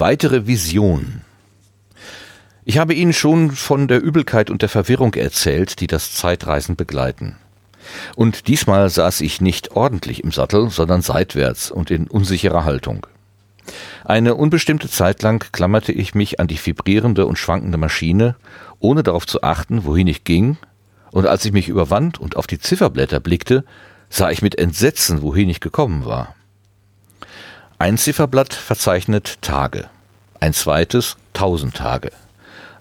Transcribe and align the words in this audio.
Weitere 0.00 0.46
Vision. 0.46 1.22
Ich 2.64 2.78
habe 2.78 2.94
Ihnen 2.94 3.12
schon 3.12 3.50
von 3.50 3.88
der 3.88 4.00
Übelkeit 4.00 4.48
und 4.48 4.62
der 4.62 4.68
Verwirrung 4.68 5.14
erzählt, 5.14 5.80
die 5.80 5.88
das 5.88 6.14
Zeitreisen 6.14 6.76
begleiten. 6.76 7.34
Und 8.14 8.46
diesmal 8.46 8.90
saß 8.90 9.22
ich 9.22 9.40
nicht 9.40 9.72
ordentlich 9.72 10.22
im 10.22 10.30
Sattel, 10.30 10.70
sondern 10.70 11.02
seitwärts 11.02 11.72
und 11.72 11.90
in 11.90 12.06
unsicherer 12.06 12.64
Haltung. 12.64 13.08
Eine 14.04 14.36
unbestimmte 14.36 14.88
Zeit 14.88 15.20
lang 15.22 15.44
klammerte 15.50 15.90
ich 15.90 16.14
mich 16.14 16.38
an 16.38 16.46
die 16.46 16.64
vibrierende 16.64 17.26
und 17.26 17.36
schwankende 17.36 17.78
Maschine, 17.78 18.36
ohne 18.78 19.02
darauf 19.02 19.26
zu 19.26 19.42
achten, 19.42 19.84
wohin 19.84 20.06
ich 20.06 20.22
ging, 20.22 20.58
und 21.10 21.26
als 21.26 21.44
ich 21.44 21.50
mich 21.50 21.66
überwand 21.66 22.20
und 22.20 22.36
auf 22.36 22.46
die 22.46 22.60
Zifferblätter 22.60 23.18
blickte, 23.18 23.64
sah 24.10 24.30
ich 24.30 24.42
mit 24.42 24.56
Entsetzen, 24.58 25.22
wohin 25.22 25.48
ich 25.48 25.58
gekommen 25.58 26.04
war. 26.04 26.36
Ein 27.80 27.96
Zifferblatt 27.96 28.54
verzeichnet 28.54 29.40
Tage, 29.40 29.88
ein 30.40 30.52
zweites 30.52 31.16
tausend 31.32 31.76
Tage, 31.76 32.10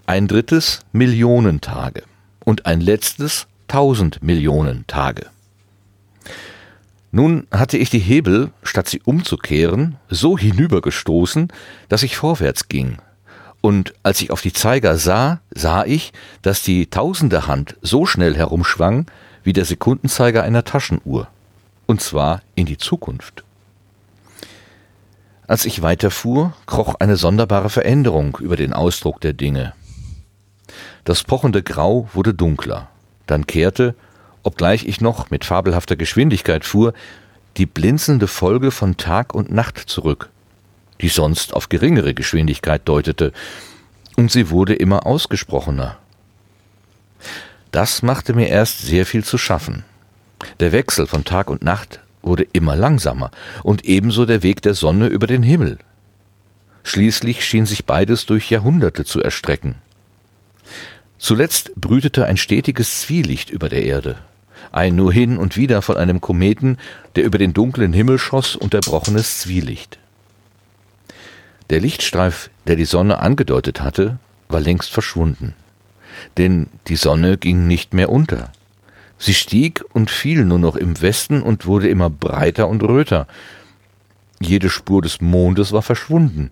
ein 0.07 0.27
drittes 0.27 0.79
Millionen 0.91 1.61
Tage 1.61 2.01
und 2.43 2.65
ein 2.65 2.81
letztes 2.81 3.45
tausend 3.67 4.23
Millionen 4.23 4.88
Tage. 4.88 5.27
Nun 7.11 7.45
hatte 7.52 7.77
ich 7.77 7.91
die 7.91 7.99
Hebel, 7.99 8.49
statt 8.63 8.89
sie 8.89 8.99
umzukehren, 9.05 9.97
so 10.09 10.35
hinübergestoßen, 10.35 11.49
dass 11.89 12.02
ich 12.02 12.17
vorwärts 12.17 12.67
ging. 12.67 12.97
Und 13.61 13.93
als 14.02 14.19
ich 14.21 14.31
auf 14.31 14.41
die 14.41 14.53
Zeiger 14.53 14.97
sah, 14.97 15.41
sah 15.52 15.85
ich, 15.85 16.11
dass 16.41 16.63
die 16.63 16.88
Tausenderhand 16.88 17.77
so 17.83 18.07
schnell 18.07 18.35
herumschwang 18.35 19.05
wie 19.43 19.53
der 19.53 19.66
Sekundenzeiger 19.66 20.41
einer 20.41 20.63
Taschenuhr. 20.63 21.27
Und 21.85 22.02
zwar 22.02 22.41
in 22.55 22.66
die 22.66 22.77
Zukunft. 22.77 23.44
Als 25.48 25.64
ich 25.64 25.81
weiterfuhr, 25.81 26.53
kroch 26.66 26.95
eine 27.00 27.16
sonderbare 27.16 27.70
Veränderung 27.70 28.38
über 28.42 28.58
den 28.58 28.73
Ausdruck 28.73 29.22
der 29.22 29.31
Dinge. 29.31 29.73
Das 31.06 31.23
pochende 31.23 31.64
Grau 31.64 32.09
wurde 32.14 32.34
dunkler, 32.34 32.90
dann 33.28 33.48
kehrte, 33.48 33.95
obgleich 34.44 34.86
ich 34.86 35.00
noch 35.00 35.30
mit 35.30 35.45
fabelhafter 35.45 35.95
Geschwindigkeit 35.95 36.66
fuhr, 36.66 36.94
die 37.56 37.66
blinzelnde 37.66 38.28
Folge 38.28 38.72
von 38.72 38.98
Tag 38.98 39.34
und 39.34 39.50
Nacht 39.50 39.78
zurück, 39.78 40.30
die 41.00 41.08
sonst 41.08 41.53
auf 41.53 41.70
geringere 41.70 42.14
Geschwindigkeit 42.14 42.81
deutete, 42.86 43.31
und 44.18 44.31
sie 44.31 44.50
wurde 44.50 44.73
immer 44.73 45.06
ausgesprochener. 45.06 45.98
Das 47.72 48.02
machte 48.02 48.34
mir 48.34 48.50
erst 48.50 48.81
sehr 48.81 49.06
viel 49.06 49.23
zu 49.23 49.38
schaffen. 49.38 49.86
Der 50.59 50.73
Wechsel 50.73 51.08
von 51.08 51.23
Tag 51.23 51.50
und 51.50 51.64
Nacht 51.64 52.02
wurde 52.28 52.47
immer 52.53 52.75
langsamer 52.75 53.31
und 53.64 53.86
ebenso 53.86 54.25
der 54.25 54.44
Weg 54.44 54.61
der 54.61 54.73
Sonne 54.73 55.08
über 55.08 55.28
den 55.28 55.44
Himmel. 55.44 55.80
Schließlich 56.84 57.44
schien 57.44 57.66
sich 57.66 57.86
beides 57.86 58.25
durch 58.25 58.50
Jahrhunderte 58.50 59.03
zu 59.03 59.22
erstrecken. 59.22 59.75
Zuletzt 61.17 61.72
brütete 61.75 62.25
ein 62.25 62.38
stetiges 62.38 63.02
Zwielicht 63.02 63.50
über 63.50 63.69
der 63.69 63.84
Erde, 63.84 64.17
ein 64.72 64.95
nur 64.95 65.11
hin 65.11 65.38
und 65.38 65.58
wieder 65.58 65.81
von 65.81 65.97
einem 65.97 66.22
Kometen, 66.22 66.78
der 67.16 67.23
über 67.23 67.38
den 67.38 67.53
dunklen 67.53 67.92
Himmel 67.92 68.19
schoss, 68.19 68.56
unterbrochenes 68.56 69.39
Zwielicht. 69.39 69.97
Der 71.69 71.81
Lichtstreif, 71.81 72.50
der 72.67 72.75
die 72.75 72.86
Sonne 72.86 73.19
angedeutet 73.19 73.81
hatte, 73.81 74.19
war 74.47 74.62
längst 74.62 74.91
verschwunden, 74.91 75.56
denn 76.38 76.67
die 76.88 76.95
Sonne 76.95 77.38
ging 77.38 77.67
nicht 77.67 77.94
mehr 77.94 78.09
unter. 78.09 78.52
Sie 79.19 79.33
stieg 79.33 79.83
und 79.93 80.09
fiel 80.11 80.45
nur 80.45 80.59
noch 80.59 80.75
im 80.75 81.01
Westen 81.01 81.41
und 81.41 81.65
wurde 81.65 81.89
immer 81.89 82.09
breiter 82.09 82.67
und 82.67 82.83
röter. 82.83 83.27
Jede 84.39 84.69
Spur 84.69 85.01
des 85.01 85.22
Mondes 85.22 85.72
war 85.72 85.81
verschwunden. 85.81 86.51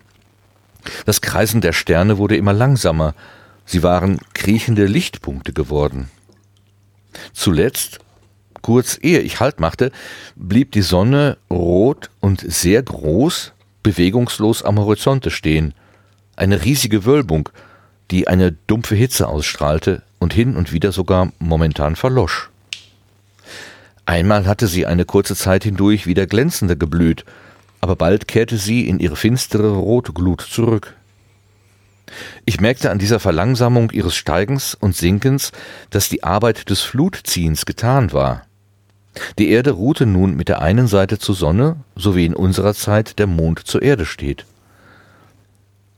Das 1.04 1.20
Kreisen 1.20 1.60
der 1.60 1.72
Sterne 1.72 2.18
wurde 2.18 2.36
immer 2.36 2.52
langsamer, 2.52 3.14
sie 3.64 3.82
waren 3.82 4.18
kriechende 4.34 4.86
Lichtpunkte 4.86 5.52
geworden. 5.52 6.10
Zuletzt, 7.32 8.00
kurz 8.62 8.98
ehe 9.00 9.20
ich 9.20 9.40
Halt 9.40 9.60
machte, 9.60 9.92
blieb 10.34 10.72
die 10.72 10.82
Sonne 10.82 11.38
rot 11.50 12.10
und 12.20 12.40
sehr 12.40 12.82
groß, 12.82 13.52
bewegungslos 13.82 14.62
am 14.62 14.78
Horizonte 14.78 15.30
stehen, 15.30 15.74
eine 16.36 16.64
riesige 16.64 17.04
Wölbung, 17.04 17.48
die 18.10 18.28
eine 18.28 18.52
dumpfe 18.52 18.94
Hitze 18.94 19.28
ausstrahlte 19.28 20.02
und 20.18 20.34
hin 20.34 20.56
und 20.56 20.72
wieder 20.72 20.92
sogar 20.92 21.32
momentan 21.38 21.96
verlosch. 21.96 22.50
Einmal 24.06 24.46
hatte 24.46 24.68
sie 24.68 24.86
eine 24.86 25.04
kurze 25.04 25.34
Zeit 25.34 25.64
hindurch 25.64 26.06
wieder 26.06 26.26
glänzender 26.26 26.76
geblüht, 26.76 27.24
aber 27.80 27.96
bald 27.96 28.28
kehrte 28.28 28.56
sie 28.56 28.88
in 28.88 29.00
ihre 29.00 29.16
finstere 29.16 29.72
Rotglut 29.72 30.40
zurück. 30.40 30.94
Ich 32.44 32.60
merkte 32.60 32.92
an 32.92 33.00
dieser 33.00 33.18
Verlangsamung 33.18 33.90
ihres 33.90 34.14
Steigens 34.14 34.74
und 34.74 34.94
Sinkens, 34.94 35.50
dass 35.90 36.08
die 36.08 36.22
Arbeit 36.22 36.70
des 36.70 36.82
Flutziehens 36.82 37.66
getan 37.66 38.12
war. 38.12 38.42
Die 39.38 39.48
Erde 39.48 39.72
ruhte 39.72 40.06
nun 40.06 40.36
mit 40.36 40.48
der 40.48 40.62
einen 40.62 40.86
Seite 40.86 41.18
zur 41.18 41.34
Sonne, 41.34 41.76
so 41.96 42.14
wie 42.14 42.26
in 42.26 42.34
unserer 42.34 42.74
Zeit 42.74 43.18
der 43.18 43.26
Mond 43.26 43.66
zur 43.66 43.82
Erde 43.82 44.06
steht. 44.06 44.46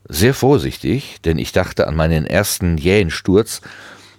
Sehr 0.07 0.33
vorsichtig, 0.33 1.21
denn 1.21 1.37
ich 1.37 1.51
dachte 1.51 1.85
an 1.87 1.95
meinen 1.95 2.25
ersten 2.25 2.79
jähen 2.79 3.11
Sturz, 3.11 3.61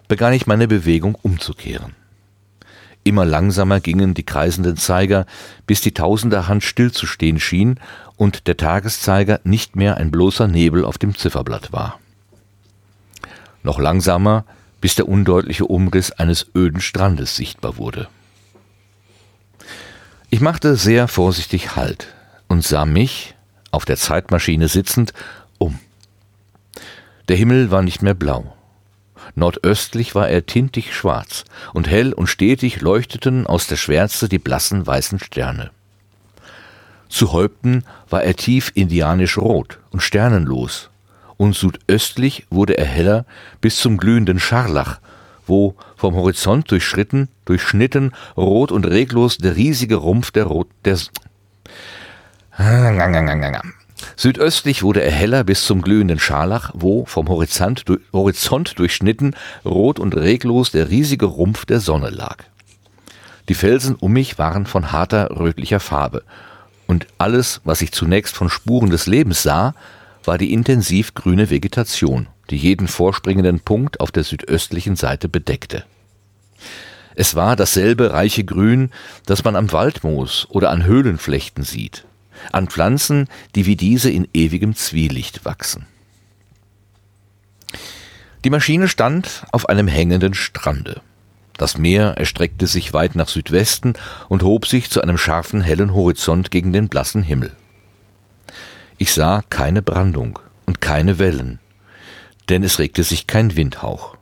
begann 0.07 0.33
ich 0.33 0.47
meine 0.47 0.69
Bewegung 0.69 1.17
umzukehren. 1.21 1.97
Immer 3.11 3.25
langsamer 3.25 3.81
gingen 3.81 4.15
die 4.15 4.23
kreisenden 4.23 4.77
Zeiger, 4.77 5.27
bis 5.67 5.81
die 5.81 5.91
Tausenderhand 5.91 6.63
stillzustehen 6.63 7.41
schien 7.41 7.81
und 8.15 8.47
der 8.47 8.57
Tageszeiger 8.57 9.41
nicht 9.43 9.75
mehr 9.75 9.97
ein 9.97 10.13
bloßer 10.13 10.47
Nebel 10.47 10.85
auf 10.85 10.97
dem 10.97 11.17
Zifferblatt 11.17 11.73
war. 11.73 11.99
Noch 13.65 13.81
langsamer, 13.81 14.45
bis 14.81 14.95
der 14.95 15.09
undeutliche 15.09 15.65
Umriss 15.65 16.13
eines 16.13 16.47
öden 16.55 16.81
Strandes 16.81 17.35
sichtbar 17.35 17.79
wurde. 17.79 18.07
Ich 20.29 20.41
machte 20.41 20.77
sehr 20.77 21.09
vorsichtig 21.09 21.75
Halt 21.75 22.15
und 22.47 22.63
sah 22.63 22.85
mich, 22.85 23.35
auf 23.73 23.85
der 23.85 23.97
Zeitmaschine 23.97 24.69
sitzend, 24.69 25.15
um. 25.59 25.81
Der 27.29 27.37
Himmel 27.37 27.73
war 27.73 27.83
nicht 27.83 28.03
mehr 28.03 28.15
blau. 28.15 28.55
Nordöstlich 29.35 30.15
war 30.15 30.29
er 30.29 30.47
tintig 30.47 30.95
schwarz, 30.95 31.45
und 31.73 31.89
hell 31.89 32.13
und 32.13 32.27
stetig 32.27 32.81
leuchteten 32.81 33.47
aus 33.47 33.67
der 33.67 33.77
Schwärze 33.77 34.29
die 34.29 34.39
blassen 34.39 34.87
weißen 34.87 35.19
Sterne. 35.19 35.71
Zu 37.09 37.33
Häupten 37.33 37.85
war 38.09 38.23
er 38.23 38.37
tief 38.37 38.71
indianisch 38.75 39.37
rot 39.37 39.79
und 39.91 40.01
sternenlos, 40.01 40.91
und 41.37 41.57
südöstlich 41.57 42.47
wurde 42.51 42.79
er 42.79 42.87
heller 42.87 43.25
bis 43.61 43.79
zum 43.79 43.97
glühenden 43.97 44.39
Scharlach, 44.39 45.01
wo 45.47 45.75
vom 45.97 46.15
Horizont 46.15 46.71
durchschritten, 46.71 47.29
durchschnitten, 47.45 48.13
rot 48.37 48.71
und 48.71 48.87
reglos 48.87 49.39
der 49.39 49.57
riesige 49.57 49.97
Rumpf 49.97 50.31
der 50.31 50.45
Rot 50.45 50.69
der 50.85 50.99
Südöstlich 54.17 54.83
wurde 54.83 55.03
er 55.03 55.11
heller 55.11 55.45
bis 55.45 55.65
zum 55.65 55.83
glühenden 55.83 56.19
Scharlach, 56.19 56.71
wo, 56.75 57.05
vom 57.05 57.29
Horizont, 57.29 57.85
Horizont 58.13 58.79
durchschnitten, 58.79 59.35
rot 59.65 59.99
und 59.99 60.17
reglos 60.17 60.71
der 60.71 60.91
riesige 60.91 61.27
Rumpf 61.27 61.65
der 61.67 61.81
Sonne 61.81 62.11
lag. 62.11 62.45
Die 63.49 63.55
Felsen 63.55 63.97
um 63.97 64.13
mich 64.13 64.39
waren 64.39 64.67
von 64.67 64.93
harter 64.93 65.31
rötlicher 65.39 65.81
Farbe, 65.81 66.23
und 66.87 67.07
alles, 67.19 67.61
was 67.65 67.83
ich 67.83 67.93
zunächst 67.93 68.35
von 68.35 68.51
Spuren 68.51 68.91
des 68.91 69.07
Lebens 69.07 69.45
sah, 69.45 69.75
war 70.25 70.39
die 70.39 70.53
intensiv 70.53 71.15
grüne 71.15 71.49
Vegetation, 71.49 72.27
die 72.51 72.57
jeden 72.57 72.89
vorspringenden 72.89 73.61
Punkt 73.61 74.01
auf 74.01 74.11
der 74.11 74.25
südöstlichen 74.25 74.97
Seite 74.97 75.29
bedeckte. 75.29 75.85
Es 77.15 77.35
war 77.35 77.55
dasselbe 77.55 78.13
reiche 78.13 78.45
Grün, 78.45 78.91
das 79.27 79.45
man 79.45 79.57
am 79.57 79.71
Waldmoos 79.73 80.49
oder 80.51 80.71
an 80.71 80.85
Höhlenflechten 80.85 81.65
sieht, 81.65 82.07
an 82.53 82.69
Pflanzen, 82.69 83.29
die 83.55 83.67
wie 83.67 83.77
diese 83.77 84.11
in 84.11 84.29
ewigem 84.33 84.75
Zwielicht 84.75 85.45
wachsen. 85.45 85.87
Die 88.45 88.51
Maschine 88.51 88.89
stand 88.89 89.45
auf 89.53 89.69
einem 89.69 89.87
hängenden 89.87 90.35
Strande. 90.35 91.03
Das 91.59 91.77
Meer 91.77 92.15
erstreckte 92.17 92.67
sich 92.67 92.95
weit 92.95 93.15
nach 93.15 93.29
Südwesten 93.29 93.93
und 94.31 94.43
hob 94.43 94.67
sich 94.67 94.89
zu 94.89 95.03
einem 95.03 95.19
scharfen, 95.19 95.61
hellen 95.61 95.93
Horizont 95.93 96.51
gegen 96.51 96.73
den 96.73 96.89
blassen 96.89 97.23
Himmel. 97.23 97.55
Ich 98.97 99.13
sah 99.13 99.43
keine 99.51 99.83
Brandung 99.83 100.39
und 100.65 100.81
keine 100.81 101.19
Wellen, 101.19 101.59
denn 102.49 102.63
es 102.63 102.79
regte 102.79 103.05
sich 103.05 103.27
kein 103.27 103.57
Windhauch. 103.57 104.17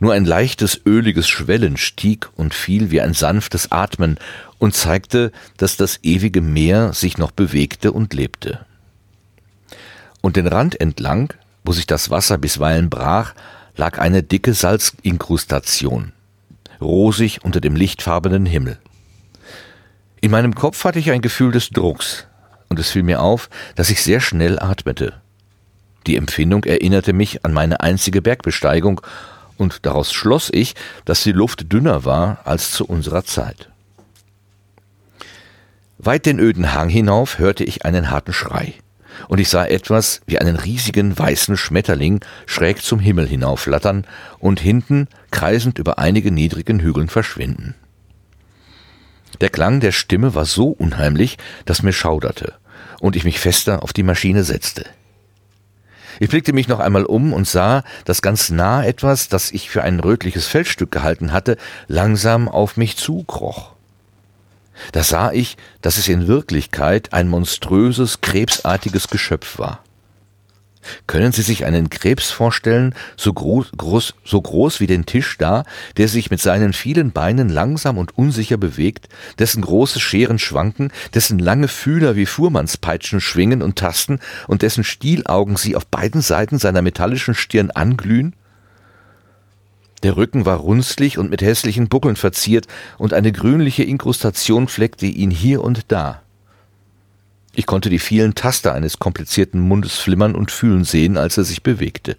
Nur 0.00 0.12
ein 0.12 0.24
leichtes, 0.24 0.80
öliges 0.86 1.28
Schwellen 1.28 1.76
stieg 1.76 2.28
und 2.36 2.54
fiel 2.54 2.90
wie 2.90 3.00
ein 3.00 3.14
sanftes 3.14 3.72
Atmen 3.72 4.18
und 4.58 4.74
zeigte, 4.74 5.32
dass 5.56 5.76
das 5.76 6.00
ewige 6.02 6.40
Meer 6.40 6.92
sich 6.92 7.18
noch 7.18 7.30
bewegte 7.30 7.92
und 7.92 8.14
lebte. 8.14 8.64
Und 10.20 10.36
den 10.36 10.46
Rand 10.46 10.80
entlang, 10.80 11.32
wo 11.64 11.72
sich 11.72 11.86
das 11.86 12.10
Wasser 12.10 12.38
bisweilen 12.38 12.90
brach, 12.90 13.34
lag 13.76 13.98
eine 13.98 14.22
dicke 14.22 14.54
Salzinkrustation, 14.54 16.12
rosig 16.80 17.44
unter 17.44 17.60
dem 17.60 17.76
lichtfarbenen 17.76 18.46
Himmel. 18.46 18.78
In 20.20 20.30
meinem 20.30 20.54
Kopf 20.54 20.82
hatte 20.84 20.98
ich 20.98 21.10
ein 21.10 21.20
Gefühl 21.20 21.52
des 21.52 21.70
Drucks, 21.70 22.26
und 22.68 22.78
es 22.78 22.90
fiel 22.90 23.02
mir 23.02 23.20
auf, 23.20 23.48
dass 23.74 23.90
ich 23.90 24.02
sehr 24.02 24.20
schnell 24.20 24.58
atmete. 24.58 25.14
Die 26.06 26.16
Empfindung 26.16 26.64
erinnerte 26.64 27.12
mich 27.12 27.44
an 27.44 27.52
meine 27.52 27.80
einzige 27.80 28.22
Bergbesteigung, 28.22 29.00
und 29.56 29.86
daraus 29.86 30.12
schloss 30.12 30.50
ich, 30.52 30.74
dass 31.04 31.22
die 31.22 31.32
Luft 31.32 31.72
dünner 31.72 32.04
war 32.04 32.40
als 32.44 32.70
zu 32.70 32.86
unserer 32.86 33.24
Zeit. 33.24 33.70
Weit 35.98 36.26
den 36.26 36.38
öden 36.38 36.74
Hang 36.74 36.88
hinauf 36.88 37.38
hörte 37.38 37.64
ich 37.64 37.84
einen 37.84 38.10
harten 38.10 38.32
Schrei, 38.32 38.74
und 39.28 39.38
ich 39.40 39.48
sah 39.48 39.64
etwas 39.64 40.20
wie 40.26 40.38
einen 40.38 40.56
riesigen 40.56 41.18
weißen 41.18 41.56
Schmetterling 41.56 42.20
schräg 42.44 42.82
zum 42.82 43.00
Himmel 43.00 43.26
hinauflattern 43.26 44.06
und 44.38 44.60
hinten 44.60 45.08
kreisend 45.30 45.78
über 45.78 45.98
einige 45.98 46.30
niedrigen 46.30 46.80
Hügeln 46.80 47.08
verschwinden. 47.08 47.74
Der 49.40 49.50
Klang 49.50 49.80
der 49.80 49.92
Stimme 49.92 50.34
war 50.34 50.44
so 50.44 50.68
unheimlich, 50.68 51.38
dass 51.64 51.82
mir 51.82 51.92
schauderte 51.92 52.54
und 53.00 53.16
ich 53.16 53.24
mich 53.24 53.40
fester 53.40 53.82
auf 53.82 53.92
die 53.92 54.02
Maschine 54.02 54.44
setzte. 54.44 54.84
Ich 56.20 56.28
blickte 56.28 56.52
mich 56.52 56.68
noch 56.68 56.80
einmal 56.80 57.04
um 57.04 57.32
und 57.32 57.46
sah, 57.46 57.84
dass 58.04 58.22
ganz 58.22 58.50
nah 58.50 58.84
etwas, 58.84 59.28
das 59.28 59.50
ich 59.50 59.70
für 59.70 59.82
ein 59.82 60.00
rötliches 60.00 60.46
Feldstück 60.46 60.90
gehalten 60.90 61.32
hatte, 61.32 61.56
langsam 61.88 62.48
auf 62.48 62.76
mich 62.76 62.96
zukroch. 62.96 63.72
Da 64.92 65.02
sah 65.02 65.32
ich, 65.32 65.56
dass 65.80 65.98
es 65.98 66.08
in 66.08 66.26
Wirklichkeit 66.26 67.12
ein 67.12 67.28
monströses, 67.28 68.20
krebsartiges 68.20 69.08
Geschöpf 69.08 69.58
war. 69.58 69.80
Können 71.06 71.32
Sie 71.32 71.42
sich 71.42 71.64
einen 71.64 71.90
Krebs 71.90 72.30
vorstellen, 72.30 72.94
so 73.16 73.32
groß, 73.32 73.72
groß, 73.76 74.14
so 74.24 74.40
groß 74.40 74.80
wie 74.80 74.86
den 74.86 75.06
Tisch 75.06 75.36
da, 75.38 75.64
der 75.96 76.08
sich 76.08 76.30
mit 76.30 76.40
seinen 76.40 76.72
vielen 76.72 77.12
Beinen 77.12 77.48
langsam 77.48 77.98
und 77.98 78.16
unsicher 78.16 78.56
bewegt, 78.56 79.08
dessen 79.38 79.62
große 79.62 80.00
Scheren 80.00 80.38
schwanken, 80.38 80.92
dessen 81.14 81.38
lange 81.38 81.68
Fühler 81.68 82.16
wie 82.16 82.26
Fuhrmannspeitschen 82.26 83.20
schwingen 83.20 83.62
und 83.62 83.76
tasten 83.76 84.20
und 84.46 84.62
dessen 84.62 84.84
Stielaugen 84.84 85.56
Sie 85.56 85.76
auf 85.76 85.86
beiden 85.86 86.20
Seiten 86.20 86.58
seiner 86.58 86.82
metallischen 86.82 87.34
Stirn 87.34 87.70
anglühen? 87.70 88.34
Der 90.02 90.16
Rücken 90.16 90.44
war 90.44 90.58
runzlig 90.58 91.18
und 91.18 91.30
mit 91.30 91.42
hässlichen 91.42 91.88
Buckeln 91.88 92.16
verziert, 92.16 92.66
und 92.98 93.12
eine 93.12 93.32
grünliche 93.32 93.82
Inkrustation 93.82 94.68
fleckte 94.68 95.06
ihn 95.06 95.30
hier 95.30 95.64
und 95.64 95.90
da. 95.90 96.22
Ich 97.58 97.64
konnte 97.64 97.88
die 97.88 97.98
vielen 97.98 98.34
Taster 98.34 98.74
eines 98.74 98.98
komplizierten 98.98 99.60
Mundes 99.60 99.96
flimmern 99.96 100.34
und 100.34 100.50
fühlen 100.50 100.84
sehen, 100.84 101.16
als 101.16 101.38
er 101.38 101.44
sich 101.44 101.62
bewegte. 101.62 102.18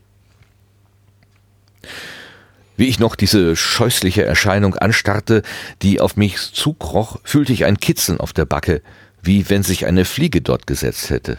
Wie 2.75 2.87
ich 2.87 2.97
noch 2.97 3.15
diese 3.15 3.55
scheußliche 3.55 4.25
Erscheinung 4.25 4.73
anstarrte, 4.73 5.43
die 5.83 6.01
auf 6.01 6.15
mich 6.17 6.39
zukroch, 6.39 7.19
fühlte 7.23 7.53
ich 7.53 7.65
ein 7.65 7.77
Kitzeln 7.77 8.19
auf 8.19 8.33
der 8.33 8.45
Backe, 8.45 8.81
wie 9.21 9.47
wenn 9.47 9.61
sich 9.61 9.85
eine 9.85 10.05
Fliege 10.05 10.41
dort 10.41 10.65
gesetzt 10.65 11.11
hätte. 11.11 11.37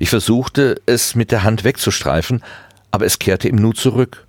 Ich 0.00 0.10
versuchte, 0.10 0.82
es 0.84 1.14
mit 1.14 1.30
der 1.30 1.44
Hand 1.44 1.62
wegzustreifen, 1.62 2.42
aber 2.90 3.06
es 3.06 3.20
kehrte 3.20 3.48
im 3.48 3.56
Nu 3.56 3.72
zurück, 3.72 4.26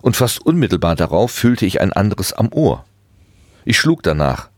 und 0.00 0.14
fast 0.14 0.46
unmittelbar 0.46 0.94
darauf 0.94 1.32
fühlte 1.32 1.66
ich 1.66 1.80
ein 1.80 1.92
anderes 1.92 2.32
am 2.32 2.52
Ohr. 2.52 2.84
Ich 3.64 3.80
schlug 3.80 4.04
danach 4.04 4.48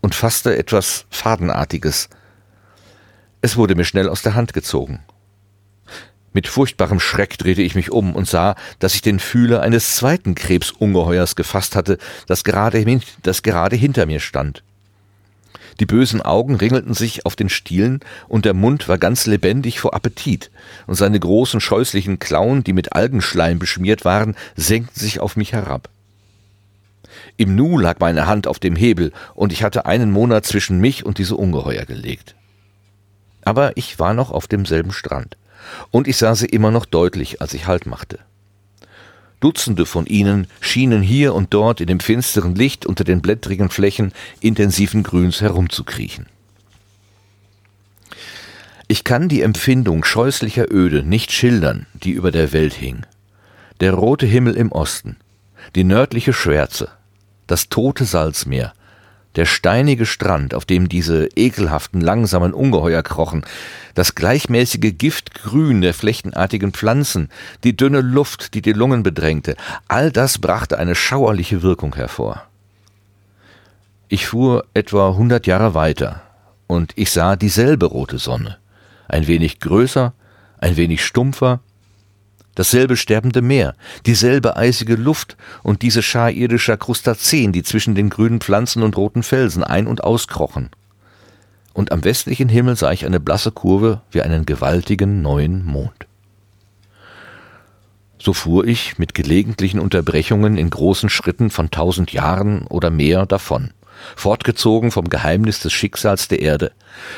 und 0.00 0.16
fasste 0.16 0.56
etwas 0.56 1.06
Fadenartiges, 1.10 2.08
es 3.42 3.56
wurde 3.56 3.74
mir 3.74 3.84
schnell 3.84 4.08
aus 4.08 4.22
der 4.22 4.34
Hand 4.34 4.52
gezogen. 4.52 5.00
Mit 6.32 6.46
furchtbarem 6.46 7.00
Schreck 7.00 7.38
drehte 7.38 7.62
ich 7.62 7.74
mich 7.74 7.90
um 7.90 8.14
und 8.14 8.28
sah, 8.28 8.54
dass 8.78 8.94
ich 8.94 9.02
den 9.02 9.18
Fühler 9.18 9.62
eines 9.62 9.96
zweiten 9.96 10.36
Krebsungeheuers 10.36 11.34
gefasst 11.34 11.74
hatte, 11.74 11.98
das 12.26 12.44
gerade, 12.44 12.84
das 13.22 13.42
gerade 13.42 13.76
hinter 13.76 14.06
mir 14.06 14.20
stand. 14.20 14.62
Die 15.80 15.86
bösen 15.86 16.20
Augen 16.20 16.56
ringelten 16.56 16.94
sich 16.94 17.26
auf 17.26 17.36
den 17.36 17.48
Stielen, 17.48 18.00
und 18.28 18.44
der 18.44 18.54
Mund 18.54 18.86
war 18.86 18.98
ganz 18.98 19.26
lebendig 19.26 19.80
vor 19.80 19.94
Appetit, 19.94 20.50
und 20.86 20.94
seine 20.94 21.18
großen 21.18 21.60
scheußlichen 21.60 22.18
Klauen, 22.18 22.62
die 22.62 22.74
mit 22.74 22.92
Algenschleim 22.92 23.58
beschmiert 23.58 24.04
waren, 24.04 24.36
senkten 24.56 25.00
sich 25.00 25.20
auf 25.20 25.36
mich 25.36 25.52
herab. 25.52 25.88
Im 27.38 27.56
Nu 27.56 27.78
lag 27.78 27.98
meine 27.98 28.26
Hand 28.26 28.46
auf 28.46 28.58
dem 28.58 28.76
Hebel, 28.76 29.12
und 29.34 29.52
ich 29.52 29.62
hatte 29.62 29.86
einen 29.86 30.12
Monat 30.12 30.44
zwischen 30.44 30.80
mich 30.80 31.06
und 31.06 31.18
diese 31.18 31.36
Ungeheuer 31.36 31.86
gelegt. 31.86 32.36
Aber 33.42 33.76
ich 33.76 33.98
war 33.98 34.14
noch 34.14 34.30
auf 34.30 34.46
demselben 34.46 34.92
Strand, 34.92 35.36
und 35.90 36.08
ich 36.08 36.16
sah 36.16 36.34
sie 36.34 36.46
immer 36.46 36.70
noch 36.70 36.84
deutlich, 36.84 37.40
als 37.40 37.54
ich 37.54 37.66
Halt 37.66 37.86
machte. 37.86 38.18
Dutzende 39.40 39.86
von 39.86 40.04
ihnen 40.06 40.46
schienen 40.60 41.00
hier 41.00 41.34
und 41.34 41.54
dort 41.54 41.80
in 41.80 41.86
dem 41.86 42.00
finsteren 42.00 42.54
Licht 42.54 42.84
unter 42.84 43.04
den 43.04 43.22
blättrigen 43.22 43.70
Flächen 43.70 44.12
intensiven 44.40 45.02
Grüns 45.02 45.40
herumzukriechen. 45.40 46.26
Ich 48.86 49.04
kann 49.04 49.28
die 49.28 49.40
Empfindung 49.40 50.04
scheußlicher 50.04 50.70
Öde 50.70 51.02
nicht 51.02 51.32
schildern, 51.32 51.86
die 51.94 52.10
über 52.10 52.30
der 52.30 52.52
Welt 52.52 52.74
hing. 52.74 53.06
Der 53.78 53.94
rote 53.94 54.26
Himmel 54.26 54.56
im 54.56 54.72
Osten, 54.72 55.16
die 55.74 55.84
nördliche 55.84 56.32
Schwärze, 56.34 56.88
das 57.46 57.68
tote 57.70 58.04
Salzmeer, 58.04 58.74
der 59.36 59.46
steinige 59.46 60.06
Strand, 60.06 60.54
auf 60.54 60.64
dem 60.64 60.88
diese 60.88 61.28
ekelhaften, 61.36 62.00
langsamen 62.00 62.52
Ungeheuer 62.52 63.02
krochen, 63.02 63.44
das 63.94 64.14
gleichmäßige 64.14 64.92
Giftgrün 64.96 65.80
der 65.80 65.94
flächenartigen 65.94 66.72
Pflanzen, 66.72 67.28
die 67.64 67.76
dünne 67.76 68.00
Luft, 68.00 68.54
die 68.54 68.62
die 68.62 68.72
Lungen 68.72 69.02
bedrängte, 69.02 69.56
all 69.88 70.10
das 70.10 70.38
brachte 70.38 70.78
eine 70.78 70.94
schauerliche 70.94 71.62
Wirkung 71.62 71.94
hervor. 71.94 72.42
Ich 74.08 74.26
fuhr 74.26 74.64
etwa 74.74 75.14
hundert 75.14 75.46
Jahre 75.46 75.74
weiter, 75.74 76.22
und 76.66 76.92
ich 76.96 77.10
sah 77.10 77.36
dieselbe 77.36 77.86
rote 77.86 78.18
Sonne, 78.18 78.58
ein 79.08 79.26
wenig 79.26 79.60
größer, 79.60 80.12
ein 80.58 80.76
wenig 80.76 81.04
stumpfer, 81.04 81.60
dasselbe 82.54 82.96
sterbende 82.96 83.42
Meer, 83.42 83.74
dieselbe 84.06 84.56
eisige 84.56 84.96
Luft 84.96 85.36
und 85.62 85.82
diese 85.82 86.02
Schar 86.02 86.30
irdischer 86.30 86.76
Krustazeen, 86.76 87.52
die 87.52 87.62
zwischen 87.62 87.94
den 87.94 88.10
grünen 88.10 88.40
Pflanzen 88.40 88.82
und 88.82 88.96
roten 88.96 89.22
Felsen 89.22 89.64
ein- 89.64 89.86
und 89.86 90.04
auskrochen. 90.04 90.70
Und 91.72 91.92
am 91.92 92.04
westlichen 92.04 92.48
Himmel 92.48 92.76
sah 92.76 92.92
ich 92.92 93.06
eine 93.06 93.20
blasse 93.20 93.52
Kurve 93.52 94.02
wie 94.10 94.22
einen 94.22 94.44
gewaltigen 94.44 95.22
neuen 95.22 95.64
Mond. 95.64 96.06
So 98.18 98.34
fuhr 98.34 98.66
ich 98.66 98.98
mit 98.98 99.14
gelegentlichen 99.14 99.80
Unterbrechungen 99.80 100.58
in 100.58 100.68
großen 100.68 101.08
Schritten 101.08 101.48
von 101.48 101.70
tausend 101.70 102.12
Jahren 102.12 102.66
oder 102.66 102.90
mehr 102.90 103.24
davon 103.24 103.70
fortgezogen 104.16 104.90
vom 104.90 105.08
Geheimnis 105.08 105.60
des 105.60 105.72
Schicksals 105.72 106.28
der 106.28 106.40
Erde, 106.40 106.72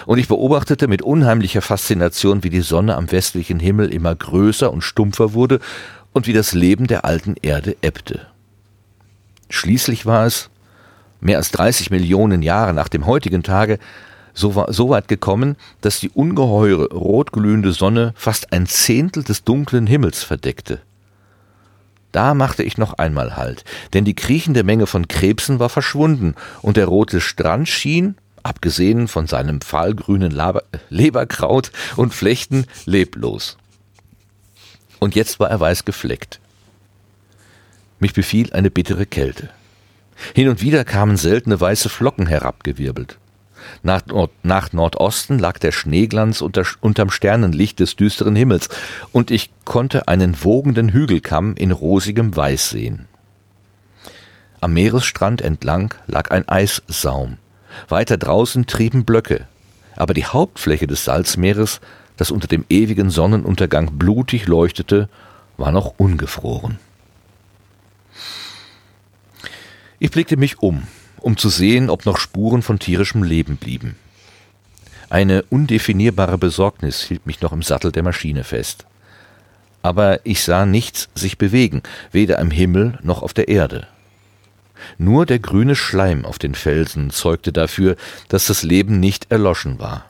und 0.06 0.18
ich 0.18 0.28
beobachtete 0.28 0.88
mit 0.88 1.02
unheimlicher 1.02 1.62
Faszination, 1.62 2.44
wie 2.44 2.50
die 2.50 2.60
Sonne 2.60 2.96
am 2.96 3.10
westlichen 3.10 3.60
Himmel 3.60 3.92
immer 3.92 4.14
größer 4.14 4.72
und 4.72 4.82
stumpfer 4.82 5.32
wurde 5.32 5.60
und 6.12 6.26
wie 6.26 6.32
das 6.32 6.52
Leben 6.52 6.86
der 6.86 7.04
alten 7.04 7.34
Erde 7.40 7.76
ebbte. 7.82 8.26
Schließlich 9.48 10.06
war 10.06 10.26
es, 10.26 10.50
mehr 11.20 11.38
als 11.38 11.50
30 11.52 11.90
Millionen 11.90 12.42
Jahre 12.42 12.74
nach 12.74 12.88
dem 12.88 13.06
heutigen 13.06 13.42
Tage, 13.42 13.78
so, 14.34 14.64
so 14.68 14.88
weit 14.88 15.08
gekommen, 15.08 15.56
dass 15.82 16.00
die 16.00 16.10
ungeheure 16.10 16.90
rotglühende 16.92 17.72
Sonne 17.72 18.12
fast 18.16 18.52
ein 18.52 18.66
Zehntel 18.66 19.22
des 19.22 19.44
dunklen 19.44 19.86
Himmels 19.86 20.22
verdeckte. 20.22 20.80
Da 22.12 22.34
machte 22.34 22.62
ich 22.62 22.76
noch 22.76 22.94
einmal 22.94 23.36
Halt, 23.36 23.64
denn 23.94 24.04
die 24.04 24.14
kriechende 24.14 24.64
Menge 24.64 24.86
von 24.86 25.08
Krebsen 25.08 25.58
war 25.58 25.70
verschwunden 25.70 26.34
und 26.60 26.76
der 26.76 26.86
rote 26.86 27.20
Strand 27.20 27.68
schien, 27.68 28.16
abgesehen 28.42 29.08
von 29.08 29.26
seinem 29.26 29.62
fahlgrünen 29.62 30.30
Laber 30.30 30.64
Leberkraut 30.90 31.72
und 31.96 32.14
Flechten, 32.14 32.66
leblos. 32.84 33.56
Und 34.98 35.14
jetzt 35.14 35.40
war 35.40 35.50
er 35.50 35.58
weiß 35.58 35.84
gefleckt. 35.84 36.38
Mich 37.98 38.12
befiel 38.12 38.52
eine 38.52 38.70
bittere 38.70 39.06
Kälte. 39.06 39.48
Hin 40.34 40.48
und 40.48 40.60
wieder 40.60 40.84
kamen 40.84 41.16
seltene 41.16 41.60
weiße 41.60 41.88
Flocken 41.88 42.26
herabgewirbelt. 42.26 43.18
Nach, 43.82 44.04
Nord 44.06 44.32
nach 44.42 44.72
Nordosten 44.72 45.38
lag 45.38 45.58
der 45.58 45.72
Schneeglanz 45.72 46.40
unter, 46.40 46.64
unterm 46.80 47.10
Sternenlicht 47.10 47.80
des 47.80 47.96
düsteren 47.96 48.36
Himmels, 48.36 48.68
und 49.12 49.30
ich 49.30 49.50
konnte 49.64 50.08
einen 50.08 50.42
wogenden 50.44 50.90
Hügelkamm 50.90 51.54
in 51.56 51.70
rosigem 51.70 52.36
Weiß 52.36 52.70
sehen. 52.70 53.06
Am 54.60 54.74
Meeresstrand 54.74 55.42
entlang 55.42 55.94
lag 56.06 56.30
ein 56.30 56.48
Eissaum. 56.48 57.38
Weiter 57.88 58.16
draußen 58.16 58.66
trieben 58.66 59.04
Blöcke, 59.04 59.46
aber 59.96 60.14
die 60.14 60.26
Hauptfläche 60.26 60.86
des 60.86 61.04
Salzmeeres, 61.04 61.80
das 62.16 62.30
unter 62.30 62.46
dem 62.46 62.64
ewigen 62.68 63.10
Sonnenuntergang 63.10 63.98
blutig 63.98 64.46
leuchtete, 64.46 65.08
war 65.56 65.72
noch 65.72 65.94
ungefroren. 65.98 66.78
Ich 69.98 70.10
blickte 70.10 70.36
mich 70.36 70.60
um 70.60 70.82
um 71.22 71.36
zu 71.36 71.48
sehen, 71.48 71.90
ob 71.90 72.04
noch 72.04 72.18
Spuren 72.18 72.62
von 72.62 72.78
tierischem 72.78 73.22
Leben 73.22 73.56
blieben. 73.56 73.96
Eine 75.08 75.42
undefinierbare 75.44 76.38
Besorgnis 76.38 77.02
hielt 77.02 77.26
mich 77.26 77.40
noch 77.40 77.52
im 77.52 77.62
Sattel 77.62 77.92
der 77.92 78.02
Maschine 78.02 78.44
fest. 78.44 78.86
Aber 79.82 80.24
ich 80.24 80.42
sah 80.42 80.64
nichts 80.64 81.08
sich 81.14 81.38
bewegen, 81.38 81.82
weder 82.12 82.38
am 82.38 82.50
Himmel 82.50 82.98
noch 83.02 83.22
auf 83.22 83.34
der 83.34 83.48
Erde. 83.48 83.86
Nur 84.98 85.26
der 85.26 85.38
grüne 85.38 85.76
Schleim 85.76 86.24
auf 86.24 86.38
den 86.38 86.54
Felsen 86.54 87.10
zeugte 87.10 87.52
dafür, 87.52 87.96
dass 88.28 88.46
das 88.46 88.62
Leben 88.62 89.00
nicht 89.00 89.30
erloschen 89.30 89.78
war. 89.78 90.06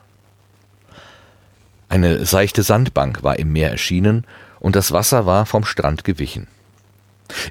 Eine 1.89 2.25
seichte 2.25 2.63
Sandbank 2.63 3.23
war 3.23 3.37
im 3.37 3.51
Meer 3.51 3.71
erschienen 3.71 4.25
und 4.59 4.75
das 4.75 4.91
Wasser 4.91 5.25
war 5.25 5.45
vom 5.45 5.63
Strand 5.65 6.03
gewichen. 6.03 6.47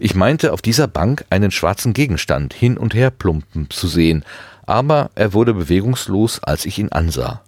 Ich 0.00 0.14
meinte 0.14 0.52
auf 0.52 0.62
dieser 0.62 0.86
Bank 0.86 1.24
einen 1.30 1.50
schwarzen 1.50 1.92
Gegenstand 1.92 2.54
hin 2.54 2.76
und 2.76 2.94
her 2.94 3.10
plumpen 3.10 3.70
zu 3.70 3.88
sehen, 3.88 4.24
aber 4.66 5.10
er 5.14 5.32
wurde 5.32 5.54
bewegungslos, 5.54 6.42
als 6.42 6.66
ich 6.66 6.78
ihn 6.78 6.90
ansah. 6.90 7.42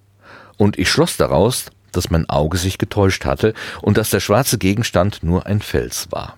Und 0.56 0.78
ich 0.78 0.90
schloss 0.90 1.16
daraus, 1.16 1.66
dass 1.92 2.10
mein 2.10 2.28
Auge 2.28 2.58
sich 2.58 2.78
getäuscht 2.78 3.24
hatte 3.24 3.54
und 3.82 3.96
dass 3.96 4.10
der 4.10 4.20
schwarze 4.20 4.58
Gegenstand 4.58 5.22
nur 5.22 5.46
ein 5.46 5.60
Fels 5.60 6.08
war. 6.10 6.36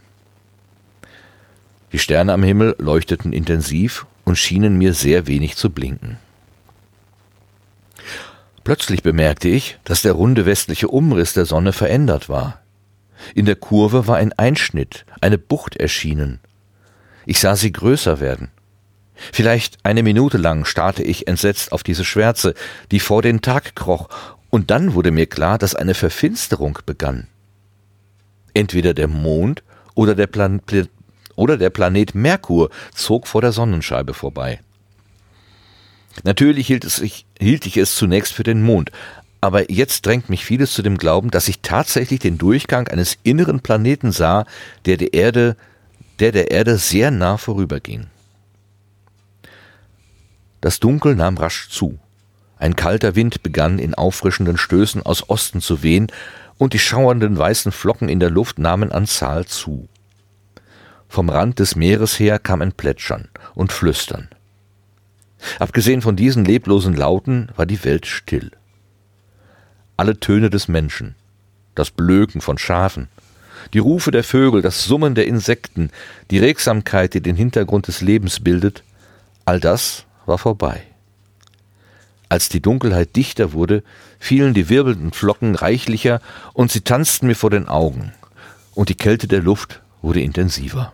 Die 1.93 1.99
Sterne 1.99 2.33
am 2.33 2.43
Himmel 2.43 2.76
leuchteten 2.78 3.33
intensiv 3.33 4.07
und 4.25 4.37
schienen 4.37 4.76
mir 4.76 4.93
sehr 4.93 5.26
wenig 5.26 5.57
zu 5.57 5.71
blinken. 5.71 6.19
Plötzlich 8.64 9.02
bemerkte 9.02 9.49
ich, 9.49 9.78
dass 9.85 10.02
der 10.02 10.12
runde 10.12 10.45
westliche 10.45 10.88
Umriss 10.88 11.33
der 11.33 11.47
Sonne 11.47 11.73
verändert 11.73 12.28
war. 12.28 12.61
In 13.35 13.46
der 13.46 13.56
Kurve 13.56 14.06
war 14.06 14.16
ein 14.16 14.32
Einschnitt, 14.32 15.04
eine 15.20 15.38
Bucht 15.38 15.76
erschienen. 15.76 16.40
Ich 17.25 17.40
sah 17.40 17.56
sie 17.56 17.73
größer 17.73 18.20
werden. 18.20 18.49
Vielleicht 19.32 19.78
eine 19.82 20.02
Minute 20.02 20.37
lang 20.37 20.64
starrte 20.64 21.02
ich 21.02 21.26
entsetzt 21.26 21.73
auf 21.73 21.82
diese 21.82 22.04
Schwärze, 22.04 22.54
die 22.90 23.00
vor 23.00 23.23
den 23.23 23.40
Tag 23.40 23.75
kroch, 23.75 24.08
und 24.50 24.70
dann 24.70 24.94
wurde 24.94 25.11
mir 25.11 25.26
klar, 25.26 25.58
dass 25.58 25.75
eine 25.75 25.94
Verfinsterung 25.94 26.78
begann. 26.87 27.26
Entweder 28.54 28.94
der 28.94 29.08
Mond 29.08 29.62
oder 29.94 30.14
der, 30.14 30.28
Plan 30.28 30.62
oder 31.35 31.56
der 31.56 31.70
Planet 31.70 32.14
Merkur 32.14 32.70
zog 32.94 33.26
vor 33.26 33.40
der 33.40 33.52
Sonnenscheibe 33.52 34.14
vorbei. 34.14 34.61
Natürlich 36.25 36.66
hielt, 36.66 36.85
es 36.85 36.96
sich, 36.96 37.26
hielt 37.38 37.66
ich 37.66 37.76
es 37.76 37.94
zunächst 37.94 38.32
für 38.32 38.42
den 38.42 38.62
Mond, 38.62 38.90
aber 39.40 39.71
jetzt 39.71 40.07
drängt 40.07 40.28
mich 40.28 40.45
vieles 40.45 40.73
zu 40.73 40.83
dem 40.83 40.99
Glauben, 40.99 41.31
dass 41.31 41.49
ich 41.49 41.61
tatsächlich 41.61 42.21
den 42.21 42.38
Durchgang 42.38 42.88
eines 42.88 43.19
inneren 43.23 43.61
Planeten 43.61 44.12
sah, 44.12 44.47
der 44.87 44.97
der 44.97 45.14
Erde, 45.14 45.57
der 46.19 46.33
der 46.33 46.50
Erde 46.50 46.78
sehr 46.78 47.11
nah 47.11 47.37
vorüberging. 47.37 48.07
Das 50.61 50.81
Dunkel 50.81 51.14
nahm 51.14 51.37
rasch 51.37 51.69
zu. 51.69 51.99
Ein 52.59 52.75
kalter 52.75 53.14
Wind 53.14 53.43
begann 53.43 53.78
in 53.78 53.95
auffrischenden 53.95 54.57
Stößen 54.57 55.02
aus 55.05 55.28
Osten 55.28 55.61
zu 55.61 55.83
wehen, 55.83 56.09
und 56.59 56.73
die 56.73 56.78
schauernden 56.78 57.37
weißen 57.37 57.71
Flocken 57.71 58.09
in 58.09 58.19
der 58.19 58.31
Luft 58.31 58.59
nahmen 58.59 58.90
an 58.90 59.07
Zahl 59.07 59.45
zu. 59.45 59.88
Vom 61.09 61.28
Rand 61.28 61.59
des 61.59 61.76
Meeres 61.76 62.19
her 62.19 62.38
kam 62.38 62.62
ein 62.62 62.73
Plätschern 62.73 63.28
und 63.55 63.73
Flüstern. 63.73 64.28
Abgesehen 65.59 66.02
von 66.02 66.16
diesen 66.16 66.45
leblosen 66.45 66.95
Lauten 66.95 67.50
war 67.57 67.66
die 67.66 67.85
Welt 67.85 68.07
still. 68.07 68.50
Alle 69.96 70.20
Töne 70.20 70.50
des 70.50 70.68
Menschen, 70.68 71.14
das 71.74 71.90
Blöken 71.90 72.40
von 72.40 72.58
Schafen, 72.58 73.08
die 73.72 73.78
Rufe 73.78 74.10
der 74.10 74.24
Vögel, 74.24 74.62
das 74.62 74.84
Summen 74.84 75.14
der 75.14 75.26
Insekten, 75.26 75.90
die 76.30 76.38
Regsamkeit, 76.38 77.14
die 77.14 77.22
den 77.22 77.36
Hintergrund 77.36 77.88
des 77.88 78.00
Lebens 78.00 78.40
bildet, 78.40 78.82
all 79.44 79.60
das 79.60 80.04
war 80.26 80.38
vorbei. 80.38 80.82
Als 82.28 82.48
die 82.48 82.60
Dunkelheit 82.60 83.14
dichter 83.16 83.52
wurde, 83.52 83.82
fielen 84.18 84.52
die 84.52 84.68
wirbelnden 84.68 85.12
Flocken 85.12 85.54
reichlicher 85.54 86.20
und 86.52 86.72
sie 86.72 86.80
tanzten 86.80 87.26
mir 87.26 87.36
vor 87.36 87.50
den 87.50 87.68
Augen, 87.68 88.12
und 88.74 88.88
die 88.88 88.96
Kälte 88.96 89.28
der 89.28 89.40
Luft 89.40 89.80
wurde 90.02 90.20
intensiver. 90.20 90.92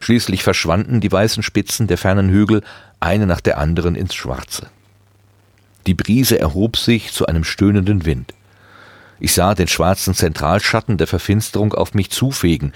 Schließlich 0.00 0.42
verschwanden 0.42 1.00
die 1.00 1.12
weißen 1.12 1.42
Spitzen 1.42 1.86
der 1.86 1.98
fernen 1.98 2.30
Hügel 2.30 2.62
eine 3.00 3.26
nach 3.26 3.40
der 3.40 3.58
anderen 3.58 3.94
ins 3.94 4.14
Schwarze. 4.14 4.68
Die 5.86 5.94
Brise 5.94 6.38
erhob 6.38 6.76
sich 6.76 7.12
zu 7.12 7.26
einem 7.26 7.44
stöhnenden 7.44 8.04
Wind. 8.04 8.34
Ich 9.20 9.34
sah 9.34 9.54
den 9.54 9.68
schwarzen 9.68 10.14
Zentralschatten 10.14 10.98
der 10.98 11.06
Verfinsterung 11.06 11.74
auf 11.74 11.94
mich 11.94 12.10
zufegen. 12.10 12.72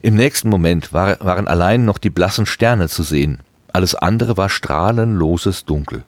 Im 0.00 0.14
nächsten 0.14 0.48
Moment 0.48 0.92
war, 0.92 1.18
waren 1.20 1.48
allein 1.48 1.84
noch 1.84 1.98
die 1.98 2.10
blassen 2.10 2.46
Sterne 2.46 2.88
zu 2.88 3.02
sehen. 3.02 3.40
Alles 3.72 3.94
andere 3.94 4.36
war 4.36 4.48
strahlenloses 4.48 5.64
Dunkel. 5.64 6.04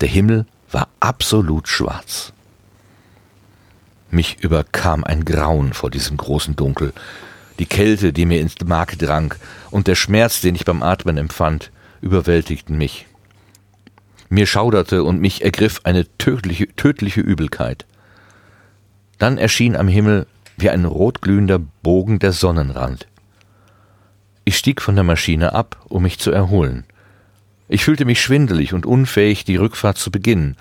Der 0.00 0.08
Himmel 0.08 0.46
war 0.70 0.88
absolut 1.00 1.68
schwarz. 1.68 2.32
Mich 4.10 4.38
überkam 4.42 5.04
ein 5.04 5.24
Grauen 5.24 5.72
vor 5.72 5.90
diesem 5.90 6.16
großen 6.16 6.56
Dunkel, 6.56 6.92
die 7.58 7.66
Kälte, 7.66 8.12
die 8.12 8.26
mir 8.26 8.40
ins 8.40 8.56
Mark 8.64 8.98
drang, 8.98 9.34
und 9.70 9.86
der 9.86 9.94
Schmerz, 9.94 10.40
den 10.40 10.54
ich 10.56 10.64
beim 10.64 10.82
Atmen 10.82 11.16
empfand, 11.16 11.70
überwältigten 12.00 12.76
mich. 12.76 13.06
Mir 14.34 14.46
schauderte 14.46 15.04
und 15.04 15.20
mich 15.20 15.44
ergriff 15.44 15.80
eine 15.84 16.06
tödliche, 16.18 16.66
tödliche 16.74 17.20
Übelkeit. 17.20 17.86
Dann 19.18 19.38
erschien 19.38 19.76
am 19.76 19.86
Himmel 19.86 20.26
wie 20.56 20.70
ein 20.70 20.86
rotglühender 20.86 21.60
Bogen 21.84 22.18
der 22.18 22.32
Sonnenrand. 22.32 23.06
Ich 24.44 24.58
stieg 24.58 24.82
von 24.82 24.96
der 24.96 25.04
Maschine 25.04 25.52
ab, 25.52 25.76
um 25.88 26.02
mich 26.02 26.18
zu 26.18 26.32
erholen. 26.32 26.82
Ich 27.68 27.84
fühlte 27.84 28.04
mich 28.04 28.20
schwindelig 28.20 28.74
und 28.74 28.86
unfähig, 28.86 29.44
die 29.44 29.54
Rückfahrt 29.54 29.98
zu 29.98 30.10
beginnen. 30.10 30.56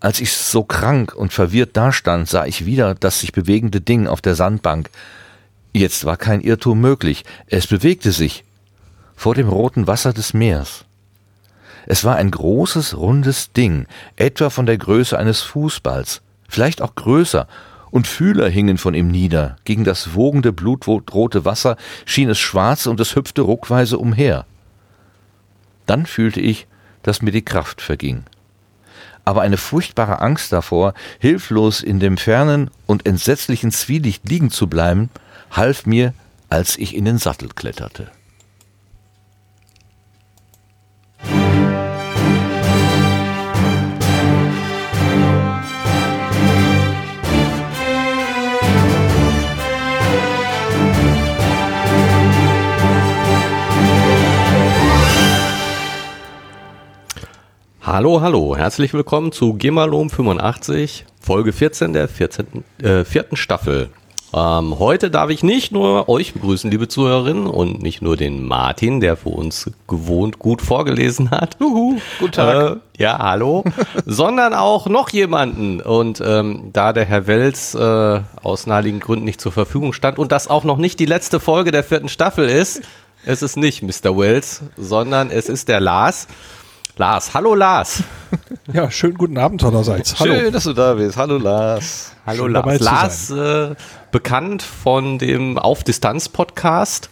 Als 0.00 0.18
ich 0.18 0.32
so 0.32 0.64
krank 0.64 1.14
und 1.14 1.34
verwirrt 1.34 1.76
dastand, 1.76 2.30
sah 2.30 2.46
ich 2.46 2.64
wieder 2.64 2.94
das 2.94 3.20
sich 3.20 3.32
bewegende 3.32 3.82
Ding 3.82 4.06
auf 4.06 4.22
der 4.22 4.36
Sandbank, 4.36 4.88
Jetzt 5.74 6.06
war 6.06 6.16
kein 6.16 6.40
Irrtum 6.40 6.80
möglich, 6.80 7.24
es 7.46 7.66
bewegte 7.66 8.10
sich 8.10 8.44
vor 9.16 9.34
dem 9.34 9.50
roten 9.50 9.86
Wasser 9.86 10.14
des 10.14 10.32
Meers. 10.32 10.86
Es 11.86 12.04
war 12.04 12.16
ein 12.16 12.30
großes, 12.30 12.96
rundes 12.96 13.52
Ding, 13.52 13.86
etwa 14.16 14.50
von 14.50 14.66
der 14.66 14.78
Größe 14.78 15.18
eines 15.18 15.42
Fußballs, 15.42 16.22
vielleicht 16.48 16.82
auch 16.82 16.94
größer, 16.94 17.46
und 17.90 18.06
Fühler 18.06 18.48
hingen 18.48 18.78
von 18.78 18.94
ihm 18.94 19.08
nieder, 19.08 19.56
gegen 19.64 19.84
das 19.84 20.14
wogende, 20.14 20.52
blutrote 20.52 21.44
Wasser 21.44 21.76
schien 22.06 22.30
es 22.30 22.38
schwarz 22.38 22.86
und 22.86 22.98
es 23.00 23.14
hüpfte 23.14 23.42
ruckweise 23.42 23.98
umher. 23.98 24.46
Dann 25.84 26.06
fühlte 26.06 26.40
ich, 26.40 26.66
dass 27.02 27.20
mir 27.20 27.32
die 27.32 27.44
Kraft 27.44 27.82
verging. 27.82 28.24
Aber 29.26 29.42
eine 29.42 29.58
furchtbare 29.58 30.20
Angst 30.20 30.52
davor, 30.52 30.94
hilflos 31.18 31.82
in 31.82 32.00
dem 32.00 32.16
fernen 32.16 32.70
und 32.86 33.06
entsetzlichen 33.06 33.70
Zwielicht 33.70 34.28
liegen 34.28 34.50
zu 34.50 34.68
bleiben, 34.68 35.10
half 35.50 35.84
mir, 35.84 36.14
als 36.48 36.78
ich 36.78 36.96
in 36.96 37.04
den 37.04 37.18
Sattel 37.18 37.50
kletterte. 37.54 38.10
Hallo, 57.84 58.20
hallo, 58.20 58.56
herzlich 58.56 58.94
willkommen 58.94 59.32
zu 59.32 59.54
Gemalom 59.54 60.08
85, 60.08 61.04
Folge 61.20 61.52
14 61.52 61.92
der 61.92 62.06
14, 62.06 62.62
äh, 62.80 63.04
vierten 63.04 63.34
Staffel. 63.34 63.88
Ähm, 64.32 64.78
heute 64.78 65.10
darf 65.10 65.30
ich 65.30 65.42
nicht 65.42 65.72
nur 65.72 66.08
euch 66.08 66.32
begrüßen, 66.32 66.70
liebe 66.70 66.86
Zuhörerinnen, 66.86 67.48
und 67.48 67.82
nicht 67.82 68.00
nur 68.00 68.16
den 68.16 68.46
Martin, 68.46 69.00
der 69.00 69.16
für 69.16 69.30
uns 69.30 69.68
gewohnt 69.88 70.38
gut 70.38 70.62
vorgelesen 70.62 71.32
hat. 71.32 71.56
Juhu, 71.58 71.98
guten 72.20 72.30
Tag. 72.30 72.76
Äh, 72.98 73.02
ja, 73.02 73.18
hallo. 73.18 73.64
sondern 74.06 74.54
auch 74.54 74.86
noch 74.86 75.08
jemanden. 75.08 75.80
Und 75.80 76.22
ähm, 76.24 76.70
da 76.72 76.92
der 76.92 77.04
Herr 77.04 77.26
Wels 77.26 77.74
äh, 77.74 78.20
aus 78.44 78.68
naheliegenden 78.68 79.04
Gründen 79.04 79.24
nicht 79.24 79.40
zur 79.40 79.50
Verfügung 79.50 79.92
stand 79.92 80.20
und 80.20 80.30
das 80.30 80.46
auch 80.46 80.62
noch 80.62 80.78
nicht 80.78 81.00
die 81.00 81.06
letzte 81.06 81.40
Folge 81.40 81.72
der 81.72 81.82
vierten 81.82 82.08
Staffel 82.08 82.48
ist, 82.48 82.82
es 83.24 83.42
ist 83.42 83.56
nicht 83.56 83.82
Mr. 83.82 84.16
Wells, 84.16 84.62
sondern 84.76 85.30
es 85.30 85.48
ist 85.48 85.66
der 85.66 85.80
Lars. 85.80 86.28
Lars, 87.02 87.34
hallo 87.34 87.56
Lars. 87.56 88.04
Ja, 88.72 88.88
schönen 88.92 89.18
guten 89.18 89.36
Abend 89.36 89.64
allerseits. 89.64 90.20
Hallo. 90.20 90.34
Schön, 90.34 90.52
dass 90.52 90.64
du 90.64 90.72
da 90.72 90.94
bist. 90.94 91.16
Hallo 91.16 91.36
Lars. 91.36 92.12
Hallo 92.24 92.44
Schön 92.44 92.52
Lars. 92.52 92.80
Lars, 92.80 93.30
äh, 93.30 93.74
bekannt 94.12 94.62
von 94.62 95.18
dem 95.18 95.58
Auf 95.58 95.82
Distanz 95.82 96.28
Podcast. 96.28 97.10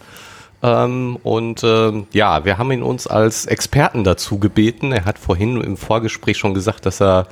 Ähm, 0.63 1.19
und 1.25 1.65
ähm, 1.65 2.07
ja, 2.13 2.45
wir 2.45 2.57
haben 2.57 2.71
ihn 2.71 2.85
uns 2.85 3.09
als 3.09 3.47
Experten 3.47 4.05
dazu 4.05 4.39
gebeten. 4.39 4.93
Er 4.93 5.07
hat 5.07 5.19
vorhin 5.19 5.61
im 5.61 5.77
Vorgespräch 5.77 6.39
schon 6.39 6.55
gesagt, 6.55 6.87
dass 6.87 7.03
er 7.03 7.27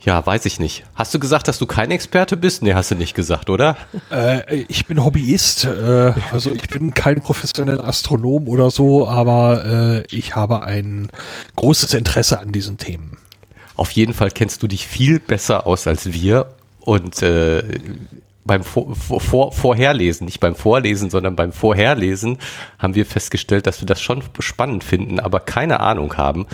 ja, 0.00 0.24
weiß 0.24 0.46
ich 0.46 0.60
nicht. 0.60 0.84
Hast 0.94 1.12
du 1.14 1.18
gesagt, 1.18 1.48
dass 1.48 1.58
du 1.58 1.66
kein 1.66 1.90
Experte 1.90 2.36
bist? 2.36 2.62
Nee, 2.62 2.74
hast 2.74 2.90
du 2.90 2.94
nicht 2.94 3.14
gesagt, 3.14 3.50
oder? 3.50 3.76
Äh, 4.10 4.64
ich 4.68 4.86
bin 4.86 5.04
Hobbyist. 5.04 5.64
Äh, 5.64 6.12
also 6.32 6.52
ich 6.52 6.68
bin 6.68 6.94
kein 6.94 7.20
professioneller 7.20 7.84
Astronom 7.84 8.48
oder 8.48 8.70
so, 8.70 9.08
aber 9.08 9.64
äh, 9.64 10.14
ich 10.14 10.36
habe 10.36 10.62
ein 10.62 11.08
großes 11.56 11.94
Interesse 11.94 12.38
an 12.38 12.52
diesen 12.52 12.78
Themen. 12.78 13.18
Auf 13.74 13.90
jeden 13.90 14.14
Fall 14.14 14.30
kennst 14.30 14.62
du 14.62 14.68
dich 14.68 14.86
viel 14.86 15.18
besser 15.18 15.66
aus 15.66 15.86
als 15.86 16.12
wir 16.12 16.46
und 16.80 17.20
äh, 17.22 17.62
beim 18.46 18.62
vor, 18.62 18.94
vor, 18.94 19.52
Vorherlesen, 19.52 20.24
nicht 20.24 20.40
beim 20.40 20.54
Vorlesen, 20.54 21.10
sondern 21.10 21.36
beim 21.36 21.52
Vorherlesen, 21.52 22.38
haben 22.78 22.94
wir 22.94 23.04
festgestellt, 23.04 23.66
dass 23.66 23.80
wir 23.80 23.86
das 23.86 24.00
schon 24.00 24.22
spannend 24.38 24.84
finden, 24.84 25.18
aber 25.18 25.40
keine 25.40 25.80
Ahnung 25.80 26.16
haben, 26.16 26.46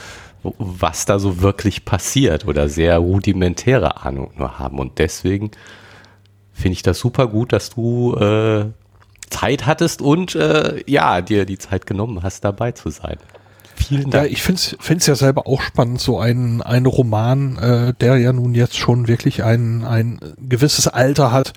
was 0.42 1.04
da 1.04 1.18
so 1.18 1.40
wirklich 1.40 1.84
passiert 1.84 2.46
oder 2.46 2.68
sehr 2.68 2.98
rudimentäre 2.98 4.04
Ahnung 4.04 4.32
nur 4.36 4.58
haben. 4.58 4.78
Und 4.78 4.98
deswegen 4.98 5.50
finde 6.52 6.74
ich 6.74 6.82
das 6.82 6.98
super 6.98 7.28
gut, 7.28 7.52
dass 7.52 7.70
du 7.70 8.14
äh, 8.16 8.66
Zeit 9.30 9.66
hattest 9.66 10.02
und 10.02 10.34
äh, 10.34 10.82
ja, 10.86 11.20
dir 11.20 11.46
die 11.46 11.58
Zeit 11.58 11.86
genommen 11.86 12.22
hast, 12.22 12.44
dabei 12.44 12.72
zu 12.72 12.90
sein. 12.90 13.16
Vielen 13.74 14.10
Dank. 14.10 14.26
Ja, 14.26 14.30
ich 14.30 14.42
finde 14.42 14.60
es 14.60 15.06
ja 15.06 15.14
selber 15.14 15.46
auch 15.46 15.62
spannend, 15.62 16.00
so 16.00 16.18
ein, 16.18 16.62
ein 16.62 16.86
Roman, 16.86 17.56
äh, 17.56 17.94
der 17.94 18.18
ja 18.18 18.32
nun 18.32 18.54
jetzt 18.54 18.76
schon 18.76 19.08
wirklich 19.08 19.42
ein, 19.42 19.84
ein 19.84 20.20
gewisses 20.38 20.88
Alter 20.88 21.32
hat, 21.32 21.52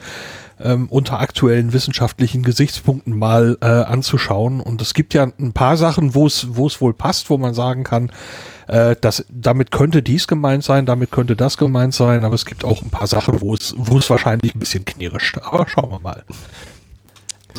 ähm, 0.59 0.87
unter 0.89 1.19
aktuellen 1.19 1.73
wissenschaftlichen 1.73 2.43
Gesichtspunkten 2.43 3.17
mal 3.17 3.57
äh, 3.61 3.65
anzuschauen. 3.65 4.59
Und 4.59 4.81
es 4.81 4.93
gibt 4.93 5.13
ja 5.13 5.27
ein 5.39 5.53
paar 5.53 5.77
Sachen, 5.77 6.15
wo 6.15 6.25
es 6.27 6.55
wo 6.55 6.67
es 6.67 6.81
wohl 6.81 6.93
passt, 6.93 7.29
wo 7.29 7.37
man 7.37 7.53
sagen 7.53 7.83
kann, 7.83 8.11
äh, 8.67 8.95
dass 8.99 9.25
damit 9.29 9.71
könnte 9.71 10.01
dies 10.01 10.27
gemeint 10.27 10.63
sein, 10.63 10.85
damit 10.85 11.11
könnte 11.11 11.35
das 11.35 11.57
gemeint 11.57 11.93
sein, 11.93 12.23
aber 12.23 12.35
es 12.35 12.45
gibt 12.45 12.63
auch 12.63 12.81
ein 12.81 12.89
paar 12.89 13.07
Sachen, 13.07 13.41
wo 13.41 13.53
es 13.53 13.73
wo 13.77 13.97
es 13.97 14.09
wahrscheinlich 14.09 14.55
ein 14.55 14.59
bisschen 14.59 14.85
knirscht. 14.85 15.37
Aber 15.41 15.67
schauen 15.67 15.91
wir 15.91 15.99
mal. 15.99 16.23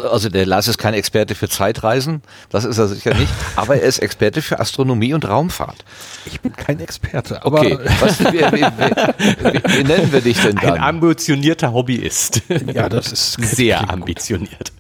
Also 0.01 0.29
der 0.29 0.47
Lars 0.47 0.69
ist 0.69 0.79
kein 0.79 0.95
Experte 0.95 1.35
für 1.35 1.49
Zeitreisen, 1.49 2.23
das 2.51 2.65
ist 2.65 2.79
er 2.79 2.89
sicher 2.89 3.15
nicht, 3.15 3.33
aber 3.57 3.77
er 3.77 3.83
ist 3.83 3.99
Experte 3.99 4.43
für 4.43 4.61
Astronomie 4.61 5.15
und 5.15 5.29
Raumfahrt. 5.29 5.85
Ich 6.25 6.41
bin 6.41 6.53
kein 6.55 6.81
Experte, 6.81 7.45
aber 7.45 7.61
okay. 7.61 7.79
Was, 8.01 8.21
wie, 8.21 8.27
wie, 8.27 8.63
wie, 8.63 9.79
wie, 9.79 9.85
nennen 9.85 10.13
wir 10.13 10.21
dich 10.21 10.41
denn 10.41 10.57
dann? 10.57 10.75
Ein 10.75 10.83
ambitionierter 10.83 11.73
Hobbyist. 11.73 12.43
Ja, 12.73 12.89
das 12.89 13.13
ist 13.13 13.33
sehr 13.41 13.91
ambitioniert. 13.91 14.73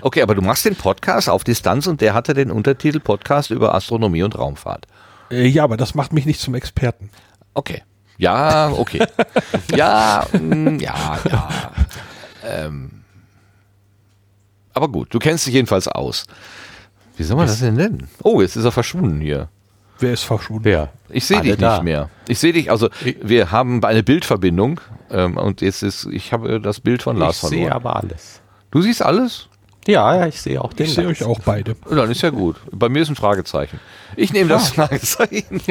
Okay, 0.00 0.22
aber 0.22 0.34
du 0.34 0.42
machst 0.42 0.64
den 0.64 0.76
Podcast 0.76 1.28
auf 1.28 1.44
Distanz 1.44 1.86
und 1.86 2.00
der 2.00 2.14
hatte 2.14 2.34
den 2.34 2.50
Untertitel 2.50 3.00
Podcast 3.00 3.50
über 3.50 3.74
Astronomie 3.74 4.22
und 4.22 4.38
Raumfahrt. 4.38 4.86
Äh, 5.30 5.46
ja, 5.46 5.64
aber 5.64 5.76
das 5.76 5.94
macht 5.94 6.12
mich 6.12 6.26
nicht 6.26 6.40
zum 6.40 6.54
Experten. 6.54 7.10
Okay. 7.54 7.82
Ja, 8.16 8.70
okay. 8.70 9.04
ja, 9.74 10.26
mh, 10.32 10.54
mm, 10.54 10.80
ja, 10.80 11.18
ja. 11.30 11.48
Ähm, 12.44 12.97
aber 14.78 14.88
gut, 14.88 15.12
du 15.12 15.18
kennst 15.18 15.46
dich 15.46 15.54
jedenfalls 15.54 15.88
aus. 15.88 16.24
Wie 17.16 17.24
soll 17.24 17.36
man 17.36 17.46
das 17.46 17.60
denn 17.60 17.74
nennen? 17.74 18.08
Oh, 18.22 18.40
jetzt 18.40 18.56
ist 18.56 18.64
er 18.64 18.72
verschwunden 18.72 19.20
hier. 19.20 19.48
Wer 19.98 20.12
ist 20.12 20.22
verschwunden? 20.22 20.64
Wer? 20.64 20.92
Ich 21.08 21.26
sehe 21.26 21.40
dich 21.40 21.56
da. 21.56 21.74
nicht 21.74 21.84
mehr. 21.84 22.08
Ich 22.28 22.38
sehe 22.38 22.52
dich, 22.52 22.70
also 22.70 22.88
wir 23.20 23.50
haben 23.50 23.84
eine 23.84 24.04
Bildverbindung 24.04 24.80
ähm, 25.10 25.36
und 25.36 25.60
jetzt 25.60 25.82
ist, 25.82 26.06
ich 26.06 26.32
habe 26.32 26.60
das 26.60 26.78
Bild 26.78 27.02
von 27.02 27.16
Lars 27.16 27.40
verloren. 27.40 27.58
Ich 27.58 27.64
sehe 27.64 27.74
aber 27.74 27.96
alles. 27.96 28.40
Du 28.70 28.80
siehst 28.80 29.02
alles? 29.02 29.48
Ja, 29.86 30.16
ja, 30.16 30.26
ich 30.26 30.40
sehe 30.40 30.60
auch 30.60 30.72
den. 30.72 30.86
Ich 30.86 30.94
sehe 30.94 31.06
euch 31.06 31.24
auch 31.24 31.40
beide. 31.40 31.76
Dann 31.88 32.10
ist 32.10 32.20
ja 32.20 32.30
gut. 32.30 32.56
Bei 32.70 32.88
mir 32.90 33.02
ist 33.02 33.08
ein 33.08 33.16
Fragezeichen. 33.16 33.80
Ich 34.16 34.32
nehme 34.32 34.50
das 34.50 34.70
Fragezeichen. 34.70 35.60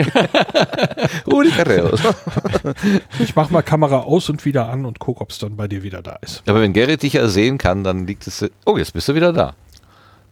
ich 3.19 3.35
mache 3.35 3.53
mal 3.53 3.61
Kamera 3.61 3.99
aus 3.99 4.29
und 4.29 4.43
wieder 4.45 4.69
an 4.69 4.85
und 4.85 4.97
gucke, 4.99 5.21
ob 5.21 5.29
es 5.31 5.37
dann 5.37 5.55
bei 5.55 5.67
dir 5.67 5.83
wieder 5.83 6.01
da 6.01 6.17
ist. 6.21 6.41
Aber 6.47 6.61
wenn 6.61 6.73
Gerrit 6.73 7.03
dich 7.03 7.13
ja 7.13 7.27
sehen 7.27 7.59
kann, 7.59 7.83
dann 7.83 8.07
liegt 8.07 8.25
es. 8.25 8.43
Oh, 8.65 8.77
jetzt 8.77 8.93
bist 8.93 9.07
du 9.07 9.13
wieder 9.13 9.33
da. 9.33 9.53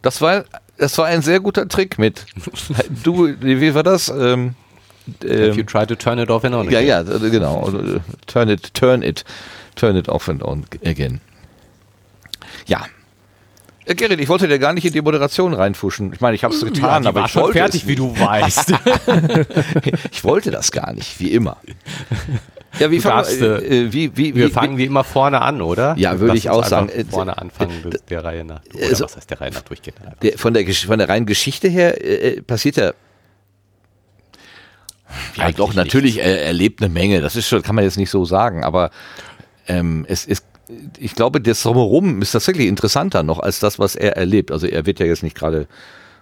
Das 0.02 0.20
war, 0.20 0.44
das 0.78 0.98
war 0.98 1.06
ein 1.06 1.22
sehr 1.22 1.40
guter 1.40 1.68
Trick 1.68 1.98
mit. 1.98 2.26
Du, 3.04 3.28
wie 3.40 3.74
war 3.74 3.82
das? 3.82 4.08
Ähm, 4.08 4.54
ähm, 5.22 5.50
If 5.50 5.56
you 5.56 5.62
try 5.62 5.86
to 5.86 5.94
turn 5.94 6.18
it 6.18 6.30
off 6.30 6.44
and 6.44 6.54
on 6.54 6.66
again. 6.66 6.86
Ja, 6.86 7.02
ja, 7.02 7.18
genau. 7.18 7.70
Turn 8.26 8.48
it, 8.48 8.74
turn 8.74 9.02
it, 9.02 9.24
turn 9.76 9.96
it 9.96 10.08
off 10.08 10.28
and 10.28 10.42
on 10.42 10.64
again. 10.84 11.20
Ja, 12.66 12.86
äh, 13.86 13.94
Gerrit, 13.94 14.20
ich 14.20 14.28
wollte 14.28 14.48
dir 14.48 14.58
gar 14.58 14.72
nicht 14.72 14.84
in 14.84 14.92
die 14.92 15.00
Moderation 15.00 15.54
reinfuschen. 15.54 16.12
Ich 16.12 16.20
meine, 16.20 16.34
ich 16.34 16.44
habe 16.44 16.54
es 16.54 16.64
getan, 16.64 17.04
ja, 17.04 17.08
aber 17.08 17.24
ich 17.24 17.34
wollte 17.36 17.58
fertig, 17.58 17.82
es 17.82 17.88
wie 17.88 17.94
du 17.94 18.18
weißt. 18.18 18.72
ich 20.12 20.24
wollte 20.24 20.50
das 20.50 20.72
gar 20.72 20.92
nicht, 20.92 21.18
wie 21.20 21.32
immer. 21.32 21.56
Ja, 22.78 22.90
wie, 22.90 23.00
fang, 23.00 23.12
darfst, 23.12 23.40
äh, 23.40 23.84
äh, 23.84 23.92
wie, 23.94 24.14
wie, 24.18 24.34
wir 24.34 24.50
fangen 24.50 24.76
wie 24.76 24.84
immer 24.84 25.02
vorne 25.02 25.40
an, 25.40 25.62
oder? 25.62 25.94
Ja, 25.96 26.20
würde 26.20 26.36
ich 26.36 26.50
auch 26.50 26.62
sagen. 26.62 26.90
Vorne 27.08 27.38
anfangen 27.38 27.90
äh, 27.90 27.96
der 28.10 28.22
Reihe 28.22 28.44
nach. 28.44 28.60
Oder 28.74 28.88
also, 28.88 29.04
was 29.04 29.16
heißt 29.16 29.30
der 29.30 29.40
Reihe 29.40 29.50
nach 29.50 29.62
durchgehen? 29.62 29.94
Der, 30.20 30.36
von, 30.36 30.52
der, 30.52 30.70
von 30.74 30.98
der 30.98 31.08
reinen 31.08 31.24
Geschichte 31.24 31.68
her 31.68 32.04
äh, 32.04 32.42
passiert 32.42 32.76
ja 32.76 32.92
ja, 35.36 35.52
doch, 35.52 35.74
natürlich, 35.74 36.18
er 36.18 36.42
erlebt 36.42 36.82
eine 36.82 36.92
Menge. 36.92 37.20
Das 37.20 37.36
ist 37.36 37.48
schon, 37.48 37.62
kann 37.62 37.74
man 37.74 37.84
jetzt 37.84 37.96
nicht 37.96 38.10
so 38.10 38.24
sagen, 38.24 38.64
aber 38.64 38.90
ähm, 39.68 40.04
es, 40.08 40.26
es 40.26 40.42
ich 40.98 41.14
glaube, 41.14 41.40
das 41.40 41.62
Drumherum 41.62 42.22
ist 42.22 42.32
tatsächlich 42.32 42.66
interessanter 42.66 43.22
noch 43.22 43.38
als 43.38 43.60
das, 43.60 43.78
was 43.78 43.94
er 43.96 44.16
erlebt. 44.16 44.50
Also 44.50 44.66
er 44.66 44.86
wird 44.86 44.98
ja 44.98 45.06
jetzt 45.06 45.22
nicht 45.22 45.36
gerade 45.36 45.68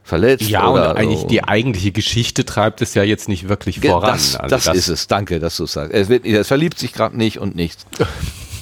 verletzt. 0.03 0.49
Ja, 0.49 0.67
und 0.67 0.81
eigentlich 0.81 1.21
so. 1.21 1.27
die 1.27 1.43
eigentliche 1.43 1.93
Geschichte 1.93 2.45
treibt 2.45 2.83
es 2.83 2.95
ja 2.95 3.03
jetzt 3.03 3.29
nicht 3.29 3.49
wirklich 3.49 3.81
voran. 3.81 4.13
Das, 4.13 4.37
also 4.37 4.55
das, 4.55 4.65
das 4.65 4.77
ist 4.77 4.89
es. 4.89 5.07
Danke, 5.07 5.41
dass 5.41 5.57
du 5.57 5.67
sagst. 5.67 5.93
Er, 5.93 6.09
wird, 6.09 6.27
er 6.27 6.45
verliebt 6.45 6.79
sich 6.79 6.93
gerade 6.93 7.17
nicht 7.17 7.39
und 7.39 7.57
nichts. 7.57 7.87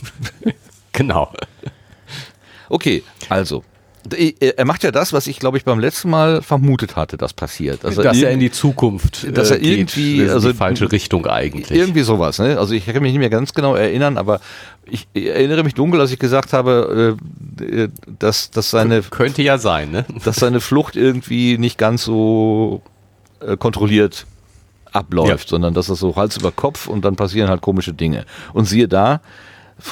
genau. 0.92 1.32
Okay, 2.68 3.02
also 3.28 3.64
er 4.10 4.64
macht 4.64 4.82
ja 4.82 4.90
das, 4.90 5.12
was 5.12 5.26
ich 5.26 5.38
glaube 5.38 5.58
ich 5.58 5.64
beim 5.64 5.78
letzten 5.78 6.10
Mal 6.10 6.42
vermutet 6.42 6.96
hatte, 6.96 7.16
das 7.16 7.32
passiert. 7.32 7.84
Dass, 7.84 7.94
dass 7.94 8.20
er, 8.20 8.30
in 8.30 8.40
die 8.40 8.50
Zukunft 8.50 9.26
dass 9.36 9.50
er 9.50 9.60
äh, 9.60 9.72
irgendwie 9.72 10.18
geht, 10.18 10.30
also 10.30 10.50
die 10.50 10.56
falsche 10.56 10.90
Richtung 10.90 11.26
eigentlich. 11.26 11.70
Irgendwie 11.70 12.02
sowas. 12.02 12.38
Ne? 12.38 12.58
Also 12.58 12.74
ich 12.74 12.86
kann 12.86 13.02
mich 13.02 13.12
nicht 13.12 13.20
mehr 13.20 13.30
ganz 13.30 13.54
genau 13.54 13.74
erinnern, 13.74 14.18
aber 14.18 14.40
ich 14.84 15.06
erinnere 15.14 15.62
mich 15.62 15.74
dunkel, 15.74 16.00
als 16.00 16.10
ich 16.10 16.18
gesagt 16.18 16.52
habe, 16.52 17.16
äh, 17.60 17.88
dass, 18.18 18.50
dass 18.50 18.70
seine 18.70 19.02
könnte 19.02 19.42
ja 19.42 19.58
sein, 19.58 19.90
ne? 19.90 20.04
dass 20.24 20.36
seine 20.36 20.60
Flucht 20.60 20.96
irgendwie 20.96 21.58
nicht 21.58 21.78
ganz 21.78 22.04
so 22.04 22.82
äh, 23.40 23.56
kontrolliert 23.56 24.26
abläuft, 24.92 25.46
ja. 25.46 25.50
sondern 25.50 25.74
dass 25.74 25.86
das 25.86 25.98
so 25.98 26.16
Hals 26.16 26.36
über 26.36 26.52
Kopf 26.52 26.86
und 26.86 27.04
dann 27.04 27.16
passieren 27.16 27.48
halt 27.48 27.60
komische 27.60 27.94
Dinge. 27.94 28.26
Und 28.52 28.66
siehe 28.66 28.88
da, 28.88 29.20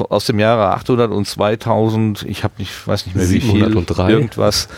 aus 0.09 0.27
dem 0.27 0.39
Jahre 0.39 0.73
800 0.75 1.11
und 1.11 1.27
2000, 1.27 2.23
ich 2.23 2.45
habe 2.45 2.55
nicht, 2.59 2.87
weiß 2.87 3.07
nicht 3.07 3.17
mehr 3.17 3.29
wie 3.31 3.41
viel, 3.41 3.63
irgendwas, 3.63 4.69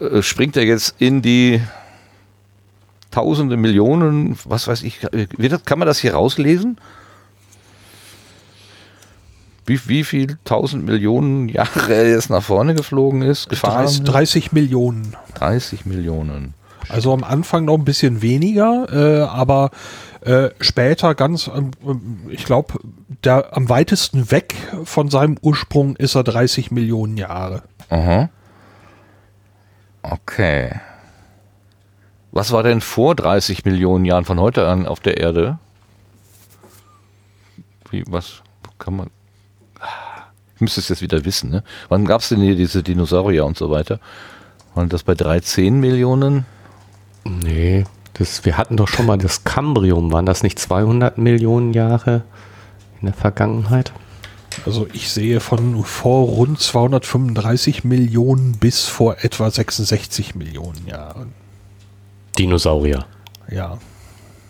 äh, 0.00 0.22
springt 0.22 0.56
er 0.56 0.64
jetzt 0.64 0.94
in 0.98 1.22
die 1.22 1.60
Tausende, 3.10 3.56
Millionen, 3.56 4.38
was 4.44 4.68
weiß 4.68 4.82
ich, 4.82 5.00
das, 5.00 5.64
kann 5.64 5.78
man 5.78 5.86
das 5.86 5.98
hier 5.98 6.12
rauslesen? 6.12 6.76
Wie, 9.64 9.80
wie 9.86 10.04
viel 10.04 10.38
tausend 10.44 10.84
Millionen 10.84 11.48
Jahre 11.48 11.94
er 11.94 12.10
jetzt 12.10 12.28
nach 12.28 12.42
vorne 12.42 12.74
geflogen 12.74 13.22
ist, 13.22 13.48
gefahren? 13.48 13.86
30, 13.86 14.04
30 14.04 14.52
Millionen. 14.52 15.16
30 15.34 15.86
Millionen. 15.86 16.54
Also 16.88 17.12
am 17.12 17.24
Anfang 17.24 17.64
noch 17.64 17.74
ein 17.74 17.84
bisschen 17.84 18.22
weniger, 18.22 18.86
äh, 18.90 19.22
aber 19.22 19.70
äh, 20.20 20.50
später 20.60 21.14
ganz, 21.14 21.50
ähm, 21.54 21.70
ich 22.28 22.44
glaube, 22.44 22.74
der 23.24 23.56
am 23.56 23.68
weitesten 23.68 24.30
weg 24.30 24.54
von 24.84 25.10
seinem 25.10 25.36
Ursprung 25.40 25.96
ist 25.96 26.14
er 26.14 26.24
30 26.24 26.70
Millionen 26.70 27.16
Jahre. 27.16 27.62
Aha. 27.90 28.30
Okay. 30.02 30.80
Was 32.30 32.52
war 32.52 32.62
denn 32.62 32.80
vor 32.80 33.14
30 33.14 33.64
Millionen 33.64 34.04
Jahren 34.04 34.24
von 34.24 34.38
heute 34.38 34.68
an 34.68 34.86
auf 34.86 35.00
der 35.00 35.16
Erde? 35.16 35.58
Wie, 37.90 38.04
was 38.06 38.42
kann 38.78 38.96
man. 38.96 39.10
Ich 40.54 40.60
müsste 40.60 40.80
es 40.80 40.88
jetzt 40.88 41.02
wieder 41.02 41.24
wissen, 41.24 41.50
ne? 41.50 41.62
Wann 41.88 42.04
gab 42.04 42.20
es 42.20 42.28
denn 42.28 42.40
hier 42.40 42.56
diese 42.56 42.82
Dinosaurier 42.82 43.46
und 43.46 43.56
so 43.56 43.70
weiter? 43.70 44.00
Waren 44.74 44.88
das 44.88 45.02
bei 45.02 45.14
13 45.14 45.80
Millionen? 45.80 46.46
Nee, 47.24 47.84
das, 48.14 48.44
wir 48.44 48.58
hatten 48.58 48.76
doch 48.76 48.88
schon 48.88 49.06
mal 49.06 49.18
das 49.18 49.44
Kambrium. 49.44 50.12
Waren 50.12 50.26
das 50.26 50.42
nicht 50.42 50.58
200 50.58 51.18
Millionen 51.18 51.72
Jahre 51.72 52.22
in 53.00 53.06
der 53.06 53.14
Vergangenheit? 53.14 53.92
Also 54.66 54.86
ich 54.92 55.10
sehe 55.10 55.40
von 55.40 55.84
vor 55.84 56.26
rund 56.26 56.60
235 56.60 57.84
Millionen 57.84 58.52
bis 58.52 58.84
vor 58.84 59.16
etwa 59.22 59.50
66 59.50 60.34
Millionen 60.34 60.86
Jahren. 60.86 61.32
Dinosaurier. 62.38 63.06
Ja. 63.50 63.78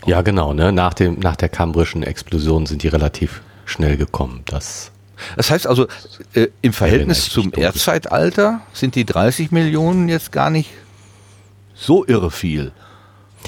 Ja, 0.07 0.23
genau. 0.23 0.53
Ne? 0.55 0.73
Nach, 0.73 0.95
dem, 0.95 1.19
nach 1.19 1.37
der 1.37 1.49
kambrischen 1.49 2.03
Explosion 2.03 2.67
sind 2.67 2.83
die 2.83 2.89
relativ 2.89 3.43
schnell 3.65 3.97
gekommen. 3.97 4.43
Das, 4.47 4.91
das 5.37 5.51
heißt 5.51 5.67
also, 5.67 5.87
äh, 6.35 6.49
im 6.63 6.73
Verhältnis 6.73 7.29
zum 7.29 7.53
Erdzeitalter 7.53 8.61
sind 8.73 8.95
die 8.95 9.05
30 9.05 9.51
Millionen 9.51 10.09
jetzt 10.09 10.33
gar 10.33 10.51
nicht 10.51 10.71
so 11.75 12.05
irre 12.07 12.31
viel. 12.31 12.73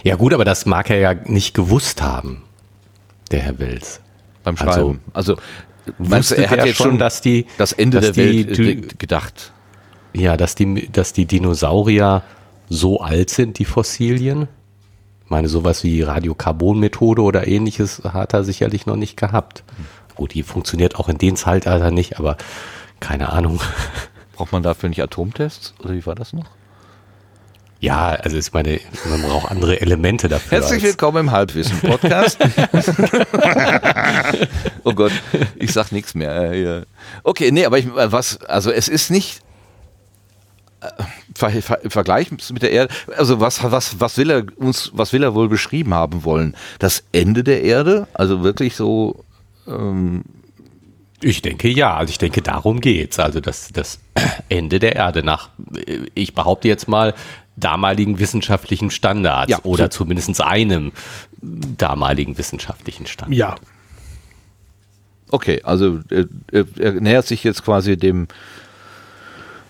Ja 0.04 0.16
gut, 0.16 0.32
aber 0.32 0.44
das 0.44 0.66
mag 0.66 0.90
er 0.90 0.98
ja 0.98 1.14
nicht 1.14 1.54
gewusst 1.54 2.00
haben, 2.02 2.42
der 3.30 3.40
Herr 3.40 3.58
Wels. 3.58 4.00
Beim 4.42 4.56
also, 4.58 4.72
Schreiben. 4.72 5.00
Also, 5.12 5.36
also 6.10 6.34
er 6.34 6.50
hat 6.50 6.64
jetzt 6.64 6.78
schon 6.78 6.98
das, 6.98 7.20
die, 7.20 7.46
das 7.58 7.72
Ende 7.72 8.00
der 8.00 8.12
die, 8.12 8.46
Welt 8.46 8.58
die, 8.58 8.98
gedacht? 8.98 9.52
Ja, 10.12 10.36
dass 10.36 10.54
die, 10.54 10.90
dass 10.90 11.12
die 11.12 11.26
Dinosaurier 11.26 12.22
so 12.68 13.00
alt 13.00 13.30
sind, 13.30 13.58
die 13.58 13.64
Fossilien. 13.64 14.48
Ich 15.24 15.30
meine, 15.30 15.48
sowas 15.48 15.84
wie 15.84 16.02
Radiokarbon-Methode 16.02 17.22
oder 17.22 17.46
ähnliches 17.46 18.02
hat 18.04 18.34
er 18.34 18.44
sicherlich 18.44 18.86
noch 18.86 18.96
nicht 18.96 19.16
gehabt. 19.16 19.62
Gut, 20.16 20.34
die 20.34 20.42
funktioniert 20.42 20.96
auch 20.96 21.08
in 21.08 21.18
dem 21.18 21.36
Zeitalter 21.36 21.90
nicht, 21.90 22.18
aber 22.18 22.36
Keine 23.00 23.30
Ahnung. 23.30 23.60
Braucht 24.36 24.52
man 24.52 24.62
dafür 24.62 24.88
nicht 24.88 25.02
Atomtests? 25.02 25.74
Oder 25.80 25.94
wie 25.94 26.06
war 26.06 26.14
das 26.14 26.32
noch? 26.32 26.46
Ja, 27.80 28.10
also 28.10 28.36
ich 28.36 28.52
meine, 28.52 28.78
man 29.08 29.22
braucht 29.22 29.50
andere 29.50 29.80
Elemente 29.80 30.28
dafür. 30.28 30.58
Herzlich 30.58 30.82
willkommen 30.82 31.28
im 31.28 31.30
Halbwissen-Podcast. 31.30 32.38
oh 34.84 34.92
Gott, 34.92 35.12
ich 35.56 35.72
sag 35.72 35.90
nichts 35.90 36.14
mehr. 36.14 36.52
Äh, 36.52 36.82
okay, 37.22 37.50
nee, 37.50 37.64
aber 37.64 37.78
ich, 37.78 37.86
äh, 37.86 38.12
was, 38.12 38.42
also 38.42 38.70
es 38.70 38.88
ist 38.88 39.10
nicht 39.10 39.40
Ver, 41.34 41.50
Ver, 41.50 41.80
Vergleich 41.88 42.30
mit 42.30 42.62
der 42.62 42.70
Erde, 42.70 42.92
also 43.16 43.40
was, 43.40 43.62
was, 43.62 43.98
was 43.98 44.18
will 44.18 44.30
er 44.30 44.44
uns, 44.56 44.90
was 44.94 45.14
will 45.14 45.22
er 45.22 45.34
wohl 45.34 45.48
beschrieben 45.48 45.94
haben 45.94 46.24
wollen? 46.24 46.56
Das 46.78 47.04
Ende 47.12 47.44
der 47.44 47.62
Erde? 47.62 48.08
Also 48.12 48.42
wirklich 48.42 48.76
so. 48.76 49.24
Ähm 49.66 50.24
ich 51.22 51.42
denke 51.42 51.68
ja, 51.68 51.94
also 51.96 52.10
ich 52.10 52.18
denke, 52.18 52.40
darum 52.40 52.80
geht's. 52.80 53.18
Also 53.18 53.40
das, 53.40 53.68
das 53.72 54.00
Ende 54.48 54.78
der 54.78 54.96
Erde 54.96 55.22
nach, 55.22 55.50
ich 56.14 56.34
behaupte 56.34 56.68
jetzt 56.68 56.88
mal, 56.88 57.14
damaligen 57.60 58.18
wissenschaftlichen 58.18 58.90
Standards 58.90 59.50
ja, 59.50 59.60
oder 59.62 59.84
so. 59.84 59.90
zumindest 59.90 60.40
einem 60.40 60.92
damaligen 61.40 62.36
wissenschaftlichen 62.38 63.06
Standard. 63.06 63.36
Ja. 63.36 63.56
Okay, 65.30 65.60
also 65.62 66.00
er, 66.10 66.26
er 66.78 66.92
nähert 66.92 67.26
sich 67.26 67.44
jetzt 67.44 67.64
quasi 67.64 67.96
dem 67.96 68.26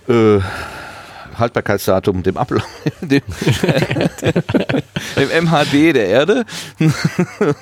äh, 0.08 0.38
Haltbarkeitsdatum, 1.40 2.22
dem 2.22 2.36
Ablauf, 2.36 2.66
dem, 3.00 3.22
dem 5.16 5.44
MHD 5.44 5.94
der 5.94 6.06
Erde. 6.06 6.44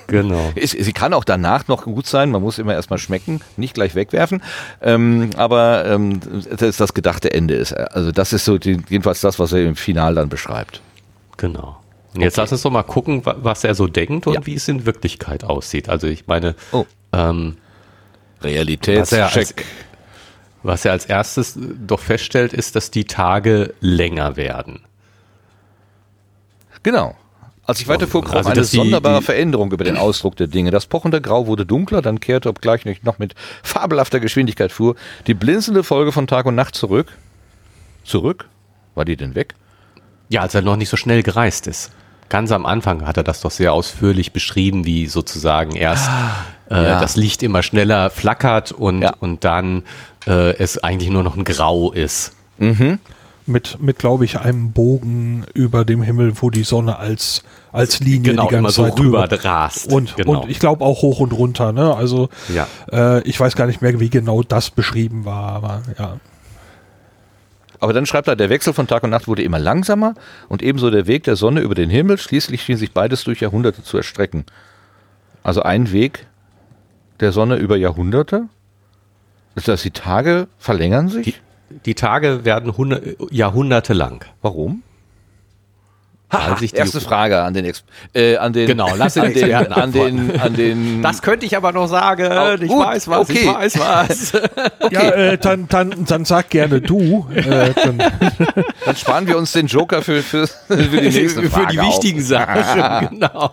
Genau. 0.07 0.53
sie 0.57 0.93
kann 0.93 1.13
auch 1.13 1.25
danach 1.25 1.69
noch 1.69 1.85
gut 1.85 2.07
sein, 2.07 2.31
man 2.31 2.43
muss 2.43 2.59
immer 2.59 2.75
erstmal 2.75 2.99
schmecken, 2.99 3.41
nicht 3.57 3.75
gleich 3.75 3.95
wegwerfen. 3.95 4.43
Ähm, 4.81 5.31
aber 5.37 5.85
ähm, 5.87 6.21
das 6.51 6.63
ist 6.63 6.81
das 6.81 6.95
gedachte 6.95 7.33
Ende 7.33 7.55
ist. 7.55 7.73
Also 7.73 8.13
das 8.13 8.33
ist 8.33 8.45
so 8.45 8.59
die, 8.59 8.79
jedenfalls 8.89 9.21
das, 9.21 9.39
was 9.39 9.53
er 9.53 9.63
im 9.65 9.77
Final 9.77 10.15
dann 10.15 10.29
beschreibt. 10.29 10.81
Genau. 11.37 11.79
Und 12.15 12.23
jetzt 12.23 12.35
okay. 12.35 12.43
lass 12.43 12.53
uns 12.53 12.63
doch 12.63 12.71
mal 12.71 12.83
gucken, 12.83 13.23
was 13.25 13.65
er 13.65 13.75
so 13.75 13.87
denkt 13.87 14.27
und 14.27 14.35
ja. 14.35 14.47
wie 14.47 14.55
es 14.55 14.67
in 14.69 14.87
Wirklichkeit 14.87 15.45
aussieht. 15.45 15.89
Also 15.89 16.07
ich 16.07 16.27
meine, 16.27 16.55
oh. 16.73 16.87
ähm, 17.13 17.57
Realitätscheck. 18.43 19.65
Was 20.69 20.85
er 20.85 20.93
als 20.93 21.07
erstes 21.07 21.59
doch 21.59 21.99
feststellt, 21.99 22.53
ist, 22.53 22.77
dass 22.77 22.91
die 22.91 23.07
Tage 23.07 23.73
länger 23.81 24.37
werden. 24.37 24.81
Genau. 26.83 27.17
Als 27.65 27.81
ich 27.81 27.89
weiterfuhr, 27.89 28.23
kroch 28.23 28.35
also, 28.35 28.51
eine 28.51 28.65
sonderbare 28.65 29.21
die, 29.21 29.25
Veränderung 29.25 29.73
über 29.73 29.85
den 29.85 29.97
Ausdruck 29.97 30.37
der 30.37 30.47
Dinge. 30.47 30.71
Das 30.71 30.85
pochende 30.85 31.23
Grau 31.23 31.47
wurde 31.47 31.65
dunkler, 31.65 32.03
dann 32.03 32.21
kehrte, 32.21 32.51
obgleich 32.51 32.85
nicht 32.85 33.03
noch 33.03 33.19
mit 33.19 33.35
fabelhafter 33.63 34.21
Geschwindigkeit 34.21 34.71
fuhr, 34.71 34.95
die 35.27 35.33
blinzelnde 35.33 35.85
Folge 35.85 36.13
von 36.13 36.27
Tag 36.27 36.45
und 36.45 36.55
Nacht 36.55 36.75
zurück. 36.75 37.17
Zurück? 38.05 38.47
War 38.95 39.07
die 39.07 39.17
denn 39.17 39.35
weg? 39.35 39.55
Ja, 40.29 40.43
als 40.43 40.55
er 40.55 40.61
noch 40.61 40.77
nicht 40.77 40.91
so 40.91 40.99
schnell 40.99 41.23
gereist 41.23 41.67
ist. 41.67 41.93
Ganz 42.29 42.53
am 42.53 42.67
Anfang 42.67 43.07
hat 43.07 43.17
er 43.17 43.25
das 43.25 43.41
doch 43.41 43.51
sehr 43.51 43.73
ausführlich 43.73 44.35
beschrieben, 44.35 44.85
wie 44.85 45.07
sozusagen 45.07 45.77
erst 45.77 46.11
ah, 46.11 46.45
äh, 46.71 46.75
ja. 46.75 47.01
das 47.01 47.17
Licht 47.17 47.43
immer 47.43 47.63
schneller 47.63 48.11
flackert 48.11 48.73
und, 48.73 49.03
ja. 49.03 49.15
und 49.21 49.45
dann 49.45 49.83
äh, 50.27 50.57
es 50.57 50.83
eigentlich 50.83 51.11
nur 51.11 51.23
noch 51.23 51.37
ein 51.37 51.45
Grau 51.45 51.93
ist. 51.93 52.33
Mhm. 52.59 52.99
Mit, 53.47 53.81
mit 53.81 53.99
glaube 53.99 54.27
ich, 54.27 54.39
einem 54.39 54.73
Bogen 54.73 55.47
über 55.55 55.87
dem 55.87 56.03
Himmel, 56.03 56.35
wo 56.43 56.51
die 56.51 56.65
Sonne 56.65 56.99
als, 56.99 57.43
als 57.73 58.01
Linie 58.01 58.33
genau, 58.33 58.47
die 58.47 58.55
ganze 58.55 58.73
so 58.73 58.85
Zeit 58.85 58.99
rüber 58.99 59.27
drast. 59.27 59.91
Und, 59.91 60.17
genau. 60.17 60.43
und 60.43 60.51
ich 60.51 60.59
glaube 60.59 60.85
auch 60.85 61.01
hoch 61.01 61.21
und 61.21 61.33
runter. 61.33 61.73
Ne? 61.73 61.95
Also 61.95 62.29
ja. 62.55 62.67
äh, 62.93 63.23
ich 63.23 63.41
weiß 63.41 63.57
gar 63.57 63.67
nicht 63.67 63.81
mehr, 63.81 63.99
wie 64.01 64.11
genau 64.11 64.43
das 64.43 64.71
beschrieben 64.71 65.25
war, 65.25 65.53
aber 65.53 65.83
ja. 65.99 66.19
Aber 67.81 67.93
dann 67.93 68.07
schreibt 68.07 68.29
er, 68.29 68.37
der 68.37 68.51
Wechsel 68.51 68.73
von 68.73 68.87
Tag 68.87 69.05
und 69.05 69.11
Nacht 69.11 69.29
wurde 69.29 69.43
immer 69.43 69.59
langsamer 69.59 70.15
und 70.49 70.63
ebenso 70.63 70.91
der 70.91 71.07
Weg 71.07 71.23
der 71.25 71.37
Sonne 71.37 71.61
über 71.61 71.77
den 71.77 71.89
Himmel. 71.89 72.19
Schließlich 72.19 72.63
schien 72.63 72.77
sich 72.77 72.93
beides 72.93 73.25
durch 73.25 73.41
Jahrhunderte 73.41 73.83
zu 73.83 73.97
erstrecken. 73.97 74.45
Also 75.43 75.63
ein 75.63 75.93
Weg 75.93 76.27
der 77.21 77.33
Sonne 77.33 77.57
über 77.57 77.77
Jahrhunderte 77.77 78.49
das 79.67 79.83
die 79.83 79.91
Tage 79.91 80.49
verlängern 80.59 81.09
sich? 81.09 81.25
Die, 81.71 81.81
die 81.85 81.95
Tage 81.95 82.45
werden 82.45 82.77
Hundert, 82.77 83.03
Jahrhunderte 83.31 83.93
lang. 83.93 84.25
Warum? 84.41 84.83
Ha, 86.31 86.59
erste 86.61 87.01
Frage 87.01 87.41
an 87.41 87.55
den, 87.55 87.65
Ex 87.65 87.85
äh, 88.13 88.37
an 88.37 88.53
den 88.53 88.67
genau, 88.67 88.95
lass 88.95 89.17
an 89.17 89.33
den, 89.33 89.55
an 89.55 89.93
den, 89.93 90.39
an 90.39 90.53
den 90.53 91.03
Das 91.03 91.23
könnte 91.23 91.47
ich 91.47 91.57
aber 91.57 91.73
noch 91.73 91.87
sagen. 91.87 92.29
Oh, 92.31 92.63
ich 92.63 92.69
gut, 92.69 92.85
weiß 92.85 93.09
was, 93.09 93.31
okay. 93.31 93.39
ich 93.41 93.47
weiß 93.47 93.79
was. 93.79 94.35
okay. 94.81 94.95
Ja, 94.95 95.11
äh, 95.11 95.39
dann, 95.39 95.69
dann, 95.69 96.05
dann 96.05 96.27
sag 96.27 96.51
gerne 96.51 96.83
du. 96.83 97.27
Äh, 97.35 97.73
dann. 97.73 97.99
dann. 98.85 98.97
sparen 98.97 99.27
wir 99.27 99.39
uns 99.39 99.53
den 99.53 99.69
Joker 99.69 100.03
für, 100.03 100.23
für, 100.23 100.47
für 100.47 100.77
die 100.77 101.09
nächste 101.09 101.49
Frage 101.49 101.49
Für 101.49 101.67
die 101.73 101.79
wichtigen 101.79 102.21
auf. 102.21 102.27
Sachen, 102.27 103.09
genau. 103.09 103.51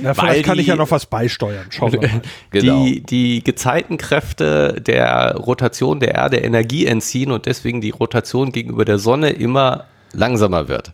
Ja, 0.00 0.14
vielleicht 0.14 0.18
Weil 0.22 0.42
kann 0.42 0.54
die, 0.54 0.62
ich 0.62 0.66
ja 0.68 0.76
noch 0.76 0.90
was 0.90 1.04
beisteuern. 1.04 1.66
Schauen 1.68 1.92
wir 1.92 2.00
mal. 2.00 2.22
Genau. 2.50 2.82
Die, 2.82 3.02
die 3.02 3.44
Gezeitenkräfte 3.44 4.80
der 4.80 5.36
Rotation 5.36 6.00
der 6.00 6.14
Erde 6.14 6.38
Energie 6.38 6.86
entziehen 6.86 7.30
und 7.30 7.44
deswegen 7.44 7.82
die 7.82 7.90
Rotation 7.90 8.52
gegenüber 8.52 8.86
der 8.86 8.98
Sonne 8.98 9.30
immer 9.30 9.84
langsamer 10.14 10.68
wird. 10.68 10.92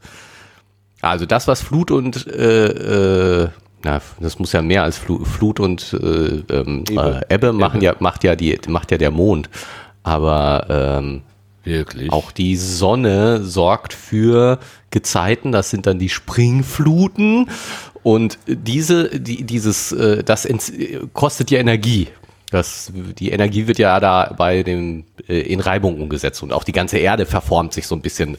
Also 1.11 1.27
das, 1.27 1.49
was 1.49 1.63
Flut 1.63 1.91
und 1.91 2.27
äh, 2.27 3.43
äh, 3.45 3.49
na, 3.83 4.01
das 4.21 4.39
muss 4.39 4.53
ja 4.53 4.63
mehr 4.63 4.83
als 4.83 4.99
Flut, 4.99 5.27
Flut 5.27 5.61
und 5.61 5.93
äh, 5.93 6.43
ähm, 6.53 6.85
Ebbe. 6.89 7.23
Äh, 7.29 7.35
Ebbe 7.35 7.53
machen 7.53 7.81
ja 7.83 7.95
macht 8.01 8.25
ja 8.25 8.35
die 8.35 8.59
macht 8.69 8.91
ja 8.91 8.99
der 8.99 9.11
Mond, 9.11 9.49
aber 10.03 10.67
ähm, 10.99 11.23
Wirklich? 11.67 12.13
Auch 12.13 12.31
die 12.31 12.55
Sonne 12.55 13.43
sorgt 13.43 13.93
für 13.93 14.61
Gezeiten, 14.91 15.51
das 15.51 15.69
sind 15.69 15.87
dann 15.87 15.99
die 15.99 16.09
Springfluten 16.09 17.51
und 18.05 18.39
diese, 18.47 19.19
die, 19.19 19.43
dieses, 19.43 19.91
äh, 19.91 20.23
das 20.23 20.47
kostet 21.13 21.51
ja 21.51 21.59
Energie. 21.59 22.07
Das, 22.53 22.93
die 23.19 23.31
Energie 23.31 23.67
wird 23.67 23.79
ja 23.79 23.99
da 23.99 24.33
bei 24.39 24.63
dem 24.63 25.07
äh, 25.27 25.41
in 25.41 25.59
Reibung 25.59 26.01
umgesetzt 26.01 26.45
und 26.45 26.53
auch 26.53 26.63
die 26.63 26.71
ganze 26.71 26.99
Erde 26.99 27.27
verformt 27.27 27.73
sich 27.73 27.89
so 27.89 27.97
ein 27.97 28.01
bisschen 28.01 28.39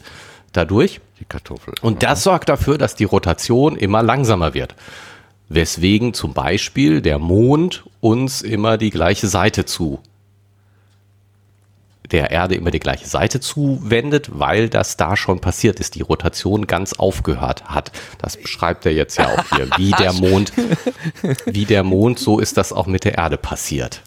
dadurch. 0.52 1.00
Die 1.20 1.24
Kartoffel. 1.24 1.74
Und 1.82 2.02
das 2.02 2.22
sorgt 2.22 2.48
dafür, 2.48 2.78
dass 2.78 2.94
die 2.94 3.04
Rotation 3.04 3.76
immer 3.76 4.02
langsamer 4.02 4.54
wird. 4.54 4.74
Weswegen 5.48 6.14
zum 6.14 6.34
Beispiel 6.34 7.00
der 7.00 7.18
Mond 7.18 7.84
uns 8.00 8.42
immer 8.42 8.76
die 8.76 8.90
gleiche 8.90 9.26
Seite 9.26 9.64
zu 9.64 10.00
der 12.10 12.30
Erde 12.30 12.54
immer 12.54 12.70
die 12.70 12.78
gleiche 12.78 13.06
Seite 13.06 13.40
zuwendet, 13.40 14.30
weil 14.32 14.68
das 14.68 14.96
da 14.96 15.16
schon 15.16 15.40
passiert 15.40 15.80
ist, 15.80 15.94
die 15.94 16.02
Rotation 16.02 16.66
ganz 16.66 16.94
aufgehört 16.94 17.64
hat. 17.66 17.92
Das 18.18 18.36
beschreibt 18.36 18.86
er 18.86 18.92
jetzt 18.92 19.18
ja 19.18 19.26
auch 19.28 19.44
hier, 19.56 19.68
wie 19.76 19.90
der 19.92 20.12
Mond, 20.14 20.52
wie 21.46 21.64
der 21.64 21.84
Mond, 21.84 22.18
so 22.18 22.38
ist 22.38 22.56
das 22.56 22.72
auch 22.72 22.86
mit 22.86 23.04
der 23.04 23.18
Erde 23.18 23.36
passiert. 23.36 24.02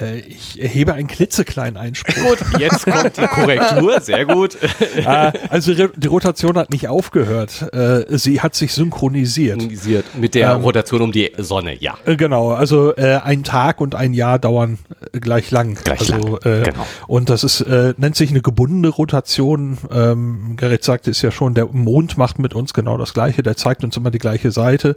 Äh, 0.00 0.18
ich 0.20 0.60
erhebe 0.60 0.92
einen 0.94 1.08
klitzekleinen 1.08 1.76
Einspruch. 1.76 2.14
Gut, 2.14 2.38
jetzt 2.58 2.84
kommt 2.84 3.16
die 3.16 3.26
Korrektur, 3.26 4.00
sehr 4.00 4.26
gut. 4.26 4.58
Äh, 4.96 5.32
also 5.48 5.72
die 5.74 6.06
Rotation 6.06 6.58
hat 6.58 6.70
nicht 6.70 6.88
aufgehört, 6.88 7.72
äh, 7.72 8.04
sie 8.18 8.40
hat 8.40 8.54
sich 8.54 8.72
synchronisiert. 8.72 9.60
Synchronisiert 9.60 10.04
mit 10.14 10.34
der 10.34 10.52
ähm, 10.52 10.60
Rotation 10.60 11.02
um 11.02 11.12
die 11.12 11.32
Sonne, 11.38 11.74
ja. 11.80 11.96
Genau, 12.04 12.52
also 12.52 12.94
ein 12.96 13.44
Tag 13.44 13.80
und 13.80 13.94
ein 13.94 14.14
Jahr 14.14 14.38
dauern 14.38 14.78
gleich 15.12 15.50
lang. 15.50 15.78
Gleich 15.82 16.00
also, 16.00 16.38
lang, 16.42 16.64
genau. 16.64 16.86
Und 17.06 17.30
das 17.30 17.44
ist, 17.44 17.64
nennt 17.66 18.16
sich 18.16 18.30
eine 18.30 18.40
gebundene 18.40 18.88
Rotation. 18.88 19.78
Ähm, 19.92 20.54
Gerrit 20.56 20.84
sagte 20.84 21.10
es 21.10 21.22
ja 21.22 21.30
schon, 21.30 21.54
der 21.54 21.66
Mond 21.66 22.18
macht 22.18 22.38
mit 22.38 22.54
uns 22.54 22.74
genau 22.74 22.96
das 22.98 23.14
Gleiche, 23.14 23.42
der 23.42 23.56
zeigt 23.56 23.84
uns 23.84 23.96
immer 23.96 24.10
die 24.10 24.18
gleiche 24.18 24.50
Seite. 24.50 24.96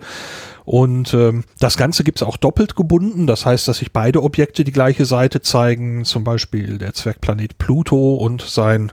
Und 0.65 1.13
ähm, 1.13 1.43
das 1.59 1.77
Ganze 1.77 2.03
gibt's 2.03 2.23
auch 2.23 2.37
doppelt 2.37 2.75
gebunden. 2.75 3.27
Das 3.27 3.45
heißt, 3.45 3.67
dass 3.67 3.77
sich 3.77 3.91
beide 3.91 4.21
Objekte 4.21 4.63
die 4.63 4.71
gleiche 4.71 5.05
Seite 5.05 5.41
zeigen. 5.41 6.05
Zum 6.05 6.23
Beispiel 6.23 6.77
der 6.77 6.93
Zwergplanet 6.93 7.57
Pluto 7.57 8.15
und 8.15 8.41
sein 8.41 8.91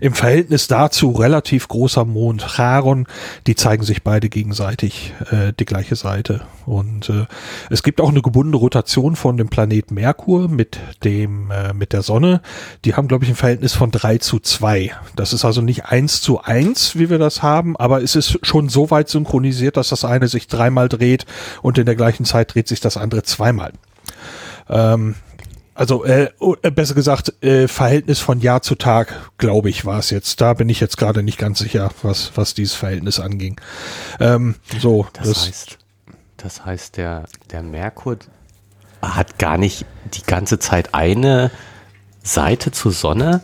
im 0.00 0.12
Verhältnis 0.12 0.68
dazu 0.68 1.12
relativ 1.12 1.68
großer 1.68 2.04
Mond 2.04 2.42
Charon. 2.42 3.06
Die 3.46 3.54
zeigen 3.54 3.82
sich 3.82 4.02
beide 4.02 4.28
gegenseitig 4.28 5.14
äh, 5.30 5.52
die 5.58 5.64
gleiche 5.64 5.96
Seite. 5.96 6.42
Und 6.66 7.08
äh, 7.08 7.26
es 7.70 7.82
gibt 7.82 8.00
auch 8.00 8.10
eine 8.10 8.22
gebundene 8.22 8.56
Rotation 8.56 9.16
von 9.16 9.36
dem 9.36 9.48
Planet 9.48 9.90
Merkur 9.90 10.48
mit 10.48 10.78
dem 11.04 11.50
äh, 11.50 11.72
mit 11.72 11.92
der 11.92 12.02
Sonne. 12.02 12.42
Die 12.84 12.94
haben, 12.94 13.08
glaube 13.08 13.24
ich, 13.24 13.30
ein 13.30 13.36
Verhältnis 13.36 13.72
von 13.72 13.90
drei 13.90 14.18
zu 14.18 14.38
zwei. 14.40 14.92
Das 15.14 15.32
ist 15.32 15.44
also 15.44 15.60
nicht 15.62 15.86
eins 15.86 16.20
zu 16.20 16.42
eins, 16.42 16.96
wie 16.98 17.08
wir 17.08 17.18
das 17.18 17.42
haben, 17.42 17.76
aber 17.76 18.02
es 18.02 18.16
ist 18.16 18.38
schon 18.44 18.68
so 18.68 18.90
weit 18.90 19.08
synchronisiert, 19.08 19.76
dass 19.76 19.90
das 19.90 20.04
eine 20.04 20.28
sich 20.28 20.48
dreimal 20.48 20.88
dreht 20.88 21.05
dreht 21.06 21.26
und 21.62 21.78
in 21.78 21.86
der 21.86 21.96
gleichen 21.96 22.24
Zeit 22.24 22.54
dreht 22.54 22.68
sich 22.68 22.80
das 22.80 22.96
andere 22.96 23.22
zweimal. 23.22 23.72
Ähm, 24.68 25.14
also 25.74 26.04
äh, 26.04 26.30
äh, 26.62 26.70
besser 26.70 26.94
gesagt, 26.94 27.42
äh, 27.42 27.68
Verhältnis 27.68 28.18
von 28.18 28.40
Jahr 28.40 28.62
zu 28.62 28.76
Tag, 28.76 29.30
glaube 29.36 29.68
ich, 29.68 29.84
war 29.84 29.98
es 29.98 30.10
jetzt. 30.10 30.40
Da 30.40 30.54
bin 30.54 30.68
ich 30.68 30.80
jetzt 30.80 30.96
gerade 30.96 31.22
nicht 31.22 31.38
ganz 31.38 31.58
sicher, 31.58 31.90
was, 32.02 32.32
was 32.34 32.54
dieses 32.54 32.74
Verhältnis 32.74 33.20
anging. 33.20 33.60
Ähm, 34.18 34.54
so, 34.80 35.06
das, 35.12 35.28
das 35.28 35.46
heißt, 35.46 35.78
das 36.38 36.64
heißt, 36.64 36.96
der, 36.96 37.24
der 37.50 37.62
Merkur 37.62 38.16
hat 39.02 39.38
gar 39.38 39.58
nicht 39.58 39.84
die 40.14 40.22
ganze 40.22 40.58
Zeit 40.58 40.94
eine 40.94 41.50
Seite 42.22 42.72
zur 42.72 42.92
Sonne? 42.92 43.42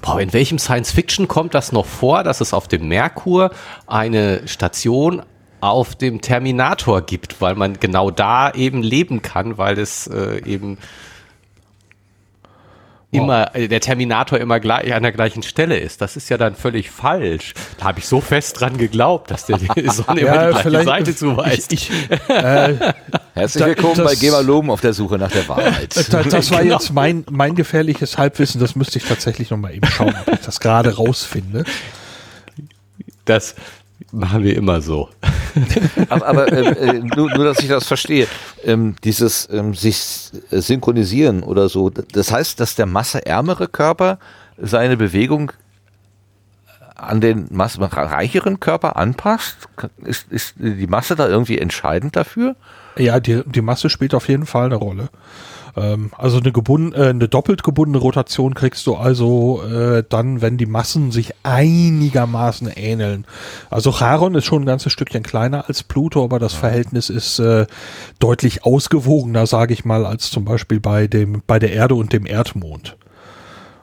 Boah, 0.00 0.18
in 0.18 0.32
welchem 0.32 0.58
Science 0.58 0.92
Fiction 0.92 1.28
kommt 1.28 1.52
das 1.52 1.72
noch 1.72 1.84
vor, 1.84 2.24
dass 2.24 2.40
es 2.40 2.54
auf 2.54 2.68
dem 2.68 2.88
Merkur 2.88 3.50
eine 3.86 4.48
Station 4.48 5.22
auf 5.60 5.94
dem 5.96 6.20
Terminator 6.20 7.02
gibt, 7.02 7.40
weil 7.40 7.54
man 7.54 7.78
genau 7.80 8.10
da 8.10 8.50
eben 8.52 8.82
leben 8.82 9.22
kann, 9.22 9.58
weil 9.58 9.78
es 9.78 10.06
äh, 10.06 10.42
eben 10.44 10.78
immer 13.12 13.56
äh, 13.56 13.66
der 13.66 13.80
Terminator 13.80 14.38
immer 14.38 14.60
gleich 14.60 14.94
an 14.94 15.02
der 15.02 15.10
gleichen 15.10 15.42
Stelle 15.42 15.78
ist. 15.78 16.00
Das 16.00 16.16
ist 16.16 16.28
ja 16.28 16.38
dann 16.38 16.54
völlig 16.54 16.90
falsch. 16.90 17.54
Da 17.78 17.86
habe 17.86 17.98
ich 17.98 18.06
so 18.06 18.20
fest 18.20 18.60
dran 18.60 18.78
geglaubt, 18.78 19.30
dass 19.32 19.46
der 19.46 19.58
die 19.58 19.66
Sonne 19.90 20.20
Ja, 20.22 20.50
immer 20.50 20.62
die 20.62 20.68
gleiche 20.68 20.84
Seite 20.84 21.16
zuweist. 21.16 21.72
Ich, 21.72 21.90
äh, 22.28 22.74
Herzlich 23.34 23.64
willkommen 23.66 23.96
das- 23.96 24.06
bei 24.06 24.14
Gemaloben 24.14 24.70
auf 24.70 24.80
der 24.80 24.92
Suche 24.92 25.18
nach 25.18 25.30
der 25.32 25.48
Wahrheit. 25.48 25.96
das, 25.96 26.08
das 26.08 26.50
war 26.52 26.62
Genau. 26.62 26.74
jetzt 26.76 26.92
mein, 26.92 27.24
mein 27.30 27.56
gefährliches 27.56 28.16
Halbwissen, 28.16 28.60
das 28.60 28.76
müsste 28.76 28.98
ich 28.98 29.04
tatsächlich 29.04 29.50
nochmal 29.50 29.74
eben 29.74 29.86
schauen, 29.88 30.14
ob 30.26 30.32
ich 30.32 30.40
das 30.40 30.60
gerade 30.60 30.94
rausfinde. 30.94 31.64
Das 33.24 33.56
machen 34.12 34.44
wir 34.44 34.56
immer 34.56 34.80
so. 34.82 35.08
aber 36.08 36.26
aber 36.26 36.52
ähm, 36.52 36.76
äh, 36.76 37.16
nur, 37.16 37.30
nur, 37.30 37.44
dass 37.44 37.60
ich 37.60 37.68
das 37.68 37.86
verstehe. 37.86 38.26
Ähm, 38.64 38.96
dieses 39.04 39.48
ähm, 39.50 39.74
sich 39.74 40.30
äh, 40.50 40.60
synchronisieren 40.60 41.42
oder 41.42 41.68
so, 41.68 41.90
das 41.90 42.32
heißt, 42.32 42.60
dass 42.60 42.74
der 42.74 42.86
masseärmere 42.86 43.68
Körper 43.68 44.18
seine 44.58 44.96
Bewegung 44.96 45.52
an 47.00 47.20
den 47.20 47.46
massereicheren 47.50 48.60
Körper 48.60 48.96
anpasst? 48.96 49.68
Ist, 50.04 50.30
ist 50.30 50.54
die 50.58 50.86
Masse 50.86 51.16
da 51.16 51.28
irgendwie 51.28 51.58
entscheidend 51.58 52.16
dafür? 52.16 52.56
Ja, 52.96 53.20
die, 53.20 53.42
die 53.46 53.62
Masse 53.62 53.88
spielt 53.88 54.14
auf 54.14 54.28
jeden 54.28 54.46
Fall 54.46 54.66
eine 54.66 54.76
Rolle. 54.76 55.08
Ähm, 55.76 56.10
also 56.16 56.38
eine, 56.38 56.52
gebund, 56.52 56.94
äh, 56.94 57.08
eine 57.08 57.28
doppelt 57.28 57.62
gebundene 57.62 57.98
Rotation 57.98 58.54
kriegst 58.54 58.86
du 58.86 58.96
also 58.96 59.62
äh, 59.62 60.04
dann, 60.08 60.40
wenn 60.42 60.56
die 60.56 60.66
Massen 60.66 61.12
sich 61.12 61.34
einigermaßen 61.42 62.68
ähneln. 62.68 63.26
Also 63.70 63.92
Charon 63.92 64.34
ist 64.34 64.44
schon 64.44 64.62
ein 64.62 64.66
ganzes 64.66 64.92
Stückchen 64.92 65.22
kleiner 65.22 65.68
als 65.68 65.82
Pluto, 65.82 66.24
aber 66.24 66.38
das 66.38 66.54
Verhältnis 66.54 67.10
ist 67.10 67.38
äh, 67.38 67.66
deutlich 68.18 68.64
ausgewogener, 68.64 69.46
sage 69.46 69.74
ich 69.74 69.84
mal, 69.84 70.06
als 70.06 70.30
zum 70.30 70.44
Beispiel 70.44 70.80
bei 70.80 71.06
dem 71.06 71.42
bei 71.46 71.58
der 71.58 71.72
Erde 71.72 71.94
und 71.94 72.12
dem 72.12 72.26
Erdmond. 72.26 72.96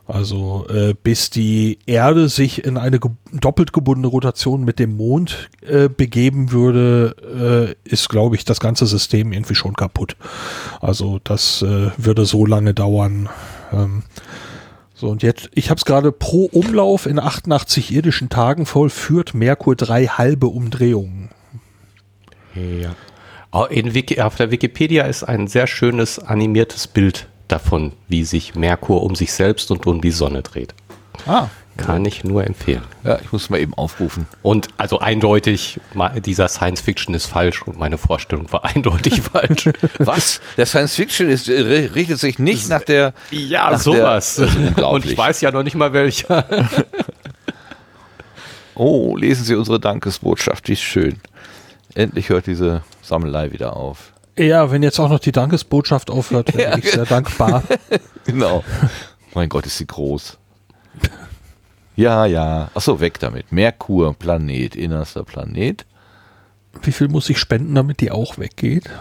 Also 0.08 0.65
äh, 0.70 0.93
bis 0.93 1.30
die 1.30 1.80
Erde 1.86 2.30
sich 2.30 2.63
in 2.63 2.78
eine 2.78 2.98
ge 3.00 3.12
doppelt 3.34 3.74
gebundene 3.74 4.08
Rotation 4.08 4.63
mit 4.63 4.80
dem 4.80 4.96
Mond 4.96 5.50
äh, 5.62 5.89
begeben 5.89 6.54
würde, 6.54 7.76
äh, 7.86 7.89
ist, 7.89 8.08
glaube 8.08 8.38
ich, 8.38 8.46
das 8.46 8.62
ganze 8.62 8.86
System 8.86 9.34
irgendwie 9.34 9.56
schon 9.56 9.74
kaputt. 9.74 10.15
Also 10.80 11.20
das 11.26 11.62
äh, 11.62 11.91
würde 11.98 12.24
so 12.24 12.46
lange 12.46 12.74
dauern. 12.74 13.28
Ähm, 13.74 14.04
so, 14.93 15.10
und 15.10 15.24
jetzt, 15.24 15.50
ich 15.54 15.70
habe 15.70 15.78
es 15.78 15.84
gerade 15.84 16.13
pro 16.13 16.46
Umlauf 16.46 17.06
in 17.06 17.20
88 17.20 17.93
irdischen 17.93 18.30
Tagen 18.30 18.65
vollführt 18.65 19.34
Merkur 19.34 19.76
drei 19.76 20.06
halbe 20.06 20.48
Umdrehungen. 20.48 21.30
Ja. 22.56 22.96
In 23.70 23.93
Wiki, 23.93 24.22
auf 24.22 24.36
der 24.36 24.52
Wikipedia 24.52 25.04
ist 25.04 25.24
ein 25.24 25.48
sehr 25.48 25.67
schönes 25.67 26.17
animiertes 26.17 26.88
Bild 26.88 27.28
davon, 27.47 27.93
wie 28.07 28.23
sich 28.23 28.55
Merkur 28.55 29.03
um 29.03 29.15
sich 29.15 29.33
selbst 29.33 29.71
und 29.71 29.86
um 29.88 30.01
die 30.01 30.12
Sonne 30.12 30.41
dreht. 30.41 30.73
Ah, 31.25 31.47
Kann 31.77 32.05
ich 32.05 32.23
nur 32.23 32.45
empfehlen. 32.45 32.83
Ja, 33.03 33.19
ich 33.23 33.31
muss 33.31 33.49
mal 33.49 33.60
eben 33.60 33.73
aufrufen. 33.75 34.27
Und 34.41 34.67
also 34.77 34.99
eindeutig, 34.99 35.79
dieser 36.25 36.47
Science 36.47 36.81
Fiction 36.81 37.13
ist 37.13 37.25
falsch 37.27 37.62
und 37.63 37.77
meine 37.77 37.97
Vorstellung 37.97 38.51
war 38.51 38.65
eindeutig 38.75 39.21
falsch. 39.21 39.69
Was? 39.99 40.41
Der 40.57 40.65
Science 40.65 40.95
Fiction 40.95 41.29
ist, 41.29 41.47
äh, 41.49 41.89
richtet 41.93 42.19
sich 42.19 42.39
nicht 42.39 42.69
nach 42.69 42.81
der. 42.81 43.13
Ja, 43.31 43.71
nach 43.71 43.79
sowas. 43.79 44.36
Der, 44.36 44.47
ist 44.47 44.79
Und 44.81 45.05
ich 45.05 45.17
weiß 45.17 45.41
ja 45.41 45.51
noch 45.51 45.63
nicht 45.63 45.75
mal 45.75 45.93
welcher. 45.93 46.45
Oh, 48.79 49.17
lesen 49.17 49.43
Sie 49.43 49.55
unsere 49.55 49.79
Dankesbotschaft, 49.79 50.69
wie 50.69 50.75
schön. 50.75 51.19
Endlich 51.95 52.29
hört 52.29 52.45
diese 52.45 52.83
Sammelei 53.01 53.51
wieder 53.51 53.75
auf. 53.75 54.13
Ja, 54.38 54.71
wenn 54.71 54.84
jetzt 54.84 55.00
auch 55.00 55.10
noch 55.10 55.19
die 55.19 55.32
Dankesbotschaft 55.32 56.10
aufhört, 56.10 56.56
wäre 56.56 56.80
ich 56.80 56.91
sehr 56.91 57.06
dankbar. 57.06 57.63
Genau. 58.26 58.62
mein 59.34 59.47
Gott, 59.47 59.65
ist 59.65 59.78
sie 59.78 59.88
groß. 59.88 60.38
Ja, 61.95 62.26
ja. 62.26 62.69
Achso, 62.73 63.00
weg 63.00 63.19
damit. 63.19 63.54
Merkur, 63.54 64.13
Planet, 64.13 64.76
innerster 64.76 65.23
Planet. 65.23 65.86
Wie 66.82 66.91
viel 66.91 67.08
muss 67.08 67.30
ich 67.30 67.38
spenden, 67.39 67.73
damit 67.73 68.02
die 68.02 68.12
auch 68.12 68.38
weggeht? 68.38 68.89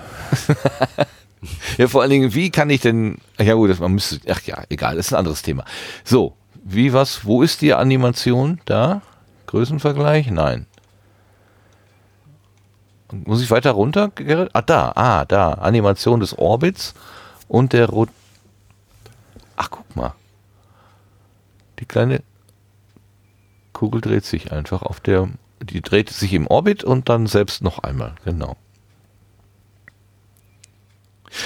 Ja, 1.79 1.87
vor 1.87 2.03
allen 2.03 2.11
Dingen, 2.11 2.35
wie 2.35 2.51
kann 2.51 2.71
ich 2.71 2.81
denn. 2.81 3.19
Ja, 3.39 3.55
gut, 3.55 3.71
das, 3.71 3.79
man 3.79 3.93
müsste. 3.93 4.19
Ach 4.29 4.41
ja, 4.43 4.65
egal, 4.69 4.97
das 4.97 5.07
ist 5.07 5.13
ein 5.13 5.19
anderes 5.19 5.43
Thema. 5.43 5.65
So, 6.03 6.35
wie 6.65 6.93
was? 6.93 7.25
Wo 7.25 7.43
ist 7.43 7.61
die 7.61 7.75
Animation? 7.75 8.61
Da? 8.65 9.03
Größenvergleich? 9.47 10.31
Nein. 10.31 10.67
Muss 13.13 13.43
ich 13.43 13.51
weiter 13.51 13.73
runter? 13.73 14.11
Gerrit? 14.15 14.51
Ah, 14.53 14.63
da, 14.63 14.93
ah, 14.95 15.25
da. 15.25 15.53
Animation 15.53 16.21
des 16.21 16.37
Orbits 16.37 16.95
und 17.49 17.73
der 17.73 17.89
Rot. 17.89 18.09
Ach, 19.57 19.71
guck 19.71 19.95
mal. 19.95 20.15
Die 21.79 21.85
kleine 21.85 22.23
Kugel 23.73 24.01
dreht 24.01 24.25
sich 24.25 24.53
einfach 24.53 24.83
auf 24.83 25.01
der. 25.01 25.29
Die 25.61 25.83
dreht 25.83 26.11
sich 26.11 26.33
im 26.33 26.47
Orbit 26.47 26.85
und 26.85 27.09
dann 27.09 27.27
selbst 27.27 27.63
noch 27.63 27.79
einmal. 27.79 28.15
Genau. 28.25 28.57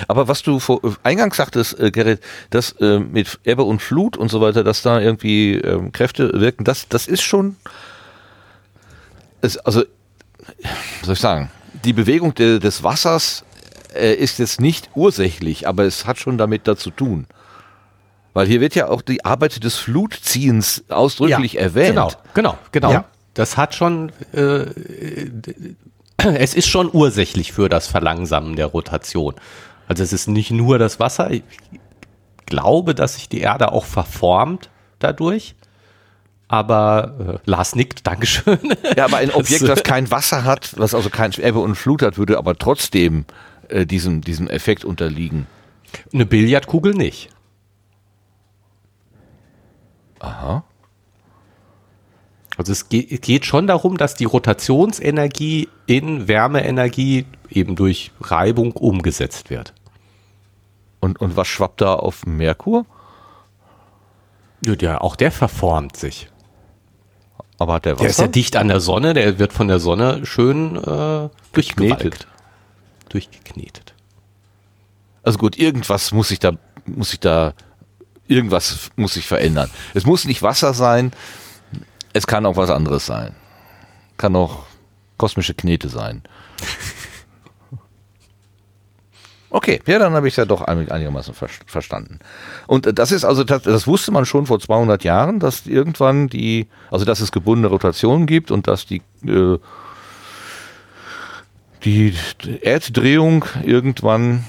Aber 0.09 0.29
was 0.29 0.43
du 0.43 0.59
vor, 0.59 0.83
äh, 0.85 0.93
eingangs 1.03 1.37
sagtest, 1.37 1.79
äh, 1.79 1.91
Gerrit, 1.91 2.21
dass 2.51 2.73
äh, 2.81 2.99
mit 2.99 3.41
Ebbe 3.45 3.63
und 3.63 3.81
Flut 3.81 4.17
und 4.17 4.31
so 4.31 4.41
weiter, 4.41 4.65
dass 4.65 4.83
da 4.83 5.01
irgendwie 5.01 5.55
ähm, 5.55 5.93
Kräfte 5.93 6.41
wirken, 6.41 6.65
das, 6.65 6.89
das 6.89 7.07
ist 7.07 7.23
schon. 7.23 7.57
Es, 9.41 9.57
also, 9.59 9.85
soll 11.03 11.15
ich 11.15 11.21
sagen? 11.21 11.51
Die 11.85 11.93
Bewegung 11.93 12.35
de, 12.35 12.59
des 12.59 12.83
Wassers 12.83 13.45
äh, 13.95 14.15
ist 14.15 14.39
jetzt 14.39 14.61
nicht 14.61 14.91
ursächlich, 14.95 15.67
aber 15.67 15.85
es 15.85 16.07
hat 16.07 16.19
schon 16.19 16.39
damit 16.39 16.69
dazu 16.69 16.91
tun. 16.91 17.27
Weil 18.33 18.47
hier 18.47 18.61
wird 18.61 18.75
ja 18.75 18.89
auch 18.89 19.03
die 19.03 19.25
Arbeit 19.25 19.65
des 19.65 19.77
Flutziehens 19.77 20.85
ausdrücklich 20.89 21.59
erwähnt. 21.59 21.95
Genau, 21.95 22.11
genau, 22.35 22.59
genau. 22.71 22.93
Ja. 22.93 23.05
Das 23.35 23.57
hat 23.57 23.75
schon, 23.75 24.13
äh, 24.33 24.67
es 26.17 26.55
ist 26.55 26.69
schon 26.69 26.91
ursächlich 26.93 27.53
für 27.53 27.69
das 27.69 27.87
Verlangsamen 27.89 28.57
der 28.57 28.67
Rotation. 28.67 29.35
Also 29.89 30.03
es 30.03 30.13
ist 30.13 30.29
nicht 30.29 30.51
nur 30.51 30.79
das 30.79 31.01
Wasser. 31.01 31.31
Ich 31.31 31.43
glaube, 32.47 32.95
dass 32.95 33.15
sich 33.15 33.29
die 33.29 33.41
Erde 33.41 33.73
auch 33.73 33.85
verformt 33.85 34.71
dadurch. 34.99 35.55
Aber 36.51 37.39
äh, 37.45 37.49
Lars 37.49 37.77
nickt, 37.77 38.05
Dankeschön. 38.09 38.59
Ja, 38.97 39.05
aber 39.05 39.19
ein 39.19 39.31
Objekt, 39.31 39.63
Das, 39.63 39.69
das 39.69 39.79
äh, 39.79 39.83
kein 39.83 40.11
Wasser 40.11 40.43
hat, 40.43 40.77
was 40.77 40.97
also 40.97 41.09
kein 41.09 41.31
Ebbe 41.35 41.61
und 41.61 41.77
Flut 41.77 42.03
hat, 42.03 42.19
würde 42.19 42.39
aber 42.39 42.57
trotzdem 42.57 43.25
äh, 43.69 43.87
diesem, 43.87 44.21
diesem 44.21 44.49
Effekt 44.49 44.85
unterliegen. 44.85 45.47
Eine 46.13 46.27
Billardkugel 46.27 46.93
nicht. 46.95 47.29
Aha. 50.19 50.65
Also 52.57 52.73
es 52.73 52.89
geht, 52.89 53.47
schon 53.47 53.69
darum, 53.69 53.97
dass 53.97 54.17
die 54.17 54.25
Rotationsenergie 54.25 55.69
in 55.87 56.27
Wärmeenergie 56.27 57.27
eben 57.49 57.77
durch 57.77 58.11
Reibung 58.21 58.73
umgesetzt 58.73 59.51
wird. 59.51 59.73
Und, 60.99 61.21
und 61.21 61.37
was 61.37 61.47
schwappt 61.47 61.81
da 61.81 61.95
auf 61.95 62.27
Merkur? 62.27 62.87
Ja, 64.67 65.01
auch 65.01 65.15
der 65.15 65.31
verformt 65.31 65.97
sich. 65.97 66.29
Aber 67.61 67.75
hat 67.75 67.85
der 67.85 67.95
Der 67.97 68.09
ist 68.09 68.17
ja 68.19 68.25
Wasser? 68.25 68.33
dicht 68.33 68.57
an 68.57 68.69
der 68.69 68.81
Sonne, 68.81 69.13
der 69.13 69.39
wird 69.39 69.53
von 69.53 69.69
der 69.69 69.79
Sonne 69.81 70.25
schön 70.25 70.77
äh, 70.77 71.29
durchgeknetet. 71.53 72.01
Geknetet. 72.01 72.27
Durchgeknetet. 73.11 73.95
Also 75.23 75.37
gut, 75.39 75.59
irgendwas 75.59 76.11
muss 76.13 76.29
sich 76.29 76.39
da, 76.39 76.53
muss 76.87 77.11
sich 77.11 77.21
da, 77.21 77.53
irgendwas 78.27 78.89
muss 78.97 79.13
sich 79.13 79.27
verändern. 79.27 79.71
Es 79.93 80.07
muss 80.07 80.25
nicht 80.25 80.41
Wasser 80.43 80.73
sein, 80.73 81.13
es 82.15 82.27
kann 82.27 82.47
auch 82.47 82.57
was 82.57 82.71
anderes 82.71 83.05
sein. 83.05 83.35
Kann 84.17 84.35
auch 84.37 84.61
kosmische 85.19 85.53
Knete 85.53 85.91
sein. 85.91 86.23
Okay, 89.53 89.81
ja, 89.87 89.99
dann 89.99 90.13
habe 90.13 90.29
ich 90.29 90.35
es 90.35 90.37
ja 90.37 90.45
doch 90.45 90.63
einig- 90.63 90.91
einigermaßen 90.93 91.35
ver 91.35 91.49
verstanden. 91.67 92.21
Und 92.69 92.87
äh, 92.87 92.95
das 92.95 93.11
ist 93.11 93.25
also, 93.25 93.43
das, 93.43 93.63
das 93.63 93.87
wusste 93.89 94.13
man 94.13 94.25
schon 94.25 94.47
vor 94.47 94.61
200 94.61 95.03
Jahren, 95.03 95.41
dass 95.41 95.67
irgendwann 95.67 96.29
die, 96.29 96.69
also 96.91 97.05
dass 97.05 97.21
es 97.21 97.33
gebundene 97.33 97.69
Rotationen 97.69 98.27
gibt 98.27 98.51
und 98.53 98.69
dass 98.69 98.87
die, 98.87 99.03
äh, 99.27 99.59
die 101.85 102.15
Erddrehung 102.63 103.45
irgendwann 103.65 104.45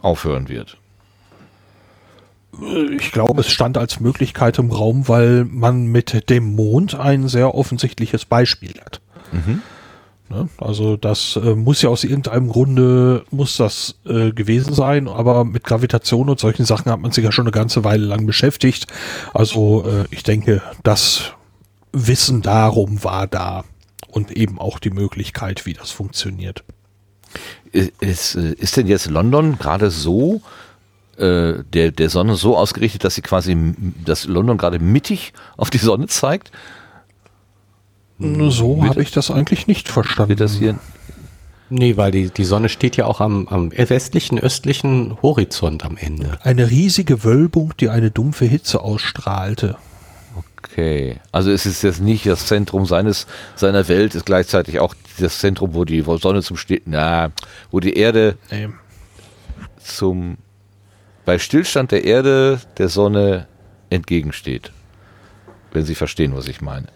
aufhören 0.00 0.48
wird. 0.48 0.76
Ich 2.98 3.12
glaube, 3.12 3.40
es 3.40 3.50
stand 3.50 3.78
als 3.78 3.98
Möglichkeit 4.00 4.58
im 4.58 4.70
Raum, 4.70 5.08
weil 5.08 5.44
man 5.44 5.86
mit 5.86 6.28
dem 6.28 6.54
Mond 6.54 6.94
ein 6.94 7.26
sehr 7.28 7.54
offensichtliches 7.54 8.24
Beispiel 8.26 8.74
hat. 8.84 9.00
Ne? 10.32 10.48
Also 10.56 10.96
das 10.96 11.36
äh, 11.36 11.54
muss 11.54 11.82
ja 11.82 11.90
aus 11.90 12.04
irgendeinem 12.04 12.48
Grunde, 12.48 13.22
muss 13.30 13.58
das 13.58 13.96
äh, 14.06 14.32
gewesen 14.32 14.72
sein, 14.72 15.06
aber 15.06 15.44
mit 15.44 15.64
Gravitation 15.64 16.30
und 16.30 16.40
solchen 16.40 16.64
Sachen 16.64 16.90
hat 16.90 17.00
man 17.00 17.12
sich 17.12 17.22
ja 17.22 17.32
schon 17.32 17.44
eine 17.44 17.52
ganze 17.52 17.84
Weile 17.84 18.06
lang 18.06 18.24
beschäftigt. 18.24 18.86
Also 19.34 19.84
äh, 19.86 20.06
ich 20.10 20.22
denke, 20.22 20.62
das 20.84 21.32
Wissen 21.92 22.40
darum 22.40 23.04
war 23.04 23.26
da 23.26 23.64
und 24.08 24.30
eben 24.30 24.58
auch 24.58 24.78
die 24.78 24.88
Möglichkeit, 24.88 25.66
wie 25.66 25.74
das 25.74 25.90
funktioniert. 25.90 26.64
Ist, 27.72 28.34
ist 28.34 28.76
denn 28.78 28.86
jetzt 28.86 29.10
London 29.10 29.58
gerade 29.58 29.90
so 29.90 30.40
äh, 31.18 31.62
der, 31.74 31.90
der 31.90 32.08
Sonne 32.08 32.36
so 32.36 32.56
ausgerichtet, 32.56 33.04
dass 33.04 33.16
sie 33.16 33.22
quasi, 33.22 33.54
dass 34.02 34.24
London 34.24 34.56
gerade 34.56 34.78
mittig 34.78 35.34
auf 35.58 35.68
die 35.68 35.78
Sonne 35.78 36.06
zeigt? 36.06 36.52
So 38.50 38.84
habe 38.84 39.02
ich 39.02 39.10
das 39.10 39.30
eigentlich 39.30 39.66
nicht 39.66 39.88
verstanden. 39.88 40.36
Das 40.36 40.56
hier 40.56 40.78
Nee, 41.74 41.96
weil 41.96 42.10
die, 42.10 42.28
die 42.28 42.44
Sonne 42.44 42.68
steht 42.68 42.98
ja 42.98 43.06
auch 43.06 43.22
am, 43.22 43.48
am 43.48 43.72
westlichen, 43.72 44.38
östlichen 44.38 45.16
Horizont 45.22 45.86
am 45.86 45.96
Ende. 45.96 46.38
Eine 46.42 46.68
riesige 46.70 47.24
Wölbung, 47.24 47.72
die 47.80 47.88
eine 47.88 48.10
dumpfe 48.10 48.44
Hitze 48.44 48.82
ausstrahlte. 48.82 49.76
Okay, 50.58 51.16
also 51.32 51.50
es 51.50 51.64
ist 51.64 51.80
jetzt 51.82 52.02
nicht 52.02 52.26
das 52.26 52.46
Zentrum 52.46 52.84
seines 52.84 53.26
seiner 53.56 53.88
Welt, 53.88 54.14
ist 54.14 54.26
gleichzeitig 54.26 54.80
auch 54.80 54.94
das 55.18 55.38
Zentrum, 55.38 55.72
wo 55.72 55.86
die 55.86 56.02
Sonne 56.02 56.42
zum 56.42 56.58
Stehen, 56.58 56.82
na, 56.84 57.30
wo 57.70 57.80
die 57.80 57.94
Erde 57.94 58.36
Nee. 58.50 58.68
zum 59.82 60.36
bei 61.24 61.38
Stillstand 61.38 61.90
der 61.90 62.04
Erde 62.04 62.60
der 62.76 62.90
Sonne 62.90 63.46
entgegensteht. 63.88 64.72
Wenn 65.72 65.86
Sie 65.86 65.94
verstehen, 65.94 66.36
was 66.36 66.48
ich 66.48 66.60
meine. 66.60 66.88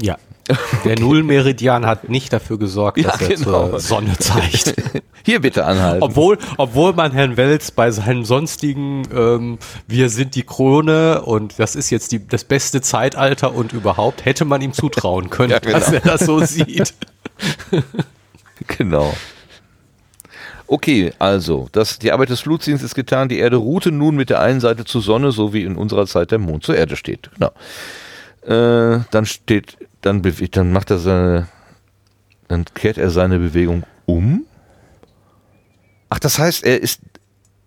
Ja. 0.00 0.18
Der 0.84 0.98
Nullmeridian 0.98 1.86
hat 1.86 2.08
nicht 2.08 2.32
dafür 2.32 2.58
gesorgt, 2.58 2.98
Ja, 2.98 3.10
dass 3.10 3.20
er 3.20 3.28
genau. 3.28 3.68
zur 3.70 3.80
Sonne 3.80 4.16
zeigt. 4.18 4.74
Hier 5.24 5.40
bitte 5.40 5.64
anhalten. 5.66 6.02
Obwohl, 6.02 6.38
obwohl 6.56 6.92
man 6.92 7.12
Herrn 7.12 7.36
Wels 7.36 7.70
bei 7.70 7.90
seinem 7.90 8.24
sonstigen 8.24 9.02
ähm, 9.14 9.58
Wir 9.86 10.08
sind 10.08 10.34
die 10.34 10.42
Krone 10.42 11.22
und 11.22 11.58
das 11.58 11.76
ist 11.76 11.90
jetzt 11.90 12.12
die, 12.12 12.26
das 12.26 12.44
beste 12.44 12.80
Zeitalter 12.80 13.54
und 13.54 13.72
überhaupt, 13.72 14.24
hätte 14.24 14.44
man 14.44 14.60
ihm 14.62 14.72
zutrauen 14.72 15.30
können, 15.30 15.50
Ja, 15.50 15.58
genau. 15.58 15.78
dass 15.78 15.92
er 15.92 16.00
das 16.00 16.22
so 16.22 16.40
sieht. 16.40 16.94
Genau. 18.66 19.14
Okay, 20.66 21.12
also, 21.18 21.68
das, 21.72 21.98
die 21.98 22.12
Arbeit 22.12 22.30
des 22.30 22.40
Flutziehens 22.40 22.82
ist 22.82 22.94
getan. 22.94 23.28
Die 23.28 23.38
Erde 23.38 23.56
ruhte 23.56 23.90
nun 23.90 24.14
mit 24.14 24.30
der 24.30 24.40
einen 24.40 24.60
Seite 24.60 24.84
zur 24.84 25.02
Sonne, 25.02 25.32
so 25.32 25.52
wie 25.52 25.64
in 25.64 25.76
unserer 25.76 26.06
Zeit 26.06 26.30
der 26.30 26.38
Mond 26.38 26.62
zur 26.62 26.76
Erde 26.76 26.94
steht. 26.96 27.28
Genau. 27.34 27.50
Äh, 28.42 29.00
dann 29.10 29.26
steht, 29.26 29.76
dann 30.02 30.22
dann 30.50 30.72
macht 30.72 30.90
er 30.90 30.98
seine, 30.98 31.48
dann 32.48 32.64
kehrt 32.74 32.98
er 32.98 33.10
seine 33.10 33.38
Bewegung 33.38 33.84
um. 34.06 34.44
Ach, 36.08 36.18
das 36.18 36.38
heißt, 36.38 36.64
er 36.64 36.80
ist, 36.82 37.00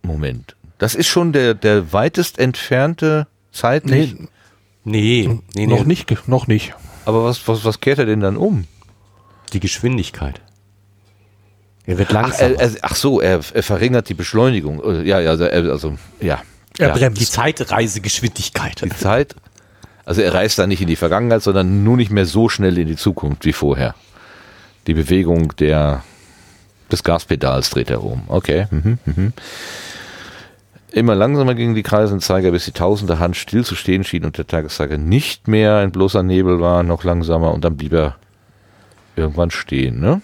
Moment, 0.02 0.56
das 0.78 0.96
ist 0.96 1.08
schon 1.08 1.32
der, 1.34 1.54
der 1.54 1.94
weitest 1.94 2.40
entfernte 2.40 3.28
zeitlich. 3.52 4.16
Nee, 4.16 4.28
Nee, 4.86 5.40
nee, 5.56 5.66
noch 5.68 5.80
nee. 5.82 5.86
nicht, 5.86 6.28
noch 6.28 6.48
nicht. 6.48 6.74
Aber 7.06 7.24
was, 7.24 7.48
was, 7.48 7.64
was 7.64 7.80
kehrt 7.80 8.00
er 8.00 8.06
denn 8.06 8.20
dann 8.20 8.36
um? 8.36 8.66
Die 9.54 9.62
Geschwindigkeit. 9.62 10.42
Er 11.86 11.98
wird 11.98 12.10
Ach, 12.10 12.14
langsamer. 12.14 12.56
er, 12.56 12.72
er, 12.74 12.78
ach 12.82 12.96
so, 12.96 13.22
er, 13.22 13.40
er 13.54 13.64
verringert 13.64 14.10
die 14.10 14.14
Beschleunigung. 14.14 14.84
Äh, 14.84 15.04
Ja, 15.08 15.22
ja, 15.22 15.30
also, 15.32 15.46
er- 15.46 15.72
also 15.72 15.98
ja. 16.20 16.42
Er 16.80 16.88
ja. 16.90 16.94
bremst. 16.96 17.22
die 17.22 17.26
Zeitreisegeschwindigkeit. 17.26 18.82
Die 18.84 18.90
Zeit, 18.90 19.36
also 20.06 20.22
er 20.22 20.34
reist 20.34 20.60
dann 20.60 20.70
nicht 20.70 20.82
in 20.82 20.88
die 20.88 20.96
Vergangenheit, 20.96 21.42
sondern 21.42 21.84
nur 21.84 21.98
nicht 21.98 22.12
mehr 22.12 22.26
so 22.26 22.50
schnell 22.50 22.78
in 22.78 22.88
die 22.88 22.96
Zukunft 22.96 23.46
wie 23.46 23.54
vorher. 23.54 23.96
Die 24.88 24.94
Bewegung 24.94 25.56
der, 25.58 26.04
des 26.92 27.04
Gaspedals 27.04 27.70
dreht 27.70 27.90
er 27.90 28.04
um. 28.04 28.24
Okay. 28.28 28.68
Mhm, 28.70 28.98
mhm. 29.06 29.34
Immer 30.92 31.16
langsamer 31.16 31.56
gingen 31.56 31.74
die 31.74 31.84
Kreisenzeiger, 31.84 32.52
bis 32.52 32.66
die 32.66 32.72
tausende 32.72 33.18
Hand 33.18 33.36
stillzustehen 33.36 34.04
schien 34.04 34.26
und 34.26 34.38
der 34.38 34.46
Tageszeiger 34.46 34.98
nicht 34.98 35.48
mehr 35.48 35.78
ein 35.78 35.92
bloßer 35.92 36.22
Nebel 36.22 36.60
war, 36.60 36.84
noch 36.84 37.04
langsamer 37.04 37.52
und 37.52 37.64
dann 37.64 37.78
blieb 37.78 37.94
er 37.94 38.16
irgendwann 39.16 39.50
stehen, 39.50 40.00
ne? 40.00 40.22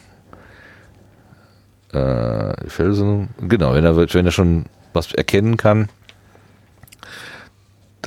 Äh, 1.92 2.70
Felsen, 2.70 3.30
genau, 3.48 3.74
wenn 3.74 3.84
er, 3.84 3.96
wenn 3.96 4.26
er 4.26 4.32
schon 4.32 4.66
was 4.94 5.12
erkennen 5.12 5.58
kann, 5.58 5.90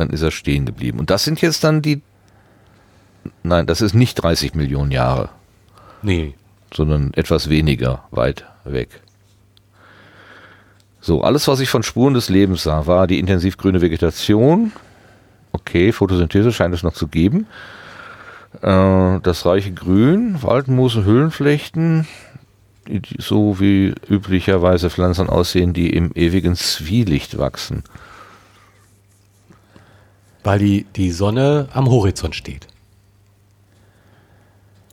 dann 0.02 0.10
ist 0.10 0.22
er 0.22 0.30
stehen 0.32 0.66
geblieben. 0.66 0.98
Und 0.98 1.10
das 1.10 1.24
sind 1.24 1.40
jetzt 1.40 1.62
dann 1.64 1.80
die, 1.80 2.02
nein, 3.42 3.66
das 3.66 3.80
ist 3.80 3.94
nicht 3.94 4.14
30 4.16 4.54
Millionen 4.54 4.90
Jahre, 4.90 5.28
Nee. 6.02 6.34
sondern 6.74 7.12
etwas 7.14 7.48
weniger 7.48 8.04
weit 8.10 8.44
weg. 8.64 9.00
So, 11.00 11.22
alles, 11.22 11.48
was 11.48 11.60
ich 11.60 11.68
von 11.68 11.82
Spuren 11.82 12.14
des 12.14 12.28
Lebens 12.28 12.64
sah, 12.64 12.86
war 12.86 13.06
die 13.06 13.18
intensiv 13.18 13.56
grüne 13.56 13.80
Vegetation. 13.80 14.72
Okay, 15.52 15.92
Photosynthese 15.92 16.52
scheint 16.52 16.74
es 16.74 16.82
noch 16.82 16.94
zu 16.94 17.08
geben. 17.08 17.46
Äh, 18.60 19.20
das 19.20 19.46
reiche 19.46 19.72
Grün, 19.72 20.42
Waldmoose, 20.42 21.04
Höhlenflechten, 21.04 22.06
so 23.18 23.60
wie 23.60 23.94
üblicherweise 24.08 24.90
Pflanzen 24.90 25.28
aussehen, 25.28 25.72
die 25.72 25.90
im 25.90 26.12
ewigen 26.14 26.56
Zwielicht 26.56 27.38
wachsen. 27.38 27.84
Weil 30.44 30.58
die, 30.58 30.86
die 30.96 31.10
Sonne 31.12 31.68
am 31.72 31.88
Horizont 31.88 32.34
steht. 32.34 32.66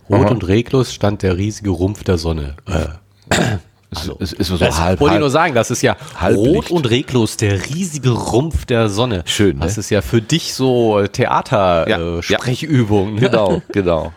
Rot 0.10 0.26
Aha. 0.26 0.32
und 0.32 0.48
reglos 0.48 0.94
stand 0.94 1.22
der 1.24 1.38
riesige 1.38 1.70
Rumpf 1.70 2.04
der 2.04 2.18
Sonne. 2.18 2.56
Äh, 2.68 2.88
Es, 3.30 3.40
Also, 3.92 4.18
es 4.20 4.34
ist 4.34 4.50
so 4.50 4.58
das 4.58 4.80
halb, 4.80 5.00
wollte 5.00 5.16
ich 5.16 5.20
nur 5.20 5.32
sagen, 5.32 5.56
das 5.56 5.72
ist 5.72 5.82
ja 5.82 5.98
Halblicht. 6.16 6.56
rot 6.56 6.70
und 6.72 6.88
reglos, 6.92 7.38
der 7.38 7.66
riesige 7.70 8.12
Rumpf 8.12 8.66
der 8.66 8.88
Sonne. 8.88 9.24
Schön, 9.26 9.58
ne? 9.58 9.64
Das 9.66 9.80
ist 9.80 9.90
ja 9.90 10.04
für 10.04 10.22
dich 10.22 10.54
so 10.54 11.00
Ja, 11.00 11.08
Theater-Sprechübung. 11.08 11.88
ja. 11.90 12.20
Äh, 12.20 12.22
Sprechübung, 12.22 13.16
ne? 13.16 13.22
Genau, 13.22 13.62
genau. 13.72 14.14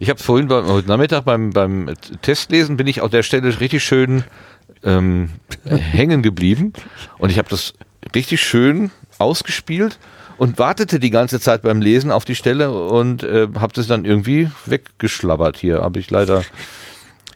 Ich 0.00 0.10
habe 0.10 0.20
vorhin 0.22 0.48
beim, 0.48 0.66
heute 0.66 0.86
Nachmittag 0.88 1.24
beim, 1.24 1.48
beim 1.50 1.94
Testlesen 2.20 2.76
bin 2.76 2.86
ich 2.86 3.00
auf 3.00 3.10
der 3.10 3.22
Stelle 3.22 3.58
richtig 3.58 3.82
schön 3.82 4.22
ähm, 4.82 5.30
hängen 5.64 6.22
geblieben 6.22 6.74
und 7.16 7.30
ich 7.30 7.38
habe 7.38 7.48
das 7.48 7.72
richtig 8.14 8.42
schön 8.42 8.90
ausgespielt 9.18 9.98
und 10.36 10.58
wartete 10.58 10.98
die 10.98 11.10
ganze 11.10 11.40
Zeit 11.40 11.62
beim 11.62 11.80
Lesen 11.80 12.10
auf 12.10 12.24
die 12.24 12.34
Stelle 12.34 12.72
und 12.72 13.22
äh, 13.22 13.48
habe 13.58 13.72
das 13.72 13.86
dann 13.86 14.04
irgendwie 14.04 14.50
weggeschlabbert 14.66 15.56
hier. 15.56 15.82
Habe 15.82 15.98
ich 15.98 16.10
leider, 16.10 16.42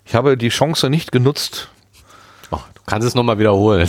ich 0.05 0.15
habe 0.15 0.37
die 0.37 0.49
Chance 0.49 0.91
nicht 0.91 1.13
genutzt. 1.13 1.69
Ach, 2.51 2.67
du 2.75 2.83
kannst 2.87 3.07
es 3.07 3.15
nochmal 3.15 3.39
wiederholen. 3.39 3.89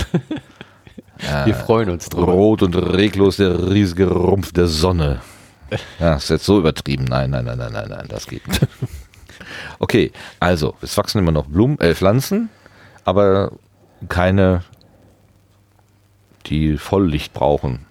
Wir 1.45 1.53
freuen 1.53 1.89
uns 1.89 2.07
drüber. 2.07 2.31
Rot 2.31 2.63
und 2.63 2.75
reglos 2.75 3.37
der 3.37 3.71
riesige 3.71 4.07
Rumpf 4.07 4.53
der 4.53 4.67
Sonne. 4.67 5.21
Ja, 5.99 6.15
ist 6.15 6.29
jetzt 6.29 6.45
so 6.45 6.59
übertrieben. 6.59 7.03
Nein, 7.03 7.29
nein, 7.31 7.45
nein, 7.45 7.57
nein, 7.57 7.73
nein, 7.73 7.89
nein, 7.89 8.05
das 8.07 8.25
geht 8.25 8.47
nicht. 8.47 8.67
Okay, 9.79 10.11
also, 10.39 10.75
es 10.81 10.97
wachsen 10.97 11.19
immer 11.19 11.31
noch 11.31 11.45
Blumen, 11.45 11.79
äh, 11.79 11.95
Pflanzen, 11.95 12.49
aber 13.05 13.51
keine, 14.07 14.63
die 16.45 16.77
Volllicht 16.77 17.33
brauchen. 17.33 17.85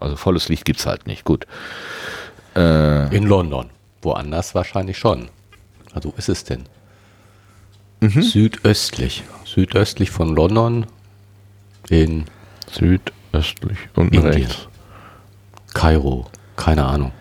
Also 0.00 0.16
volles 0.16 0.48
Licht 0.48 0.64
gibt's 0.64 0.86
halt 0.86 1.06
nicht. 1.06 1.24
Gut. 1.24 1.46
Äh, 2.56 3.14
In 3.14 3.24
London. 3.26 3.70
Woanders 4.02 4.54
wahrscheinlich 4.54 4.98
schon. 4.98 5.28
Also 5.92 6.10
wo 6.10 6.14
ist 6.16 6.28
es 6.28 6.44
denn? 6.44 6.64
Mhm. 8.00 8.22
Südöstlich. 8.22 9.22
Südöstlich 9.44 10.10
von 10.10 10.34
London 10.34 10.86
in 11.90 12.24
südöstlich 12.72 13.78
und 13.94 14.14
Indien. 14.14 14.24
rechts. 14.46 14.68
Kairo. 15.74 16.26
Keine 16.56 16.84
Ahnung. 16.86 17.12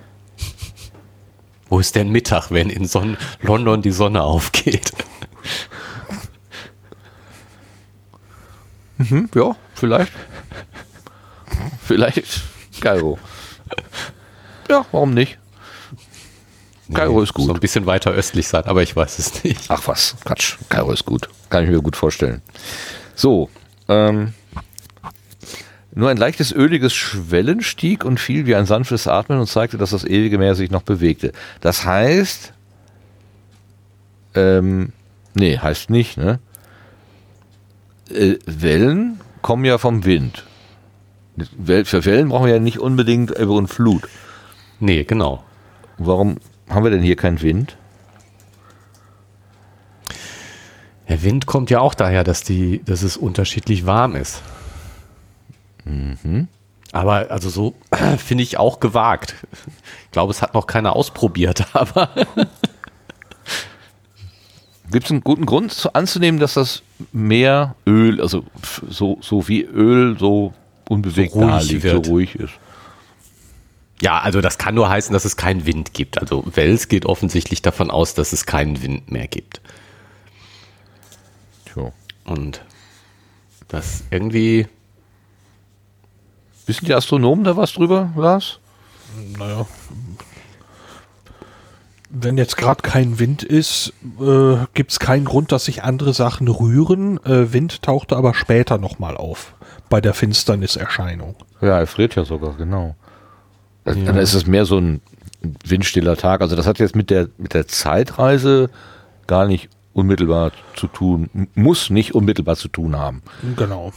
Wo 1.68 1.80
ist 1.80 1.96
denn 1.96 2.10
Mittag, 2.10 2.50
wenn 2.52 2.70
in 2.70 2.86
Son 2.88 3.18
London 3.42 3.82
die 3.82 3.92
Sonne 3.92 4.24
aufgeht? 4.24 4.92
Hm, 8.98 9.30
ja, 9.34 9.56
vielleicht. 9.76 10.12
vielleicht 11.86 12.42
Kairo. 12.80 13.18
Ja, 14.70 14.86
warum 14.92 15.14
nicht? 15.14 15.38
Kairo 16.94 17.22
ist 17.22 17.34
gut. 17.34 17.46
So 17.46 17.54
ein 17.54 17.60
bisschen 17.60 17.86
weiter 17.86 18.12
östlich 18.12 18.48
sein, 18.48 18.66
aber 18.66 18.82
ich 18.82 18.96
weiß 18.96 19.20
es 19.20 19.44
nicht. 19.44 19.66
Ach 19.70 19.88
was, 19.88 20.16
Quatsch. 20.26 20.58
Kairo 20.70 20.92
ist 20.92 21.06
gut. 21.06 21.30
Kann 21.50 21.64
ich 21.64 21.70
mir 21.70 21.82
gut 21.82 21.96
vorstellen. 21.96 22.42
So, 23.16 23.50
ähm, 23.88 24.34
nur 25.94 26.10
ein 26.10 26.18
leichtes 26.18 26.52
öliges 26.52 26.94
Schwellen 26.94 27.62
stieg 27.62 28.06
und 28.06 28.20
fiel 28.20 28.46
wie 28.46 28.56
ein 28.56 28.66
sanftes 28.66 29.08
Atmen 29.08 29.40
und 29.40 29.48
zeigte, 29.48 29.78
dass 29.78 29.90
das 29.90 30.06
ewige 30.06 30.38
Meer 30.38 30.56
sich 30.56 30.72
noch 30.72 30.84
bewegte. 30.84 31.32
Das 31.62 31.86
heißt, 31.86 32.54
ähm, 34.36 34.94
nee, 35.34 35.58
heißt 35.58 35.90
nicht, 35.90 36.18
ne? 36.18 36.40
Äh, 38.10 38.36
Wellen 38.46 39.20
kommen 39.42 39.66
ja 39.66 39.78
vom 39.78 40.06
Wind. 40.06 40.46
Für 41.86 42.06
Wellen 42.06 42.30
brauchen 42.30 42.46
wir 42.46 42.54
ja 42.54 42.60
nicht 42.60 42.80
unbedingt 42.80 43.32
über 43.32 43.54
und 43.54 43.68
Flut. 43.68 44.04
Nee, 44.80 45.04
genau. 45.04 45.44
Warum 45.98 46.38
haben 46.70 46.84
wir 46.84 46.92
denn 46.92 47.02
hier 47.02 47.16
keinen 47.16 47.42
Wind? 47.42 47.78
Der 51.08 51.24
Wind 51.24 51.46
kommt 51.48 51.70
ja 51.70 51.80
auch 51.80 51.96
daher, 51.96 52.24
dass, 52.24 52.44
die, 52.44 52.84
dass 52.84 53.02
es 53.02 53.18
unterschiedlich 53.18 53.86
warm 53.86 54.16
ist. 54.16 54.42
Aber 56.92 57.32
also 57.32 57.50
so 57.50 57.76
finde 58.18 58.44
ich 58.44 58.58
auch 58.58 58.80
gewagt. 58.80 59.36
Ich 60.06 60.12
glaube, 60.12 60.32
es 60.32 60.42
hat 60.42 60.54
noch 60.54 60.68
keiner 60.68 60.96
ausprobiert, 60.96 61.66
aber 61.74 62.10
Gibt 64.92 65.06
es 65.06 65.12
einen 65.12 65.22
guten 65.22 65.46
Grund 65.46 65.72
zu, 65.72 65.94
anzunehmen, 65.94 66.40
dass 66.40 66.56
das 66.56 66.82
Meer 67.12 67.76
Öl, 67.86 68.20
also 68.22 68.44
so, 68.90 69.20
so 69.22 69.48
wie 69.48 69.62
Öl 69.62 70.18
so 70.18 70.54
unbewegt 70.90 71.34
So 71.34 71.40
ruhig 71.40 71.52
da 71.52 71.60
liegt, 71.60 71.84
wird. 71.84 72.06
so 72.06 72.12
ruhig 72.12 72.36
ist? 72.36 72.54
ja, 74.02 74.20
also 74.20 74.42
das 74.42 74.58
kann 74.58 74.76
nur 74.76 74.90
heißen, 74.90 75.12
dass 75.14 75.26
es 75.26 75.36
keinen 75.38 75.66
Wind 75.66 75.94
gibt. 75.94 76.20
Also 76.20 76.44
Wels 76.54 76.88
geht 76.88 77.06
offensichtlich 77.06 77.62
davon 77.62 77.92
aus, 77.92 78.14
dass 78.14 78.34
es 78.34 78.46
keinen 78.46 78.82
Wind 78.82 79.12
mehr 79.12 79.28
gibt. 79.28 79.62
Tja. 81.66 81.92
Und 82.26 82.62
das 83.68 84.04
irgendwie, 84.10 84.68
Wissen 86.66 86.86
die 86.86 86.94
Astronomen 86.94 87.44
da 87.44 87.58
was 87.58 87.74
drüber, 87.74 88.12
Lars? 88.16 88.60
Naja. 89.38 89.66
Wenn 92.12 92.38
jetzt 92.38 92.58
gerade 92.58 92.82
kein 92.82 93.20
Wind 93.20 93.44
ist, 93.44 93.94
äh, 94.20 94.58
gibt 94.74 94.92
es 94.92 95.00
keinen 95.00 95.26
Grund, 95.26 95.52
dass 95.52 95.66
sich 95.66 95.84
andere 95.84 96.14
Sachen 96.14 96.48
rühren. 96.48 97.24
Äh, 97.26 97.54
Wind 97.54 97.82
tauchte 97.84 98.16
aber 98.16 98.34
später 98.34 98.78
nochmal 98.78 99.18
auf 99.18 99.54
bei 99.90 100.02
der 100.02 100.14
Finsterniserscheinung. 100.14 101.36
Ja, 101.62 101.80
er 101.80 101.88
friert 101.88 102.16
ja 102.16 102.26
sogar, 102.26 102.54
genau. 102.56 102.96
Also, 103.86 104.04
Dann 104.04 104.18
ist 104.18 104.34
es 104.34 104.46
mehr 104.46 104.66
so 104.66 104.78
ein 104.78 105.02
windstiller 105.64 106.18
Tag. 106.18 106.42
Also 106.42 106.56
das 106.56 106.68
hat 106.68 106.80
jetzt 106.80 106.96
mit 106.96 107.10
der, 107.10 107.30
mit 107.38 107.54
der 107.54 107.68
Zeitreise 107.68 108.70
gar 109.28 109.48
nicht 109.48 109.70
unmittelbar 109.94 110.52
zu 110.76 110.88
tun, 110.88 111.30
muss 111.56 111.90
nicht 111.90 112.14
unmittelbar 112.14 112.56
zu 112.56 112.68
tun 112.68 112.98
haben. 112.98 113.22
Genau. 113.56 113.94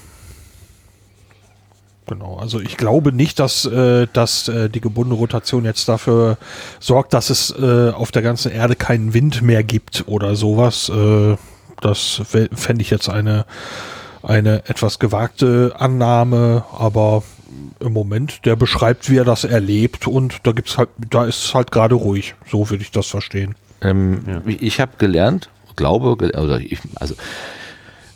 Genau, 2.07 2.37
also 2.37 2.61
ich 2.61 2.77
glaube 2.77 3.13
nicht, 3.13 3.39
dass, 3.39 3.65
äh, 3.65 4.09
dass 4.13 4.49
äh, 4.49 4.69
die 4.69 4.81
gebundene 4.81 5.19
Rotation 5.19 5.65
jetzt 5.65 5.89
dafür 5.89 6.37
sorgt, 6.81 7.15
dass 7.15 7.31
es 7.31 7.55
äh, 7.57 7.91
auf 7.91 8.11
der 8.11 8.23
ganzen 8.23 8.51
Erde 8.51 8.75
keinen 8.75 9.15
Wind 9.15 9.41
mehr 9.43 9.63
gibt 9.63 10.05
oder 10.09 10.35
sowas. 10.35 10.89
Äh, 10.89 11.37
das 11.81 12.23
fände 12.27 12.83
ich 12.83 12.91
jetzt 12.91 13.09
eine, 13.09 13.47
eine 14.23 14.69
etwas 14.69 14.99
gewagte 14.99 15.75
Annahme, 15.79 16.65
aber 16.77 17.23
im 17.81 17.93
Moment, 17.93 18.45
der 18.47 18.57
beschreibt, 18.57 19.11
wie 19.11 19.19
er 19.19 19.25
das 19.25 19.45
erlebt 19.45 20.07
und 20.07 20.39
da 20.45 20.53
gibt's 20.53 20.79
halt, 20.79 20.89
da 21.11 21.25
ist 21.25 21.45
es 21.45 21.55
halt 21.55 21.71
gerade 21.73 21.95
ruhig. 21.95 22.35
So 22.51 22.71
würde 22.71 22.83
ich 22.83 22.91
das 22.91 23.09
verstehen. 23.09 23.55
Ähm, 23.81 24.43
Ich 24.61 24.81
habe 24.81 24.93
gelernt, 24.99 25.51
glaube, 25.77 26.31
also, 26.35 26.57
ich, 26.57 26.79
also 26.95 27.15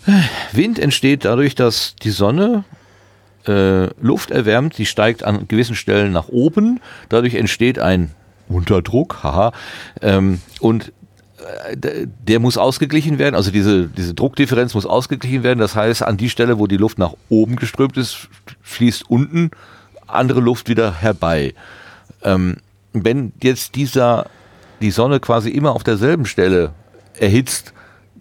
äh, 0.07 0.13
Wind 0.53 0.79
entsteht 0.79 1.25
dadurch, 1.25 1.55
dass 1.55 1.97
die 1.97 2.11
Sonne 2.11 2.65
äh, 3.47 3.87
Luft 4.01 4.31
erwärmt, 4.31 4.79
die 4.79 4.87
steigt 4.87 5.25
an 5.25 5.49
gewissen 5.49 5.75
Stellen 5.75 6.13
nach 6.13 6.29
oben, 6.29 6.81
dadurch 7.09 7.35
entsteht 7.35 7.79
ein 7.79 8.13
Unterdruck, 8.49 9.23
haha, 9.23 9.53
ähm, 10.03 10.41
und 10.61 10.93
der 11.75 12.41
muss 12.41 12.59
ausgeglichen 12.59 13.19
werden, 13.19 13.35
also 13.35 13.51
diese, 13.51 13.89
diese 13.89 14.15
Druckdifferenz 14.15 14.75
muss 14.75 14.87
ausgeglichen 14.87 15.43
werden, 15.43 15.59
das 15.59 15.75
heißt, 15.75 16.03
an 16.03 16.17
die 16.17 16.31
Stelle, 16.31 16.59
wo 16.59 16.67
die 16.67 16.77
Luft 16.77 16.99
nach 16.99 17.15
oben 17.29 17.57
geströmt 17.57 17.97
ist, 17.97 18.29
fließt 18.63 19.11
unten 19.11 19.51
andere 20.07 20.41
Luft 20.41 20.69
wieder 20.69 20.95
herbei. 20.95 21.55
Ähm, 22.23 22.57
wenn 22.93 23.33
jetzt 23.43 23.75
dieser, 23.75 24.27
die 24.81 24.91
Sonne 24.91 25.21
quasi 25.21 25.51
immer 25.51 25.73
auf 25.73 25.85
derselben 25.85 26.27
Stelle 26.27 26.73
erhitzt, 27.19 27.73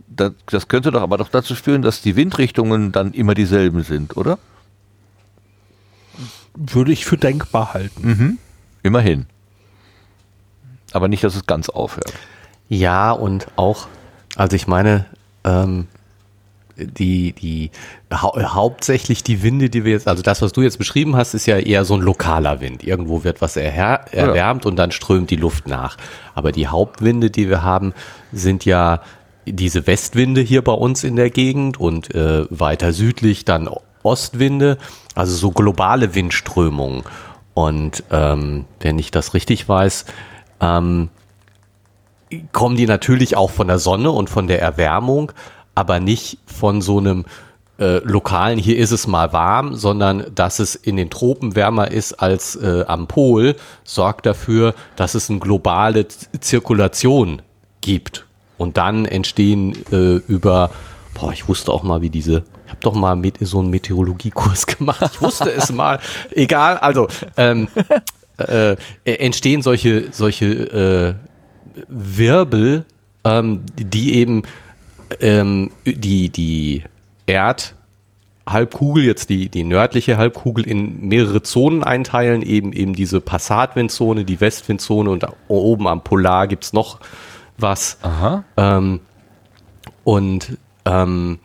das, 0.08 0.34
das 0.48 0.68
könnte 0.68 0.92
doch 0.92 1.02
aber 1.02 1.18
doch 1.18 1.30
dazu 1.30 1.56
führen, 1.56 1.82
dass 1.82 2.02
die 2.02 2.16
Windrichtungen 2.16 2.92
dann 2.92 3.14
immer 3.14 3.34
dieselben 3.34 3.84
sind, 3.84 4.18
oder? 4.18 4.40
Würde 6.56 6.92
ich 6.92 7.06
für 7.06 7.18
denkbar 7.18 7.74
halten. 7.74 8.08
Immerhin. 8.84 9.26
Aber 10.94 11.08
nicht, 11.08 11.24
dass 11.24 11.36
es 11.36 11.46
ganz 11.46 11.68
aufhört. 11.70 12.14
Ja 12.70 13.12
und 13.12 13.48
auch, 13.56 13.88
also 14.36 14.56
ich 14.56 14.68
meine, 14.68 15.06
ähm, 15.44 15.88
die, 16.78 17.34
die 17.34 17.72
hau 18.12 18.38
hauptsächlich 18.38 19.24
die 19.24 19.44
Winde, 19.44 19.70
die 19.70 19.86
wir 19.86 19.94
jetzt, 19.94 20.08
also 20.08 20.22
das, 20.22 20.42
was 20.42 20.52
du 20.52 20.62
jetzt 20.62 20.78
beschrieben 20.78 21.16
hast, 21.16 21.34
ist 21.34 21.46
ja 21.46 21.58
eher 21.58 21.86
so 21.86 21.96
ein 21.96 22.02
lokaler 22.02 22.60
Wind. 22.60 22.84
Irgendwo 22.84 23.24
wird 23.24 23.42
was 23.42 23.56
erwärmt 23.56 24.66
und 24.66 24.76
dann 24.76 24.92
strömt 24.92 25.30
die 25.30 25.38
Luft 25.38 25.68
nach. 25.68 25.98
Aber 26.34 26.52
die 26.52 26.68
Hauptwinde, 26.68 27.30
die 27.30 27.50
wir 27.50 27.64
haben, 27.64 27.94
sind 28.34 28.66
ja 28.66 29.02
diese 29.46 29.88
Westwinde 29.88 30.42
hier 30.42 30.64
bei 30.64 30.74
uns 30.74 31.04
in 31.04 31.16
der 31.16 31.30
Gegend 31.30 31.80
und 31.80 32.14
äh, 32.14 32.46
weiter 32.50 32.94
südlich 32.94 33.46
dann 33.46 33.70
Ostwinde, 34.04 34.78
also 35.14 35.36
so 35.36 35.52
globale 35.52 36.14
Windströmungen. 36.14 37.04
Und 37.54 38.04
ähm, 38.12 38.66
wenn 38.82 39.00
ich 39.00 39.12
das 39.12 39.34
richtig 39.34 39.70
weiß, 39.70 40.06
ähm, 40.60 41.10
kommen 42.52 42.76
die 42.76 42.88
natürlich 42.88 43.38
auch 43.38 43.52
von 43.52 43.68
der 43.68 43.80
Sonne 43.80 44.12
und 44.12 44.30
von 44.30 44.48
der 44.48 44.62
Erwärmung, 44.62 45.32
aber 45.76 46.00
nicht 46.00 46.38
von 46.46 46.82
so 46.82 46.98
einem 47.00 47.26
äh, 47.78 47.98
lokalen, 48.00 48.58
hier 48.58 48.78
ist 48.78 48.92
es 48.92 49.06
mal 49.06 49.34
warm, 49.34 49.76
sondern 49.76 50.26
dass 50.34 50.60
es 50.60 50.76
in 50.76 50.96
den 50.96 51.10
Tropen 51.10 51.56
wärmer 51.56 51.92
ist 51.92 52.14
als 52.14 52.56
äh, 52.56 52.86
am 52.88 53.08
Pol, 53.08 53.56
sorgt 53.84 54.26
dafür, 54.26 54.74
dass 54.96 55.14
es 55.14 55.30
eine 55.30 55.40
globale 55.40 56.08
Zirkulation 56.08 57.42
gibt. 57.82 58.26
Und 58.58 58.78
dann 58.78 59.06
entstehen 59.06 59.76
äh, 59.92 60.16
über, 60.28 60.72
boah, 61.14 61.34
ich 61.34 61.50
wusste 61.50 61.72
auch 61.74 61.84
mal, 61.84 62.02
wie 62.02 62.10
diese, 62.10 62.44
ich 62.66 62.72
habe 62.72 62.80
doch 62.82 62.94
mal 62.94 63.18
mit, 63.18 63.40
so 63.42 63.60
einen 63.60 63.70
Meteorologiekurs 63.70 64.68
gemacht, 64.78 65.12
ich 65.14 65.22
wusste 65.22 65.52
es 65.52 65.72
mal, 65.72 66.00
egal, 66.32 66.78
also 66.78 67.08
ähm, 67.36 67.68
äh, 68.38 68.78
entstehen 69.04 69.62
solche, 69.62 70.06
solche 70.12 70.46
äh, 70.46 71.14
Wirbel, 71.88 72.86
ähm, 73.24 73.62
die 73.78 74.16
eben 74.16 74.44
ähm, 75.20 75.72
die, 75.86 76.30
die 76.30 76.84
Erdhalbkugel, 77.26 79.04
jetzt 79.04 79.30
die, 79.30 79.50
die 79.50 79.64
nördliche 79.64 80.18
Halbkugel 80.18 80.68
in 80.68 81.08
mehrere 81.08 81.42
Zonen 81.42 81.84
einteilen, 81.84 82.42
eben 82.42 82.74
eben 82.74 82.94
diese 82.94 83.22
Passatwindzone, 83.22 84.26
die 84.26 84.40
Westwindzone 84.42 85.10
und 85.10 85.26
oben 85.48 85.88
am 85.88 86.04
Polar 86.04 86.48
gibt's 86.48 86.74
noch 86.74 87.00
was. 87.58 87.98
Aha. 88.02 88.44
Ähm, 88.58 89.00
und 90.04 90.58
ähm, 90.86 91.40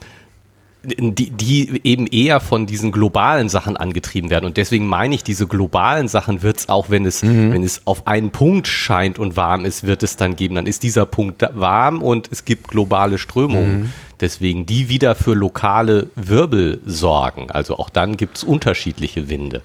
die, 0.82 1.30
die 1.30 1.80
eben 1.84 2.06
eher 2.06 2.40
von 2.40 2.66
diesen 2.66 2.90
globalen 2.92 3.48
Sachen 3.48 3.76
angetrieben 3.76 4.30
werden. 4.30 4.46
Und 4.46 4.56
deswegen 4.56 4.86
meine 4.86 5.14
ich, 5.14 5.22
diese 5.22 5.46
globalen 5.46 6.08
Sachen 6.08 6.42
wird 6.42 6.58
es 6.58 6.68
auch, 6.68 6.88
wenn 6.88 7.04
es, 7.04 7.22
wenn 7.22 7.62
es 7.62 7.82
auf 7.86 8.06
einen 8.06 8.30
Punkt 8.30 8.66
scheint 8.66 9.18
und 9.18 9.36
warm 9.36 9.64
ist, 9.64 9.86
wird 9.86 10.02
es 10.02 10.16
dann 10.16 10.36
geben. 10.36 10.54
Dann 10.54 10.66
ist 10.66 10.82
dieser 10.82 11.06
Punkt 11.06 11.46
warm 11.52 12.02
und 12.02 12.28
es 12.32 12.44
gibt 12.44 12.68
globale 12.68 13.18
Strömungen. 13.18 13.92
Deswegen 14.20 14.66
die 14.66 14.88
wieder 14.88 15.14
für 15.14 15.34
lokale 15.34 16.08
Wirbel 16.14 16.80
sorgen. 16.86 17.50
Also 17.50 17.78
auch 17.78 17.90
dann 17.90 18.16
gibt 18.16 18.38
es 18.38 18.44
unterschiedliche 18.44 19.28
Winde. 19.28 19.62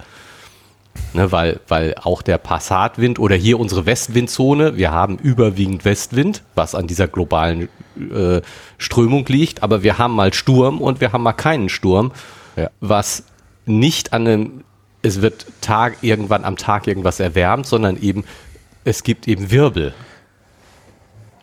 Ne, 1.14 1.32
weil, 1.32 1.60
weil 1.68 1.96
auch 2.02 2.22
der 2.22 2.38
Passatwind 2.38 3.20
oder 3.20 3.36
hier 3.36 3.60
unsere 3.60 3.86
Westwindzone, 3.86 4.78
wir 4.78 4.92
haben 4.92 5.18
überwiegend 5.18 5.86
Westwind, 5.86 6.42
was 6.56 6.74
an 6.74 6.88
dieser 6.88 7.08
globalen 7.08 7.70
äh, 7.98 8.42
Strömung 8.78 9.26
liegt, 9.28 9.64
aber 9.64 9.84
wir 9.84 9.98
haben 9.98 10.14
mal 10.16 10.34
Sturm 10.34 10.82
und 10.82 11.02
wir 11.02 11.12
haben 11.12 11.24
mal 11.24 11.34
keinen 11.34 11.70
Sturm, 11.70 12.12
Ja. 12.56 12.70
was 12.80 13.24
nicht 13.66 14.14
an 14.14 14.28
einem, 14.28 14.64
es 15.02 15.22
wird 15.22 15.46
Tag, 15.62 15.98
irgendwann 16.02 16.44
am 16.44 16.58
Tag 16.58 16.88
irgendwas 16.88 17.20
erwärmt, 17.20 17.66
sondern 17.66 17.98
eben, 18.02 18.24
es 18.84 19.04
gibt 19.04 19.28
eben 19.28 19.52
Wirbel. 19.52 19.94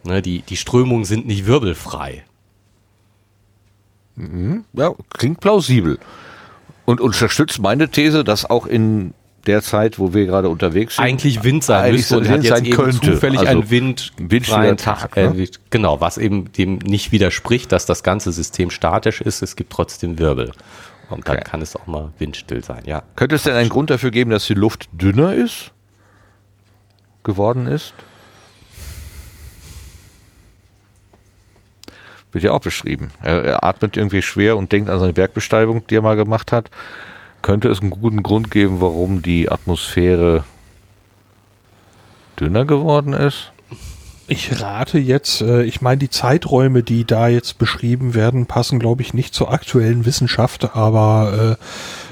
Ne, 0.05 0.20
die, 0.22 0.42
die 0.42 0.57
Strömungen 0.57 1.05
sind 1.05 1.26
nicht 1.26 1.46
wirbelfrei. 1.46 2.24
Ja, 4.74 4.92
klingt 5.14 5.40
plausibel. 5.40 5.98
Und 6.84 7.00
unterstützt 7.00 7.61
meine 7.61 7.88
These, 7.88 8.24
dass 8.24 8.48
auch 8.48 8.66
in 8.66 9.14
der 9.47 9.62
Zeit, 9.62 9.99
wo 9.99 10.14
wir 10.14 10.26
gerade 10.26 10.49
unterwegs 10.49 10.97
sind, 10.97 11.05
eigentlich 11.05 11.43
Wind 11.43 11.64
sein 11.64 11.84
eigentlich 11.84 12.01
müsste 12.01 12.18
und 12.18 12.24
Wind 12.24 12.32
hat 12.32 12.43
jetzt 12.45 12.57
sein 12.57 12.64
eben 12.64 12.76
könnte. 12.76 13.12
zufällig 13.12 13.40
Also 13.40 13.51
einen 13.51 13.70
Wind 13.70 14.12
windstiller 14.16 14.59
freien 14.61 14.76
Tag, 14.76 15.14
Tag 15.14 15.34
ne? 15.34 15.47
Genau, 15.70 16.01
was 16.01 16.18
eben 16.18 16.53
dem 16.53 16.76
nicht 16.78 17.12
widerspricht, 17.12 17.72
dass 17.72 17.86
das 17.86 18.03
ganze 18.03 18.32
System 18.32 18.70
statisch 18.70 19.20
ist. 19.20 19.43
Es 19.43 19.57
gibt 19.57 19.72
trotzdem 19.72 20.18
Wirbel. 20.18 20.53
Und 21.11 21.28
dann 21.28 21.36
Okay. 21.36 21.45
kann 21.45 21.61
es 21.61 21.76
auch 21.76 21.86
mal 21.86 22.12
windstill 22.18 22.64
sein, 22.64 22.82
ja. 22.86 23.03
Könnte 23.16 23.34
es 23.34 23.43
denn 23.43 23.55
einen 23.55 23.68
Grund 23.68 23.90
dafür 23.90 24.11
geben, 24.11 24.30
dass 24.30 24.47
die 24.47 24.55
Luft 24.55 24.88
dünner 24.93 25.34
ist? 25.34 25.72
Geworden 27.22 27.66
ist? 27.66 27.93
Wird 32.32 32.45
ja 32.45 32.53
auch 32.53 32.61
beschrieben. 32.61 33.11
Er, 33.22 33.45
er 33.45 33.64
atmet 33.64 33.97
irgendwie 33.97 34.22
schwer 34.22 34.57
und 34.57 34.72
denkt 34.72 34.88
an 34.88 34.99
seine 34.99 35.12
Bergbesteigung, 35.12 35.86
die 35.86 35.97
er 35.97 36.03
mal 36.03 36.16
gemacht 36.16 36.51
hat. 36.51 36.70
Könnte 37.43 37.68
es 37.68 37.80
einen 37.80 37.90
guten 37.90 38.22
Grund 38.22 38.51
geben, 38.51 38.80
warum 38.80 39.20
die 39.20 39.51
Atmosphäre 39.51 40.45
dünner 42.38 42.64
geworden 42.64 43.12
ist? 43.12 43.53
Ich 44.28 44.61
rate 44.62 44.99
jetzt, 44.99 45.43
äh, 45.43 45.64
ich 45.64 45.80
meine, 45.80 45.99
die 45.99 46.09
Zeiträume, 46.09 46.82
die 46.82 47.05
da 47.05 47.28
jetzt 47.28 47.59
beschrieben 47.59 48.14
werden, 48.14 48.47
passen, 48.47 48.78
glaube 48.78 49.03
ich, 49.03 49.12
nicht 49.12 49.34
zur 49.34 49.53
aktuellen 49.53 50.07
Wissenschaft, 50.07 50.74
aber 50.74 51.59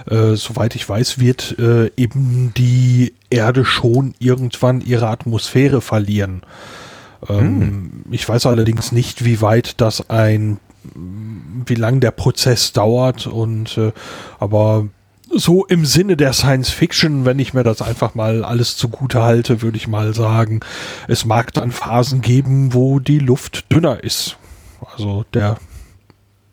äh, 0.08 0.14
äh, 0.14 0.36
soweit 0.36 0.74
ich 0.74 0.86
weiß, 0.88 1.18
wird 1.20 1.58
äh, 1.58 1.90
eben 1.96 2.52
die 2.56 3.14
Erde 3.30 3.64
schon 3.64 4.14
irgendwann 4.18 4.80
ihre 4.80 5.08
Atmosphäre 5.08 5.80
verlieren. 5.80 6.42
Ähm, 7.28 7.38
hm. 7.38 8.04
Ich 8.10 8.28
weiß 8.28 8.46
allerdings 8.46 8.92
nicht, 8.92 9.24
wie 9.24 9.40
weit 9.40 9.80
das 9.80 10.10
ein, 10.10 10.58
wie 11.64 11.74
lang 11.74 12.00
der 12.00 12.10
Prozess 12.10 12.72
dauert 12.72 13.26
und 13.26 13.78
äh, 13.78 13.92
aber 14.38 14.88
so 15.32 15.64
im 15.66 15.86
Sinne 15.86 16.16
der 16.16 16.32
Science 16.32 16.70
Fiction, 16.70 17.24
wenn 17.24 17.38
ich 17.38 17.54
mir 17.54 17.62
das 17.62 17.82
einfach 17.82 18.14
mal 18.14 18.44
alles 18.44 18.76
zugute 18.76 19.22
halte, 19.22 19.62
würde 19.62 19.76
ich 19.76 19.86
mal 19.88 20.14
sagen, 20.14 20.60
es 21.08 21.24
mag 21.24 21.52
dann 21.52 21.72
Phasen 21.72 22.20
geben, 22.20 22.74
wo 22.74 22.98
die 22.98 23.20
Luft 23.20 23.72
dünner 23.72 24.02
ist. 24.02 24.36
Also 24.94 25.24
der 25.32 25.56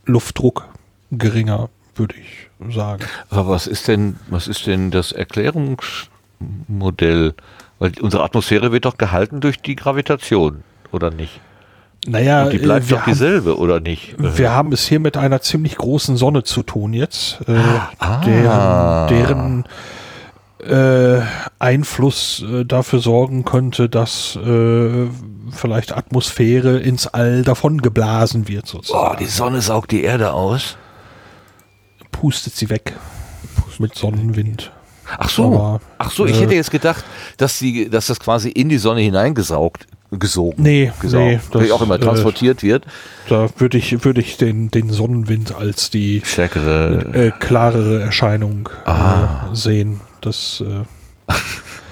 Luftdruck 0.05 0.67
geringer, 1.11 1.69
würde 1.95 2.15
ich 2.15 2.49
sagen. 2.73 3.03
Aber 3.29 3.49
was 3.49 3.67
ist 3.67 3.87
denn, 3.87 4.15
was 4.29 4.47
ist 4.47 4.65
denn 4.67 4.91
das 4.91 5.11
Erklärungsmodell? 5.11 7.33
Weil 7.79 7.91
unsere 8.01 8.23
Atmosphäre 8.23 8.71
wird 8.71 8.85
doch 8.85 8.97
gehalten 8.97 9.41
durch 9.41 9.59
die 9.59 9.75
Gravitation, 9.75 10.63
oder 10.91 11.11
nicht? 11.11 11.41
Naja, 12.07 12.45
Und 12.45 12.53
die 12.53 12.59
bleibt 12.59 12.89
doch 12.89 13.03
dieselbe, 13.03 13.51
haben, 13.51 13.59
oder 13.59 13.79
nicht? 13.81 14.15
Wir 14.17 14.51
haben 14.51 14.71
es 14.71 14.87
hier 14.87 14.99
mit 14.99 15.17
einer 15.17 15.41
ziemlich 15.41 15.75
großen 15.75 16.15
Sonne 16.15 16.43
zu 16.43 16.63
tun 16.63 16.93
jetzt, 16.93 17.39
äh, 17.47 17.59
ah. 17.99 18.21
deren, 18.21 19.65
deren 20.63 21.19
äh, 21.19 21.21
Einfluss 21.59 22.43
äh, 22.49 22.63
dafür 22.63 22.99
sorgen 22.99 23.43
könnte, 23.43 23.89
dass 23.89 24.37
äh, 24.37 25.07
vielleicht 25.51 25.95
Atmosphäre 25.95 26.77
ins 26.79 27.07
All 27.07 27.43
davon 27.43 27.81
geblasen 27.81 28.47
wird 28.47 28.67
sozusagen. 28.67 29.15
Oh, 29.15 29.19
die 29.19 29.25
Sonne 29.25 29.61
saugt 29.61 29.91
die 29.91 30.03
Erde 30.03 30.31
aus. 30.31 30.77
Pustet 32.11 32.55
sie 32.55 32.69
weg 32.69 32.93
mit 33.79 33.95
Sonnenwind. 33.95 34.71
Ach 35.17 35.29
so, 35.29 35.45
Aber, 35.45 35.81
ach 35.97 36.11
so, 36.11 36.25
ich 36.25 36.37
äh, 36.37 36.41
hätte 36.41 36.55
jetzt 36.55 36.71
gedacht, 36.71 37.03
dass 37.37 37.59
sie, 37.59 37.89
dass 37.89 38.07
das 38.07 38.19
quasi 38.19 38.49
in 38.49 38.69
die 38.69 38.77
Sonne 38.77 39.01
hineingesaugt 39.01 39.87
gesogen. 40.11 40.63
Nee, 40.63 40.91
gesaugt, 40.99 41.23
nee 41.25 41.39
das, 41.51 41.63
wie 41.63 41.71
auch 41.71 41.81
immer 41.81 41.99
transportiert 41.99 42.63
äh, 42.63 42.67
wird. 42.67 42.85
Da 43.27 43.49
würde 43.57 43.77
ich, 43.77 44.03
würde 44.05 44.21
ich 44.21 44.37
den, 44.37 44.71
den 44.71 44.89
Sonnenwind 44.89 45.55
als 45.55 45.89
die 45.89 46.21
stärkere, 46.23 47.13
äh, 47.13 47.31
klarere 47.31 48.01
Erscheinung 48.01 48.69
ah. 48.85 49.49
äh, 49.51 49.55
sehen. 49.55 50.01
Das, 50.21 50.63
äh, 50.65 51.33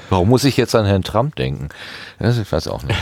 Warum 0.10 0.30
muss 0.30 0.44
ich 0.44 0.58
jetzt 0.58 0.76
an 0.76 0.86
Herrn 0.86 1.04
Trump 1.04 1.36
denken? 1.36 1.70
Das, 2.20 2.38
ich 2.38 2.50
weiß 2.52 2.68
auch 2.68 2.84
nicht. 2.84 3.00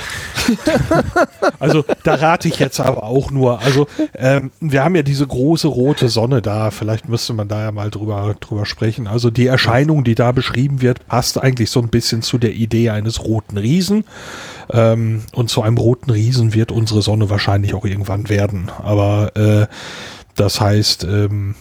also 1.59 1.85
da 2.03 2.15
rate 2.15 2.47
ich 2.47 2.59
jetzt 2.59 2.79
aber 2.79 3.03
auch 3.03 3.29
nur. 3.29 3.59
Also 3.61 3.87
ähm, 4.15 4.51
wir 4.59 4.83
haben 4.83 4.95
ja 4.95 5.03
diese 5.03 5.27
große 5.27 5.67
rote 5.67 6.09
Sonne 6.09 6.41
da. 6.41 6.71
Vielleicht 6.71 7.07
müsste 7.07 7.33
man 7.33 7.47
da 7.47 7.61
ja 7.61 7.71
mal 7.71 7.91
drüber, 7.91 8.35
drüber 8.39 8.65
sprechen. 8.65 9.07
Also 9.07 9.29
die 9.29 9.47
Erscheinung, 9.47 10.03
die 10.03 10.15
da 10.15 10.31
beschrieben 10.31 10.81
wird, 10.81 11.05
passt 11.07 11.41
eigentlich 11.41 11.69
so 11.69 11.79
ein 11.79 11.89
bisschen 11.89 12.21
zu 12.21 12.37
der 12.37 12.53
Idee 12.53 12.89
eines 12.89 13.23
roten 13.23 13.57
Riesen. 13.57 14.05
Ähm, 14.71 15.23
und 15.33 15.49
zu 15.49 15.61
einem 15.61 15.77
roten 15.77 16.09
Riesen 16.09 16.53
wird 16.53 16.71
unsere 16.71 17.01
Sonne 17.01 17.29
wahrscheinlich 17.29 17.73
auch 17.73 17.85
irgendwann 17.85 18.29
werden. 18.29 18.71
Aber 18.81 19.35
äh, 19.35 19.67
das 20.35 20.59
heißt, 20.59 21.03
ähm, 21.03 21.55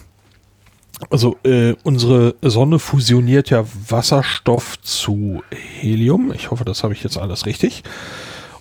also 1.09 1.37
äh, 1.43 1.73
unsere 1.83 2.35
Sonne 2.41 2.79
fusioniert 2.79 3.49
ja 3.49 3.65
Wasserstoff 3.89 4.81
zu 4.81 5.43
Helium. 5.51 6.31
Ich 6.33 6.51
hoffe, 6.51 6.65
das 6.65 6.83
habe 6.83 6.93
ich 6.93 7.03
jetzt 7.03 7.17
alles 7.17 7.45
richtig. 7.45 7.83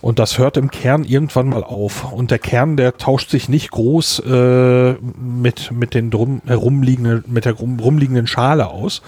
Und 0.03 0.19
das 0.19 0.37
hört 0.37 0.57
im 0.57 0.71
Kern 0.73 1.05
irgendwann 1.05 1.49
mal 1.49 1.63
auf. 1.63 2.13
Und 2.13 2.33
der 2.33 2.41
Kern, 2.41 2.77
der 2.77 2.97
tauscht 2.99 3.31
sich 3.31 3.49
nicht 3.49 3.71
groß 3.71 4.19
äh, 4.27 4.95
mit, 4.95 5.71
mit 5.71 5.95
den 5.95 6.11
drum 6.11 6.43
herumliegenden, 6.45 7.25
mit 7.29 7.45
der 7.45 7.53
rumliegenden 7.53 8.27
Schale 8.27 8.67
aus. 8.67 9.01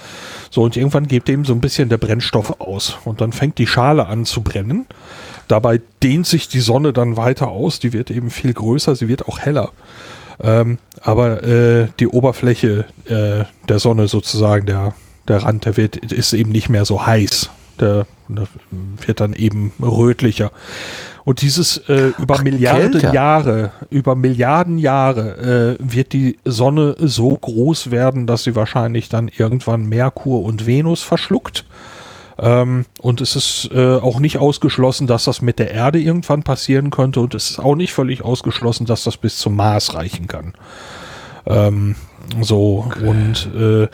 So, 0.51 0.63
und 0.63 0.77
irgendwann 0.77 1.09
gibt 1.09 1.29
eben 1.29 1.45
so 1.45 1.53
ein 1.53 1.61
bisschen 1.61 1.89
der 1.89 1.99
Brennstoff 1.99 2.61
aus. 2.61 2.97
Und 3.05 3.21
dann 3.21 3.33
fängt 3.33 3.59
die 3.59 3.67
Schale 3.67 4.07
an 4.07 4.25
zu 4.25 4.43
brennen. 4.43 4.87
Dabei 5.49 5.81
dehnt 6.01 6.29
sich 6.29 6.49
die 6.49 6.61
Sonne 6.61 6.93
dann 6.93 7.17
weiter 7.17 7.49
aus. 7.49 7.81
Die 7.81 7.93
wird 7.93 8.13
eben 8.13 8.31
viel 8.31 8.55
größer, 8.55 8.95
sie 8.95 9.09
wird 9.09 9.27
auch 9.27 9.41
heller. 9.41 9.73
Ähm, 10.43 10.79
aber 11.01 11.43
äh, 11.43 11.89
die 12.01 12.09
Oberfläche 12.09 12.87
äh, 13.07 13.45
der 13.69 13.79
Sonne 13.79 14.09
sozusagen, 14.09 14.67
der, 14.67 14.95
der 15.29 15.43
Rand, 15.43 15.65
der 15.65 15.77
wird, 15.77 15.97
ist 15.97 16.33
eben 16.33 16.51
nicht 16.51 16.69
mehr 16.69 16.85
so 16.85 17.07
heiß. 17.07 17.51
Der, 17.81 18.07
der 18.29 18.47
wird 19.07 19.21
dann 19.21 19.33
eben 19.33 19.73
rötlicher. 19.81 20.53
Und 21.25 21.41
dieses 21.41 21.79
äh, 21.89 22.13
über 22.19 22.37
Ach, 22.39 22.43
Milliarden 22.43 22.93
kälter. 22.93 23.15
Jahre, 23.15 23.71
über 23.91 24.15
Milliarden 24.15 24.79
Jahre 24.79 25.79
äh, 25.81 25.85
wird 25.93 26.13
die 26.13 26.39
Sonne 26.45 26.97
so 26.99 27.31
groß 27.31 27.91
werden, 27.91 28.27
dass 28.27 28.45
sie 28.45 28.55
wahrscheinlich 28.55 29.09
dann 29.09 29.31
irgendwann 29.35 29.87
Merkur 29.87 30.43
und 30.45 30.67
Venus 30.67 31.03
verschluckt. 31.03 31.65
Ähm, 32.39 32.87
und 33.01 33.21
es 33.21 33.37
ist 33.37 33.71
äh, 33.73 33.97
auch 33.97 34.19
nicht 34.19 34.39
ausgeschlossen, 34.39 35.07
dass 35.07 35.25
das 35.25 35.43
mit 35.43 35.59
der 35.59 35.71
Erde 35.71 36.01
irgendwann 36.01 36.43
passieren 36.43 36.91
könnte. 36.91 37.21
Und 37.21 37.35
es 37.35 37.51
ist 37.51 37.59
auch 37.59 37.77
nicht 37.77 37.93
völlig 37.93 38.23
ausgeschlossen, 38.23 38.87
dass 38.87 39.05
das 39.05 39.17
bis 39.17 39.39
zum 39.39 39.57
Mars 39.57 39.95
reichen 39.95 40.27
kann. 40.27 40.55
Ähm, 41.47 41.95
so, 42.41 42.87
okay. 42.87 43.07
und 43.07 43.49
äh, 43.55 43.89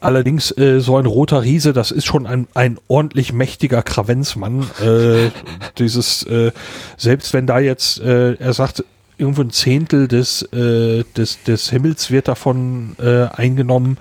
Allerdings 0.00 0.56
äh, 0.56 0.78
so 0.80 0.96
ein 0.96 1.06
roter 1.06 1.42
Riese, 1.42 1.72
das 1.72 1.90
ist 1.90 2.06
schon 2.06 2.26
ein, 2.26 2.46
ein 2.54 2.78
ordentlich 2.86 3.32
mächtiger 3.32 3.82
Kravenzmann. 3.82 4.64
Äh, 4.80 5.30
dieses, 5.78 6.22
äh, 6.24 6.52
selbst 6.96 7.32
wenn 7.32 7.48
da 7.48 7.58
jetzt, 7.58 8.00
äh, 8.00 8.34
er 8.34 8.52
sagt, 8.52 8.84
irgendwo 9.16 9.42
ein 9.42 9.50
Zehntel 9.50 10.06
des, 10.06 10.42
äh, 10.52 11.02
des, 11.16 11.42
des 11.42 11.70
Himmels 11.70 12.12
wird 12.12 12.28
davon 12.28 12.94
äh, 13.00 13.24
eingenommen, 13.24 13.98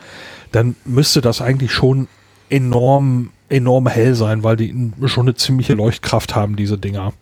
dann 0.51 0.75
müsste 0.85 1.21
das 1.21 1.41
eigentlich 1.41 1.71
schon 1.71 2.07
enorm 2.51 3.31
enorm 3.49 3.87
hell 3.87 4.15
sein, 4.15 4.43
weil 4.43 4.57
die 4.57 4.91
schon 5.05 5.27
eine 5.27 5.35
ziemliche 5.35 5.73
Leuchtkraft 5.73 6.35
haben, 6.35 6.55
diese 6.55 6.77
Dinger. 6.77 7.13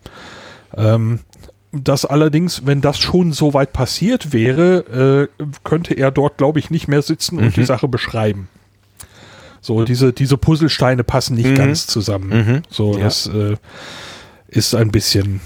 Ähm, 0.76 1.20
das 1.72 2.04
allerdings, 2.04 2.64
wenn 2.64 2.80
das 2.80 2.98
schon 2.98 3.32
so 3.32 3.54
weit 3.54 3.72
passiert 3.72 4.32
wäre, 4.32 5.28
äh, 5.38 5.44
könnte 5.64 5.94
er 5.94 6.10
dort, 6.10 6.38
glaube 6.38 6.58
ich, 6.58 6.70
nicht 6.70 6.88
mehr 6.88 7.02
sitzen 7.02 7.38
und 7.38 7.56
die 7.56 7.60
mhm. 7.60 7.66
Sache 7.66 7.88
beschreiben. 7.88 8.48
So, 9.60 9.84
diese, 9.84 10.12
diese 10.12 10.36
Puzzlesteine 10.36 11.04
passen 11.04 11.34
nicht 11.34 11.50
mhm. 11.50 11.56
ganz 11.56 11.86
zusammen. 11.86 12.28
Mhm. 12.30 12.62
So, 12.70 12.96
ja. 12.96 13.04
das 13.04 13.26
äh, 13.26 13.56
ist 14.48 14.74
ein 14.74 14.90
bisschen, 14.90 15.40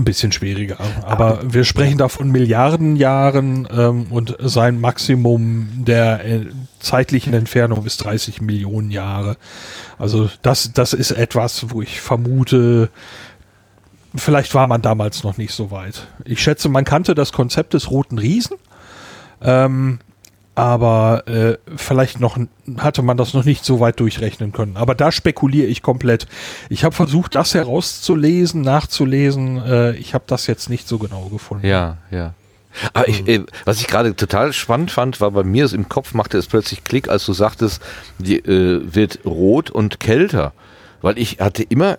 ein 0.00 0.04
bisschen 0.04 0.32
schwieriger. 0.32 0.78
Aber 1.04 1.40
wir 1.44 1.64
sprechen 1.64 1.98
da 1.98 2.08
von 2.08 2.30
Milliarden 2.30 2.96
Jahren 2.96 3.68
ähm, 3.70 4.06
und 4.10 4.36
sein 4.40 4.80
Maximum 4.80 5.68
der 5.74 6.24
äh, 6.24 6.46
zeitlichen 6.80 7.34
Entfernung 7.34 7.84
ist 7.86 7.98
30 7.98 8.40
Millionen 8.40 8.90
Jahre. 8.90 9.36
Also 9.98 10.30
das, 10.42 10.72
das 10.72 10.92
ist 10.92 11.10
etwas, 11.10 11.70
wo 11.70 11.82
ich 11.82 12.00
vermute, 12.00 12.90
vielleicht 14.14 14.54
war 14.54 14.66
man 14.66 14.82
damals 14.82 15.22
noch 15.22 15.36
nicht 15.36 15.52
so 15.52 15.70
weit. 15.70 16.06
Ich 16.24 16.42
schätze, 16.42 16.68
man 16.68 16.84
kannte 16.84 17.14
das 17.14 17.32
Konzept 17.32 17.74
des 17.74 17.90
roten 17.90 18.18
Riesen. 18.18 18.56
Ähm, 19.42 20.00
aber 20.60 21.26
äh, 21.26 21.56
vielleicht 21.74 22.20
noch 22.20 22.38
hatte 22.76 23.00
man 23.00 23.16
das 23.16 23.32
noch 23.32 23.46
nicht 23.46 23.64
so 23.64 23.80
weit 23.80 23.98
durchrechnen 23.98 24.52
können. 24.52 24.76
Aber 24.76 24.94
da 24.94 25.10
spekuliere 25.10 25.66
ich 25.66 25.80
komplett. 25.80 26.26
Ich 26.68 26.84
habe 26.84 26.94
versucht, 26.94 27.34
das 27.34 27.54
herauszulesen, 27.54 28.60
nachzulesen. 28.60 29.56
Äh, 29.56 29.92
ich 29.96 30.12
habe 30.12 30.24
das 30.26 30.46
jetzt 30.46 30.68
nicht 30.68 30.86
so 30.86 30.98
genau 30.98 31.30
gefunden. 31.30 31.66
Ja, 31.66 31.96
ja. 32.10 32.34
Aber 32.92 33.08
ich, 33.08 33.26
äh, 33.26 33.42
was 33.64 33.80
ich 33.80 33.86
gerade 33.86 34.14
total 34.14 34.52
spannend 34.52 34.90
fand, 34.90 35.18
war 35.22 35.30
bei 35.30 35.44
mir 35.44 35.72
im 35.72 35.88
Kopf 35.88 36.12
machte 36.12 36.36
es 36.36 36.46
plötzlich 36.46 36.84
Klick, 36.84 37.08
als 37.08 37.24
du 37.24 37.32
sagtest, 37.32 37.80
die 38.18 38.36
äh, 38.36 38.82
wird 38.84 39.20
rot 39.24 39.70
und 39.70 39.98
kälter. 39.98 40.52
Weil 41.00 41.18
ich 41.18 41.40
hatte 41.40 41.62
immer 41.62 41.96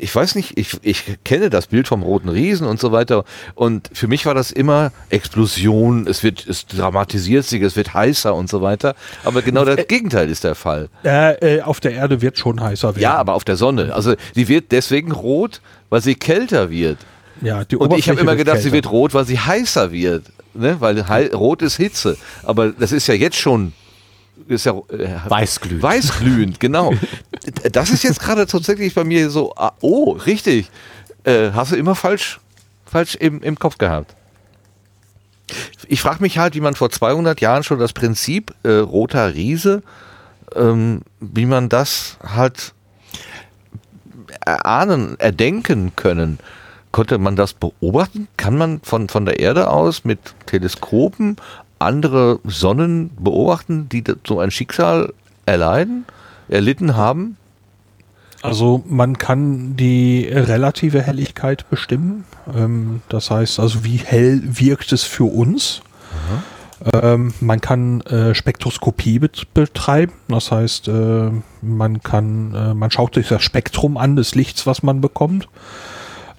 ich 0.00 0.14
weiß 0.14 0.34
nicht, 0.34 0.58
ich, 0.58 0.78
ich 0.82 1.18
kenne 1.24 1.50
das 1.50 1.66
Bild 1.68 1.88
vom 1.88 2.02
Roten 2.02 2.28
Riesen 2.28 2.66
und 2.66 2.80
so 2.80 2.92
weiter. 2.92 3.24
Und 3.54 3.90
für 3.92 4.08
mich 4.08 4.26
war 4.26 4.34
das 4.34 4.50
immer 4.50 4.92
Explosion, 5.10 6.06
es 6.06 6.22
wird, 6.22 6.46
es 6.46 6.66
dramatisiert 6.66 7.44
sich, 7.44 7.62
es 7.62 7.76
wird 7.76 7.94
heißer 7.94 8.34
und 8.34 8.48
so 8.48 8.62
weiter. 8.62 8.94
Aber 9.24 9.42
genau 9.42 9.64
das 9.64 9.78
äh, 9.78 9.84
Gegenteil 9.84 10.30
ist 10.30 10.44
der 10.44 10.54
Fall. 10.54 10.88
Äh, 11.04 11.58
äh, 11.58 11.62
auf 11.62 11.80
der 11.80 11.92
Erde 11.92 12.22
wird 12.22 12.38
schon 12.38 12.60
heißer 12.60 12.88
werden. 12.88 13.02
Ja, 13.02 13.16
aber 13.16 13.34
auf 13.34 13.44
der 13.44 13.56
Sonne. 13.56 13.94
Also 13.94 14.14
die 14.34 14.48
wird 14.48 14.72
deswegen 14.72 15.12
rot, 15.12 15.60
weil 15.90 16.00
sie 16.00 16.14
kälter 16.14 16.70
wird. 16.70 16.98
Ja, 17.42 17.64
die 17.64 17.76
und 17.76 17.92
ich 17.96 18.08
habe 18.08 18.20
immer 18.20 18.36
gedacht, 18.36 18.60
sie 18.60 18.72
wird 18.72 18.90
rot, 18.90 19.14
weil 19.14 19.24
sie 19.24 19.38
heißer 19.38 19.92
wird. 19.92 20.24
Ne? 20.54 20.76
Weil 20.80 21.00
rot 21.32 21.62
ist 21.62 21.76
Hitze. 21.76 22.16
Aber 22.42 22.70
das 22.70 22.92
ist 22.92 23.06
ja 23.06 23.14
jetzt 23.14 23.36
schon 23.36 23.72
ist 24.48 24.66
ja 24.66 24.72
äh, 24.72 25.08
weißglühend. 25.28 25.82
Weißglühend, 25.82 26.60
genau. 26.60 26.92
das 27.72 27.90
ist 27.90 28.02
jetzt 28.02 28.20
gerade 28.20 28.46
tatsächlich 28.46 28.94
bei 28.94 29.04
mir 29.04 29.30
so, 29.30 29.54
ah, 29.56 29.72
oh, 29.80 30.12
richtig. 30.12 30.70
Äh, 31.24 31.50
hast 31.52 31.72
du 31.72 31.76
immer 31.76 31.94
falsch, 31.94 32.40
falsch 32.86 33.14
im, 33.16 33.42
im 33.42 33.58
Kopf 33.58 33.78
gehabt. 33.78 34.14
Ich 35.88 36.00
frage 36.00 36.22
mich 36.22 36.38
halt, 36.38 36.54
wie 36.54 36.60
man 36.60 36.74
vor 36.74 36.90
200 36.90 37.40
Jahren 37.40 37.62
schon 37.62 37.78
das 37.78 37.92
Prinzip 37.92 38.54
äh, 38.62 38.70
roter 38.70 39.34
Riese, 39.34 39.82
ähm, 40.54 41.02
wie 41.20 41.46
man 41.46 41.68
das 41.68 42.16
halt 42.24 42.72
erahnen, 44.44 45.18
erdenken 45.18 45.92
können. 45.96 46.38
Konnte 46.92 47.18
man 47.18 47.36
das 47.36 47.52
beobachten? 47.52 48.28
Kann 48.36 48.58
man 48.58 48.80
von, 48.82 49.08
von 49.08 49.24
der 49.24 49.38
Erde 49.38 49.70
aus 49.70 50.04
mit 50.04 50.18
Teleskopen 50.46 51.36
andere 51.80 52.40
Sonnen 52.44 53.10
beobachten, 53.18 53.88
die 53.88 54.04
so 54.26 54.38
ein 54.40 54.50
Schicksal 54.50 55.12
erleiden, 55.46 56.04
erlitten 56.48 56.96
haben? 56.96 57.36
Also 58.42 58.82
man 58.88 59.18
kann 59.18 59.76
die 59.76 60.28
relative 60.30 61.02
Helligkeit 61.02 61.68
bestimmen. 61.68 62.24
Ähm, 62.54 63.02
das 63.08 63.30
heißt 63.30 63.60
also, 63.60 63.84
wie 63.84 63.98
hell 63.98 64.40
wirkt 64.44 64.92
es 64.92 65.02
für 65.04 65.24
uns? 65.24 65.82
Ähm, 66.94 67.34
man 67.40 67.60
kann 67.60 68.00
äh, 68.02 68.34
Spektroskopie 68.34 69.18
bet 69.18 69.52
betreiben. 69.52 70.12
Das 70.28 70.50
heißt, 70.50 70.88
äh, 70.88 71.30
man 71.60 72.02
kann, 72.02 72.54
äh, 72.54 72.74
man 72.74 72.90
schaut 72.90 73.14
sich 73.14 73.28
das 73.28 73.42
Spektrum 73.42 73.98
an 73.98 74.16
des 74.16 74.34
Lichts, 74.34 74.66
was 74.66 74.82
man 74.82 75.00
bekommt. 75.00 75.48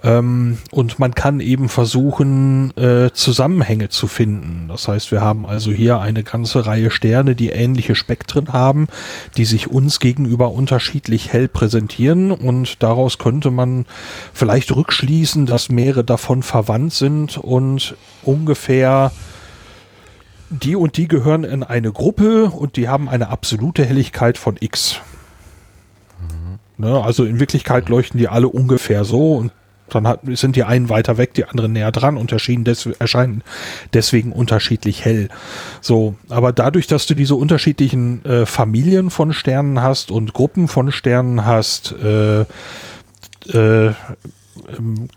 Ähm, 0.04 0.58
und 0.72 0.98
man 1.00 1.14
kann 1.14 1.40
eben 1.40 1.70
versuchen, 1.70 2.76
äh, 2.76 3.12
Zusammenhänge 3.14 3.90
zu 3.90 4.08
finden. 4.08 4.66
Das 4.68 4.88
heißt, 4.88 5.12
wir 5.12 5.22
haben 5.22 5.46
also 5.46 5.72
hier 5.72 6.00
eine 6.00 6.24
ganze 6.24 6.66
Reihe 6.66 6.90
Sterne, 6.90 7.36
die 7.36 7.50
ähnliche 7.50 7.94
Spektren 7.94 8.52
haben, 8.52 8.88
die 9.38 9.46
sich 9.46 9.70
uns 9.70 10.00
gegenüber 10.00 10.52
unterschiedlich 10.52 11.32
hell 11.32 11.48
präsentieren. 11.48 12.32
Und 12.32 12.82
daraus 12.82 13.20
könnte 13.20 13.52
man 13.52 13.86
vielleicht 14.34 14.76
rückschließen, 14.76 15.46
dass 15.46 15.70
mehrere 15.70 16.04
davon 16.04 16.42
verwandt 16.42 16.94
sind 16.94 17.38
und 17.38 17.96
ungefähr 18.24 19.12
die 20.50 20.76
und 20.76 20.98
die 20.98 21.08
gehören 21.08 21.44
in 21.44 21.64
eine 21.64 21.92
Gruppe 21.92 22.46
und 22.50 22.76
die 22.76 22.90
haben 22.90 23.08
eine 23.08 23.30
absolute 23.30 23.86
Helligkeit 23.86 24.38
von 24.38 24.58
X. 24.60 25.00
Ne, 26.78 27.02
also 27.02 27.26
in 27.26 27.40
Wirklichkeit 27.40 27.90
leuchten 27.90 28.18
die 28.18 28.28
alle 28.28 28.48
ungefähr 28.48 29.06
so 29.06 29.36
und 29.36 29.52
dann 29.92 30.08
hat, 30.08 30.22
sind 30.34 30.56
die 30.56 30.64
einen 30.64 30.90
weiter 30.90 31.18
weg, 31.18 31.34
die 31.34 31.46
anderen 31.46 31.74
näher 31.74 31.92
dran 31.92 32.18
und 32.18 32.32
erscheinen, 32.32 32.64
des, 32.64 32.86
erscheinen 32.86 33.44
deswegen 33.94 34.32
unterschiedlich 34.32 35.06
hell. 35.06 35.30
So, 35.82 36.16
aber 36.30 36.54
dadurch, 36.54 36.88
dass 36.88 37.06
du 37.06 37.14
diese 37.14 37.36
unterschiedlichen 37.36 38.26
äh, 38.26 38.46
Familien 38.46 39.10
von 39.10 39.34
Sternen 39.34 39.82
hast 39.82 40.12
und 40.12 40.34
Gruppen 40.34 40.68
von 40.68 40.92
Sternen 40.92 41.46
hast, 41.46 41.94
äh, 42.04 42.42
äh, 42.42 43.94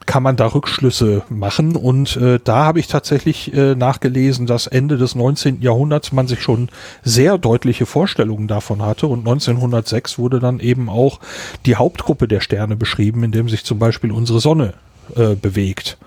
kann 0.07 0.23
man 0.23 0.37
da 0.37 0.47
Rückschlüsse 0.47 1.23
machen. 1.29 1.77
Und 1.77 2.17
äh, 2.17 2.39
da 2.43 2.65
habe 2.65 2.81
ich 2.81 2.87
tatsächlich 2.87 3.53
äh, 3.53 3.75
nachgelesen, 3.75 4.47
dass 4.47 4.67
Ende 4.67 4.97
des 4.97 5.15
19. 5.15 5.61
Jahrhunderts 5.61 6.13
man 6.13 6.29
sich 6.29 6.43
schon 6.43 6.69
sehr 7.03 7.39
deutliche 7.39 7.87
Vorstellungen 7.87 8.49
davon 8.49 8.83
hatte. 8.83 9.07
Und 9.07 9.21
1906 9.21 10.19
wurde 10.19 10.41
dann 10.41 10.61
eben 10.61 10.89
auch 10.89 11.21
die 11.67 11.77
Hauptgruppe 11.77 12.29
der 12.29 12.41
Sterne 12.41 12.77
beschrieben, 12.77 13.25
in 13.25 13.33
dem 13.33 13.49
sich 13.49 13.65
zum 13.65 13.79
Beispiel 13.79 14.13
unsere 14.13 14.41
Sonne 14.41 14.75
äh, 15.17 15.35
bewegt. 15.35 15.99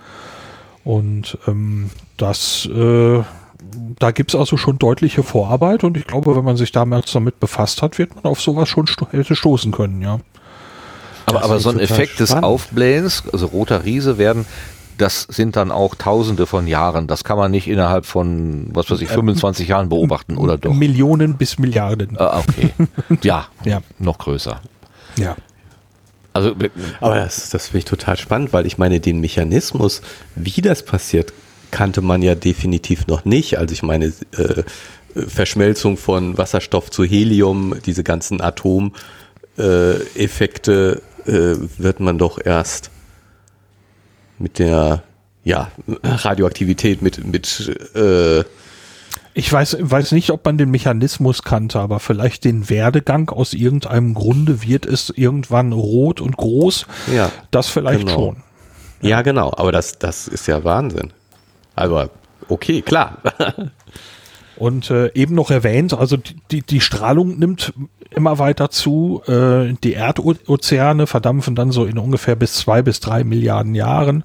Und 0.83 1.37
ähm, 1.47 1.89
das 2.15 2.65
äh, 2.65 3.23
da 3.99 4.11
gibt's 4.11 4.35
also 4.35 4.57
schon 4.57 4.79
deutliche 4.79 5.23
Vorarbeit 5.23 5.83
und 5.83 5.97
ich 5.97 6.05
glaube, 6.05 6.35
wenn 6.35 6.43
man 6.43 6.57
sich 6.57 6.71
damals 6.71 7.11
damit 7.11 7.39
befasst 7.39 7.81
hat, 7.81 7.97
wird 7.97 8.15
man 8.15 8.25
auf 8.25 8.41
sowas 8.41 8.69
schon 8.69 8.87
sto 8.87 9.07
hätte 9.11 9.35
stoßen 9.35 9.71
können, 9.71 10.01
ja. 10.01 10.19
Aber, 11.27 11.43
aber 11.43 11.59
so 11.59 11.69
ein 11.69 11.79
Effekt 11.79 12.13
spannend. 12.13 12.31
des 12.31 12.43
Aufblähens, 12.43 13.23
also 13.31 13.47
roter 13.47 13.83
Riese 13.83 14.17
werden, 14.17 14.45
das 14.97 15.27
sind 15.29 15.55
dann 15.55 15.71
auch 15.71 15.93
Tausende 15.93 16.47
von 16.47 16.67
Jahren. 16.67 17.07
Das 17.07 17.23
kann 17.23 17.37
man 17.37 17.51
nicht 17.51 17.67
innerhalb 17.67 18.05
von, 18.05 18.69
was 18.73 18.89
weiß 18.89 19.01
ich, 19.01 19.09
25 19.09 19.67
Jahren 19.67 19.89
beobachten, 19.89 20.37
oder 20.37 20.57
doch? 20.57 20.73
Millionen 20.73 21.37
bis 21.37 21.59
Milliarden. 21.59 22.17
Ah, 22.17 22.39
okay. 22.39 22.71
Ja, 23.21 23.47
ja, 23.65 23.81
noch 23.99 24.17
größer. 24.17 24.59
Ja. 25.17 25.35
Also, 26.33 26.55
aber 27.01 27.15
das, 27.15 27.49
das 27.49 27.67
finde 27.67 27.79
ich 27.79 27.85
total 27.85 28.17
spannend, 28.17 28.53
weil 28.53 28.65
ich 28.65 28.77
meine, 28.77 28.99
den 28.99 29.19
Mechanismus, 29.19 30.01
wie 30.35 30.61
das 30.61 30.83
passiert, 30.83 31.33
kannte 31.71 32.01
man 32.01 32.21
ja 32.21 32.35
definitiv 32.35 33.07
noch 33.07 33.25
nicht. 33.25 33.57
Also 33.57 33.73
ich 33.73 33.83
meine, 33.83 34.05
äh, 34.05 34.63
Verschmelzung 35.15 35.97
von 35.97 36.37
Wasserstoff 36.37 36.91
zu 36.91 37.03
Helium, 37.03 37.75
diese 37.85 38.03
ganzen 38.03 38.39
Atomeffekte 38.39 41.01
äh, 41.27 41.55
wird 41.77 41.99
man 41.99 42.17
doch 42.17 42.39
erst 42.43 42.91
mit 44.39 44.59
der 44.59 45.03
ja, 45.43 45.71
Radioaktivität, 46.03 47.01
mit, 47.01 47.25
mit 47.25 47.71
äh, 47.95 48.43
ich 49.33 49.53
weiß, 49.53 49.77
weiß 49.79 50.13
nicht, 50.13 50.31
ob 50.31 50.43
man 50.45 50.57
den 50.57 50.71
Mechanismus 50.71 51.43
kannte, 51.43 51.79
aber 51.79 51.99
vielleicht 51.99 52.43
den 52.43 52.71
Werdegang 52.71 53.29
aus 53.29 53.53
irgendeinem 53.53 54.15
Grunde 54.15 54.63
wird 54.63 54.87
es 54.87 55.13
irgendwann 55.15 55.73
rot 55.73 56.21
und 56.21 56.35
groß. 56.37 56.87
Ja. 57.13 57.31
Das 57.51 57.67
vielleicht 57.67 58.07
genau. 58.07 58.13
schon. 58.13 58.35
Ja. 59.01 59.09
ja, 59.09 59.21
genau. 59.21 59.53
Aber 59.55 59.71
das, 59.71 59.99
das 59.99 60.27
ist 60.27 60.47
ja 60.47 60.63
Wahnsinn. 60.63 61.13
Aber 61.75 62.09
okay, 62.49 62.81
klar. 62.81 63.19
Und 64.57 64.89
äh, 64.89 65.11
eben 65.13 65.35
noch 65.35 65.51
erwähnt, 65.51 65.93
also 65.93 66.17
die, 66.49 66.63
die 66.63 66.81
Strahlung 66.81 67.37
nimmt 67.37 67.73
immer 68.11 68.39
weiter 68.39 68.69
zu. 68.69 69.21
Äh, 69.27 69.73
die 69.83 69.93
Erdozeane 69.93 71.07
verdampfen 71.07 71.55
dann 71.55 71.71
so 71.71 71.85
in 71.85 71.97
ungefähr 71.97 72.35
bis 72.35 72.53
zwei 72.53 72.81
bis 72.81 72.99
drei 72.99 73.23
Milliarden 73.23 73.75
Jahren. 73.75 74.23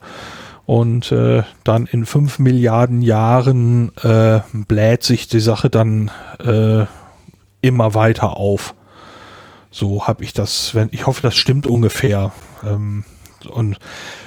Und 0.65 1.11
äh, 1.11 1.43
dann 1.65 1.87
in 1.87 2.07
fünf 2.07 2.39
Milliarden 2.39 3.03
Jahren 3.03 3.93
äh, 4.03 4.41
bläht 4.53 5.03
sich 5.03 5.29
die 5.29 5.41
Sache 5.41 5.71
dann 5.71 6.11
äh, 6.45 6.87
immer 7.61 7.95
weiter 7.95 8.37
auf. 8.37 8.75
So 9.71 10.07
habe 10.07 10.23
ich 10.23 10.33
das, 10.33 10.75
wenn 10.75 10.89
ich 10.93 11.07
hoffe, 11.07 11.23
das 11.23 11.35
stimmt 11.35 11.67
ungefähr. 11.67 12.33
Ähm, 12.65 13.05
und 13.51 13.79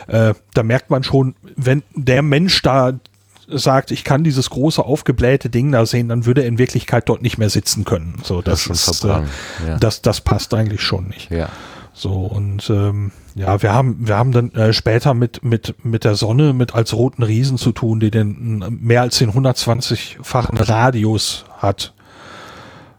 äh, 0.07 0.33
da 0.53 0.63
merkt 0.63 0.89
man 0.89 1.03
schon, 1.03 1.35
wenn 1.55 1.83
der 1.93 2.21
Mensch 2.21 2.61
da 2.61 2.93
sagt, 3.47 3.91
ich 3.91 4.03
kann 4.03 4.23
dieses 4.23 4.49
große 4.49 4.83
aufgeblähte 4.83 5.49
Ding 5.49 5.71
da 5.71 5.85
sehen, 5.85 6.09
dann 6.09 6.25
würde 6.25 6.41
er 6.41 6.47
in 6.47 6.57
Wirklichkeit 6.57 7.07
dort 7.07 7.21
nicht 7.21 7.37
mehr 7.37 7.49
sitzen 7.49 7.85
können. 7.85 8.19
So, 8.23 8.41
das, 8.41 8.65
das 8.65 8.87
ist, 8.87 9.03
äh, 9.03 9.07
ja. 9.07 9.77
das, 9.79 10.01
das 10.01 10.21
passt 10.21 10.53
eigentlich 10.53 10.81
schon 10.81 11.07
nicht. 11.07 11.31
Ja. 11.31 11.49
So 11.93 12.11
und 12.11 12.69
ähm, 12.69 13.11
ja, 13.35 13.61
wir 13.61 13.73
haben 13.73 14.05
wir 14.05 14.17
haben 14.17 14.33
dann 14.33 14.51
äh, 14.51 14.73
später 14.73 15.13
mit 15.13 15.45
mit 15.45 15.75
mit 15.85 16.03
der 16.03 16.15
Sonne 16.15 16.51
mit 16.51 16.75
als 16.75 16.93
roten 16.93 17.23
Riesen 17.23 17.57
zu 17.57 17.71
tun, 17.71 18.01
die 18.01 18.11
den 18.11 18.79
mehr 18.81 19.01
als 19.01 19.17
den 19.17 19.31
120-fachen 19.31 20.57
Radius 20.57 21.45
hat 21.57 21.93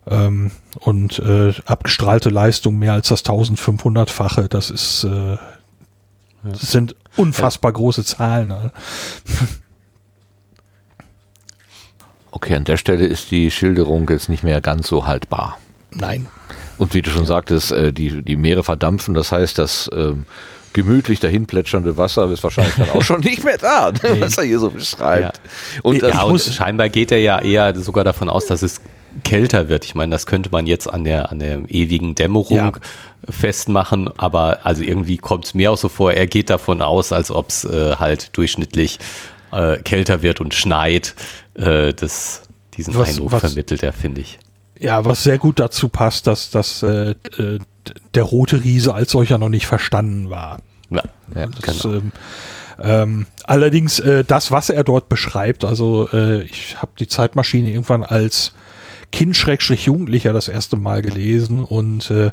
ähm, 0.06 0.50
und 0.80 1.18
äh, 1.18 1.52
abgestrahlte 1.66 2.30
Leistung 2.30 2.78
mehr 2.78 2.94
als 2.94 3.08
das 3.08 3.22
1500-fache. 3.26 4.48
Das 4.48 4.70
ist 4.70 5.04
äh, 5.04 5.36
das 6.42 6.70
sind 6.70 6.96
unfassbar 7.16 7.72
große 7.72 8.04
Zahlen. 8.04 8.54
Okay, 12.36 12.54
an 12.54 12.64
der 12.64 12.76
Stelle 12.76 13.06
ist 13.06 13.30
die 13.30 13.50
Schilderung 13.50 14.06
jetzt 14.10 14.28
nicht 14.28 14.44
mehr 14.44 14.60
ganz 14.60 14.88
so 14.88 15.06
haltbar. 15.06 15.56
Nein. 15.90 16.26
Und 16.76 16.92
wie 16.92 17.00
du 17.00 17.08
schon 17.08 17.24
sagtest, 17.24 17.72
äh, 17.72 17.94
die, 17.94 18.20
die 18.20 18.36
Meere 18.36 18.62
verdampfen, 18.62 19.14
das 19.14 19.32
heißt, 19.32 19.56
das 19.56 19.88
ähm, 19.94 20.26
gemütlich 20.74 21.18
dahin 21.18 21.46
plätschernde 21.46 21.96
Wasser 21.96 22.30
ist 22.30 22.44
wahrscheinlich 22.44 22.74
dann 22.74 22.90
auch 22.90 23.00
schon 23.00 23.20
nicht 23.20 23.42
mehr 23.42 23.56
da, 23.56 23.90
nee. 24.02 24.20
was 24.20 24.36
er 24.36 24.44
hier 24.44 24.58
so 24.58 24.68
beschreibt. 24.68 25.38
Ja. 25.38 25.80
Und, 25.82 26.02
ja, 26.02 26.24
und 26.24 26.38
scheinbar 26.38 26.90
geht 26.90 27.10
er 27.10 27.20
ja 27.20 27.40
eher 27.40 27.74
sogar 27.74 28.04
davon 28.04 28.28
aus, 28.28 28.44
dass 28.44 28.60
es 28.60 28.82
kälter 29.24 29.70
wird. 29.70 29.86
Ich 29.86 29.94
meine, 29.94 30.12
das 30.12 30.26
könnte 30.26 30.50
man 30.52 30.66
jetzt 30.66 30.92
an 30.92 31.04
der, 31.04 31.32
an 31.32 31.38
der 31.38 31.62
ewigen 31.68 32.14
Dämmerung 32.14 32.58
ja. 32.58 32.72
festmachen, 33.30 34.10
aber 34.18 34.58
also 34.64 34.82
irgendwie 34.82 35.16
kommt 35.16 35.46
es 35.46 35.54
mir 35.54 35.72
auch 35.72 35.78
so 35.78 35.88
vor, 35.88 36.12
er 36.12 36.26
geht 36.26 36.50
davon 36.50 36.82
aus, 36.82 37.12
als 37.12 37.30
ob 37.30 37.48
es 37.48 37.64
äh, 37.64 37.96
halt 37.96 38.36
durchschnittlich 38.36 38.98
äh, 39.52 39.78
kälter 39.78 40.20
wird 40.20 40.42
und 40.42 40.52
schneit, 40.52 41.14
äh, 41.56 41.92
das, 41.94 42.42
diesen 42.74 42.94
was, 42.94 43.10
Eindruck 43.10 43.32
was, 43.32 43.40
vermittelt 43.40 43.82
er, 43.82 43.92
finde 43.92 44.20
ich. 44.20 44.38
Ja, 44.78 45.04
was 45.04 45.22
sehr 45.22 45.38
gut 45.38 45.58
dazu 45.58 45.88
passt, 45.88 46.26
dass, 46.26 46.50
dass 46.50 46.82
äh, 46.82 47.14
der 48.14 48.22
rote 48.22 48.62
Riese 48.62 48.94
als 48.94 49.12
solcher 49.12 49.38
noch 49.38 49.48
nicht 49.48 49.66
verstanden 49.66 50.30
war. 50.30 50.58
Ja, 50.90 51.02
ja 51.34 51.46
das, 51.46 51.82
genau. 51.82 51.94
ähm, 51.94 52.12
ähm, 52.78 53.26
allerdings 53.44 53.98
äh, 54.00 54.24
das, 54.24 54.50
was 54.50 54.68
er 54.68 54.84
dort 54.84 55.08
beschreibt, 55.08 55.64
also 55.64 56.08
äh, 56.12 56.42
ich 56.42 56.76
habe 56.80 56.92
die 56.98 57.08
Zeitmaschine 57.08 57.70
irgendwann 57.70 58.04
als 58.04 58.52
Kind 59.12 59.36
Schrägstrich 59.36 59.86
Jugendlicher 59.86 60.32
das 60.32 60.48
erste 60.48 60.76
Mal 60.76 61.00
gelesen 61.00 61.64
und 61.64 62.10
äh, 62.10 62.30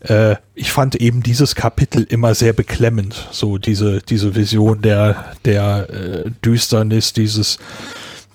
äh, 0.00 0.36
ich 0.54 0.72
fand 0.72 0.96
eben 0.96 1.22
dieses 1.22 1.54
Kapitel 1.54 2.02
immer 2.02 2.34
sehr 2.34 2.52
beklemmend. 2.52 3.28
So 3.30 3.56
diese, 3.56 4.00
diese 4.00 4.34
Vision 4.34 4.82
der, 4.82 5.32
der 5.44 5.88
äh, 5.90 6.30
Düsternis, 6.44 7.12
dieses 7.12 7.58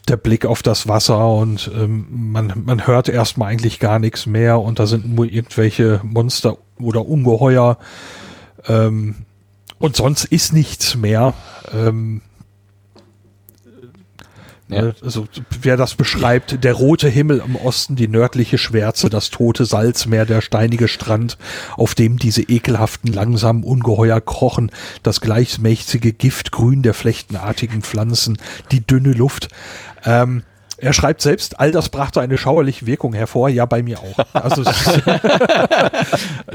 der 0.07 0.17
Blick 0.17 0.45
auf 0.45 0.61
das 0.61 0.87
Wasser 0.87 1.33
und 1.33 1.71
ähm, 1.73 2.05
man, 2.09 2.53
man 2.65 2.87
hört 2.87 3.09
erstmal 3.09 3.51
eigentlich 3.51 3.79
gar 3.79 3.99
nichts 3.99 4.25
mehr 4.25 4.59
und 4.59 4.79
da 4.79 4.85
sind 4.85 5.13
nur 5.13 5.25
irgendwelche 5.25 6.01
Monster 6.03 6.57
oder 6.79 7.05
Ungeheuer 7.07 7.77
ähm, 8.67 9.15
und 9.79 9.95
sonst 9.95 10.25
ist 10.25 10.53
nichts 10.53 10.95
mehr. 10.95 11.33
Ähm, 11.73 12.21
Ja. 14.69 14.93
Also 15.03 15.27
wer 15.61 15.77
das 15.77 15.95
beschreibt, 15.95 16.63
der 16.63 16.73
rote 16.73 17.09
Himmel 17.09 17.43
im 17.45 17.55
Osten, 17.55 17.95
die 17.95 18.07
nördliche 18.07 18.57
Schwärze, 18.57 19.09
das 19.09 19.29
tote 19.29 19.65
Salzmeer, 19.65 20.25
der 20.25 20.41
steinige 20.41 20.87
Strand, 20.87 21.37
auf 21.75 21.95
dem 21.95 22.17
diese 22.17 22.41
ekelhaften, 22.41 23.11
langsamen 23.11 23.63
Ungeheuer 23.63 24.21
krochen, 24.21 24.71
das 25.03 25.21
gleichmäßige 25.21 26.13
Giftgrün 26.17 26.81
der 26.81 26.93
flechtenartigen 26.93 27.81
Pflanzen, 27.81 28.37
die 28.71 28.85
dünne 28.85 29.11
Luft. 29.11 29.49
Ähm, 30.05 30.43
er 30.83 30.91
schreibt 30.91 31.21
selbst, 31.21 31.59
all 31.59 31.71
das 31.71 31.89
brachte 31.89 32.19
eine 32.19 32.37
schauerliche 32.37 32.85
Wirkung 32.85 33.13
hervor. 33.13 33.47
Ja, 33.47 33.65
bei 33.65 33.81
mir 33.81 33.99
auch. 33.99 34.25
Also 34.33 34.63
das, 34.63 34.99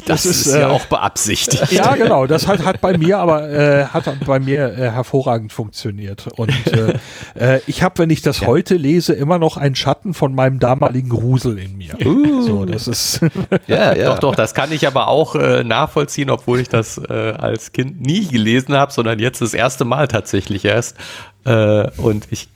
das 0.05 0.27
ist, 0.27 0.47
ist, 0.47 0.55
ja 0.55 0.61
äh, 0.61 0.65
auch 0.65 0.85
beabsichtigt. 0.87 1.73
Ja, 1.73 1.95
genau. 1.95 2.27
Das 2.27 2.47
hat, 2.47 2.65
hat 2.65 2.81
bei 2.81 2.99
mir 2.99 3.19
aber 3.19 3.49
äh, 3.49 3.87
hat 3.87 4.05
bei 4.27 4.39
mir 4.39 4.77
äh, 4.77 4.91
hervorragend 4.91 5.53
funktioniert. 5.53 6.27
Und 6.37 6.53
äh, 6.67 6.99
äh 7.39 7.61
ich 7.67 7.83
habe, 7.83 7.99
wenn 7.99 8.11
ich 8.11 8.21
das 8.21 8.41
ja. 8.41 8.49
heute 8.49 8.75
lese, 8.75 9.15
immer 9.15 9.39
noch 9.39 9.57
einen 9.57 9.77
Schatten 9.77 10.13
von 10.13 10.35
meinem 10.35 10.59
damaligen 10.59 11.09
Grusel 11.09 11.59
in 11.59 11.79
mir. 11.79 11.95
Uh. 12.05 12.43
So, 12.43 12.65
das 12.67 12.87
ist 12.87 13.21
ja, 13.67 13.93
ja. 13.97 14.11
Doch, 14.11 14.19
doch. 14.19 14.35
Das 14.35 14.53
kann 14.53 14.73
ich 14.73 14.87
aber 14.87 15.09
auch 15.09 15.37
äh, 15.37 15.65
nachvollziehen, 15.65 16.29
obwohl 16.29 16.61
ich 16.61 16.69
das 16.69 16.99
äh, 16.99 17.35
als 17.39 17.73
Kind 17.73 18.03
nie 18.03 18.27
gelesen 18.27 18.75
habe, 18.75 18.93
sondern 18.93 19.21
jetzt 19.21 19.41
das 19.41 19.55
erste 19.55 19.87
Mal 19.87 20.07
tatsächlich 20.09 20.65
erst. 20.67 20.97
Äh, 21.45 21.89
und 21.97 22.27
ich 22.31 22.49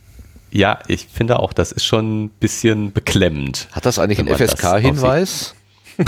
ja, 0.52 0.78
ich 0.86 1.08
finde 1.12 1.38
auch, 1.38 1.54
das 1.54 1.72
ist 1.72 1.84
schon 1.84 2.24
ein 2.24 2.28
bisschen 2.28 2.92
beklemmend. 2.92 3.68
Hat 3.72 3.86
das 3.86 3.98
eigentlich 3.98 4.18
einen 4.18 4.28
FSK-Hinweis? 4.28 5.54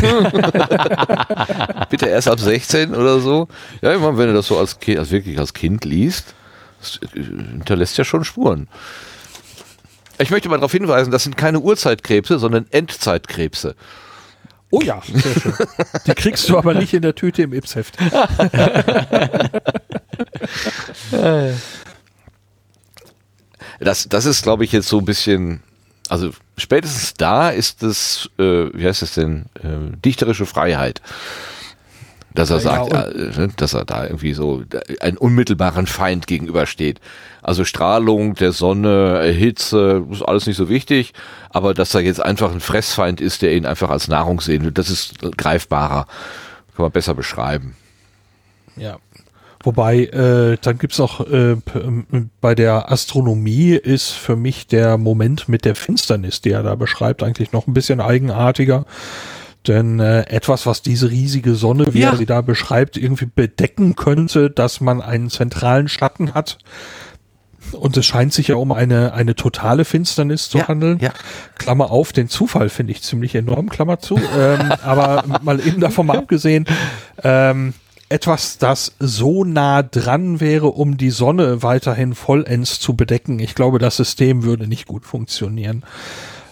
Bitte 1.90 2.06
erst 2.06 2.28
ab 2.28 2.38
16 2.38 2.94
oder 2.94 3.20
so. 3.20 3.48
Ja, 3.80 3.94
ich 3.94 4.00
meine, 4.00 4.18
wenn 4.18 4.28
du 4.28 4.34
das 4.34 4.46
so 4.46 4.58
als, 4.58 4.78
kind, 4.78 4.98
als 4.98 5.10
wirklich 5.10 5.38
als 5.38 5.54
Kind 5.54 5.84
liest, 5.84 6.34
das 6.80 7.00
hinterlässt 7.12 7.96
ja 7.96 8.04
schon 8.04 8.24
Spuren. 8.24 8.68
Ich 10.18 10.30
möchte 10.30 10.48
mal 10.48 10.56
darauf 10.56 10.72
hinweisen, 10.72 11.10
das 11.10 11.24
sind 11.24 11.36
keine 11.36 11.60
Urzeitkrebse, 11.60 12.38
sondern 12.38 12.66
Endzeitkrebse. 12.70 13.74
Oh 14.70 14.80
ja, 14.80 15.00
sehr 15.06 15.40
schön. 15.40 15.54
Die 16.06 16.14
kriegst 16.14 16.48
du 16.48 16.58
aber 16.58 16.74
nicht 16.74 16.94
in 16.94 17.02
der 17.02 17.14
Tüte 17.14 17.42
im 17.42 17.52
Ipsheft. 17.52 17.96
Das, 23.80 24.08
das 24.08 24.24
ist, 24.24 24.42
glaube 24.42 24.64
ich, 24.64 24.72
jetzt 24.72 24.88
so 24.88 24.98
ein 24.98 25.04
bisschen, 25.04 25.62
also 26.08 26.30
spätestens 26.56 27.14
da 27.14 27.50
ist 27.50 27.82
das, 27.82 28.30
äh, 28.38 28.68
wie 28.72 28.86
heißt 28.86 29.02
es 29.02 29.14
denn, 29.14 29.46
äh, 29.62 29.96
dichterische 30.04 30.46
Freiheit. 30.46 31.00
Dass 32.34 32.50
er 32.50 32.56
ja, 32.56 32.62
sagt, 32.62 32.92
ja, 32.92 33.06
äh, 33.06 33.48
dass 33.56 33.74
er 33.74 33.84
da 33.84 34.04
irgendwie 34.04 34.34
so 34.34 34.64
einen 35.00 35.16
unmittelbaren 35.16 35.86
Feind 35.86 36.26
gegenübersteht. 36.26 37.00
Also 37.42 37.64
Strahlung 37.64 38.34
der 38.34 38.50
Sonne, 38.50 39.22
Hitze, 39.22 40.04
ist 40.10 40.22
alles 40.22 40.46
nicht 40.46 40.56
so 40.56 40.68
wichtig, 40.68 41.12
aber 41.50 41.74
dass 41.74 41.94
er 41.94 42.00
jetzt 42.00 42.20
einfach 42.20 42.50
ein 42.50 42.60
Fressfeind 42.60 43.20
ist, 43.20 43.42
der 43.42 43.54
ihn 43.54 43.66
einfach 43.66 43.90
als 43.90 44.08
Nahrung 44.08 44.40
sehen 44.40 44.64
will, 44.64 44.72
das 44.72 44.90
ist 44.90 45.20
greifbarer. 45.36 46.06
Kann 46.74 46.82
man 46.82 46.90
besser 46.90 47.14
beschreiben. 47.14 47.76
Ja, 48.76 48.98
Wobei, 49.64 50.04
äh, 50.04 50.58
dann 50.60 50.78
gibt's 50.78 51.00
auch 51.00 51.20
äh, 51.26 51.56
bei 52.40 52.54
der 52.54 52.92
Astronomie 52.92 53.72
ist 53.72 54.10
für 54.10 54.36
mich 54.36 54.66
der 54.66 54.98
Moment 54.98 55.48
mit 55.48 55.64
der 55.64 55.74
Finsternis, 55.74 56.42
die 56.42 56.50
er 56.50 56.62
da 56.62 56.74
beschreibt, 56.74 57.22
eigentlich 57.22 57.52
noch 57.52 57.66
ein 57.66 57.72
bisschen 57.72 58.00
eigenartiger. 58.00 58.84
Denn 59.66 59.98
äh, 60.00 60.24
etwas, 60.28 60.66
was 60.66 60.82
diese 60.82 61.10
riesige 61.10 61.54
Sonne, 61.54 61.94
wie 61.94 62.00
ja. 62.00 62.10
er 62.10 62.16
sie 62.16 62.26
da 62.26 62.42
beschreibt, 62.42 62.98
irgendwie 62.98 63.28
bedecken 63.34 63.96
könnte, 63.96 64.50
dass 64.50 64.82
man 64.82 65.00
einen 65.00 65.30
zentralen 65.30 65.88
Schatten 65.88 66.34
hat. 66.34 66.58
Und 67.72 67.96
es 67.96 68.04
scheint 68.04 68.34
sich 68.34 68.48
ja 68.48 68.56
um 68.56 68.72
eine, 68.72 69.14
eine 69.14 69.34
totale 69.34 69.86
Finsternis 69.86 70.50
zu 70.50 70.58
ja, 70.58 70.68
handeln. 70.68 70.98
Ja. 71.00 71.12
Klammer 71.56 71.90
auf, 71.90 72.12
den 72.12 72.28
Zufall 72.28 72.68
finde 72.68 72.92
ich 72.92 73.02
ziemlich 73.02 73.34
enorm, 73.34 73.70
Klammer 73.70 73.98
zu. 73.98 74.20
ähm, 74.38 74.72
aber 74.84 75.24
mal 75.42 75.66
eben 75.66 75.80
davon 75.80 76.06
mal 76.06 76.18
abgesehen, 76.18 76.66
ähm, 77.22 77.72
etwas, 78.08 78.58
das 78.58 78.92
so 78.98 79.44
nah 79.44 79.82
dran 79.82 80.40
wäre, 80.40 80.68
um 80.68 80.96
die 80.96 81.10
Sonne 81.10 81.62
weiterhin 81.62 82.14
vollends 82.14 82.80
zu 82.80 82.94
bedecken. 82.94 83.38
Ich 83.38 83.54
glaube, 83.54 83.78
das 83.78 83.96
System 83.96 84.42
würde 84.42 84.66
nicht 84.66 84.86
gut 84.86 85.04
funktionieren. 85.04 85.84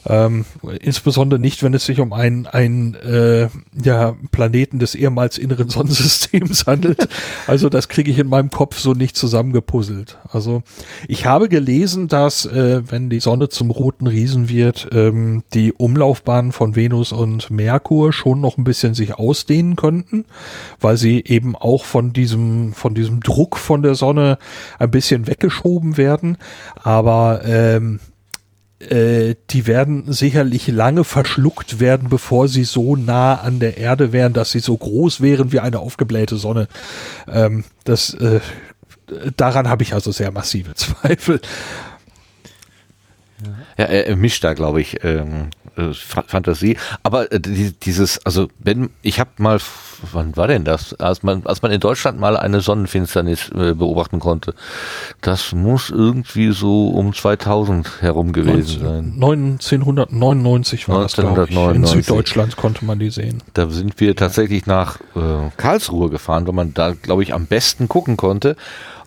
Ähm, 0.04 0.44
insbesondere 0.80 1.40
nicht, 1.40 1.62
wenn 1.62 1.74
es 1.74 1.86
sich 1.86 2.00
um 2.00 2.12
einen, 2.12 2.46
einen 2.46 2.94
äh, 2.94 3.48
ja, 3.82 4.16
Planeten 4.32 4.78
des 4.78 4.94
ehemals 4.94 5.38
inneren 5.38 5.68
Sonnensystems 5.70 6.66
handelt. 6.66 7.08
Also 7.46 7.68
das 7.68 7.88
kriege 7.88 8.10
ich 8.10 8.18
in 8.18 8.28
meinem 8.28 8.50
Kopf 8.50 8.78
so 8.78 8.94
nicht 8.94 9.16
zusammengepuzzelt. 9.16 10.18
Also 10.28 10.62
ich 11.06 11.26
habe 11.26 11.48
gelesen, 11.48 12.08
dass 12.08 12.46
äh, 12.46 12.82
wenn 12.90 13.10
die 13.10 13.20
Sonne 13.20 13.48
zum 13.48 13.70
roten 13.70 14.06
Riesen 14.06 14.48
wird, 14.48 14.88
ähm, 14.92 15.44
die 15.54 15.72
Umlaufbahnen 15.72 16.52
von 16.52 16.74
Venus 16.74 17.12
und 17.12 17.50
Merkur 17.50 18.12
schon 18.12 18.40
noch 18.40 18.58
ein 18.58 18.64
bisschen 18.64 18.94
sich 18.94 19.14
ausdehnen 19.14 19.76
könnten, 19.76 20.24
weil 20.80 20.96
sie 20.96 21.22
eben 21.24 21.54
auch 21.54 21.84
von 21.84 22.12
diesem 22.12 22.72
von 22.72 22.94
diesem 22.94 23.20
Druck 23.20 23.56
von 23.56 23.82
der 23.82 23.94
Sonne 23.94 24.38
ein 24.78 24.90
bisschen 24.90 25.26
weggeschoben 25.26 25.96
werden. 25.96 26.38
Aber 26.82 27.42
ähm, 27.44 28.00
äh, 28.90 29.36
die 29.50 29.66
werden 29.66 30.12
sicherlich 30.12 30.68
lange 30.68 31.04
verschluckt 31.04 31.80
werden, 31.80 32.08
bevor 32.08 32.48
sie 32.48 32.64
so 32.64 32.96
nah 32.96 33.36
an 33.36 33.60
der 33.60 33.76
Erde 33.76 34.12
wären, 34.12 34.32
dass 34.32 34.50
sie 34.50 34.60
so 34.60 34.76
groß 34.76 35.20
wären 35.20 35.52
wie 35.52 35.60
eine 35.60 35.78
aufgeblähte 35.78 36.36
Sonne. 36.36 36.68
Ähm, 37.28 37.64
das, 37.84 38.14
äh, 38.14 38.40
daran 39.36 39.68
habe 39.68 39.82
ich 39.82 39.94
also 39.94 40.12
sehr 40.12 40.30
massive 40.30 40.74
Zweifel. 40.74 41.40
Ja, 43.76 43.86
er 43.86 44.16
mischt 44.16 44.44
da, 44.44 44.54
glaube 44.54 44.80
ich, 44.80 45.02
ähm, 45.02 45.48
äh, 45.76 45.92
Fantasie. 45.92 46.76
Aber 47.02 47.30
äh, 47.32 47.40
dieses, 47.40 48.24
also 48.24 48.48
wenn 48.58 48.90
ich 49.02 49.20
habe 49.20 49.30
mal, 49.38 49.58
wann 50.12 50.36
war 50.36 50.48
denn 50.48 50.64
das? 50.64 50.94
Als 50.94 51.22
man, 51.22 51.46
als 51.46 51.62
man 51.62 51.70
in 51.72 51.80
Deutschland 51.80 52.18
mal 52.18 52.36
eine 52.36 52.60
Sonnenfinsternis 52.60 53.50
äh, 53.50 53.74
beobachten 53.74 54.20
konnte, 54.20 54.54
das 55.20 55.52
muss 55.52 55.90
irgendwie 55.90 56.52
so 56.52 56.88
um 56.88 57.14
2000 57.14 58.02
herum 58.02 58.32
gewesen 58.32 58.80
19, 58.80 58.80
sein. 58.80 59.12
1999 59.14 60.88
war 60.88 61.02
1999. 61.02 61.82
das, 61.82 61.94
In 61.94 62.02
Süddeutschland 62.02 62.56
konnte 62.56 62.84
man 62.84 62.98
die 62.98 63.10
sehen. 63.10 63.42
Da 63.54 63.68
sind 63.68 64.00
wir 64.00 64.16
tatsächlich 64.16 64.66
nach 64.66 65.00
äh, 65.14 65.50
Karlsruhe 65.56 66.10
gefahren, 66.10 66.46
wo 66.46 66.52
man 66.52 66.74
da, 66.74 66.92
glaube 66.92 67.22
ich, 67.22 67.34
am 67.34 67.46
besten 67.46 67.88
gucken 67.88 68.16
konnte. 68.16 68.56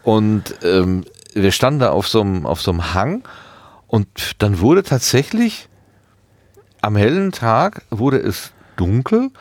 Und 0.04 0.56
ähm, 0.64 1.04
wir 1.34 1.52
standen 1.52 1.80
da 1.80 1.90
auf 1.92 2.08
so 2.08 2.22
einem 2.22 2.46
auf 2.46 2.62
so 2.62 2.72
einem 2.72 2.94
Hang 2.94 3.24
und 3.88 4.08
dann 4.40 4.60
wurde 4.60 4.84
tatsächlich 4.84 5.68
am 6.86 6.96
hellen 6.96 7.32
Tag 7.32 7.82
wurde 7.90 8.18
es 8.18 8.52
dunkel 8.78 9.32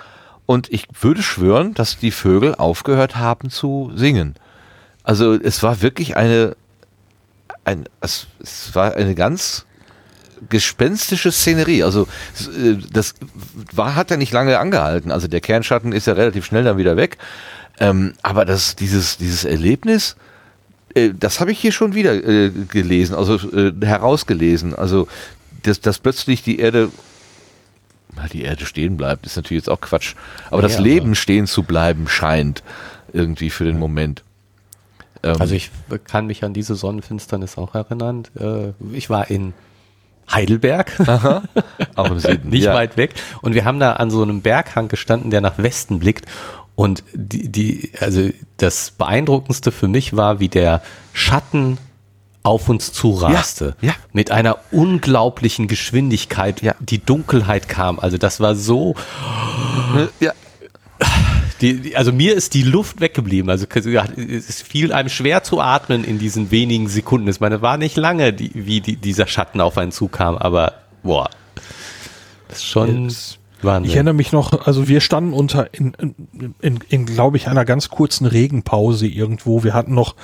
und 0.47 0.73
ich 0.73 0.87
würde 1.01 1.23
schwören, 1.23 1.75
dass 1.75 1.99
die 1.99 2.11
Vögel 2.11 2.55
aufgehört 2.55 3.17
haben 3.17 3.51
zu 3.51 3.93
singen. 3.95 4.35
Also 5.03 5.35
es 5.35 5.63
war 5.63 5.83
wirklich 5.83 6.17
eine, 6.17 6.57
ein, 7.65 7.85
es, 8.01 8.29
es 8.41 8.75
war 8.75 8.95
eine 8.95 9.15
ganz 9.15 9.67
gespenstische 10.49 11.31
Szenerie. 11.31 11.83
Also 11.83 12.09
äh, 12.57 12.77
das 12.91 13.15
war, 13.73 13.95
hat 13.95 14.11
ja 14.11 14.17
nicht 14.17 14.33
lange 14.33 14.59
angehalten. 14.59 15.11
Also 15.11 15.29
der 15.29 15.41
Kernschatten 15.41 15.93
ist 15.93 16.07
ja 16.07 16.15
relativ 16.15 16.47
schnell 16.47 16.65
dann 16.65 16.79
wieder 16.79 16.97
weg. 16.97 17.19
Ähm, 17.79 18.15
aber 18.23 18.47
das, 18.47 18.75
dieses, 18.75 19.19
dieses 19.19 19.45
Erlebnis, 19.45 20.17
äh, 20.95 21.11
das 21.19 21.41
habe 21.41 21.53
ich 21.53 21.59
hier 21.59 21.73
schon 21.73 21.95
wieder 21.95 22.15
äh, 22.15 22.51
gelesen, 22.51 23.15
also 23.15 23.35
äh, 23.51 23.73
herausgelesen. 23.85 24.75
Also 24.75 25.09
dass, 25.63 25.81
dass 25.81 25.99
plötzlich 25.99 26.43
die 26.43 26.59
Erde 26.59 26.91
die 28.33 28.43
Erde 28.43 28.67
stehen 28.67 28.97
bleibt, 28.97 29.27
ist 29.27 29.37
natürlich 29.37 29.63
jetzt 29.63 29.71
auch 29.71 29.81
Quatsch. 29.81 30.15
Aber 30.51 30.63
ja, 30.63 30.69
das 30.69 30.79
Leben 30.79 31.09
aber 31.09 31.15
stehen 31.15 31.47
zu 31.47 31.63
bleiben 31.63 32.09
scheint 32.09 32.63
irgendwie 33.13 33.51
für 33.51 33.65
den 33.65 33.79
Moment. 33.79 34.23
Ähm 35.23 35.41
also 35.41 35.55
ich 35.55 35.71
kann 36.05 36.27
mich 36.27 36.45
an 36.45 36.53
diese 36.53 36.75
Sonnenfinsternis 36.75 37.57
auch 37.59 37.75
erinnern. 37.75 38.25
Äh, 38.39 38.73
ich 38.93 39.11
war 39.11 39.31
in 39.31 39.55
Heidelberg, 40.31 41.01
Aha, 41.01 41.43
auch 41.95 42.11
im 42.11 42.19
Süden, 42.19 42.51
nicht 42.51 42.65
ja. 42.65 42.75
weit 42.75 42.97
weg. 42.97 43.15
Und 43.43 43.55
wir 43.55 43.65
haben 43.65 43.79
da 43.79 43.95
an 43.95 44.11
so 44.11 44.23
einem 44.23 44.43
Berghang 44.43 44.89
gestanden, 44.89 45.31
der 45.31 45.41
nach 45.41 45.59
Westen 45.59 45.99
blickt. 45.99 46.27
Und 46.75 47.05
die, 47.13 47.49
die, 47.51 47.93
also 48.01 48.31
das 48.57 48.91
Beeindruckendste 48.91 49.71
für 49.71 49.87
mich 49.87 50.17
war, 50.17 50.41
wie 50.41 50.49
der 50.49 50.83
Schatten 51.13 51.79
auf 52.45 52.69
uns 52.69 52.93
zuraste. 52.93 53.75
Ja, 53.81 53.89
ja. 53.89 53.95
Mit 54.13 54.31
einer 54.31 54.59
unglaublichen 54.71 55.67
Geschwindigkeit. 55.67 56.63
Ja. 56.63 56.77
Die 56.79 57.05
Dunkelheit 57.05 57.69
kam. 57.69 57.99
Also 57.99 58.19
das 58.19 58.39
war 58.39 58.55
so. 58.55 58.95
Ja. 60.21 60.33
Die, 61.61 61.81
die, 61.81 61.97
also 61.97 62.13
mir 62.13 62.35
ist 62.35 62.55
die 62.55 62.63
Luft 62.63 63.01
weggeblieben. 63.01 63.51
Also 63.51 63.67
es 63.67 64.63
fiel 64.63 64.93
einem 64.93 65.09
schwer 65.09 65.43
zu 65.43 65.61
atmen 65.61 66.05
in 66.05 66.19
diesen 66.19 66.51
wenigen 66.51 66.89
Sekunden. 66.89 67.27
Ich 67.29 67.41
meine, 67.41 67.63
war 67.63 67.79
nicht 67.79 67.97
lange, 67.97 68.33
die, 68.33 68.51
wie 68.55 68.81
die, 68.81 68.97
dieser 68.97 69.27
Schatten 69.27 69.61
auf 69.61 69.79
einen 69.79 69.91
zukam, 69.91 70.37
aber 70.37 70.75
boah. 71.03 71.31
Das 72.49 72.59
ist 72.59 72.67
schon. 72.67 73.13
Wahnsinn. 73.65 73.91
Ich 73.91 73.97
erinnere 73.97 74.15
mich 74.15 74.33
noch, 74.33 74.67
also 74.67 74.89
wir 74.89 75.01
standen 75.01 75.33
unter, 75.33 75.73
in, 75.73 75.95
in, 75.95 76.55
in, 76.61 76.79
in 76.89 77.07
glaube 77.07 77.37
ich, 77.37 77.49
einer 77.49 77.65
ganz 77.65 77.89
kurzen 77.89 78.27
Regenpause 78.27 79.07
irgendwo. 79.07 79.65
Wir 79.65 79.75
hatten 79.75 79.95
noch 79.95 80.15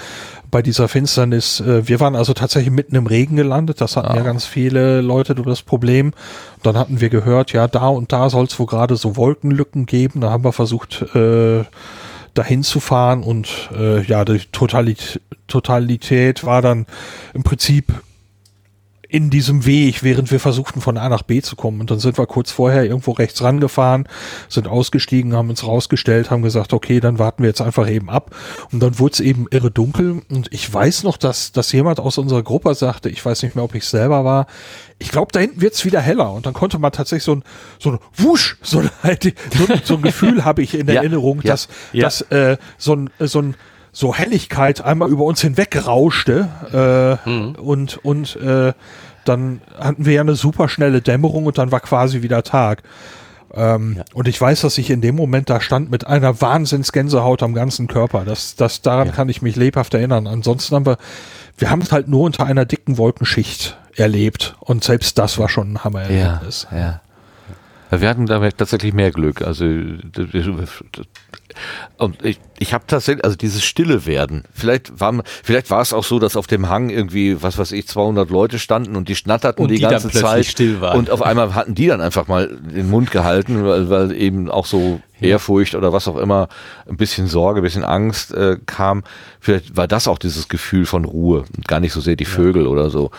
bei 0.51 0.63
dieser 0.63 0.89
Finsternis, 0.89 1.61
äh, 1.61 1.87
wir 1.87 2.01
waren 2.01 2.17
also 2.17 2.33
tatsächlich 2.35 2.73
mitten 2.73 2.97
im 2.97 3.07
Regen 3.07 3.37
gelandet. 3.37 3.81
Das 3.81 3.97
hatten 3.97 4.13
ah. 4.13 4.17
ja 4.17 4.23
ganz 4.23 4.45
viele 4.45 5.01
Leute 5.01 5.35
das 5.35 5.63
Problem. 5.63 6.13
Dann 6.63 6.77
hatten 6.77 7.01
wir 7.01 7.09
gehört, 7.09 7.53
ja, 7.53 7.69
da 7.69 7.89
und 7.89 8.13
da 8.13 8.31
soll 8.31 8.47
es 8.47 8.59
wohl 8.59 8.67
gerade 8.67 8.97
so 8.97 9.17
Wolkenlücken 9.17 9.87
geben. 9.87 10.21
Da 10.21 10.31
haben 10.31 10.45
wir 10.45 10.53
versucht, 10.53 11.03
äh, 11.15 11.65
dahin 12.35 12.63
zu 12.63 12.81
fahren 12.81 13.23
und 13.23 13.71
äh, 13.77 14.03
ja, 14.03 14.25
die 14.25 14.39
Totalit 14.53 15.21
Totalität 15.47 16.45
war 16.45 16.63
dann 16.63 16.87
im 17.35 17.43
Prinzip 17.43 17.93
in 19.11 19.29
diesem 19.29 19.67
Weg, 19.67 20.05
während 20.05 20.31
wir 20.31 20.39
versuchten 20.39 20.81
von 20.81 20.97
A 20.97 21.09
nach 21.09 21.23
B 21.23 21.43
zu 21.43 21.57
kommen. 21.57 21.81
Und 21.81 21.91
dann 21.91 21.99
sind 21.99 22.17
wir 22.17 22.27
kurz 22.27 22.53
vorher 22.53 22.85
irgendwo 22.85 23.11
rechts 23.11 23.43
rangefahren, 23.43 24.09
sind 24.49 24.69
ausgestiegen, 24.69 25.35
haben 25.35 25.51
uns 25.51 25.67
rausgestellt, 25.67 26.31
haben 26.31 26.43
gesagt, 26.43 26.73
okay, 26.73 27.01
dann 27.01 27.19
warten 27.19 27.43
wir 27.43 27.49
jetzt 27.49 27.61
einfach 27.61 27.91
eben 27.91 28.09
ab. 28.09 28.35
Und 28.71 28.81
dann 28.81 29.01
wurde 29.01 29.15
es 29.15 29.21
eben 29.21 29.47
irre 29.51 29.73
dunkel. 29.73 30.23
Und 30.31 30.53
ich 30.53 30.73
weiß 30.73 31.03
noch, 31.03 31.17
dass, 31.17 31.51
dass 31.51 31.73
jemand 31.73 31.99
aus 31.99 32.19
unserer 32.19 32.45
Gruppe 32.45 32.73
sagte, 32.77 33.09
ich 33.09 33.25
weiß 33.25 33.43
nicht 33.43 33.57
mehr, 33.57 33.65
ob 33.65 33.75
ich 33.75 33.85
selber 33.85 34.25
war, 34.25 34.47
ich 35.01 35.11
glaube, 35.11 35.33
da 35.33 35.41
hinten 35.41 35.61
wird's 35.61 35.85
wieder 35.85 36.01
heller. 36.01 36.33
Und 36.33 36.47
dann 36.47 36.55
konnte 36.55 36.79
man 36.79 36.93
tatsächlich 36.93 37.25
so 37.25 37.35
ein, 37.35 37.43
so 37.81 37.93
ein 37.93 37.99
Wusch, 38.15 38.59
so 38.63 38.79
ein, 38.79 38.91
so, 39.03 39.67
so 39.85 39.95
ein 39.95 40.03
Gefühl 40.03 40.45
habe 40.45 40.63
ich 40.63 40.75
in 40.75 40.87
der 40.87 40.97
ja, 40.97 41.01
Erinnerung, 41.01 41.41
dass, 41.41 41.69
ja. 41.93 42.05
dass 42.05 42.21
äh, 42.31 42.59
so 42.79 42.95
ein, 42.95 43.11
so 43.19 43.41
ein 43.41 43.57
so 43.93 44.15
Helligkeit 44.15 44.85
einmal 44.85 45.11
über 45.11 45.25
uns 45.25 45.41
hinweg 45.41 45.87
rauschte 45.87 47.19
äh, 47.25 47.29
mhm. 47.29 47.55
und 47.57 47.99
und 48.05 48.37
äh, 48.37 48.73
dann 49.25 49.61
hatten 49.79 50.07
wir 50.07 50.15
ja 50.15 50.21
eine 50.21 50.35
super 50.35 50.69
schnelle 50.69 51.03
Dämmerung 51.03 51.47
und 51.47 51.59
dann 51.59 51.73
war 51.73 51.81
quasi 51.81 52.23
wieder 52.23 52.43
Tag. 52.43 52.83
Ähm, 53.53 53.97
ja. 53.99 54.05
Und 54.15 54.29
ich 54.29 54.41
weiß, 54.41 54.61
dass 54.61 54.79
ich 54.79 54.91
in 54.91 55.01
dem 55.01 55.17
Moment 55.17 55.51
da 55.51 55.61
stand 55.61 55.91
mit 55.91 56.07
einer 56.07 56.41
Wahnsinnsgänsehaut 56.41 57.43
am 57.43 57.53
ganzen 57.53 57.87
Körper. 57.89 58.25
Das, 58.25 58.55
das, 58.55 58.81
daran 58.81 59.09
ja. 59.09 59.13
kann 59.13 59.29
ich 59.29 59.43
mich 59.43 59.57
lebhaft 59.57 59.93
erinnern. 59.95 60.27
Ansonsten 60.27 60.75
haben 60.77 60.87
wir, 60.87 60.99
wir 61.59 61.71
haben 61.71 61.83
es 61.83 61.93
halt 61.93 62.09
nur 62.09 62.23
unter 62.23 62.47
einer 62.47 62.65
dicken 62.65 62.97
Wolkenschicht 62.97 63.77
erlebt. 63.97 64.57
Und 64.61 64.85
selbst 64.85 65.19
das 65.19 65.39
war 65.39 65.49
schon 65.49 65.73
ein 65.73 65.85
Hammererlebnis. 65.85 66.69
Ja, 66.71 66.79
ja. 66.79 67.01
Wir 68.01 68.09
hatten 68.09 68.27
da 68.27 68.39
tatsächlich 68.51 68.95
mehr 68.95 69.11
Glück. 69.11 69.43
Also 69.43 69.65
und 71.99 72.25
ich, 72.25 72.41
ich 72.59 72.75
habe 72.75 72.85
tatsächlich, 72.87 73.25
also 73.25 73.37
dieses 73.37 73.65
stille 73.65 74.07
werden. 74.07 74.45
Vielleicht 74.53 75.01
war, 75.01 75.23
vielleicht 75.43 75.71
war 75.71 75.81
es 75.81 75.93
auch 75.93 76.05
so, 76.05 76.19
dass 76.19 76.37
auf 76.37 76.47
dem 76.47 76.69
Hang 76.69 76.91
irgendwie, 76.91 77.43
was 77.43 77.59
weiß 77.59 77.73
ich, 77.73 77.87
200 77.87 78.31
Leute 78.31 78.59
standen 78.59 78.97
und 78.97 79.09
die 79.09 79.17
schnatterten 79.17 79.63
und 79.63 79.71
die, 79.71 79.77
die 79.77 79.83
ganze 79.83 80.11
Zeit 80.11 80.47
still 80.47 80.81
waren. 80.81 80.99
und 80.99 81.11
auf 81.11 81.23
einmal 81.23 81.55
hatten 81.55 81.75
die 81.75 81.87
dann 81.87 82.01
einfach 82.01 82.29
mal 82.29 82.49
den 82.49 82.91
Mund 82.91 83.11
gehalten, 83.11 83.65
weil, 83.65 83.91
weil 83.91 84.13
eben 84.13 84.51
auch 84.51 84.67
so 84.67 85.01
Ehrfurcht 85.21 85.75
oder 85.75 85.93
was 85.93 86.09
auch 86.09 86.17
immer, 86.17 86.49
ein 86.89 86.97
bisschen 86.97 87.27
Sorge, 87.27 87.61
ein 87.61 87.65
bisschen 87.65 87.85
Angst 87.85 88.33
äh, 88.33 88.57
kam. 88.67 89.05
Vielleicht 89.41 89.77
war 89.77 89.89
das 89.89 90.09
auch 90.09 90.19
dieses 90.19 90.49
Gefühl 90.49 90.87
von 90.87 91.05
Ruhe 91.05 91.45
und 91.57 91.69
gar 91.69 91.81
nicht 91.81 91.93
so 91.93 92.01
sehr 92.01 92.17
die 92.17 92.25
Vögel 92.25 92.65
ja. 92.65 92.69
oder 92.69 92.91
so. 92.91 93.11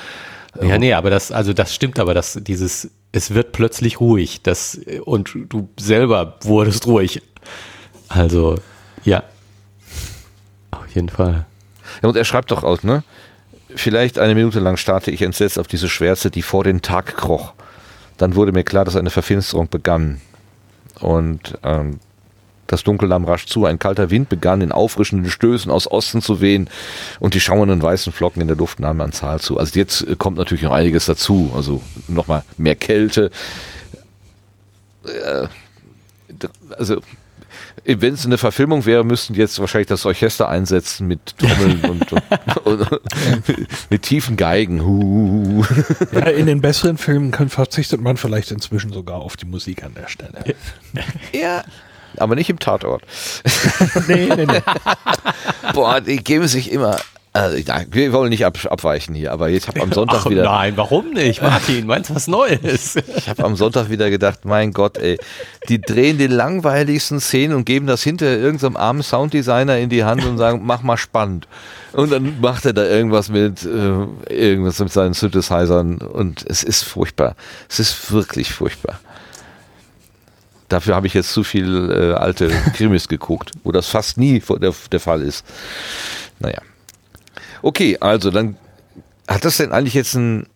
Ja, 0.62 0.78
nee, 0.78 0.94
aber 0.94 1.10
das, 1.10 1.32
also 1.32 1.54
das 1.54 1.74
stimmt, 1.74 1.98
aber 1.98 2.14
das, 2.14 2.38
dieses 2.42 2.90
es 3.12 3.34
wird 3.34 3.52
plötzlich 3.52 4.00
ruhig. 4.00 4.42
Das, 4.42 4.80
und 5.04 5.36
du 5.50 5.70
selber 5.80 6.38
wurdest 6.44 6.88
ruhig. 6.88 7.22
Also, 8.14 8.58
ja. 9.04 9.24
Auf 10.72 10.88
jeden 10.94 11.10
Fall. 11.10 11.46
Ja, 12.02 12.10
und 12.10 12.16
er 12.16 12.26
schreibt 12.26 12.52
doch 12.52 12.64
aus, 12.64 12.84
ne? 12.84 13.04
Vielleicht 13.76 14.20
eine 14.20 14.36
Minute 14.36 14.60
lang 14.60 14.78
starrte 14.78 15.12
ich 15.12 15.22
entsetzt 15.22 15.58
auf 15.58 15.68
diese 15.68 15.88
Schwärze, 15.88 16.30
die 16.30 16.42
vor 16.42 16.64
den 16.64 16.82
Tag 16.82 17.16
kroch. 17.16 17.54
Dann 18.18 18.36
wurde 18.36 18.52
mir 18.52 18.64
klar, 18.64 18.86
dass 18.86 18.96
eine 18.96 19.10
Verfinsterung 19.10 19.70
begann. 19.70 20.20
Und 21.00 21.58
ähm, 21.64 22.00
das 22.68 22.84
Dunkel 22.84 23.10
nahm 23.10 23.26
rasch 23.26 23.48
zu, 23.48 23.66
ein 23.66 23.80
kalter 23.80 24.10
Wind 24.12 24.30
begann 24.30 24.62
in 24.62 24.72
auffrischenden 24.72 25.30
Stößen 25.30 25.72
aus 25.72 25.90
Osten 25.90 26.22
zu 26.22 26.40
wehen 26.40 26.70
und 27.20 27.34
die 27.34 27.40
schauernden 27.40 27.82
weißen 27.82 28.14
Flocken 28.14 28.42
in 28.42 28.48
der 28.48 28.58
Luft 28.58 28.80
nahmen 28.80 29.02
an 29.02 29.12
Zahl 29.12 29.40
zu. 29.40 29.58
Also 29.58 29.78
jetzt 29.78 30.08
äh, 30.08 30.16
kommt 30.16 30.38
natürlich 30.38 30.64
noch 30.64 30.72
einiges 30.72 31.06
dazu, 31.06 31.52
also 31.56 31.82
nochmal 32.08 32.44
mehr 32.58 32.76
Kälte. 32.76 33.32
Äh, 35.06 35.48
also 36.78 37.02
wenn 37.84 38.14
es 38.14 38.26
eine 38.26 38.38
Verfilmung 38.38 38.86
wäre, 38.86 39.04
müssten 39.04 39.34
jetzt 39.34 39.60
wahrscheinlich 39.60 39.88
das 39.88 40.06
Orchester 40.06 40.50
einsetzen 40.50 41.08
mit 41.08 41.38
Trommeln 41.38 41.84
und, 41.90 42.12
und, 42.12 42.92
und, 42.92 43.02
mit 43.90 44.02
tiefen 44.04 44.38
Geigen. 44.38 45.64
Ja, 46.12 46.22
in 46.28 46.46
den 46.46 46.62
besseren 46.62 46.98
Filmen 46.98 47.32
kann, 47.32 47.50
verzichtet 47.50 48.02
man 48.02 48.18
vielleicht 48.18 48.52
inzwischen 48.52 48.94
sogar 48.94 49.18
auf 49.18 49.38
die 49.38 49.46
Musik 49.46 49.84
an 49.84 49.94
der 49.94 50.08
Stelle. 50.08 50.44
Ja, 51.34 51.64
aber 52.18 52.36
nicht 52.36 52.50
im 52.50 52.60
Tatort. 52.60 53.04
nee, 54.08 54.28
nee, 54.36 54.46
nee. 54.46 54.62
Boah, 55.74 56.02
die 56.02 56.18
geben 56.18 56.48
sich 56.48 56.72
immer. 56.72 56.98
Also, 57.34 57.58
nein, 57.66 57.88
wir 57.92 58.12
wollen 58.12 58.30
nicht 58.30 58.46
ab, 58.46 58.58
abweichen 58.70 59.16
hier, 59.16 59.32
aber 59.32 59.48
jetzt 59.48 59.70
habe 59.70 59.82
am 59.82 59.94
Sonntag 59.94 60.22
Ach, 60.26 60.30
wieder. 60.30 60.44
Nein, 60.44 60.74
warum 60.76 61.12
nicht? 61.12 61.42
Martin, 61.42 61.88
meinst 61.88 62.10
du 62.10 62.16
was 62.16 62.28
Neues? 62.28 62.98
ich 63.18 63.30
habe 63.30 63.46
am 63.46 63.56
Sonntag 63.56 63.90
wieder 63.90 64.10
gedacht, 64.10 64.44
mein 64.44 64.74
Gott, 64.74 64.98
ey, 64.98 65.18
die 65.70 65.80
drehen 65.80 66.18
die 66.18 66.28
langweiligsten 66.28 67.22
Szenen 67.22 67.56
und 67.56 67.64
geben 67.64 67.88
das 67.88 68.04
hinter 68.04 68.26
irgendeinem 68.26 68.76
armen 68.76 69.02
Sounddesigner 69.02 69.78
in 69.78 69.90
die 69.90 70.04
Hand 70.04 70.26
und 70.26 70.38
sagen, 70.38 70.62
mach 70.64 70.84
mal 70.84 70.98
spannend. 70.98 71.48
Und 71.94 72.12
dann 72.12 72.42
macht 72.42 72.66
er 72.66 72.74
da 72.74 72.84
irgendwas 72.84 73.30
mit, 73.30 73.64
äh, 73.64 74.34
irgendwas 74.34 74.80
mit 74.80 74.92
seinen 74.92 75.14
Synthesizern 75.14 76.00
und 76.00 76.46
es 76.46 76.64
ist 76.64 76.84
furchtbar. 76.84 77.36
Es 77.70 77.80
ist 77.80 78.12
wirklich 78.12 78.52
furchtbar. 78.52 79.00
Dafür 80.68 80.96
habe 80.96 81.08
ich 81.08 81.14
jetzt 81.14 81.32
zu 81.32 81.44
viel 81.44 81.92
äh, 81.92 82.14
alte 82.14 82.50
Krimis 82.76 83.08
geguckt, 83.08 83.52
wo 83.64 83.72
das 83.72 83.88
fast 83.88 84.18
nie 84.18 84.42
der, 84.62 84.74
der 84.92 85.00
Fall 85.00 85.22
ist. 85.22 85.46
Naja. 86.40 86.62
Okay, 87.62 87.98
also 88.00 88.32
dann 88.32 88.56
hat 89.28 89.46
das 89.46 89.58
denn 89.58 89.72
eigentlich 89.72 89.94
jetzt 89.94 90.16
einen, 90.16 90.48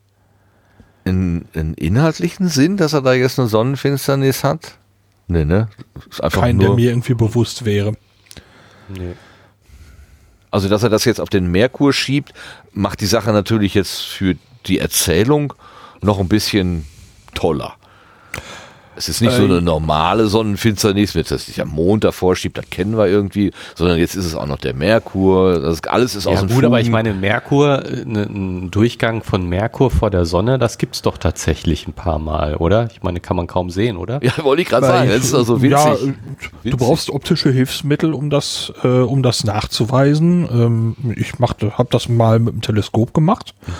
einen, 1.05 1.47
einen 1.53 1.73
inhaltlichen 1.75 2.47
Sinn, 2.47 2.77
dass 2.77 2.93
er 2.93 3.01
da 3.01 3.13
jetzt 3.13 3.39
eine 3.39 3.47
Sonnenfinsternis 3.47 4.43
hat? 4.43 4.77
Nee, 5.27 5.45
ne? 5.45 5.69
Ist 6.09 6.23
einfach 6.23 6.41
Kein, 6.41 6.57
nur, 6.57 6.67
der 6.67 6.75
mir 6.75 6.89
irgendwie 6.89 7.13
bewusst 7.13 7.65
wäre. 7.65 7.95
Nee. 8.89 9.13
Also, 10.51 10.69
dass 10.69 10.83
er 10.83 10.89
das 10.89 11.05
jetzt 11.05 11.19
auf 11.19 11.29
den 11.29 11.51
Merkur 11.51 11.91
schiebt, 11.91 12.33
macht 12.71 13.01
die 13.01 13.07
Sache 13.07 13.31
natürlich 13.31 13.73
jetzt 13.73 14.01
für 14.01 14.35
die 14.67 14.79
Erzählung 14.79 15.53
noch 16.01 16.19
ein 16.19 16.29
bisschen 16.29 16.85
toller. 17.33 17.75
Es 18.95 19.09
ist 19.09 19.21
nicht 19.21 19.33
äh, 19.33 19.37
so 19.37 19.43
eine 19.43 19.61
normale 19.61 20.27
Sonnenfinsternis, 20.27 21.15
wenn 21.15 21.23
es 21.23 21.45
sich 21.45 21.61
am 21.61 21.69
Mond 21.69 22.03
davor 22.03 22.35
schiebt, 22.35 22.57
das 22.57 22.69
kennen 22.69 22.97
wir 22.97 23.07
irgendwie, 23.07 23.51
sondern 23.75 23.97
jetzt 23.97 24.15
ist 24.15 24.25
es 24.25 24.35
auch 24.35 24.47
noch 24.47 24.57
der 24.57 24.73
Merkur. 24.73 25.59
Das 25.59 25.83
alles 25.83 26.15
ist 26.15 26.25
ja, 26.25 26.31
aus 26.31 26.39
dem 26.39 26.47
gut, 26.47 26.55
Fugen. 26.55 26.67
aber 26.67 26.79
ich 26.79 26.89
meine, 26.89 27.13
Merkur, 27.13 27.83
ne, 28.05 28.23
ein 28.23 28.71
Durchgang 28.71 29.23
von 29.23 29.47
Merkur 29.47 29.91
vor 29.91 30.09
der 30.09 30.25
Sonne, 30.25 30.57
das 30.57 30.77
gibt 30.77 30.95
es 30.95 31.01
doch 31.01 31.17
tatsächlich 31.17 31.87
ein 31.87 31.93
paar 31.93 32.19
Mal, 32.19 32.55
oder? 32.55 32.89
Ich 32.91 33.03
meine, 33.03 33.19
kann 33.19 33.35
man 33.35 33.47
kaum 33.47 33.69
sehen, 33.69 33.97
oder? 33.97 34.23
Ja, 34.23 34.31
wollte 34.43 34.61
ich 34.61 34.69
gerade 34.69 34.87
sagen. 34.87 35.09
Das 35.09 35.23
ist 35.23 35.33
also 35.33 35.61
winzig. 35.61 35.85
Ja, 35.85 35.91
winzig. 35.99 36.49
du 36.63 36.77
brauchst 36.77 37.09
optische 37.09 37.51
Hilfsmittel, 37.51 38.13
um 38.13 38.29
das, 38.29 38.71
äh, 38.83 38.87
um 38.87 39.23
das 39.23 39.43
nachzuweisen. 39.43 40.47
Ähm, 40.51 40.95
ich 41.15 41.33
habe 41.33 41.89
das 41.89 42.09
mal 42.09 42.39
mit 42.39 42.53
dem 42.53 42.61
Teleskop 42.61 43.13
gemacht 43.13 43.53
mhm. 43.65 43.71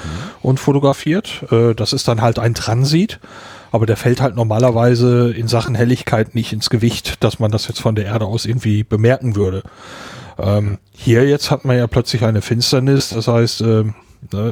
und 0.41 0.59
fotografiert. 0.59 1.45
Äh, 1.51 1.73
das 1.73 1.93
ist 1.93 2.07
dann 2.07 2.21
halt 2.21 2.39
ein 2.39 2.53
Transit 2.53 3.19
aber 3.71 3.85
der 3.85 3.97
fällt 3.97 4.21
halt 4.21 4.35
normalerweise 4.35 5.31
in 5.31 5.47
Sachen 5.47 5.75
Helligkeit 5.75 6.35
nicht 6.35 6.53
ins 6.53 6.69
Gewicht, 6.69 7.23
dass 7.23 7.39
man 7.39 7.51
das 7.51 7.67
jetzt 7.67 7.81
von 7.81 7.95
der 7.95 8.05
Erde 8.05 8.25
aus 8.25 8.45
irgendwie 8.45 8.83
bemerken 8.83 9.35
würde. 9.35 9.63
Ähm, 10.37 10.77
hier 10.91 11.27
jetzt 11.27 11.51
hat 11.51 11.65
man 11.65 11.77
ja 11.77 11.87
plötzlich 11.87 12.23
eine 12.23 12.41
Finsternis, 12.41 13.09
das 13.09 13.27
heißt, 13.27 13.61
äh, 13.61 13.83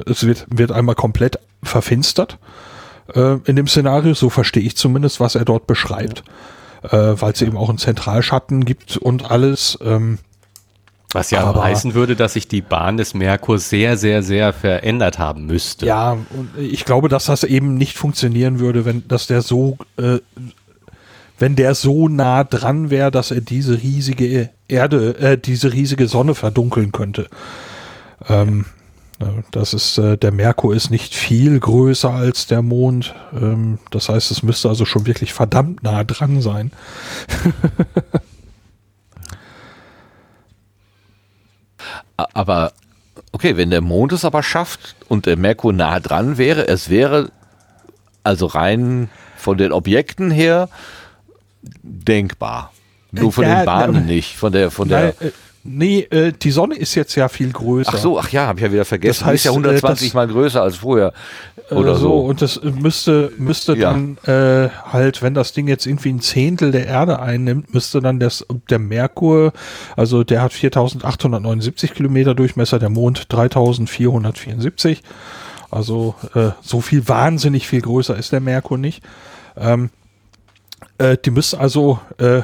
es 0.06 0.26
wird, 0.26 0.46
wird 0.50 0.72
einmal 0.72 0.96
komplett 0.96 1.40
verfinstert 1.64 2.38
äh, 3.14 3.38
in 3.46 3.56
dem 3.56 3.68
Szenario, 3.68 4.14
so 4.14 4.30
verstehe 4.30 4.64
ich 4.64 4.78
zumindest, 4.78 5.20
was 5.20 5.36
er 5.36 5.46
dort 5.46 5.68
beschreibt, 5.68 6.24
ja. 6.84 7.12
äh, 7.12 7.22
weil 7.22 7.34
es 7.34 7.42
eben 7.42 7.58
auch 7.58 7.70
einen 7.70 7.78
Zentralschatten 7.78 8.66
gibt 8.66 8.98
und 8.98 9.30
alles. 9.30 9.78
Ähm, 9.84 10.20
was 11.14 11.32
ja 11.32 11.42
aber 11.42 11.64
heißen 11.64 11.94
würde, 11.94 12.16
dass 12.16 12.34
sich 12.34 12.48
die 12.48 12.62
Bahn 12.62 12.98
des 12.98 13.14
Merkur 13.14 13.60
sehr, 13.60 13.98
sehr, 13.98 14.24
sehr 14.24 14.54
verändert 14.54 15.20
haben 15.20 15.46
müsste. 15.46 15.86
Ja, 15.86 16.12
und 16.12 16.50
ich 16.58 16.86
glaube, 16.86 17.10
dass 17.10 17.26
das 17.26 17.44
eben 17.44 17.76
nicht 17.76 17.98
funktionieren 17.98 18.60
würde, 18.60 18.86
wenn, 18.86 19.08
dass 19.08 19.28
der 19.28 19.42
so, 19.42 19.78
äh, 19.98 20.20
wenn 21.40 21.56
der 21.56 21.76
so 21.76 22.08
nah 22.08 22.44
dran 22.44 22.90
wäre, 22.90 23.12
dass 23.12 23.32
er 23.32 23.42
diese 23.42 23.82
riesige 23.82 24.50
Erde, 24.68 25.18
äh, 25.18 25.38
diese 25.38 25.74
riesige 25.74 26.08
Sonne 26.08 26.36
verdunkeln 26.36 26.92
könnte. 26.92 27.28
Ähm, 28.28 28.66
das 29.52 29.74
ist, 29.74 29.98
äh, 29.98 30.18
der 30.18 30.32
Merkur 30.32 30.76
ist 30.76 30.90
nicht 30.90 31.14
viel 31.14 31.60
größer 31.60 32.12
als 32.12 32.48
der 32.48 32.62
Mond. 32.62 33.14
Ähm, 33.34 33.80
das 33.92 34.10
heißt, 34.10 34.32
es 34.32 34.44
müsste 34.44 34.70
also 34.70 34.86
schon 34.86 35.06
wirklich 35.06 35.34
verdammt 35.34 35.84
nah 35.84 36.04
dran 36.04 36.42
sein. 36.42 36.72
Aber 42.18 42.74
okay, 43.32 43.58
wenn 43.58 43.70
der 43.70 43.82
Mond 43.82 44.12
es 44.14 44.26
aber 44.26 44.44
schafft 44.44 44.96
und 45.10 45.26
der 45.26 45.38
Merkur 45.38 45.74
nah 45.74 46.00
dran 46.00 46.38
wäre, 46.38 46.68
es 46.68 46.90
wäre 46.90 47.30
also 48.24 48.46
rein 48.46 49.10
von 49.38 49.58
den 49.58 49.72
Objekten 49.72 50.32
her 50.32 50.70
denkbar. 51.82 52.72
Nur 53.12 53.32
von 53.32 53.44
Ja, 53.44 53.58
den 53.62 53.66
Bahnen 53.66 53.94
na, 53.94 54.00
nicht, 54.02 54.36
von 54.38 54.52
der, 54.52 54.72
von 54.72 54.88
der. 54.90 55.10
Äh, 55.22 55.32
nee, 55.64 56.00
äh, 56.10 56.32
die 56.32 56.52
Sonne 56.52 56.76
ist 56.76 56.96
jetzt 56.96 57.14
ja 57.16 57.28
viel 57.28 57.52
größer. 57.52 57.92
Ach 57.94 57.98
so, 58.00 58.20
ach 58.20 58.30
ja, 58.30 58.48
habe 58.48 58.60
ich 58.60 58.66
ja 58.66 58.72
wieder 58.72 58.86
vergessen. 58.86 59.20
Das 59.22 59.28
heißt, 59.28 59.36
ist 59.36 59.46
ja 59.46 59.52
äh, 59.52 59.56
120 59.56 60.08
das- 60.10 60.14
mal 60.16 60.28
größer 60.28 60.62
als 60.62 60.78
vorher. 60.78 61.14
Äh, 61.74 61.78
Oder 61.78 61.96
so. 61.96 62.20
Und 62.20 62.42
das 62.42 62.58
äh, 62.58 62.72
müsste, 62.72 63.32
müsste 63.38 63.76
Ja. 63.78 63.92
dann 63.92 64.18
äh, 64.26 64.70
halt, 64.92 65.22
wenn 65.22 65.34
das 65.34 65.54
Ding 65.54 65.68
jetzt 65.68 65.86
irgendwie 65.86 66.10
ein 66.10 66.22
Zehntel 66.22 66.72
der 66.72 66.88
Erde 66.88 67.20
einnimmt, 67.20 67.74
müsste 67.74 68.02
dann 68.02 68.20
das, 68.20 68.46
der 68.70 68.80
Merkur, 68.80 69.54
also 69.96 70.24
der 70.24 70.42
hat 70.42 70.54
4879 70.54 71.94
Kilometer 71.94 72.36
Durchmesser, 72.36 72.80
der 72.80 72.90
Mond 72.90 73.26
3474. 73.30 75.02
Also 75.72 76.16
äh, 76.36 76.50
so 76.62 76.82
viel 76.82 77.08
wahnsinnig 77.08 77.68
viel 77.68 77.82
größer 77.82 78.16
ist 78.16 78.32
der 78.32 78.42
Merkur 78.42 78.78
nicht. 78.78 79.04
Ähm, 79.58 79.90
äh, 80.98 81.18
die 81.24 81.32
müssen 81.32 81.60
also, 81.60 82.00
äh, 82.18 82.42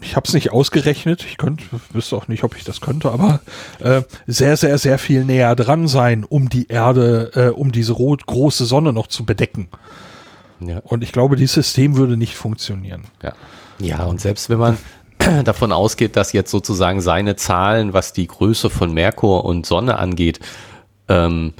ich 0.00 0.16
habe 0.16 0.26
es 0.26 0.34
nicht 0.34 0.52
ausgerechnet, 0.52 1.24
ich 1.24 1.36
könnte, 1.36 1.64
wüsste 1.92 2.16
auch 2.16 2.28
nicht, 2.28 2.44
ob 2.44 2.56
ich 2.56 2.64
das 2.64 2.80
könnte, 2.80 3.10
aber 3.10 3.40
äh, 3.80 4.02
sehr, 4.26 4.56
sehr, 4.56 4.78
sehr 4.78 4.98
viel 4.98 5.24
näher 5.24 5.54
dran 5.56 5.88
sein, 5.88 6.24
um 6.24 6.48
die 6.48 6.68
Erde, 6.68 7.30
äh, 7.34 7.48
um 7.48 7.72
diese 7.72 7.92
rot 7.92 8.26
große 8.26 8.64
Sonne 8.66 8.92
noch 8.92 9.06
zu 9.06 9.24
bedecken. 9.24 9.68
Ja. 10.60 10.80
Und 10.84 11.02
ich 11.02 11.12
glaube, 11.12 11.36
dieses 11.36 11.54
System 11.54 11.96
würde 11.96 12.16
nicht 12.16 12.36
funktionieren. 12.36 13.04
Ja. 13.22 13.32
Ja, 13.78 14.04
und 14.04 14.20
selbst 14.20 14.48
wenn 14.48 14.58
man 14.58 14.78
davon 15.44 15.72
ausgeht, 15.72 16.16
dass 16.16 16.32
jetzt 16.32 16.50
sozusagen 16.50 17.00
seine 17.00 17.36
Zahlen, 17.36 17.92
was 17.92 18.12
die 18.12 18.26
Größe 18.26 18.70
von 18.70 18.92
Merkur 18.92 19.44
und 19.44 19.66
Sonne 19.66 19.98
angeht, 19.98 20.40
ähm, 21.08 21.52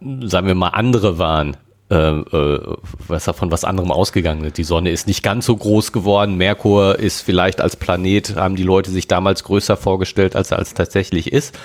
sagen 0.00 0.46
wir 0.46 0.54
mal 0.54 0.70
andere 0.70 1.18
waren, 1.18 1.56
was 1.88 3.26
er 3.28 3.34
von 3.34 3.52
was 3.52 3.64
anderem 3.64 3.92
ausgegangen 3.92 4.44
ist. 4.44 4.58
Die 4.58 4.64
Sonne 4.64 4.90
ist 4.90 5.06
nicht 5.06 5.22
ganz 5.22 5.46
so 5.46 5.56
groß 5.56 5.92
geworden. 5.92 6.36
Merkur 6.36 6.98
ist 6.98 7.20
vielleicht 7.20 7.60
als 7.60 7.76
Planet, 7.76 8.34
haben 8.36 8.56
die 8.56 8.64
Leute 8.64 8.90
sich 8.90 9.06
damals 9.06 9.44
größer 9.44 9.76
vorgestellt, 9.76 10.34
als 10.34 10.50
er 10.50 10.58
als 10.58 10.74
tatsächlich 10.74 11.32
ist. 11.32 11.56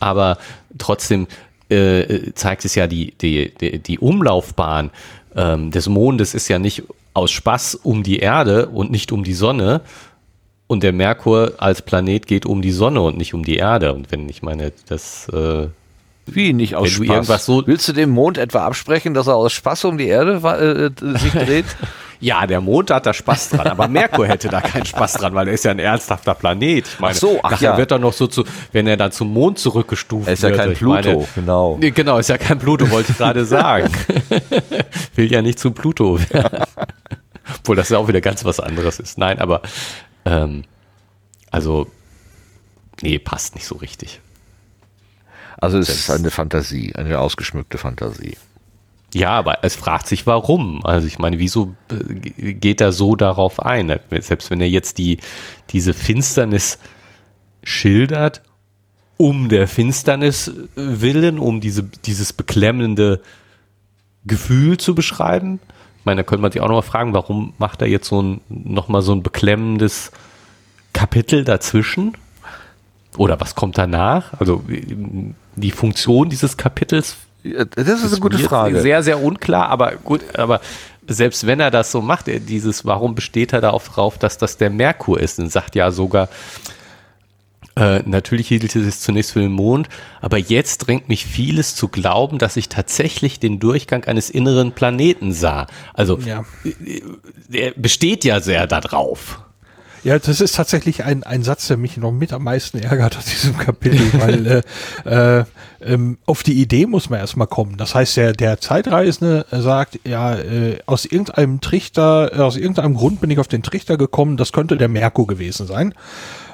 Aber 0.00 0.38
trotzdem 0.78 1.28
äh, 1.68 2.32
zeigt 2.34 2.64
es 2.64 2.74
ja 2.74 2.88
die, 2.88 3.12
die, 3.20 3.54
die, 3.54 3.78
die 3.78 3.98
Umlaufbahn 4.00 4.90
ähm, 5.36 5.70
des 5.70 5.88
Mondes 5.88 6.34
ist 6.34 6.48
ja 6.48 6.58
nicht 6.58 6.82
aus 7.14 7.30
Spaß 7.30 7.76
um 7.76 8.02
die 8.02 8.18
Erde 8.18 8.66
und 8.66 8.90
nicht 8.90 9.12
um 9.12 9.22
die 9.22 9.34
Sonne. 9.34 9.82
Und 10.66 10.82
der 10.82 10.92
Merkur 10.92 11.54
als 11.58 11.82
Planet 11.82 12.26
geht 12.26 12.46
um 12.46 12.62
die 12.62 12.72
Sonne 12.72 13.02
und 13.02 13.16
nicht 13.16 13.34
um 13.34 13.44
die 13.44 13.56
Erde. 13.56 13.92
Und 13.92 14.10
wenn 14.10 14.28
ich 14.28 14.42
meine, 14.42 14.72
das 14.88 15.28
äh, 15.28 15.68
Wie 16.26 16.52
nicht 16.52 16.76
aus 16.76 16.84
Wenn 16.84 16.92
Spaß? 17.06 17.16
irgendwas 17.16 17.46
so- 17.46 17.66
Willst 17.66 17.88
du 17.88 17.92
dem 17.92 18.10
Mond 18.10 18.38
etwa 18.38 18.64
absprechen, 18.64 19.12
dass 19.14 19.26
er 19.26 19.34
aus 19.36 19.52
Spaß 19.52 19.84
um 19.86 19.98
die 19.98 20.06
Erde 20.06 20.40
äh, 20.44 21.04
äh, 21.04 21.18
sich 21.18 21.32
dreht? 21.32 21.66
Ja, 22.20 22.46
der 22.46 22.60
Mond 22.60 22.92
hat 22.92 23.04
da 23.06 23.12
Spaß 23.12 23.48
dran, 23.50 23.66
aber 23.66 23.88
Merkur 23.88 24.28
hätte 24.28 24.48
da 24.48 24.60
keinen 24.60 24.86
Spaß 24.86 25.14
dran, 25.14 25.34
weil 25.34 25.48
er 25.48 25.54
ist 25.54 25.64
ja 25.64 25.72
ein 25.72 25.80
ernsthafter 25.80 26.34
Planet. 26.34 26.86
Ich 26.86 27.00
meine, 27.00 27.14
Ach 27.16 27.18
so, 27.18 27.40
ach 27.42 27.50
nachher 27.50 27.72
ja. 27.72 27.76
wird 27.78 27.90
er 27.90 27.98
noch 27.98 28.12
so 28.12 28.28
zu, 28.28 28.44
wenn 28.70 28.86
er 28.86 28.96
dann 28.96 29.10
zum 29.10 29.32
Mond 29.32 29.58
zurückgestuft 29.58 30.28
Er 30.28 30.34
ist 30.34 30.44
ja 30.44 30.50
wird. 30.50 30.58
kein 30.60 30.70
ich 30.72 30.78
Pluto, 30.78 30.92
meine, 30.94 31.28
genau. 31.34 31.76
Nee, 31.80 31.90
genau, 31.90 32.18
ist 32.18 32.28
ja 32.28 32.38
kein 32.38 32.60
Pluto, 32.60 32.88
wollte 32.92 33.10
ich 33.10 33.18
gerade 33.18 33.44
sagen. 33.44 33.90
Will 35.16 35.32
ja 35.32 35.42
nicht 35.42 35.58
zum 35.58 35.74
Pluto 35.74 36.20
werden. 36.30 36.62
Obwohl 37.58 37.74
das 37.74 37.88
ja 37.88 37.98
auch 37.98 38.06
wieder 38.06 38.20
ganz 38.20 38.44
was 38.44 38.60
anderes 38.60 39.00
ist. 39.00 39.18
Nein, 39.18 39.40
aber 39.40 39.62
ähm, 40.24 40.62
also 41.50 41.88
nee, 43.00 43.18
passt 43.18 43.56
nicht 43.56 43.66
so 43.66 43.74
richtig. 43.74 44.20
Also 45.62 45.78
es 45.78 45.88
ist 45.88 46.10
eine 46.10 46.32
Fantasie, 46.32 46.92
eine 46.96 47.20
ausgeschmückte 47.20 47.78
Fantasie. 47.78 48.36
Ja, 49.14 49.30
aber 49.30 49.62
es 49.62 49.76
fragt 49.76 50.08
sich, 50.08 50.26
warum. 50.26 50.84
Also 50.84 51.06
ich 51.06 51.20
meine, 51.20 51.38
wieso 51.38 51.76
äh, 51.88 52.52
geht 52.54 52.80
er 52.80 52.90
so 52.90 53.14
darauf 53.14 53.60
ein? 53.60 53.96
Selbst 54.10 54.50
wenn 54.50 54.60
er 54.60 54.68
jetzt 54.68 54.98
die, 54.98 55.18
diese 55.70 55.94
Finsternis 55.94 56.80
schildert, 57.62 58.42
um 59.18 59.48
der 59.48 59.68
Finsternis 59.68 60.50
willen, 60.74 61.38
um 61.38 61.60
diese, 61.60 61.84
dieses 61.84 62.32
beklemmende 62.32 63.22
Gefühl 64.24 64.78
zu 64.78 64.96
beschreiben. 64.96 65.60
Ich 66.00 66.04
meine, 66.04 66.22
da 66.22 66.26
könnte 66.26 66.42
man 66.42 66.50
sich 66.50 66.60
auch 66.60 66.66
noch 66.66 66.74
mal 66.74 66.82
fragen, 66.82 67.14
warum 67.14 67.54
macht 67.58 67.82
er 67.82 67.88
jetzt 67.88 68.08
so 68.08 68.20
ein, 68.20 68.40
noch 68.48 68.88
mal 68.88 69.00
so 69.00 69.12
ein 69.12 69.22
beklemmendes 69.22 70.10
Kapitel 70.92 71.44
dazwischen? 71.44 72.16
Oder 73.16 73.40
was 73.40 73.54
kommt 73.54 73.78
danach? 73.78 74.32
Also 74.40 74.64
die 75.56 75.70
Funktion 75.70 76.28
dieses 76.28 76.56
Kapitels 76.56 77.16
Ja, 77.42 77.64
Das 77.64 78.02
ist 78.02 78.12
eine 78.12 78.20
gute 78.20 78.38
Frage. 78.38 78.80
Sehr, 78.80 79.02
sehr 79.02 79.22
unklar, 79.22 79.68
aber 79.68 79.92
gut, 79.96 80.20
aber 80.36 80.60
selbst 81.08 81.46
wenn 81.46 81.60
er 81.60 81.70
das 81.70 81.90
so 81.90 82.00
macht, 82.00 82.28
er 82.28 82.40
dieses, 82.40 82.84
warum 82.84 83.14
besteht 83.14 83.52
er 83.52 83.60
darauf 83.60 83.88
drauf, 83.88 84.18
dass 84.18 84.38
das 84.38 84.56
der 84.56 84.70
Merkur 84.70 85.20
ist? 85.20 85.38
Und 85.38 85.50
sagt 85.50 85.74
ja 85.74 85.90
sogar, 85.90 86.28
äh, 87.74 88.00
natürlich 88.04 88.48
hielt 88.48 88.64
es 88.64 88.72
sich 88.72 88.98
zunächst 88.98 89.32
für 89.32 89.40
den 89.40 89.52
Mond, 89.52 89.88
aber 90.20 90.38
jetzt 90.38 90.78
drängt 90.86 91.08
mich 91.08 91.26
vieles 91.26 91.74
zu 91.74 91.88
glauben, 91.88 92.38
dass 92.38 92.56
ich 92.56 92.68
tatsächlich 92.68 93.40
den 93.40 93.58
Durchgang 93.58 94.04
eines 94.04 94.30
inneren 94.30 94.72
Planeten 94.72 95.32
sah. 95.32 95.66
Also 95.94 96.18
Ja. 96.18 96.44
er 97.50 97.72
besteht 97.72 98.24
ja 98.24 98.40
sehr 98.40 98.66
darauf. 98.66 99.40
Ja, 100.04 100.18
das 100.18 100.40
ist 100.40 100.56
tatsächlich 100.56 101.04
ein, 101.04 101.22
ein 101.22 101.44
Satz, 101.44 101.68
der 101.68 101.76
mich 101.76 101.96
noch 101.96 102.10
mit 102.10 102.32
am 102.32 102.42
meisten 102.42 102.78
ärgert 102.78 103.16
aus 103.16 103.24
diesem 103.26 103.56
Kapitel, 103.56 104.00
weil 104.20 104.64
äh, 105.06 105.38
äh, 105.40 105.44
ähm, 105.80 106.18
auf 106.26 106.42
die 106.42 106.60
Idee 106.60 106.86
muss 106.86 107.08
man 107.08 107.20
erstmal 107.20 107.46
kommen. 107.46 107.76
Das 107.76 107.94
heißt, 107.94 108.16
der, 108.16 108.32
der 108.32 108.60
Zeitreisende 108.60 109.46
sagt, 109.50 110.00
ja, 110.04 110.34
äh, 110.36 110.78
aus 110.86 111.04
irgendeinem 111.04 111.60
Trichter, 111.60 112.32
aus 112.44 112.56
irgendeinem 112.56 112.94
Grund 112.94 113.20
bin 113.20 113.30
ich 113.30 113.38
auf 113.38 113.48
den 113.48 113.62
Trichter 113.62 113.96
gekommen, 113.96 114.36
das 114.36 114.52
könnte 114.52 114.76
der 114.76 114.88
Merkur 114.88 115.28
gewesen 115.28 115.68
sein. 115.68 115.94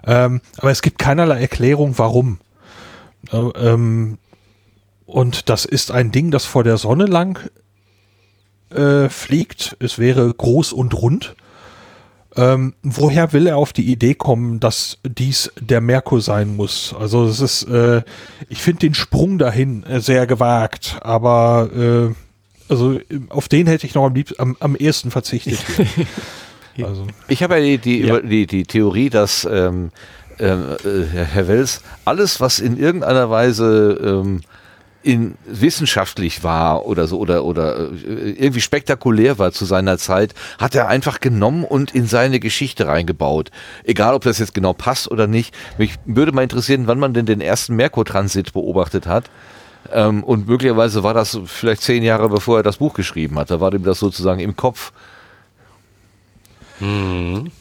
Ähm, 0.07 0.43
aber 0.59 0.71
es 0.71 0.83
gibt 0.83 0.99
keinerlei 0.99 1.41
Erklärung, 1.41 1.95
warum. 1.97 2.41
Äh, 3.33 3.37
ähm, 3.37 4.19
und 5.07 5.49
das 5.49 5.65
ist 5.65 5.91
ein 5.91 6.13
Ding, 6.13 6.31
das 6.31 6.45
vor 6.45 6.65
der 6.65 6.77
Sonne 6.77 7.07
lang 7.07 7.49
äh, 8.71 9.09
fliegt. 9.09 9.75
Es 9.81 9.99
wäre 9.99 10.33
groß 10.33 10.75
und 10.75 10.93
rund. 10.93 11.35
Ähm, 12.39 12.75
woher 12.85 13.33
will 13.33 13.49
er 13.49 13.57
auf 13.57 13.73
die 13.73 13.91
Idee 13.91 14.15
kommen, 14.15 14.61
dass 14.61 14.99
dies 15.03 15.51
der 15.61 15.81
Merkur 15.81 16.21
sein 16.21 16.55
muss? 16.55 16.95
Also 16.99 17.25
es 17.27 17.41
ist, 17.41 17.65
äh, 17.65 18.03
ich 18.49 18.63
finde 18.63 18.81
den 18.81 18.95
Sprung 18.95 19.39
dahin 19.39 19.83
äh, 19.83 20.01
sehr 20.01 20.27
gewagt, 20.29 20.99
aber 21.01 21.69
äh, 21.75 22.15
also 22.73 22.93
äh, 22.95 23.03
auf 23.29 23.49
den 23.49 23.67
hätte 23.67 23.87
ich 23.87 23.95
noch 23.97 24.05
am 24.05 24.15
liebsten, 24.15 24.41
am, 24.41 24.57
am 24.61 24.77
ehesten 24.77 25.11
verzichtet. 25.11 25.59
also 26.85 27.09
Ich 27.27 27.43
habe 27.43 27.57
ja 27.57 27.61
die, 27.61 27.79
die, 27.79 28.01
Ja. 28.07 28.21
die, 28.21 28.47
die 28.47 28.63
Theorie, 28.63 29.11
dass 29.11 29.45
ähm, 29.51 29.91
ähm, 30.39 30.77
äh, 30.85 31.25
Herr 31.25 31.49
Wels 31.49 31.83
alles, 32.05 32.41
was 32.41 32.61
in 32.61 32.79
irgendeiner 32.79 33.31
Weise 33.31 33.99
ähm, 34.01 34.43
in, 35.09 35.37
wissenschaftlich 35.47 36.45
war 36.45 36.85
oder 36.85 37.07
so 37.07 37.19
oder 37.19 37.45
oder 37.45 37.91
äh, 37.91 38.31
irgendwie 38.33 38.61
spektakulär 38.61 39.39
war 39.39 39.53
zu 39.53 39.65
seiner 39.65 39.97
Zeit, 39.97 40.35
hat 40.59 40.75
er 40.75 40.89
einfach 40.89 41.21
genommen 41.21 41.65
und 41.65 41.95
in 41.95 42.07
seine 42.07 42.41
Geschichte 42.41 42.87
reingebaut. 42.87 43.51
Egal, 43.85 44.15
ob 44.15 44.23
das 44.25 44.39
jetzt 44.39 44.53
genau 44.53 44.75
passt 44.75 45.11
oder 45.11 45.27
nicht. 45.27 45.55
Mich 45.79 45.95
würde 46.05 46.33
mal 46.33 46.43
interessieren, 46.43 46.87
wann 46.87 46.99
man 46.99 47.15
denn 47.15 47.25
den 47.25 47.41
ersten 47.41 47.75
Merkur-Transit 47.77 48.53
beobachtet 48.53 49.07
hat. 49.07 49.31
Ähm, 49.93 50.23
und 50.25 50.47
möglicherweise 50.47 51.03
war 51.03 51.15
das 51.15 51.41
vielleicht 51.47 51.81
zehn 51.83 52.03
Jahre 52.03 52.29
bevor 52.29 52.59
er 52.59 52.63
das 52.63 52.77
Buch 52.77 52.93
geschrieben 52.93 53.39
hat. 53.39 53.51
Da 53.51 53.61
war 53.61 53.73
ihm 53.73 53.85
das 53.85 53.99
sozusagen 54.01 54.41
im 54.41 54.57
Kopf. 54.57 54.93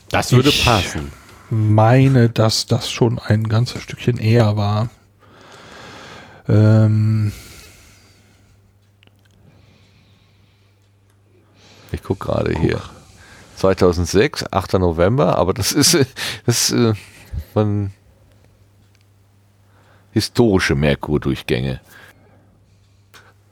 Das 0.09 0.31
würde 0.33 0.49
Ich- 0.49 0.65
passen. 0.65 1.11
meine, 1.49 2.29
dass 2.29 2.65
das 2.65 2.91
schon 2.91 3.19
ein 3.19 3.47
ganzes 3.47 3.81
Stückchen 3.81 4.17
eher 4.17 4.57
war. 4.57 4.89
Ähm, 6.47 7.31
Ich 11.91 12.03
guck 12.03 12.19
gerade 12.19 12.53
hier. 12.59 12.81
2006, 13.55 14.45
8. 14.51 14.73
November, 14.73 15.37
aber 15.37 15.53
das 15.53 15.71
ist, 15.71 15.93
das 16.45 16.69
ist 16.69 16.71
äh, 16.73 16.93
von 17.53 17.91
historische 20.11 20.75
Merkurdurchgänge. 20.75 21.79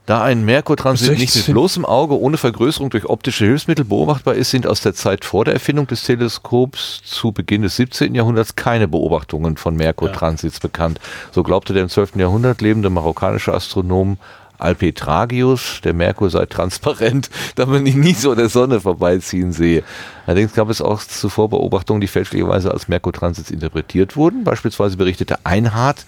Da 0.06 0.22
ein 0.22 0.44
Merkurtransit 0.44 1.10
nicht 1.10 1.20
mit 1.20 1.30
16. 1.30 1.52
bloßem 1.52 1.84
Auge 1.84 2.18
ohne 2.20 2.36
Vergrößerung 2.36 2.90
durch 2.90 3.06
optische 3.06 3.44
Hilfsmittel 3.44 3.84
beobachtbar 3.84 4.36
ist, 4.36 4.52
sind 4.52 4.64
aus 4.64 4.80
der 4.80 4.94
Zeit 4.94 5.24
vor 5.24 5.44
der 5.44 5.54
Erfindung 5.54 5.88
des 5.88 6.04
Teleskops 6.04 7.02
zu 7.04 7.32
Beginn 7.32 7.62
des 7.62 7.74
17. 7.74 8.14
Jahrhunderts 8.14 8.54
keine 8.54 8.86
Beobachtungen 8.86 9.56
von 9.56 9.74
Merkurtransits 9.74 10.60
bekannt. 10.60 11.00
So 11.32 11.42
glaubte 11.42 11.72
der 11.72 11.82
im 11.82 11.88
12. 11.88 12.14
Jahrhundert 12.16 12.60
lebende 12.60 12.88
marokkanische 12.88 13.52
Astronom 13.52 14.18
Alpetragius, 14.58 15.80
der 15.82 15.92
Merkur 15.92 16.30
sei 16.30 16.46
transparent, 16.46 17.28
da 17.56 17.66
man 17.66 17.84
ihn 17.84 17.98
nie 17.98 18.14
so 18.14 18.30
an 18.30 18.38
der 18.38 18.48
Sonne 18.48 18.80
vorbeiziehen 18.80 19.52
sehe. 19.52 19.82
Allerdings 20.24 20.54
gab 20.54 20.70
es 20.70 20.80
auch 20.80 21.02
zuvor 21.02 21.50
Beobachtungen, 21.50 22.00
die 22.00 22.06
fälschlicherweise 22.06 22.70
als 22.70 22.86
Merkurtransits 22.86 23.50
interpretiert 23.50 24.16
wurden. 24.16 24.44
Beispielsweise 24.44 24.96
berichtete 24.96 25.44
Einhard 25.44 26.04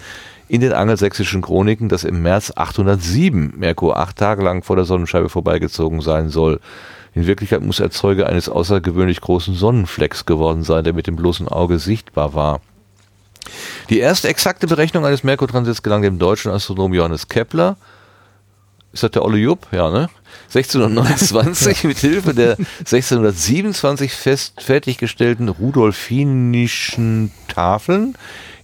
in 0.48 0.60
den 0.60 0.72
angelsächsischen 0.72 1.42
Chroniken, 1.42 1.88
dass 1.88 2.04
im 2.04 2.22
März 2.22 2.52
807 2.54 3.54
Merkur 3.56 3.98
acht 3.98 4.16
Tage 4.16 4.42
lang 4.42 4.62
vor 4.62 4.76
der 4.76 4.84
Sonnenscheibe 4.84 5.28
vorbeigezogen 5.28 6.00
sein 6.00 6.30
soll. 6.30 6.60
In 7.14 7.26
Wirklichkeit 7.26 7.62
muss 7.62 7.80
er 7.80 7.90
Zeuge 7.90 8.26
eines 8.26 8.48
außergewöhnlich 8.48 9.20
großen 9.20 9.54
Sonnenflecks 9.54 10.26
geworden 10.26 10.62
sein, 10.62 10.84
der 10.84 10.92
mit 10.92 11.06
dem 11.06 11.16
bloßen 11.16 11.48
Auge 11.48 11.78
sichtbar 11.78 12.34
war. 12.34 12.60
Die 13.90 13.98
erste 13.98 14.28
exakte 14.28 14.66
Berechnung 14.66 15.04
eines 15.04 15.24
Merkurtransits 15.24 15.82
gelang 15.82 16.02
dem 16.02 16.18
deutschen 16.18 16.50
Astronomen 16.50 16.94
Johannes 16.94 17.28
Kepler. 17.28 17.76
Ist 18.92 19.02
das 19.02 19.10
der 19.10 19.24
Olle 19.24 19.38
Jupp? 19.38 19.66
Ja, 19.70 19.90
ne? 19.90 20.08
1629 20.54 21.84
mit 21.84 21.98
Hilfe 21.98 22.32
der 22.32 22.56
1627 22.78 24.12
fest 24.12 24.62
fertiggestellten 24.62 25.48
rudolfinischen 25.48 27.30
Tafeln, 27.48 28.14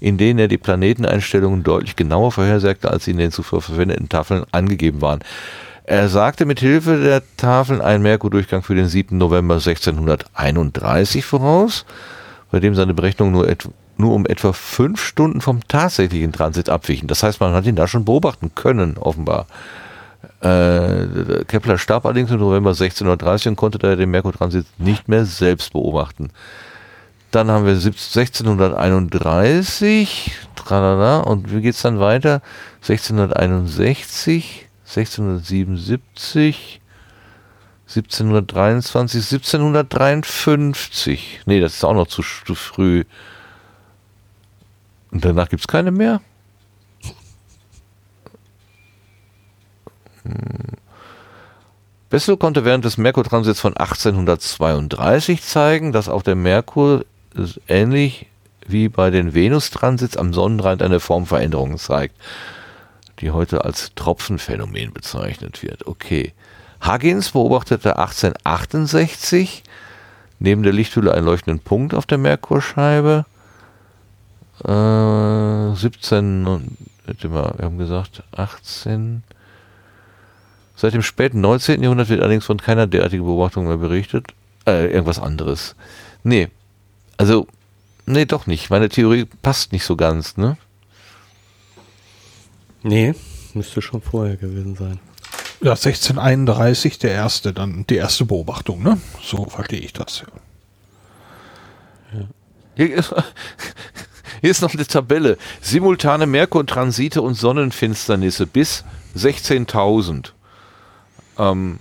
in 0.01 0.17
denen 0.17 0.39
er 0.39 0.49
die 0.49 0.57
Planeteneinstellungen 0.57 1.63
deutlich 1.63 1.95
genauer 1.95 2.33
vorhersagte, 2.33 2.91
als 2.91 3.05
sie 3.05 3.11
in 3.11 3.19
den 3.19 3.33
zuvor 3.33 3.61
verwendeten 3.61 4.09
Tafeln 4.09 4.45
angegeben 4.51 5.03
waren. 5.03 5.21
Er 5.85 6.09
sagte 6.09 6.47
mit 6.47 6.61
Hilfe 6.61 7.03
der 7.03 7.23
Tafeln 7.37 7.83
einen 7.83 8.03
Merkurdurchgang 8.03 8.63
für 8.63 8.75
den 8.75 8.89
7. 8.89 9.19
November 9.19 9.57
1631 9.57 11.27
voraus, 11.27 11.85
bei 12.51 12.61
dem 12.61 12.75
seine 12.75 12.95
Berechnungen 12.95 13.35
nur, 13.35 13.47
et 13.47 13.69
nur 13.99 14.15
um 14.15 14.25
etwa 14.25 14.55
fünf 14.55 15.05
Stunden 15.05 15.43
vom 15.43 15.61
tatsächlichen 15.69 16.33
Transit 16.33 16.71
abwichen. 16.71 17.09
Das 17.09 17.23
heißt, 17.23 17.41
man 17.41 17.53
hat 17.53 17.67
ihn 17.67 17.77
da 17.77 17.87
schon 17.87 18.07
beobachten 18.07 18.53
können, 18.55 18.97
offenbar. 18.97 19.47
Äh, 20.41 21.45
Kepler 21.47 21.79
starb 21.79 22.05
allerdings 22.05 22.31
im 22.31 22.39
November 22.39 22.71
1630 22.71 23.49
und 23.49 23.57
konnte 23.57 23.79
daher 23.79 23.97
den 23.97 24.11
Merkurtransit 24.11 24.67
nicht 24.79 25.09
mehr 25.09 25.25
selbst 25.25 25.73
beobachten. 25.73 26.31
Dann 27.31 27.51
haben 27.51 27.65
wir 27.67 27.73
1631, 27.73 30.33
tralala, 30.55 31.21
und 31.21 31.51
wie 31.53 31.63
geht's 31.63 31.83
dann 31.83 31.99
weiter? 31.99 32.43
1661, 32.83 34.69
1677, 34.87 36.81
1723, 37.89 39.33
1753. 39.33 41.41
Nee, 41.47 41.61
das 41.61 41.75
ist 41.75 41.85
auch 41.85 41.95
noch 41.95 42.07
zu, 42.07 42.23
zu 42.23 42.55
früh. 42.55 43.03
Und 45.11 45.25
danach 45.25 45.49
gibt's 45.49 45.67
keine 45.67 45.91
mehr? 45.91 46.21
Bessel 52.11 52.37
konnte 52.37 52.65
während 52.65 52.85
des 52.85 52.97
Merkur-Transits 52.97 53.61
von 53.61 53.77
1832 53.77 55.43
zeigen, 55.43 55.93
dass 55.93 56.09
auch 56.09 56.23
der 56.23 56.37
Merkur 56.37 57.05
ähnlich 57.67 58.27
wie 58.67 58.89
bei 58.89 59.11
den 59.11 59.35
Venus-Transits 59.35 60.17
am 60.17 60.33
Sonnenrand 60.33 60.83
eine 60.83 61.01
Formveränderung 61.01 61.77
zeigt, 61.77 62.15
die 63.21 63.31
heute 63.31 63.65
als 63.65 63.93
Tropfenphänomen 63.95 64.93
bezeichnet 64.93 65.63
wird. 65.63 65.87
Okay. 65.87 66.33
Huggins 66.87 67.31
beobachtete 67.31 67.99
1868 67.99 69.63
neben 70.39 70.63
der 70.63 70.73
Lichthülle 70.73 71.13
einen 71.15 71.27
leuchtenden 71.27 71.61
Punkt 71.61 71.95
auf 71.95 72.07
der 72.07 72.19
Merkurscheibe. 72.19 73.25
Äh, 74.63 75.75
17, 75.75 76.77
wir 77.07 77.55
haben 77.61 77.79
gesagt 77.79 78.23
18. 78.37 79.23
Seit 80.85 80.93
dem 80.93 81.01
späten 81.01 81.41
19. 81.41 81.83
Jahrhundert 81.83 82.11
wird 82.11 82.21
allerdings 82.21 82.45
von 82.45 82.59
keiner 82.59 82.87
derartigen 82.87 83.25
Beobachtung 83.25 83.67
mehr 83.67 83.79
berichtet. 83.79 84.35
Äh, 84.67 84.89
irgendwas 84.93 85.19
anderes. 85.19 85.77
Nee. 86.25 86.49
Also, 87.17 87.47
nee, 88.05 88.27
doch 88.27 88.47
nicht. 88.47 88.69
Meine 88.69 88.91
Theorie 88.91 89.25
passt 89.41 89.73
nicht 89.73 89.87
so 89.87 89.97
ganz, 89.97 90.37
ne? 90.37 90.59
Nee, 92.83 93.15
müsste 93.55 93.81
schon 93.81 94.03
vorher 94.03 94.37
gewesen 94.37 94.77
sein. 94.77 95.01
Ja, 95.63 95.71
1631 95.71 96.99
der 96.99 97.13
erste, 97.13 97.55
dann 97.55 97.87
die 97.87 97.97
erste 97.97 98.27
Beobachtung, 98.27 98.83
ne? 98.83 99.01
So 99.23 99.47
verstehe 99.47 99.81
ich 99.81 99.95
das. 99.95 100.23
Ja. 102.13 102.21
Hier, 102.77 102.95
ist, 102.95 103.15
hier 104.43 104.51
ist 104.51 104.61
noch 104.61 104.75
eine 104.75 104.87
Tabelle. 104.87 105.39
Simultane 105.63 106.27
Merkurtransite 106.27 107.23
und 107.23 107.37
Sonnenfinsternisse 107.37 108.47
bis 108.47 108.85
16.000. 109.17 110.34
Ähm, 111.39 111.79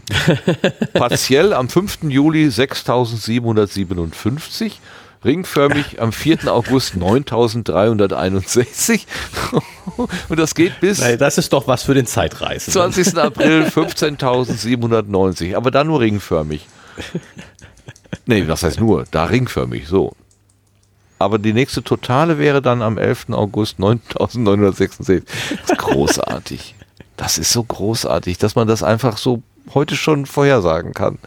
partiell 0.93 1.53
am 1.53 1.69
5. 1.69 1.99
Juli 2.03 2.49
6757, 2.49 4.79
ringförmig 5.23 6.01
am 6.01 6.11
4. 6.11 6.51
August 6.51 6.97
9361 6.97 9.05
und 10.29 10.39
das 10.39 10.55
geht 10.55 10.79
bis 10.79 10.99
Nein, 10.99 11.19
das 11.19 11.37
ist 11.37 11.53
doch 11.53 11.67
was 11.67 11.83
für 11.83 11.93
den 11.93 12.07
Zeitreisen. 12.07 12.73
20. 12.73 13.15
April 13.17 13.69
15790, 13.69 15.55
aber 15.55 15.69
da 15.71 15.83
nur 15.83 15.99
ringförmig. 16.01 16.65
Nee, 18.25 18.47
was 18.47 18.63
heißt 18.63 18.79
nur? 18.79 19.05
Da 19.11 19.25
ringförmig, 19.25 19.87
so. 19.87 20.13
Aber 21.19 21.37
die 21.39 21.53
nächste 21.53 21.83
Totale 21.83 22.37
wäre 22.37 22.61
dann 22.61 22.81
am 22.81 22.97
11. 22.97 23.29
August 23.29 23.79
9966. 23.79 25.23
Das 25.51 25.71
ist 25.71 25.77
großartig. 25.77 26.75
Das 27.23 27.37
ist 27.37 27.53
so 27.53 27.63
großartig, 27.63 28.37
dass 28.37 28.55
man 28.55 28.67
das 28.67 28.83
einfach 28.83 29.15
so 29.15 29.43
heute 29.73 29.95
schon 29.95 30.25
vorhersagen 30.25 30.93
kann. 30.93 31.19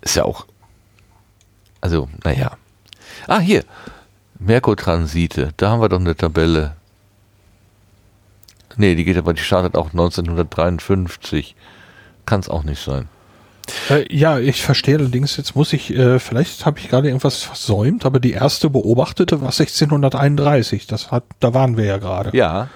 Ist 0.00 0.16
ja 0.16 0.24
auch. 0.24 0.46
Also, 1.82 2.08
naja. 2.24 2.56
Ah, 3.26 3.40
hier. 3.40 3.66
Merkur-Transite. 4.38 5.52
Da 5.58 5.72
haben 5.72 5.82
wir 5.82 5.90
doch 5.90 6.00
eine 6.00 6.16
Tabelle. 6.16 6.74
Nee, 8.76 8.94
die 8.94 9.04
geht 9.04 9.18
aber, 9.18 9.34
die 9.34 9.42
startet 9.42 9.76
auch 9.76 9.90
1953. 9.90 11.54
Kann 12.24 12.40
es 12.40 12.48
auch 12.48 12.62
nicht 12.62 12.82
sein. 12.82 13.10
Äh, 13.88 14.06
ja, 14.14 14.38
ich 14.38 14.62
verstehe 14.62 14.96
allerdings, 14.98 15.36
jetzt 15.36 15.56
muss 15.56 15.72
ich, 15.72 15.94
äh, 15.94 16.18
vielleicht 16.18 16.64
habe 16.66 16.78
ich 16.78 16.88
gerade 16.88 17.08
irgendwas 17.08 17.42
versäumt, 17.42 18.06
aber 18.06 18.20
die 18.20 18.32
erste 18.32 18.70
beobachtete 18.70 19.40
war 19.40 19.48
1631. 19.48 20.86
Das 20.86 21.10
hat, 21.10 21.24
da 21.40 21.54
waren 21.54 21.76
wir 21.76 21.84
ja 21.84 21.98
gerade. 21.98 22.36
Ja. 22.36 22.68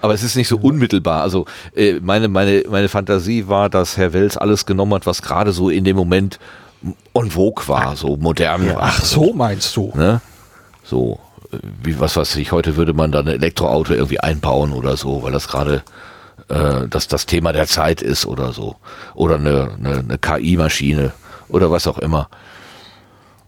Aber 0.00 0.14
es 0.14 0.22
ist 0.22 0.36
nicht 0.36 0.48
so 0.48 0.58
unmittelbar. 0.58 1.22
Also 1.22 1.46
äh, 1.74 1.94
meine, 2.00 2.28
meine, 2.28 2.64
meine 2.70 2.88
Fantasie 2.88 3.48
war, 3.48 3.68
dass 3.68 3.96
Herr 3.96 4.12
Wels 4.12 4.36
alles 4.36 4.64
genommen 4.64 4.94
hat, 4.94 5.06
was 5.06 5.22
gerade 5.22 5.52
so 5.52 5.70
in 5.70 5.84
dem 5.84 5.96
Moment 5.96 6.38
en 7.14 7.30
vogue 7.30 7.66
war, 7.66 7.96
so 7.96 8.16
modern 8.16 8.66
ja, 8.66 8.74
war. 8.76 8.82
Ach, 8.82 9.04
so 9.04 9.32
meinst 9.32 9.76
du. 9.76 9.92
Ne? 9.96 10.20
So, 10.84 11.18
äh, 11.52 11.58
wie 11.82 11.98
was 11.98 12.16
weiß 12.16 12.36
ich, 12.36 12.52
heute 12.52 12.76
würde 12.76 12.92
man 12.92 13.10
da 13.10 13.20
ein 13.20 13.26
Elektroauto 13.26 13.92
irgendwie 13.92 14.20
einbauen 14.20 14.72
oder 14.72 14.96
so, 14.96 15.22
weil 15.22 15.32
das 15.32 15.48
gerade 15.48 15.82
äh, 16.48 16.88
das, 16.88 17.08
das 17.08 17.26
Thema 17.26 17.52
der 17.52 17.66
Zeit 17.66 18.02
ist 18.02 18.26
oder 18.26 18.52
so. 18.52 18.76
Oder 19.14 19.36
eine, 19.36 19.72
eine, 19.78 19.98
eine 19.98 20.18
KI-Maschine 20.18 21.12
oder 21.48 21.70
was 21.70 21.86
auch 21.86 21.98
immer. 21.98 22.28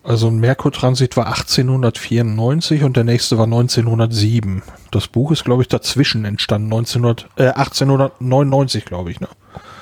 Also 0.02 0.28
ein 0.28 0.38
Merkur-Transit 0.38 1.16
war 1.16 1.26
1894 1.26 2.84
und 2.84 2.96
der 2.96 3.04
nächste 3.04 3.36
war 3.36 3.44
1907. 3.44 4.62
Das 4.90 5.08
Buch 5.08 5.30
ist, 5.30 5.44
glaube 5.44 5.62
ich, 5.62 5.68
dazwischen 5.68 6.24
entstanden, 6.24 6.72
1900, 6.72 7.28
äh, 7.36 7.48
1899, 7.48 8.86
glaube 8.86 9.10
ich. 9.10 9.20
Ne? 9.20 9.28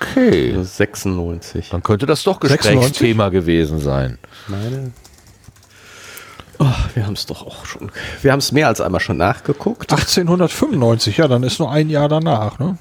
Okay. 0.00 0.50
Also 0.50 0.64
96. 0.64 1.70
Dann 1.70 1.82
könnte 1.84 2.06
das 2.06 2.24
doch 2.24 2.40
Gesprächsthema 2.40 3.28
gewesen 3.28 3.78
sein. 3.78 4.18
Meine. 4.48 4.92
Oh, 6.59 6.66
wir 6.94 7.06
haben 7.06 7.14
es 7.14 7.26
doch 7.26 7.46
auch 7.46 7.64
schon. 7.64 7.92
Wir 8.20 8.32
haben 8.32 8.40
es 8.40 8.50
mehr 8.50 8.66
als 8.66 8.80
einmal 8.80 9.01
schon 9.01 9.16
nachgeguckt. 9.16 9.93
1895, 9.93 11.18
ja, 11.18 11.28
dann 11.28 11.44
ist 11.44 11.60
nur 11.60 11.70
ein 11.70 11.89
Jahr 11.89 12.09
danach, 12.09 12.59
ne? 12.59 12.76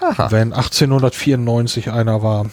Aha. 0.00 0.30
Wenn 0.30 0.52
1894 0.52 1.90
einer 1.90 2.22
war. 2.22 2.46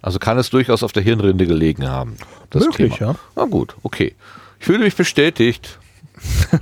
Also 0.00 0.18
kann 0.18 0.38
es 0.38 0.50
durchaus 0.50 0.82
auf 0.82 0.92
der 0.92 1.02
Hirnrinde 1.02 1.46
gelegen 1.46 1.88
haben. 1.88 2.16
Das 2.50 2.64
Möglich, 2.64 2.94
Thema. 2.94 3.12
ja. 3.12 3.18
Na 3.36 3.44
gut, 3.44 3.76
okay. 3.82 4.14
Ich 4.58 4.66
fühle 4.66 4.80
mich 4.80 4.96
bestätigt. 4.96 5.78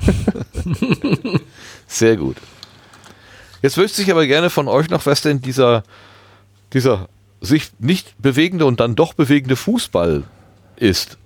Sehr 1.87 2.17
gut. 2.17 2.37
Jetzt 3.63 3.77
wüsste 3.77 4.03
ich 4.03 4.11
aber 4.11 4.27
gerne 4.27 4.51
von 4.51 4.69
euch 4.69 4.89
noch, 4.89 5.05
was 5.07 5.21
denn 5.21 5.41
dieser, 5.41 5.83
dieser 6.73 7.09
sich 7.41 7.71
nicht 7.79 8.21
bewegende 8.21 8.67
und 8.67 8.81
dann 8.81 8.95
doch 8.95 9.15
bewegende 9.15 9.57
Fußball 9.57 10.25
ist. 10.77 11.19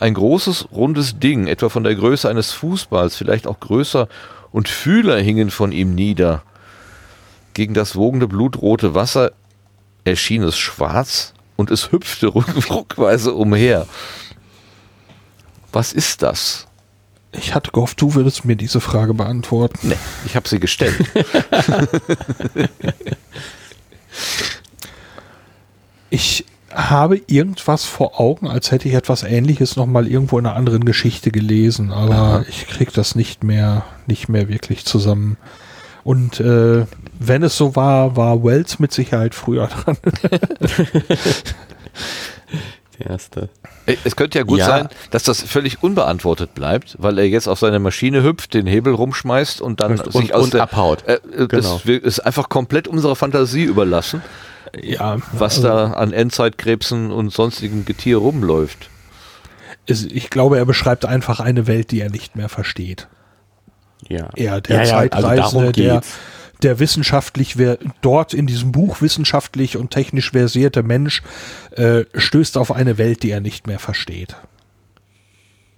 Ein 0.00 0.14
großes, 0.14 0.68
rundes 0.70 1.18
Ding, 1.18 1.48
etwa 1.48 1.68
von 1.68 1.82
der 1.82 1.94
Größe 1.94 2.28
eines 2.28 2.52
Fußballs, 2.52 3.16
vielleicht 3.16 3.46
auch 3.46 3.58
größer, 3.58 4.08
und 4.52 4.68
Fühler 4.68 5.18
hingen 5.18 5.50
von 5.50 5.72
ihm 5.72 5.94
nieder. 5.94 6.42
Gegen 7.58 7.74
das 7.74 7.96
wogende 7.96 8.28
blutrote 8.28 8.94
Wasser 8.94 9.32
erschien 10.04 10.44
es 10.44 10.56
schwarz 10.56 11.34
und 11.56 11.72
es 11.72 11.90
hüpfte 11.90 12.26
ruckweise 12.70 13.34
umher. 13.34 13.88
Was 15.72 15.92
ist 15.92 16.22
das? 16.22 16.68
Ich 17.32 17.56
hatte 17.56 17.72
gehofft, 17.72 18.00
du 18.00 18.14
würdest 18.14 18.44
mir 18.44 18.54
diese 18.54 18.80
Frage 18.80 19.12
beantworten. 19.12 19.88
Nee, 19.88 19.96
ich 20.24 20.36
habe 20.36 20.48
sie 20.48 20.60
gestellt. 20.60 20.94
ich 26.10 26.44
habe 26.72 27.20
irgendwas 27.26 27.86
vor 27.86 28.20
Augen, 28.20 28.46
als 28.46 28.70
hätte 28.70 28.86
ich 28.86 28.94
etwas 28.94 29.24
Ähnliches 29.24 29.74
noch 29.74 29.86
mal 29.86 30.06
irgendwo 30.06 30.38
in 30.38 30.46
einer 30.46 30.54
anderen 30.54 30.84
Geschichte 30.84 31.32
gelesen, 31.32 31.90
aber 31.90 32.14
Aha. 32.14 32.44
ich 32.48 32.68
kriege 32.68 32.92
das 32.92 33.16
nicht 33.16 33.42
mehr, 33.42 33.84
nicht 34.06 34.28
mehr 34.28 34.48
wirklich 34.48 34.84
zusammen. 34.84 35.36
Und 36.04 36.40
äh, 36.40 36.86
wenn 37.18 37.42
es 37.42 37.56
so 37.56 37.76
war, 37.76 38.16
war 38.16 38.42
Wells 38.44 38.78
mit 38.78 38.92
Sicherheit 38.92 39.34
früher 39.34 39.66
dran. 39.66 39.96
Der 42.98 43.10
erste. 43.10 43.48
Äh, 43.86 43.96
Es 44.04 44.16
könnte 44.16 44.38
ja 44.38 44.44
gut 44.44 44.58
Ja. 44.58 44.66
sein, 44.66 44.88
dass 45.10 45.22
das 45.22 45.42
völlig 45.42 45.82
unbeantwortet 45.82 46.54
bleibt, 46.54 46.96
weil 46.98 47.18
er 47.18 47.28
jetzt 47.28 47.46
auf 47.48 47.58
seine 47.60 47.78
Maschine 47.78 48.22
hüpft, 48.22 48.54
den 48.54 48.66
Hebel 48.66 48.92
rumschmeißt 48.94 49.60
und 49.60 49.80
dann 49.80 50.00
Und- 50.00 50.12
sich 50.12 50.34
aus 50.34 50.44
und 50.44 50.54
der, 50.54 50.62
abhaut. 50.62 51.06
Äh, 51.06 51.14
äh, 51.14 51.46
Genau. 51.46 51.48
Das 51.74 51.86
wir- 51.86 52.02
ist 52.02 52.20
einfach 52.20 52.48
komplett 52.48 52.88
unserer 52.88 53.14
Fantasie 53.16 53.64
überlassen, 53.64 54.22
ja, 54.82 55.18
was 55.32 55.60
da 55.60 55.92
an 55.92 56.12
Endzeitkrebsen 56.12 57.10
und 57.12 57.32
sonstigem 57.32 57.84
Getier 57.84 58.16
rumläuft. 58.18 58.90
ist, 59.86 60.10
ich 60.12 60.28
glaube, 60.28 60.58
er 60.58 60.66
beschreibt 60.66 61.04
einfach 61.06 61.40
eine 61.40 61.66
Welt, 61.66 61.92
die 61.92 62.00
er 62.00 62.10
nicht 62.10 62.36
mehr 62.36 62.48
versteht. 62.50 63.08
Ja. 64.06 64.30
Er, 64.36 64.60
der 64.60 64.76
ja, 64.76 64.84
ja, 64.84 64.96
also 64.96 65.08
Zeitreisende, 65.10 65.36
darum 65.36 65.72
der, 65.72 66.02
der 66.62 66.78
wissenschaftlich, 66.78 67.56
wer 67.56 67.78
dort 68.00 68.34
in 68.34 68.46
diesem 68.46 68.72
Buch 68.72 69.00
wissenschaftlich 69.00 69.76
und 69.76 69.90
technisch 69.90 70.32
versierte 70.32 70.82
Mensch 70.82 71.22
äh, 71.72 72.04
stößt 72.14 72.56
auf 72.56 72.72
eine 72.72 72.98
Welt, 72.98 73.22
die 73.22 73.30
er 73.30 73.40
nicht 73.40 73.66
mehr 73.66 73.78
versteht. 73.78 74.36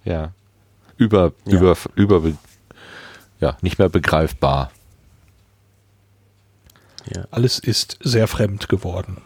Ja. 0.03 0.31
Über, 0.97 1.33
Ja. 1.45 1.53
über, 1.57 1.77
über, 1.95 2.31
ja, 3.39 3.57
nicht 3.61 3.79
mehr 3.79 3.89
begreifbar. 3.89 4.71
Ja. 7.13 7.25
Alles 7.31 7.59
ist 7.59 7.97
sehr 8.01 8.27
fremd 8.27 8.69
geworden. 8.69 9.17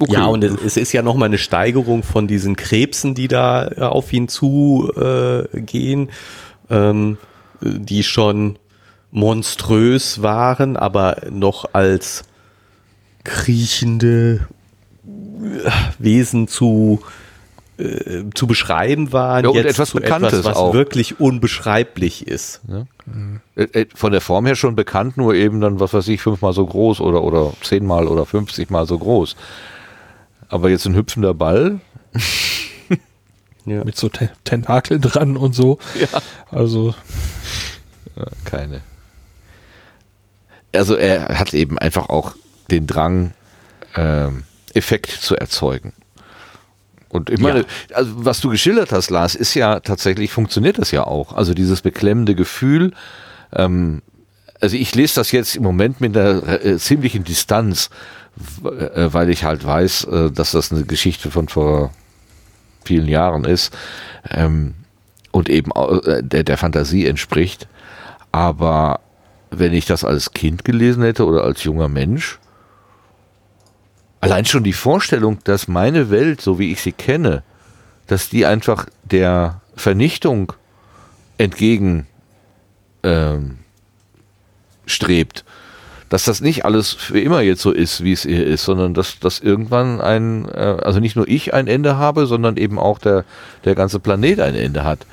Okay. 0.00 0.12
Ja, 0.12 0.26
und 0.26 0.44
es, 0.44 0.76
ist 0.76 0.92
ja 0.92 1.02
nochmal 1.02 1.26
eine 1.26 1.38
Steigerung 1.38 2.04
von 2.04 2.28
diesen 2.28 2.54
Krebsen, 2.54 3.16
die 3.16 3.26
da 3.26 3.68
äh, 3.68 3.80
auf 3.80 4.12
ihn 4.12 4.28
zugehen, 4.28 6.08
äh, 6.08 6.12
ähm, 6.70 7.18
die 7.60 8.02
schon 8.02 8.58
monströs 9.10 10.22
waren, 10.22 10.76
aber 10.76 11.16
noch 11.30 11.70
als 11.72 12.24
kriechende 13.24 14.46
äh, 15.06 15.70
Wesen 15.98 16.46
zu, 16.46 17.00
äh, 17.78 18.24
zu 18.34 18.46
beschreiben 18.46 19.12
waren. 19.12 19.44
Ja, 19.44 19.50
und 19.50 19.56
jetzt 19.56 19.66
etwas 19.66 19.92
Bekanntes 19.92 20.32
etwas, 20.34 20.44
was 20.44 20.56
auch. 20.56 20.74
wirklich 20.74 21.20
unbeschreiblich 21.20 22.26
ist. 22.26 22.60
Äh, 23.56 23.62
äh, 23.62 23.86
Von 23.94 24.12
der 24.12 24.20
Form 24.20 24.46
her 24.46 24.56
schon 24.56 24.76
bekannt, 24.76 25.16
nur 25.16 25.34
eben 25.34 25.60
dann, 25.60 25.80
was 25.80 25.94
weiß 25.94 26.08
ich, 26.08 26.20
fünfmal 26.20 26.52
so 26.52 26.66
groß 26.66 27.00
oder, 27.00 27.22
oder 27.22 27.52
zehnmal 27.62 28.06
oder 28.06 28.26
fünfzigmal 28.26 28.86
so 28.86 28.98
groß. 28.98 29.36
Aber 30.48 30.70
jetzt 30.70 30.86
ein 30.86 30.94
hüpfender 30.94 31.34
Ball, 31.34 31.80
Ja. 33.68 33.84
Mit 33.84 33.96
so 33.96 34.08
Te 34.08 34.30
Tentakeln 34.44 35.00
dran 35.00 35.36
und 35.36 35.54
so. 35.54 35.78
Ja. 35.98 36.20
Also, 36.50 36.94
Ja, 38.16 38.26
keine. 38.44 38.80
Also 40.72 40.96
er 40.96 41.38
hat 41.38 41.54
eben 41.54 41.78
einfach 41.78 42.08
auch 42.08 42.34
den 42.70 42.86
Drang, 42.86 43.32
ähm, 43.96 44.44
Effekt 44.74 45.10
zu 45.10 45.36
erzeugen. 45.36 45.92
Und 47.08 47.30
ich 47.30 47.40
meine, 47.40 47.64
also 47.94 48.12
was 48.16 48.40
du 48.40 48.50
geschildert 48.50 48.92
hast, 48.92 49.08
Lars, 49.08 49.34
ist 49.34 49.54
ja 49.54 49.80
tatsächlich, 49.80 50.30
funktioniert 50.30 50.78
das 50.78 50.90
ja 50.90 51.06
auch. 51.06 51.32
Also 51.32 51.54
dieses 51.54 51.80
beklemmende 51.80 52.34
Gefühl, 52.34 52.92
ähm, 53.54 54.02
also 54.60 54.76
ich 54.76 54.94
lese 54.94 55.14
das 55.14 55.32
jetzt 55.32 55.56
im 55.56 55.62
Moment 55.62 56.00
mit 56.00 56.16
einer 56.16 56.64
äh, 56.64 56.76
ziemlichen 56.78 57.24
Distanz, 57.24 57.88
äh, 58.62 59.08
weil 59.10 59.30
ich 59.30 59.44
halt 59.44 59.64
weiß, 59.64 60.04
äh, 60.04 60.30
dass 60.30 60.50
das 60.50 60.70
eine 60.70 60.84
Geschichte 60.84 61.30
von 61.30 61.48
vor 61.48 61.92
vielen 62.88 63.08
Jahren 63.08 63.44
ist 63.44 63.76
ähm, 64.30 64.74
und 65.30 65.48
eben 65.48 65.70
äh, 65.72 66.22
der, 66.22 66.42
der 66.42 66.56
Fantasie 66.56 67.06
entspricht. 67.06 67.68
Aber 68.32 69.00
wenn 69.50 69.72
ich 69.72 69.86
das 69.86 70.04
als 70.04 70.32
Kind 70.32 70.64
gelesen 70.64 71.02
hätte 71.02 71.24
oder 71.24 71.44
als 71.44 71.64
junger 71.64 71.88
Mensch, 71.88 72.38
allein 74.20 74.44
schon 74.44 74.64
die 74.64 74.72
Vorstellung, 74.72 75.38
dass 75.44 75.68
meine 75.68 76.10
Welt, 76.10 76.40
so 76.40 76.58
wie 76.58 76.72
ich 76.72 76.80
sie 76.82 76.92
kenne, 76.92 77.42
dass 78.06 78.28
die 78.28 78.46
einfach 78.46 78.86
der 79.04 79.60
Vernichtung 79.76 80.52
entgegen 81.36 82.06
ähm, 83.02 83.58
strebt. 84.86 85.44
Dass 86.08 86.24
das 86.24 86.40
nicht 86.40 86.64
alles 86.64 86.92
für 86.92 87.20
immer 87.20 87.42
jetzt 87.42 87.60
so 87.60 87.70
ist, 87.70 88.02
wie 88.02 88.12
es 88.12 88.22
hier 88.22 88.46
ist, 88.46 88.64
sondern 88.64 88.94
dass, 88.94 89.18
dass 89.18 89.40
irgendwann 89.40 90.00
ein, 90.00 90.46
äh, 90.48 90.78
also 90.82 91.00
nicht 91.00 91.16
nur 91.16 91.28
ich 91.28 91.52
ein 91.52 91.66
Ende 91.66 91.96
habe, 91.96 92.26
sondern 92.26 92.56
eben 92.56 92.78
auch 92.78 92.98
der, 92.98 93.24
der 93.64 93.74
ganze 93.74 94.00
Planet 94.00 94.40
ein 94.40 94.54
Ende 94.54 94.84
hat. 94.84 95.06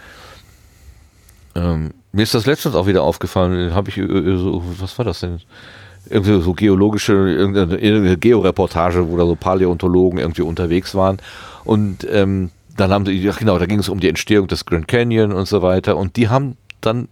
Ähm, 1.56 1.92
mir 2.12 2.24
ist 2.24 2.34
das 2.34 2.46
letztens 2.46 2.76
auch 2.76 2.88
wieder 2.88 3.04
aufgefallen, 3.04 3.74
habe 3.74 3.90
ich, 3.90 3.98
äh, 3.98 4.04
äh, 4.04 4.38
so, 4.38 4.64
was 4.80 4.98
war 4.98 5.06
das 5.06 5.20
denn? 5.20 5.40
Irgendwie 6.10 6.40
so 6.42 6.54
geologische, 6.54 7.14
irgendeine, 7.14 8.18
Georeportage, 8.18 9.10
wo 9.10 9.18
da 9.18 9.26
so 9.26 9.36
Paläontologen 9.36 10.20
irgendwie 10.20 10.44
unterwegs 10.44 10.94
waren. 10.94 11.18
Und 11.64 12.08
ähm, 12.10 12.52
dann 12.78 12.92
haben 12.92 13.06
sie, 13.06 13.14
ja 13.14 13.32
genau, 13.32 13.58
da 13.58 13.66
ging 13.66 13.80
es 13.80 13.90
um 13.90 14.00
die 14.00 14.10
Entstehung 14.10 14.48
des 14.48 14.66
Grand 14.66 14.88
Canyon 14.88 15.32
und 15.32 15.48
so 15.48 15.62
weiter. 15.62 15.98
Und 15.98 16.16
die 16.16 16.30
haben 16.30 16.58
dann, 16.80 17.08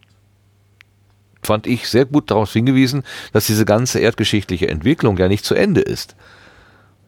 fand 1.47 1.67
ich, 1.67 1.87
sehr 1.87 2.05
gut 2.05 2.31
darauf 2.31 2.51
hingewiesen, 2.53 3.03
dass 3.31 3.47
diese 3.47 3.65
ganze 3.65 3.99
erdgeschichtliche 3.99 4.67
Entwicklung 4.67 5.17
ja 5.17 5.27
nicht 5.27 5.45
zu 5.45 5.55
Ende 5.55 5.81
ist. 5.81 6.15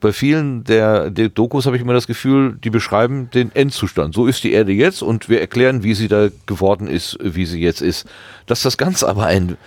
Bei 0.01 0.11
vielen 0.11 0.63
der, 0.65 1.09
der 1.09 1.29
Dokus 1.29 1.65
habe 1.65 1.77
ich 1.77 1.81
immer 1.81 1.93
das 1.93 2.05
Gefühl, 2.05 2.57
die 2.63 2.69
beschreiben 2.69 3.29
den 3.33 3.55
Endzustand. 3.55 4.13
So 4.13 4.27
ist 4.27 4.43
die 4.43 4.51
Erde 4.51 4.71
jetzt 4.71 5.01
und 5.01 5.29
wir 5.29 5.41
erklären, 5.41 5.83
wie 5.83 5.95
sie 5.95 6.07
da 6.07 6.29
geworden 6.45 6.87
ist, 6.87 7.17
wie 7.21 7.45
sie 7.45 7.61
jetzt 7.61 7.81
ist. 7.81 8.05
Dass 8.45 8.61
das 8.61 8.77
Ganze 8.77 9.07
aber 9.07 9.25
ein 9.25 9.57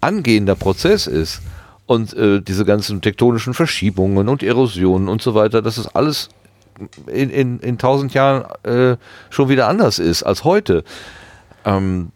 angehender 0.00 0.54
Prozess 0.54 1.06
ist 1.06 1.40
und 1.86 2.14
äh, 2.14 2.40
diese 2.40 2.64
ganzen 2.64 3.00
tektonischen 3.00 3.54
Verschiebungen 3.54 4.28
und 4.28 4.42
Erosionen 4.42 5.08
und 5.08 5.22
so 5.22 5.34
weiter, 5.34 5.62
dass 5.62 5.78
es 5.78 5.88
alles 5.88 6.28
in, 7.06 7.30
in, 7.30 7.58
in 7.60 7.78
tausend 7.78 8.14
Jahren 8.14 8.44
äh, 8.64 8.96
schon 9.30 9.48
wieder 9.48 9.68
anders 9.68 9.98
ist 9.98 10.22
als 10.22 10.44
heute. 10.44 10.84
Ähm, 11.64 12.12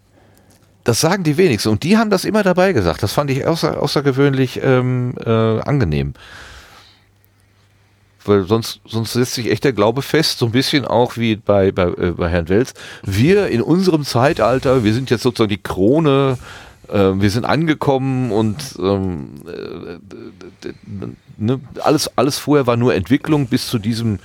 das 0.87 1.01
sagen 1.01 1.25
die 1.25 1.37
wenigsten 1.37 1.69
und 1.69 1.83
die 1.83 1.99
haben 1.99 2.11
das 2.11 2.25
immer 2.25 2.45
dabei 2.45 2.73
gesagt. 2.73 3.03
Das 3.03 3.13
fand 3.13 3.29
ich 3.33 3.45
außer, 3.45 3.83
außergewöhnlich 3.83 4.61
ähm, 4.63 5.15
äh, 5.19 5.31
angenehm. 5.31 6.15
Weil 8.25 8.45
sonst, 8.45 8.81
sonst 8.85 9.15
setzt 9.15 9.35
sich 9.35 9.51
echt 9.51 9.65
der 9.65 9.73
Glaube 9.73 10.01
fest, 10.01 10.39
so 10.39 10.47
ein 10.47 10.53
bisschen 10.53 10.85
auch 10.85 11.17
wie 11.17 11.35
bei, 11.35 11.73
bei, 11.73 11.89
äh, 11.89 12.13
bei 12.13 12.29
Herrn 12.29 12.49
Welz. 12.49 12.73
Wir 13.03 13.49
in 13.49 13.63
unserem 13.63 14.05
Zeitalter, 14.05 14.85
wir 14.85 14.95
sind 14.95 15.11
jetzt 15.11 15.25
sozusagen 15.25 15.49
die 15.49 15.61
Krone, 15.61 16.39
äh, 16.89 17.13
wir 17.15 17.31
sind 17.31 17.45
angekommen 17.45 18.31
und 18.31 18.77
ähm, 18.79 19.31
äh, 19.45 20.71
ne, 21.37 21.61
alles, 21.83 22.17
alles 22.17 22.39
vorher 22.39 22.69
war 22.69 22.77
nur 22.77 22.95
Entwicklung 22.95 23.49
bis 23.49 23.67
zu 23.67 23.81
diesem 23.81 24.21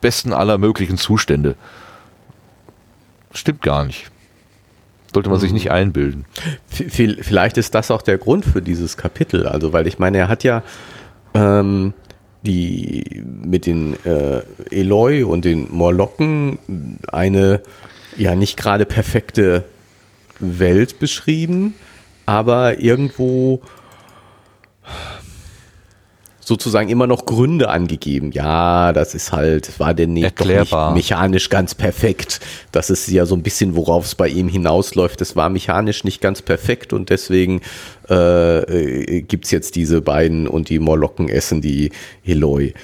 besten 0.00 0.32
aller 0.32 0.58
möglichen 0.58 0.98
Zustände. 0.98 1.56
Stimmt 3.32 3.62
gar 3.62 3.84
nicht. 3.84 4.12
Sollte 5.14 5.30
man 5.30 5.40
sich 5.40 5.52
nicht 5.52 5.70
einbilden. 5.70 6.26
Vielleicht 6.68 7.56
ist 7.56 7.74
das 7.74 7.90
auch 7.90 8.02
der 8.02 8.18
Grund 8.18 8.44
für 8.44 8.60
dieses 8.60 8.96
Kapitel. 8.96 9.46
Also, 9.46 9.72
weil 9.72 9.86
ich 9.86 9.98
meine, 9.98 10.18
er 10.18 10.28
hat 10.28 10.44
ja 10.44 10.62
ähm, 11.34 11.94
die 12.42 13.22
mit 13.44 13.66
den 13.66 13.94
äh, 14.04 14.42
Eloi 14.70 15.24
und 15.24 15.44
den 15.44 15.68
Morlocken 15.72 16.58
eine 17.08 17.62
ja 18.16 18.34
nicht 18.34 18.56
gerade 18.56 18.86
perfekte 18.86 19.64
Welt 20.38 20.98
beschrieben, 20.98 21.74
aber 22.24 22.78
irgendwo 22.80 23.60
sozusagen 26.46 26.88
immer 26.88 27.08
noch 27.08 27.26
Gründe 27.26 27.68
angegeben. 27.68 28.30
Ja, 28.30 28.92
das 28.92 29.16
ist 29.16 29.32
halt, 29.32 29.80
war 29.80 29.94
denn 29.94 30.12
nicht, 30.12 30.44
nicht 30.44 30.72
mechanisch 30.94 31.50
ganz 31.50 31.74
perfekt. 31.74 32.38
Das 32.70 32.88
ist 32.88 33.08
ja 33.08 33.26
so 33.26 33.34
ein 33.34 33.42
bisschen, 33.42 33.74
worauf 33.74 34.04
es 34.04 34.14
bei 34.14 34.28
ihm 34.28 34.48
hinausläuft. 34.48 35.20
Es 35.20 35.34
war 35.34 35.48
mechanisch 35.48 36.04
nicht 36.04 36.20
ganz 36.20 36.42
perfekt 36.42 36.92
und 36.92 37.10
deswegen 37.10 37.62
äh, 38.08 38.58
äh, 38.60 39.22
gibt's 39.22 39.50
jetzt 39.50 39.74
diese 39.74 40.00
beiden 40.02 40.46
und 40.46 40.68
die 40.68 40.78
Morlocken 40.78 41.28
essen 41.28 41.60
die 41.60 41.90
Eloi. 42.24 42.74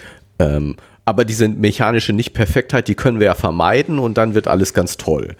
Ähm, 0.40 0.74
aber 1.04 1.24
diese 1.24 1.46
mechanische 1.46 2.12
Nicht-Perfektheit, 2.12 2.88
die 2.88 2.96
können 2.96 3.20
wir 3.20 3.26
ja 3.26 3.34
vermeiden 3.34 4.00
und 4.00 4.18
dann 4.18 4.34
wird 4.34 4.48
alles 4.48 4.74
ganz 4.74 4.96
toll. 4.96 5.36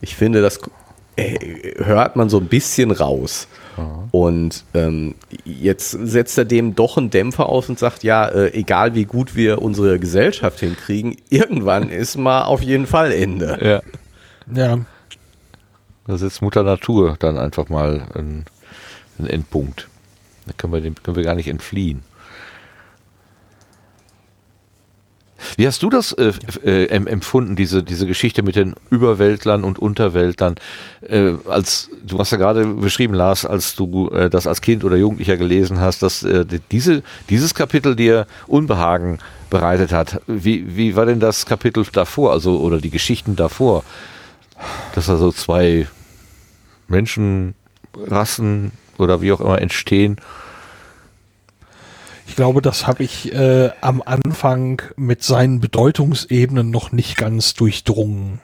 Ich 0.00 0.16
finde, 0.16 0.42
das 0.42 0.58
äh, 1.14 1.84
hört 1.84 2.16
man 2.16 2.28
so 2.28 2.38
ein 2.38 2.46
bisschen 2.46 2.90
raus. 2.90 3.46
Und 4.10 4.64
ähm, 4.74 5.14
jetzt 5.44 5.90
setzt 5.90 6.36
er 6.38 6.44
dem 6.44 6.74
doch 6.74 6.96
einen 6.96 7.10
Dämpfer 7.10 7.48
auf 7.48 7.68
und 7.68 7.78
sagt, 7.78 8.02
ja, 8.02 8.26
äh, 8.28 8.52
egal 8.52 8.94
wie 8.94 9.04
gut 9.04 9.36
wir 9.36 9.62
unsere 9.62 9.98
Gesellschaft 9.98 10.60
hinkriegen, 10.60 11.16
irgendwann 11.30 11.88
ist 11.90 12.16
mal 12.16 12.42
auf 12.42 12.62
jeden 12.62 12.86
Fall 12.86 13.12
Ende. 13.12 13.82
Ja. 14.52 14.62
ja, 14.62 14.78
Da 16.06 16.18
setzt 16.18 16.42
Mutter 16.42 16.62
Natur 16.62 17.16
dann 17.18 17.38
einfach 17.38 17.68
mal 17.68 18.06
einen, 18.14 18.44
einen 19.18 19.28
Endpunkt. 19.28 19.88
Da 20.46 20.52
können 20.56 20.72
wir, 20.72 20.80
dem 20.80 20.94
können 21.02 21.16
wir 21.16 21.24
gar 21.24 21.36
nicht 21.36 21.48
entfliehen. 21.48 22.02
Wie 25.56 25.66
hast 25.66 25.82
du 25.82 25.90
das 25.90 26.12
äh, 26.12 26.32
äh, 26.64 26.86
empfunden, 26.86 27.56
diese, 27.56 27.82
diese 27.82 28.06
Geschichte 28.06 28.42
mit 28.42 28.56
den 28.56 28.74
Überweltlern 28.90 29.64
und 29.64 29.78
Unterweltlern? 29.78 30.56
Äh, 31.02 31.32
als 31.48 31.90
du 32.06 32.18
hast 32.18 32.32
ja 32.32 32.38
gerade 32.38 32.66
beschrieben, 32.66 33.14
Lars, 33.14 33.44
als 33.44 33.74
du 33.74 34.08
äh, 34.10 34.30
das 34.30 34.46
als 34.46 34.60
Kind 34.60 34.84
oder 34.84 34.96
Jugendlicher 34.96 35.36
gelesen 35.36 35.80
hast, 35.80 36.02
dass 36.02 36.22
äh, 36.22 36.44
diese, 36.70 37.02
dieses 37.28 37.54
Kapitel 37.54 37.96
dir 37.96 38.26
Unbehagen 38.46 39.18
bereitet 39.48 39.92
hat. 39.92 40.20
Wie, 40.26 40.76
wie 40.76 40.96
war 40.96 41.06
denn 41.06 41.20
das 41.20 41.46
Kapitel 41.46 41.84
davor, 41.92 42.32
also 42.32 42.60
oder 42.60 42.78
die 42.78 42.90
Geschichten 42.90 43.36
davor? 43.36 43.84
Dass 44.94 45.06
da 45.06 45.16
so 45.16 45.32
zwei 45.32 45.86
Menschenrassen 46.88 48.72
oder 48.98 49.22
wie 49.22 49.32
auch 49.32 49.40
immer 49.40 49.60
entstehen 49.60 50.18
ich 52.30 52.36
glaube, 52.36 52.62
das 52.62 52.86
habe 52.86 53.02
ich 53.02 53.34
äh, 53.34 53.70
am 53.80 54.00
Anfang 54.06 54.80
mit 54.94 55.24
seinen 55.24 55.58
Bedeutungsebenen 55.58 56.70
noch 56.70 56.92
nicht 56.92 57.16
ganz 57.16 57.54
durchdrungen, 57.54 58.38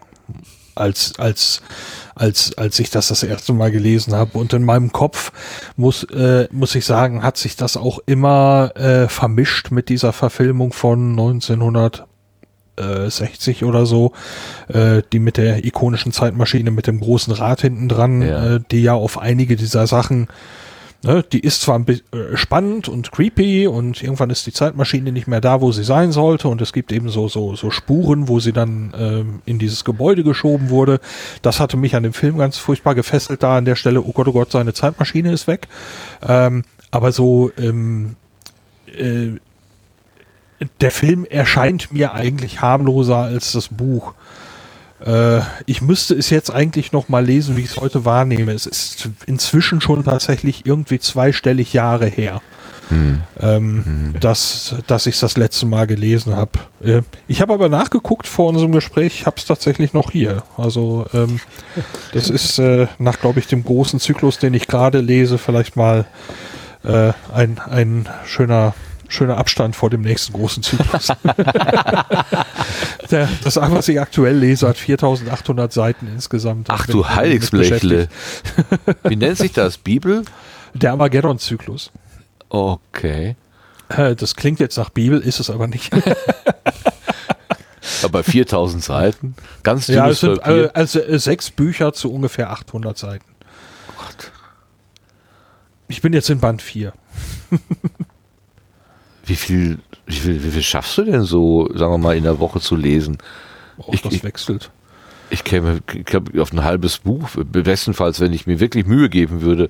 als 0.74 1.20
als 1.20 1.62
als 2.16 2.58
als 2.58 2.80
ich 2.80 2.90
das 2.90 3.06
das 3.06 3.22
erste 3.22 3.52
Mal 3.52 3.70
gelesen 3.70 4.12
habe. 4.12 4.36
Und 4.38 4.52
in 4.54 4.64
meinem 4.64 4.90
Kopf 4.90 5.30
muss 5.76 6.02
äh, 6.02 6.48
muss 6.50 6.74
ich 6.74 6.84
sagen, 6.84 7.22
hat 7.22 7.36
sich 7.36 7.54
das 7.54 7.76
auch 7.76 8.00
immer 8.06 8.72
äh, 8.74 9.06
vermischt 9.06 9.70
mit 9.70 9.88
dieser 9.88 10.12
Verfilmung 10.12 10.72
von 10.72 11.10
1960 11.10 13.62
oder 13.62 13.86
so, 13.86 14.10
äh, 14.66 15.02
die 15.12 15.20
mit 15.20 15.36
der 15.36 15.64
ikonischen 15.64 16.10
Zeitmaschine 16.10 16.72
mit 16.72 16.88
dem 16.88 16.98
großen 16.98 17.32
Rad 17.32 17.60
hinten 17.60 17.88
dran, 17.88 18.20
ja. 18.20 18.56
äh, 18.56 18.60
die 18.68 18.82
ja 18.82 18.94
auf 18.94 19.16
einige 19.16 19.54
dieser 19.54 19.86
Sachen 19.86 20.26
Ne, 21.06 21.22
die 21.22 21.38
ist 21.38 21.60
zwar 21.60 21.80
äh, 21.88 22.00
spannend 22.34 22.88
und 22.88 23.12
creepy 23.12 23.68
und 23.68 24.02
irgendwann 24.02 24.30
ist 24.30 24.44
die 24.44 24.52
Zeitmaschine 24.52 25.12
nicht 25.12 25.28
mehr 25.28 25.40
da, 25.40 25.60
wo 25.60 25.70
sie 25.70 25.84
sein 25.84 26.10
sollte 26.10 26.48
und 26.48 26.60
es 26.60 26.72
gibt 26.72 26.90
eben 26.90 27.10
so, 27.10 27.28
so, 27.28 27.54
so 27.54 27.70
Spuren, 27.70 28.26
wo 28.26 28.40
sie 28.40 28.52
dann 28.52 28.92
ähm, 28.98 29.40
in 29.44 29.60
dieses 29.60 29.84
Gebäude 29.84 30.24
geschoben 30.24 30.68
wurde. 30.68 30.98
Das 31.42 31.60
hatte 31.60 31.76
mich 31.76 31.94
an 31.94 32.02
dem 32.02 32.12
Film 32.12 32.38
ganz 32.38 32.58
furchtbar 32.58 32.96
gefesselt, 32.96 33.44
da 33.44 33.56
an 33.56 33.64
der 33.64 33.76
Stelle, 33.76 34.02
oh 34.02 34.10
Gott, 34.10 34.26
oh 34.26 34.32
Gott, 34.32 34.50
seine 34.50 34.74
Zeitmaschine 34.74 35.30
ist 35.30 35.46
weg. 35.46 35.68
Ähm, 36.26 36.64
aber 36.90 37.12
so, 37.12 37.52
ähm, 37.56 38.16
äh, 38.86 39.38
der 40.80 40.90
Film 40.90 41.24
erscheint 41.24 41.92
mir 41.92 42.14
eigentlich 42.14 42.62
harmloser 42.62 43.18
als 43.18 43.52
das 43.52 43.68
Buch. 43.68 44.14
Äh, 45.06 45.40
ich 45.66 45.80
müsste 45.80 46.14
es 46.14 46.30
jetzt 46.30 46.50
eigentlich 46.50 46.92
noch 46.92 47.08
mal 47.08 47.24
lesen, 47.24 47.56
wie 47.56 47.62
ich 47.62 47.70
es 47.70 47.76
heute 47.76 48.04
wahrnehme. 48.04 48.52
Es 48.52 48.66
ist 48.66 49.08
inzwischen 49.26 49.80
schon 49.80 50.04
tatsächlich 50.04 50.66
irgendwie 50.66 50.98
zweistellig 50.98 51.72
Jahre 51.72 52.06
her. 52.06 52.42
Hm. 52.88 53.22
Ähm, 53.40 53.84
hm. 53.84 54.20
Dass, 54.20 54.76
dass 54.86 55.06
ich 55.06 55.18
das 55.18 55.36
letzte 55.36 55.66
Mal 55.66 55.86
gelesen 55.86 56.36
habe. 56.36 56.52
Äh, 56.82 57.02
ich 57.26 57.40
habe 57.40 57.52
aber 57.52 57.68
nachgeguckt 57.68 58.26
vor 58.26 58.48
unserem 58.48 58.72
Gespräch, 58.72 59.20
ich 59.20 59.26
habe 59.26 59.36
es 59.38 59.44
tatsächlich 59.44 59.92
noch 59.92 60.10
hier. 60.10 60.42
Also 60.56 61.06
ähm, 61.12 61.40
das 62.12 62.30
ist 62.30 62.58
äh, 62.58 62.86
nach, 62.98 63.18
glaube 63.18 63.40
ich, 63.40 63.46
dem 63.46 63.64
großen 63.64 63.98
Zyklus, 63.98 64.38
den 64.38 64.54
ich 64.54 64.68
gerade 64.68 65.00
lese, 65.00 65.38
vielleicht 65.38 65.76
mal 65.76 66.06
äh, 66.84 67.12
ein, 67.32 67.58
ein 67.58 68.08
schöner 68.24 68.74
schöner 69.08 69.36
Abstand 69.36 69.76
vor 69.76 69.90
dem 69.90 70.02
nächsten 70.02 70.32
großen 70.32 70.62
Zyklus. 70.62 71.12
Der, 73.10 73.28
das, 73.44 73.56
was 73.56 73.88
ich 73.88 74.00
aktuell 74.00 74.36
lese, 74.36 74.68
hat 74.68 74.76
4800 74.76 75.72
Seiten 75.72 76.08
insgesamt. 76.12 76.68
Ach 76.70 76.86
du 76.86 77.08
Heiligsblechle. 77.08 78.08
Wie 79.04 79.16
nennt 79.16 79.38
sich 79.38 79.52
das? 79.52 79.78
Bibel? 79.78 80.24
Der 80.74 80.92
Armageddon-Zyklus. 80.92 81.90
Okay. 82.48 83.36
Äh, 83.88 84.16
das 84.16 84.34
klingt 84.36 84.60
jetzt 84.60 84.76
nach 84.76 84.90
Bibel, 84.90 85.20
ist 85.20 85.40
es 85.40 85.50
aber 85.50 85.66
nicht. 85.66 85.92
aber 88.02 88.24
4000 88.24 88.82
Seiten? 88.82 89.34
Ganz 89.62 89.86
Ja, 89.86 90.08
es 90.08 90.20
sind 90.20 90.38
äh, 90.38 90.70
also 90.74 91.00
äh, 91.00 91.18
sechs 91.18 91.50
Bücher 91.50 91.92
zu 91.92 92.12
ungefähr 92.12 92.50
800 92.50 92.98
Seiten. 92.98 93.24
Gott. 93.96 94.32
Ich 95.88 96.02
bin 96.02 96.12
jetzt 96.12 96.30
in 96.30 96.40
Band 96.40 96.62
4. 96.62 96.92
Wie 99.26 99.36
viel, 99.36 99.78
wie 100.06 100.14
viel, 100.14 100.44
wie 100.44 100.50
viel 100.50 100.62
schaffst 100.62 100.96
du 100.98 101.04
denn 101.04 101.24
so, 101.24 101.68
sagen 101.74 101.92
wir 101.92 101.98
mal, 101.98 102.16
in 102.16 102.22
der 102.22 102.38
Woche 102.38 102.60
zu 102.60 102.76
lesen? 102.76 103.18
Oh, 103.76 103.90
ich, 103.92 104.02
das 104.02 104.22
wechselt. 104.22 104.70
Ich 105.30 105.42
käme 105.42 105.80
ich 105.92 106.04
glaub, 106.04 106.36
auf 106.38 106.52
ein 106.52 106.62
halbes 106.62 106.98
Buch, 106.98 107.28
bestenfalls, 107.34 108.20
wenn 108.20 108.32
ich 108.32 108.46
mir 108.46 108.60
wirklich 108.60 108.86
Mühe 108.86 109.08
geben 109.08 109.42
würde, 109.42 109.68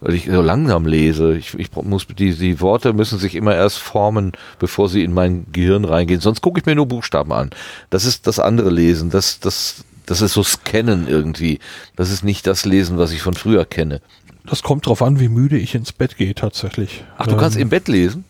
weil 0.00 0.14
ich 0.14 0.26
so 0.26 0.42
langsam 0.42 0.86
lese. 0.86 1.36
Ich, 1.36 1.54
ich 1.58 1.72
muss 1.74 2.06
die, 2.06 2.34
die 2.34 2.60
Worte 2.60 2.92
müssen 2.92 3.18
sich 3.18 3.34
immer 3.34 3.54
erst 3.54 3.78
formen, 3.78 4.32
bevor 4.58 4.88
sie 4.88 5.02
in 5.02 5.12
mein 5.12 5.46
Gehirn 5.52 5.84
reingehen. 5.84 6.20
Sonst 6.20 6.40
gucke 6.40 6.60
ich 6.60 6.66
mir 6.66 6.76
nur 6.76 6.86
Buchstaben 6.86 7.32
an. 7.32 7.50
Das 7.90 8.04
ist 8.04 8.26
das 8.26 8.38
andere 8.38 8.70
Lesen. 8.70 9.10
Das, 9.10 9.40
das, 9.40 9.84
das 10.06 10.20
ist 10.20 10.34
so 10.34 10.42
Scannen 10.44 11.08
irgendwie. 11.08 11.58
Das 11.96 12.10
ist 12.10 12.22
nicht 12.22 12.46
das 12.46 12.64
Lesen, 12.64 12.98
was 12.98 13.12
ich 13.12 13.22
von 13.22 13.34
früher 13.34 13.64
kenne. 13.64 14.00
Das 14.46 14.62
kommt 14.62 14.86
drauf 14.86 15.02
an, 15.02 15.20
wie 15.20 15.28
müde 15.28 15.56
ich 15.56 15.74
ins 15.74 15.92
Bett 15.92 16.16
gehe 16.16 16.34
tatsächlich. 16.34 17.02
Ach, 17.16 17.26
du 17.26 17.32
ähm, 17.32 17.38
kannst 17.38 17.56
im 17.56 17.70
Bett 17.70 17.88
lesen? 17.88 18.24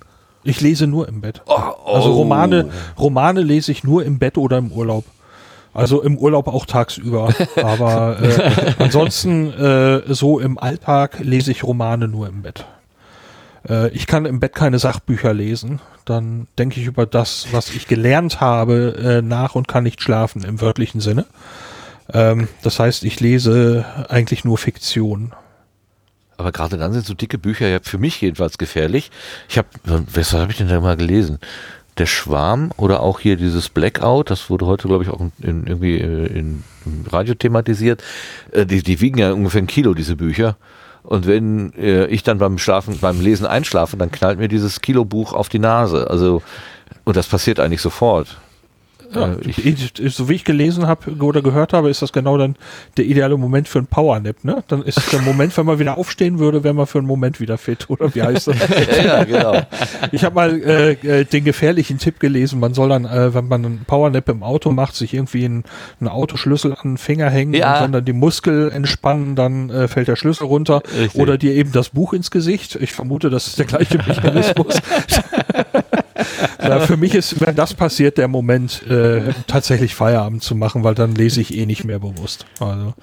Ich 0.45 0.61
lese 0.61 0.87
nur 0.87 1.09
im 1.09 1.21
Bett. 1.21 1.43
Oh, 1.47 1.55
oh. 1.85 1.95
Also 1.95 2.13
Romane, 2.13 2.71
Romane 2.99 3.41
lese 3.41 3.73
ich 3.73 3.83
nur 3.83 4.05
im 4.05 4.19
Bett 4.19 4.39
oder 4.39 4.59
im 4.59 4.71
Urlaub. 4.71 5.05
Also 5.73 6.03
im 6.03 6.17
Urlaub 6.17 6.47
auch 6.47 6.67
tagsüber. 6.67 7.35
Aber 7.57 8.23
äh, 8.23 8.75
ansonsten 8.79 9.53
äh, 9.53 10.03
so 10.15 10.39
im 10.39 10.59
Alltag 10.59 11.19
lese 11.21 11.51
ich 11.51 11.65
Romane 11.65 12.07
nur 12.07 12.29
im 12.29 12.43
Bett. 12.43 12.67
Äh, 13.69 13.89
ich 13.89 14.07
kann 14.07 14.25
im 14.27 14.39
Bett 14.41 14.55
keine 14.55 14.79
Sachbücher 14.79 15.35
lesen. 15.35 15.81
Dann 16.05 16.47
denke 16.59 16.81
ich 16.81 16.87
über 16.87 17.07
das, 17.07 17.49
was 17.51 17.71
ich 17.71 17.89
gelernt 17.89 18.41
habe, 18.41 18.95
äh, 19.03 19.23
nach 19.23 19.55
und 19.55 19.67
kann 19.67 19.85
nicht 19.85 20.03
schlafen 20.03 20.45
im 20.45 20.61
wörtlichen 20.61 21.01
Sinne. 21.01 21.27
Ähm, 22.13 22.49
das 22.63 22.79
heißt, 22.79 23.05
ich 23.05 23.21
lese 23.21 23.85
eigentlich 24.09 24.45
nur 24.45 24.59
Fiktion. 24.59 25.33
Aber 26.37 26.53
gerade 26.53 26.77
dann 26.77 26.93
sind 26.93 27.07
so 27.07 27.15
dicke 27.15 27.39
Bücher 27.39 27.69
ja 27.69 27.79
für 27.83 27.99
mich 27.99 28.21
jedenfalls 28.21 28.59
gefährlich. 28.59 29.11
Ich 29.49 29.59
habe, 29.59 29.69
was 29.85 30.33
habe 30.33 30.53
ich 30.53 30.59
denn 30.59 30.69
da 30.69 30.81
mal 30.81 30.97
gelesen? 30.97 31.39
Der 31.99 32.07
Schwarm 32.07 32.73
oder 32.77 33.01
auch 33.01 33.21
hier 33.21 33.37
dieses 33.37 33.69
Blackout, 33.69 34.31
das 34.31 34.51
wurde 34.51 34.67
heute, 34.67 34.89
glaube 34.89 35.05
ich, 35.05 35.11
auch 35.11 35.21
in, 35.41 35.67
irgendwie 35.67 36.01
äh, 36.01 36.27
in, 36.27 36.65
im 36.85 37.05
Radio 37.09 37.35
thematisiert. 37.35 38.03
Äh, 38.51 38.67
die, 38.67 38.83
die 38.83 39.01
wiegen 39.01 39.19
ja 39.19 39.33
ungefähr 39.33 39.63
ein 39.63 39.69
Kilo, 39.69 39.95
diese 39.95 40.17
Bücher. 40.17 40.57
Und 41.05 41.27
wenn 41.27 41.73
äh, 41.75 42.07
ich 42.07 42.23
dann 42.23 42.39
beim 42.39 42.59
Schlafen, 42.59 42.99
beim 42.99 43.21
Lesen 43.21 43.47
einschlafe, 43.47 43.97
dann 43.97 44.11
knallt 44.11 44.39
mir 44.39 44.49
dieses 44.49 44.81
Kilobuch 44.81 45.35
auf 45.35 45.49
die 45.49 45.59
Nase. 45.59 46.11
Also, 46.11 46.43
und 47.05 47.17
das 47.17 47.29
passiert 47.29 47.61
eigentlich 47.61 47.83
sofort. 47.83 48.39
Ja, 49.15 49.35
äh, 49.35 49.39
ich, 49.49 50.15
so 50.15 50.29
wie 50.29 50.35
ich 50.35 50.45
gelesen 50.45 50.87
habe 50.87 51.13
oder 51.17 51.43
gehört 51.43 51.73
habe, 51.73 51.91
ist 51.91 52.03
das 52.03 52.13
genau 52.13 52.39
dann 52.39 52.57
der 52.97 53.05
ideale 53.05 53.37
Moment 53.37 53.69
für 53.69 53.79
einen 53.79 53.87
Powernap. 53.87 54.45
Ne? 54.45 54.63
Dann 54.69 54.83
ist 54.83 55.13
der 55.13 55.21
Moment, 55.21 55.57
wenn 55.57 55.67
man 55.67 55.79
wieder 55.79 55.99
aufstehen 55.99 56.39
würde, 56.39 56.65
wäre 56.65 56.75
man 56.75 56.87
für 56.87 56.99
einen 56.99 57.07
Moment 57.07 57.41
wieder 57.41 57.59
fit. 57.59 57.89
Oder 57.91 58.15
wie 58.15 58.23
heißt 58.23 58.49
das? 58.49 58.57
ja, 59.05 59.25
genau. 59.25 59.63
Ich 60.13 60.25
habe 60.25 60.35
mal 60.35 60.61
äh, 60.61 60.93
äh, 60.93 61.25
den 61.25 61.45
gefährlichen 61.45 61.99
Tipp 61.99 62.21
gelesen, 62.21 62.61
man 62.61 62.75
soll 62.75 62.89
dann, 62.89 63.05
äh, 63.05 63.35
wenn 63.35 63.49
man 63.49 63.65
einen 63.65 63.85
Powernap 63.87 64.29
im 64.29 64.43
Auto 64.43 64.71
macht, 64.73 64.95
sich 64.95 65.15
irgendwie 65.15 65.45
einen, 65.45 65.65
einen 66.01 66.09
Autoschlüssel 66.09 66.73
an 66.73 66.93
den 66.93 66.99
Finger 66.99 67.31
hängen 67.31 67.55
ja. 67.55 67.85
und 67.85 67.93
dann 67.93 68.05
die 68.05 68.13
Muskel 68.13 68.71
entspannen, 68.73 69.37
dann 69.37 69.71
äh, 69.71 69.89
fällt 69.89 70.09
der 70.09 70.17
Schlüssel 70.17 70.47
runter. 70.47 70.83
Richtig. 70.99 71.21
Oder 71.21 71.39
dir 71.39 71.55
eben 71.55 71.73
das 71.73 71.91
Buch 71.91 72.13
ins 72.13 72.31
Gesicht. 72.31 72.77
Ich 72.77 72.93
vermute, 72.93 73.31
das 73.31 73.47
ist 73.47 73.59
der 73.59 73.67
gleiche 73.67 73.99
Mechanismus. 74.07 74.81
ja, 76.63 76.81
für 76.81 76.97
mich 76.97 77.15
ist, 77.15 77.41
wenn 77.41 77.55
das 77.55 77.75
passiert, 77.75 78.19
der 78.19 78.29
Moment, 78.29 78.83
äh, 78.89 79.33
tatsächlich 79.47 79.95
Feierabend 79.95 80.43
zu 80.43 80.55
machen, 80.55 80.85
weil 80.85 80.95
dann 80.95 81.15
lese 81.15 81.41
ich 81.41 81.55
eh 81.57 81.67
nicht 81.67 81.85
mehr 81.85 81.99
bewusst. 81.99 82.47
Also, 82.61 82.95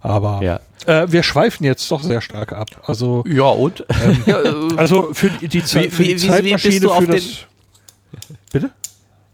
aber 0.00 0.40
ja. 0.42 0.60
äh, 0.86 1.10
wir 1.10 1.22
schweifen 1.22 1.64
jetzt 1.64 1.90
doch 1.90 2.02
sehr 2.02 2.20
stark 2.20 2.52
ab. 2.52 2.68
Also 2.86 3.24
ja 3.26 3.44
und 3.44 3.84
ähm, 4.04 4.24
äh, 4.26 4.76
also 4.76 5.10
für 5.12 5.30
die, 5.30 5.48
die, 5.48 5.64
Ze 5.64 5.84
wie, 5.84 5.90
für 5.90 6.02
die 6.02 6.14
wie, 6.14 6.28
Zeitmaschine 6.28 6.80
wie 6.82 7.04
für 7.04 7.06
das. 7.06 7.24
Bitte? 8.52 8.70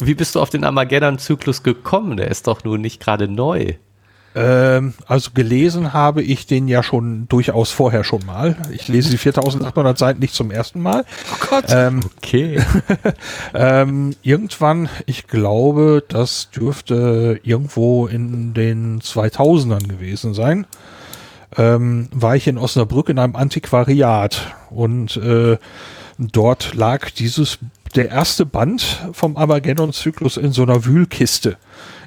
Wie 0.01 0.15
bist 0.15 0.35
du 0.35 0.41
auf 0.41 0.51
den 0.51 0.63
Armageddon-Zyklus 0.63 1.63
gekommen? 1.63 2.17
Der 2.19 2.31
ist 2.31 2.47
doch 2.47 2.63
nun 2.63 2.81
nicht 2.81 3.01
gerade 3.01 3.27
neu. 3.27 3.75
Ähm, 4.35 4.95
also 5.07 5.31
gelesen 5.33 5.93
habe 5.93 6.23
ich 6.23 6.47
den 6.47 6.69
ja 6.69 6.83
schon 6.83 7.29
durchaus 7.29 7.71
vorher 7.71 8.05
schon 8.05 8.25
mal. 8.27 8.57
Ich 8.71 8.87
lese 8.89 9.11
die 9.11 9.19
4800 9.19 9.97
Seiten 9.99 10.21
nicht 10.21 10.35
zum 10.35 10.51
ersten 10.51 10.81
Mal. 10.81 11.05
Oh 11.33 11.47
Gott. 11.49 11.65
Ähm, 11.69 12.01
okay. 12.19 12.61
ähm, 13.55 14.15
irgendwann, 14.23 14.89
ich 15.07 15.27
glaube, 15.27 16.05
das 16.07 16.51
dürfte 16.51 17.41
irgendwo 17.43 18.07
in 18.07 18.55
den 18.55 19.01
2000ern 19.01 19.89
gewesen 19.89 20.35
sein, 20.35 20.67
ähm, 21.57 22.09
war 22.13 22.37
ich 22.37 22.47
in 22.47 22.59
Osnabrück 22.59 23.09
in 23.09 23.19
einem 23.19 23.35
Antiquariat 23.35 24.55
und 24.71 25.17
äh, 25.17 25.57
dort 26.19 26.75
lag 26.75 27.11
dieses 27.11 27.59
der 27.95 28.11
erste 28.11 28.45
Band 28.45 29.09
vom 29.13 29.37
Armageddon-Zyklus 29.37 30.37
in 30.37 30.53
so 30.53 30.63
einer 30.63 30.85
Wühlkiste. 30.85 31.57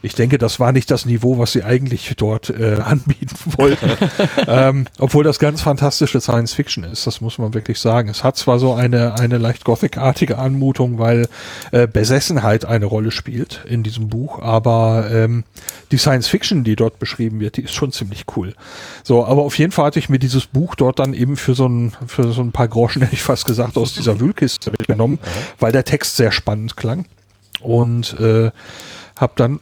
Ich 0.04 0.16
denke, 0.16 0.38
das 0.38 0.60
war 0.60 0.72
nicht 0.72 0.90
das 0.90 1.06
Niveau, 1.06 1.38
was 1.38 1.52
sie 1.52 1.64
eigentlich 1.64 2.14
dort 2.18 2.50
äh, 2.50 2.78
anbieten 2.84 3.36
wollten. 3.58 3.92
ähm, 4.48 4.88
obwohl 4.98 5.24
das 5.24 5.40
ganz 5.40 5.62
fantastische 5.62 6.20
Science 6.22 6.54
Fiction 6.54 6.84
ist, 6.84 7.06
das 7.06 7.22
muss 7.22 7.38
man 7.38 7.54
wirklich 7.54 7.80
sagen. 7.80 8.10
Es 8.10 8.24
hat 8.24 8.38
zwar 8.38 8.60
so 8.60 8.74
eine, 8.74 9.20
eine 9.20 9.38
leicht 9.38 9.64
Gothic-artige 9.64 10.38
Anmutung, 10.38 10.98
weil 10.98 11.28
äh, 11.72 11.88
Besessenheit 11.88 12.66
eine 12.66 12.86
Rolle 12.86 13.12
spielt 13.12 13.64
in 13.66 13.84
diesem 13.84 14.10
Buch, 14.10 14.42
aber 14.42 15.10
ähm, 15.12 15.44
die 15.92 15.98
Science 15.98 16.28
Fiction, 16.28 16.64
die 16.64 16.76
dort 16.76 17.00
beschrieben 17.00 17.40
wird, 17.40 17.58
die 17.58 17.64
ist 17.64 17.74
schon 17.74 17.92
ziemlich 17.92 18.26
cool. 18.36 18.56
So, 19.04 19.26
aber 19.26 19.44
auf 19.44 19.58
jeden 19.58 19.72
Fall 19.72 19.86
hatte 19.86 20.00
ich 20.00 20.10
mir 20.10 20.20
dieses 20.20 20.48
Buch 20.48 20.76
dort 20.76 21.00
dann 21.00 21.14
eben 21.14 21.38
für 21.38 21.54
so 21.54 21.68
ein, 21.68 21.94
für 22.08 22.32
so 22.32 22.42
ein 22.42 22.52
paar 22.52 22.68
Groschen, 22.68 23.02
hätte 23.04 23.14
ich 23.14 23.24
fast 23.24 23.46
gesagt, 23.46 23.78
aus 23.78 23.94
dieser 23.94 24.20
Wühlkiste 24.20 24.72
mitgenommen, 24.72 25.20
weil 25.60 25.72
der 25.72 25.86
Text 25.86 26.16
sehr 26.16 26.32
spannend 26.32 26.76
klang. 26.76 27.06
Und 27.62 28.20
äh, 28.20 28.50
habe 29.22 29.34
dann 29.36 29.60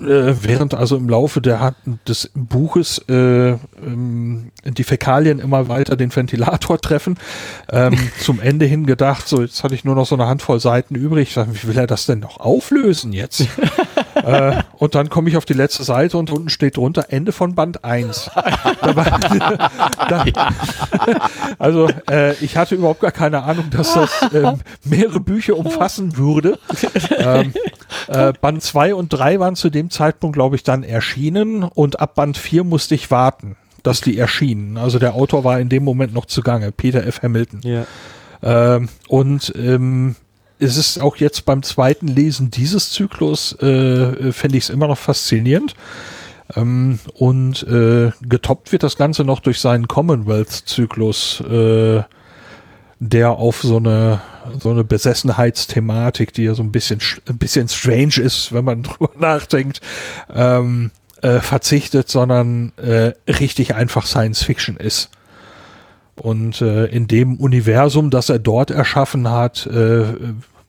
äh, 0.00 0.34
während 0.42 0.74
also 0.74 0.96
im 0.96 1.08
Laufe 1.08 1.40
der, 1.40 1.74
des 2.08 2.30
Buches 2.34 2.98
äh, 3.08 3.50
ähm, 3.50 4.50
die 4.64 4.84
Fäkalien 4.84 5.38
immer 5.38 5.68
weiter 5.68 5.96
den 5.96 6.14
Ventilator 6.14 6.80
treffen, 6.80 7.16
ähm, 7.70 7.96
zum 8.20 8.40
Ende 8.40 8.66
hin 8.66 8.86
gedacht, 8.86 9.28
so 9.28 9.42
jetzt 9.42 9.62
hatte 9.62 9.74
ich 9.74 9.84
nur 9.84 9.94
noch 9.94 10.06
so 10.06 10.16
eine 10.16 10.26
Handvoll 10.26 10.58
Seiten 10.58 10.94
übrig, 10.94 11.32
sag, 11.32 11.48
wie 11.52 11.68
will 11.68 11.78
er 11.78 11.86
das 11.86 12.06
denn 12.06 12.20
noch 12.20 12.40
auflösen 12.40 13.12
jetzt? 13.12 13.46
äh, 14.14 14.62
und 14.76 14.94
dann 14.94 15.08
komme 15.10 15.28
ich 15.28 15.36
auf 15.36 15.44
die 15.44 15.54
letzte 15.54 15.84
Seite 15.84 16.18
und 16.18 16.30
unten 16.30 16.48
steht 16.48 16.76
drunter 16.76 17.06
Ende 17.08 17.32
von 17.32 17.54
Band 17.54 17.84
1. 17.84 18.30
da, 18.34 20.24
also 21.58 21.88
äh, 22.10 22.34
ich 22.44 22.56
hatte 22.56 22.74
überhaupt 22.74 23.00
gar 23.00 23.12
keine 23.12 23.42
Ahnung, 23.42 23.66
dass 23.70 23.94
das 23.94 24.10
ähm, 24.32 24.60
mehrere 24.84 25.20
Bücher 25.20 25.56
umfassen 25.56 26.16
würde. 26.16 26.58
Ähm, 27.18 27.52
äh, 28.08 28.32
Band 28.40 28.62
2 28.62 28.94
und 28.94 29.08
3 29.08 29.40
waren 29.40 29.56
zu 29.56 29.70
dem 29.70 29.90
Zeitpunkt, 29.90 30.34
glaube 30.34 30.56
ich, 30.56 30.62
dann 30.62 30.82
erschienen 30.82 31.62
und 31.64 32.00
ab 32.00 32.14
Band 32.14 32.36
4 32.36 32.64
musste 32.64 32.94
ich 32.94 33.10
warten, 33.10 33.56
dass 33.82 34.00
die 34.00 34.18
erschienen. 34.18 34.76
Also 34.76 34.98
der 34.98 35.14
Autor 35.14 35.44
war 35.44 35.60
in 35.60 35.68
dem 35.68 35.84
Moment 35.84 36.12
noch 36.14 36.26
zugange, 36.26 36.72
Peter 36.72 37.06
F. 37.06 37.22
Hamilton. 37.22 37.60
Ja. 37.62 37.86
Ähm, 38.42 38.88
und 39.08 39.52
ähm, 39.56 40.16
es 40.58 40.76
ist 40.76 41.00
auch 41.00 41.16
jetzt 41.16 41.44
beim 41.44 41.62
zweiten 41.62 42.08
Lesen 42.08 42.50
dieses 42.50 42.90
Zyklus, 42.90 43.52
äh, 43.60 44.32
finde 44.32 44.58
ich 44.58 44.64
es 44.64 44.70
immer 44.70 44.88
noch 44.88 44.98
faszinierend. 44.98 45.74
Ähm, 46.56 46.98
und 47.14 47.62
äh, 47.64 48.12
getoppt 48.22 48.72
wird 48.72 48.82
das 48.82 48.96
Ganze 48.96 49.24
noch 49.24 49.40
durch 49.40 49.60
seinen 49.60 49.88
Commonwealth-Zyklus, 49.88 51.40
äh, 51.40 52.02
der 53.00 53.30
auf 53.30 53.62
so 53.62 53.78
eine 53.78 54.20
so 54.60 54.70
eine 54.70 54.84
Besessenheitsthematik, 54.84 56.34
die 56.34 56.44
ja 56.44 56.54
so 56.54 56.62
ein 56.62 56.70
bisschen 56.70 57.00
ein 57.28 57.38
bisschen 57.38 57.68
strange 57.68 58.18
ist, 58.18 58.52
wenn 58.52 58.64
man 58.64 58.82
drüber 58.84 59.10
nachdenkt, 59.18 59.80
ähm, 60.32 60.90
äh, 61.22 61.40
verzichtet, 61.40 62.10
sondern 62.10 62.72
äh, 62.76 63.12
richtig 63.30 63.74
einfach 63.74 64.06
Science 64.06 64.42
Fiction 64.42 64.76
ist. 64.76 65.08
Und 66.16 66.60
äh, 66.60 66.86
in 66.86 67.06
dem 67.08 67.36
Universum, 67.38 68.10
das 68.10 68.28
er 68.28 68.38
dort 68.38 68.70
erschaffen 68.70 69.28
hat, 69.28 69.66
äh, 69.66 70.04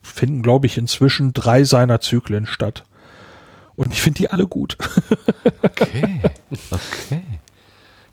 finden, 0.02 0.42
glaube 0.42 0.66
ich, 0.66 0.76
inzwischen 0.76 1.32
drei 1.32 1.64
seiner 1.64 2.00
Zyklen 2.00 2.46
statt. 2.46 2.84
Und 3.76 3.92
ich 3.92 4.02
finde 4.02 4.18
die 4.18 4.30
alle 4.30 4.46
gut. 4.46 4.76
okay, 5.62 6.20
okay. 6.70 7.22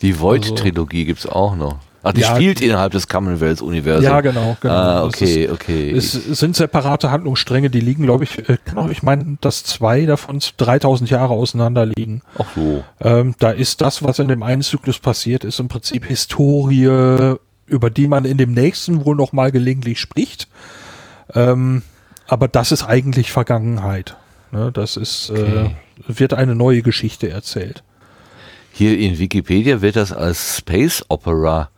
Die 0.02 0.20
Void-Trilogie 0.20 1.00
also, 1.00 1.08
gibt's 1.08 1.26
auch 1.26 1.56
noch. 1.56 1.80
Ach, 2.04 2.12
die 2.12 2.22
ja, 2.22 2.36
spielt 2.36 2.62
innerhalb 2.62 2.92
des 2.92 3.08
Commonwealth-Universums. 3.08 4.06
Ja, 4.06 4.22
genau, 4.22 4.58
genau. 4.60 4.74
Ah, 4.74 5.04
okay, 5.06 5.46
ist, 5.46 5.52
okay. 5.52 5.92
Es 5.92 6.12
sind 6.12 6.56
separate 6.56 7.12
Handlungsstränge, 7.12 7.70
die 7.70 7.80
liegen, 7.80 8.04
glaube 8.04 8.26
ich, 8.26 8.38
äh, 8.50 8.58
genau, 8.66 8.90
ich 8.90 9.04
meine, 9.04 9.38
dass 9.40 9.64
zwei 9.64 10.06
davon 10.06 10.40
3000 10.58 11.10
Jahre 11.10 11.34
auseinander 11.34 11.86
liegen. 11.86 12.22
Ach 12.38 12.46
so. 12.56 12.84
Ähm, 13.00 13.36
da 13.40 13.52
ist 13.52 13.82
das, 13.82 14.04
was 14.04 14.20
in 14.20 14.28
dem 14.28 14.44
einen 14.44 14.62
Zyklus 14.62 15.00
passiert, 15.00 15.46
ist 15.46 15.60
im 15.60 15.70
Prinzip 15.70 16.06
Historie, 16.06 17.38
über 17.66 17.90
die 17.90 18.08
man 18.08 18.26
in 18.26 18.38
dem 18.38 18.54
nächsten 18.54 19.06
wohl 19.06 19.16
noch 19.16 19.32
mal 19.32 19.52
gelegentlich 19.52 20.00
spricht. 20.00 20.48
Ähm, 21.34 21.84
aber 22.28 22.48
das 22.48 22.72
ist 22.72 22.84
eigentlich 22.84 23.32
Vergangenheit. 23.32 24.18
Ne, 24.52 24.72
das 24.72 24.98
ist, 24.98 25.30
äh, 25.30 25.34
okay. 25.34 25.76
äh, 26.08 26.20
wird 26.20 26.34
eine 26.34 26.56
neue 26.56 26.82
Geschichte 26.82 27.30
erzählt. 27.30 27.84
Hier 28.72 28.98
in 28.98 29.20
Wikipedia 29.20 29.82
wird 29.82 29.96
das 29.96 30.12
als 30.12 30.58
Space 30.58 31.04
Opera 31.08 31.70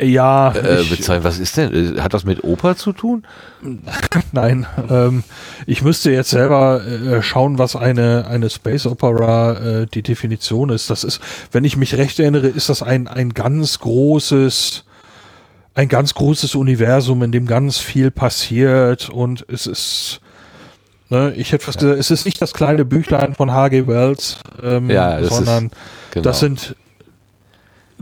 ja, 0.00 0.52
äh, 0.52 0.84
bezeichnen. 0.84 1.24
Was 1.24 1.38
ist 1.38 1.56
denn? 1.56 2.02
Hat 2.02 2.14
das 2.14 2.24
mit 2.24 2.44
Oper 2.44 2.76
zu 2.76 2.92
tun? 2.92 3.24
Nein, 4.32 4.66
ähm, 4.88 5.24
ich 5.66 5.82
müsste 5.82 6.10
jetzt 6.10 6.30
selber 6.30 6.82
äh, 6.84 7.22
schauen, 7.22 7.58
was 7.58 7.76
eine 7.76 8.26
eine 8.28 8.50
Space 8.50 8.86
Opera 8.86 9.52
äh, 9.82 9.86
die 9.86 10.02
Definition 10.02 10.70
ist. 10.70 10.90
Das 10.90 11.04
ist, 11.04 11.20
wenn 11.52 11.64
ich 11.64 11.76
mich 11.76 11.96
recht 11.96 12.18
erinnere, 12.20 12.48
ist 12.48 12.68
das 12.68 12.82
ein 12.82 13.08
ein 13.08 13.34
ganz 13.34 13.78
großes 13.80 14.84
ein 15.74 15.88
ganz 15.88 16.14
großes 16.14 16.54
Universum, 16.54 17.22
in 17.22 17.32
dem 17.32 17.46
ganz 17.46 17.78
viel 17.78 18.10
passiert 18.10 19.08
und 19.08 19.44
es 19.48 19.66
ist 19.66 20.20
Ne, 21.10 21.32
ich 21.36 21.52
hätte 21.52 21.64
fast 21.64 21.80
ja. 21.80 21.88
gesagt, 21.88 22.00
es 22.00 22.10
ist 22.10 22.26
nicht 22.26 22.42
das 22.42 22.52
kleine 22.52 22.84
Büchlein 22.84 23.34
von 23.34 23.50
H.G. 23.50 23.86
Wells, 23.86 24.36
ähm, 24.62 24.90
ja, 24.90 25.22
sondern 25.24 25.66
ist, 25.66 25.74
genau. 26.10 26.24
das 26.24 26.40
sind 26.40 26.76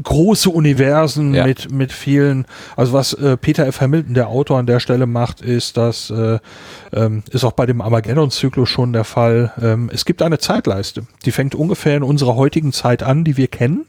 große 0.03 0.51
Universen 0.51 1.35
ja. 1.35 1.47
mit, 1.47 1.71
mit 1.71 1.93
vielen, 1.93 2.47
also 2.77 2.93
was 2.93 3.13
äh, 3.15 3.37
Peter 3.37 3.67
F. 3.67 3.81
Hamilton, 3.81 4.15
der 4.15 4.29
Autor 4.29 4.59
an 4.59 4.67
der 4.67 4.81
Stelle 4.81 5.07
macht, 5.07 5.41
ist, 5.41 5.77
dass 5.77 6.11
äh, 6.11 6.39
ähm, 6.93 7.23
ist 7.31 7.45
auch 7.45 7.53
bei 7.53 7.67
dem 7.67 7.81
Armageddon-Zyklus 7.81 8.69
schon 8.69 8.93
der 8.93 9.05
Fall. 9.05 9.53
Ähm, 9.61 9.91
es 9.93 10.05
gibt 10.05 10.23
eine 10.23 10.39
Zeitleiste, 10.39 11.07
die 11.25 11.33
fängt 11.33 11.55
ungefähr 11.55 11.97
in 11.97 12.03
unserer 12.03 12.37
heutigen 12.37 12.73
Zeit 12.73 13.03
an, 13.03 13.25
die 13.25 13.37
wir 13.37 13.49
kennen. 13.49 13.87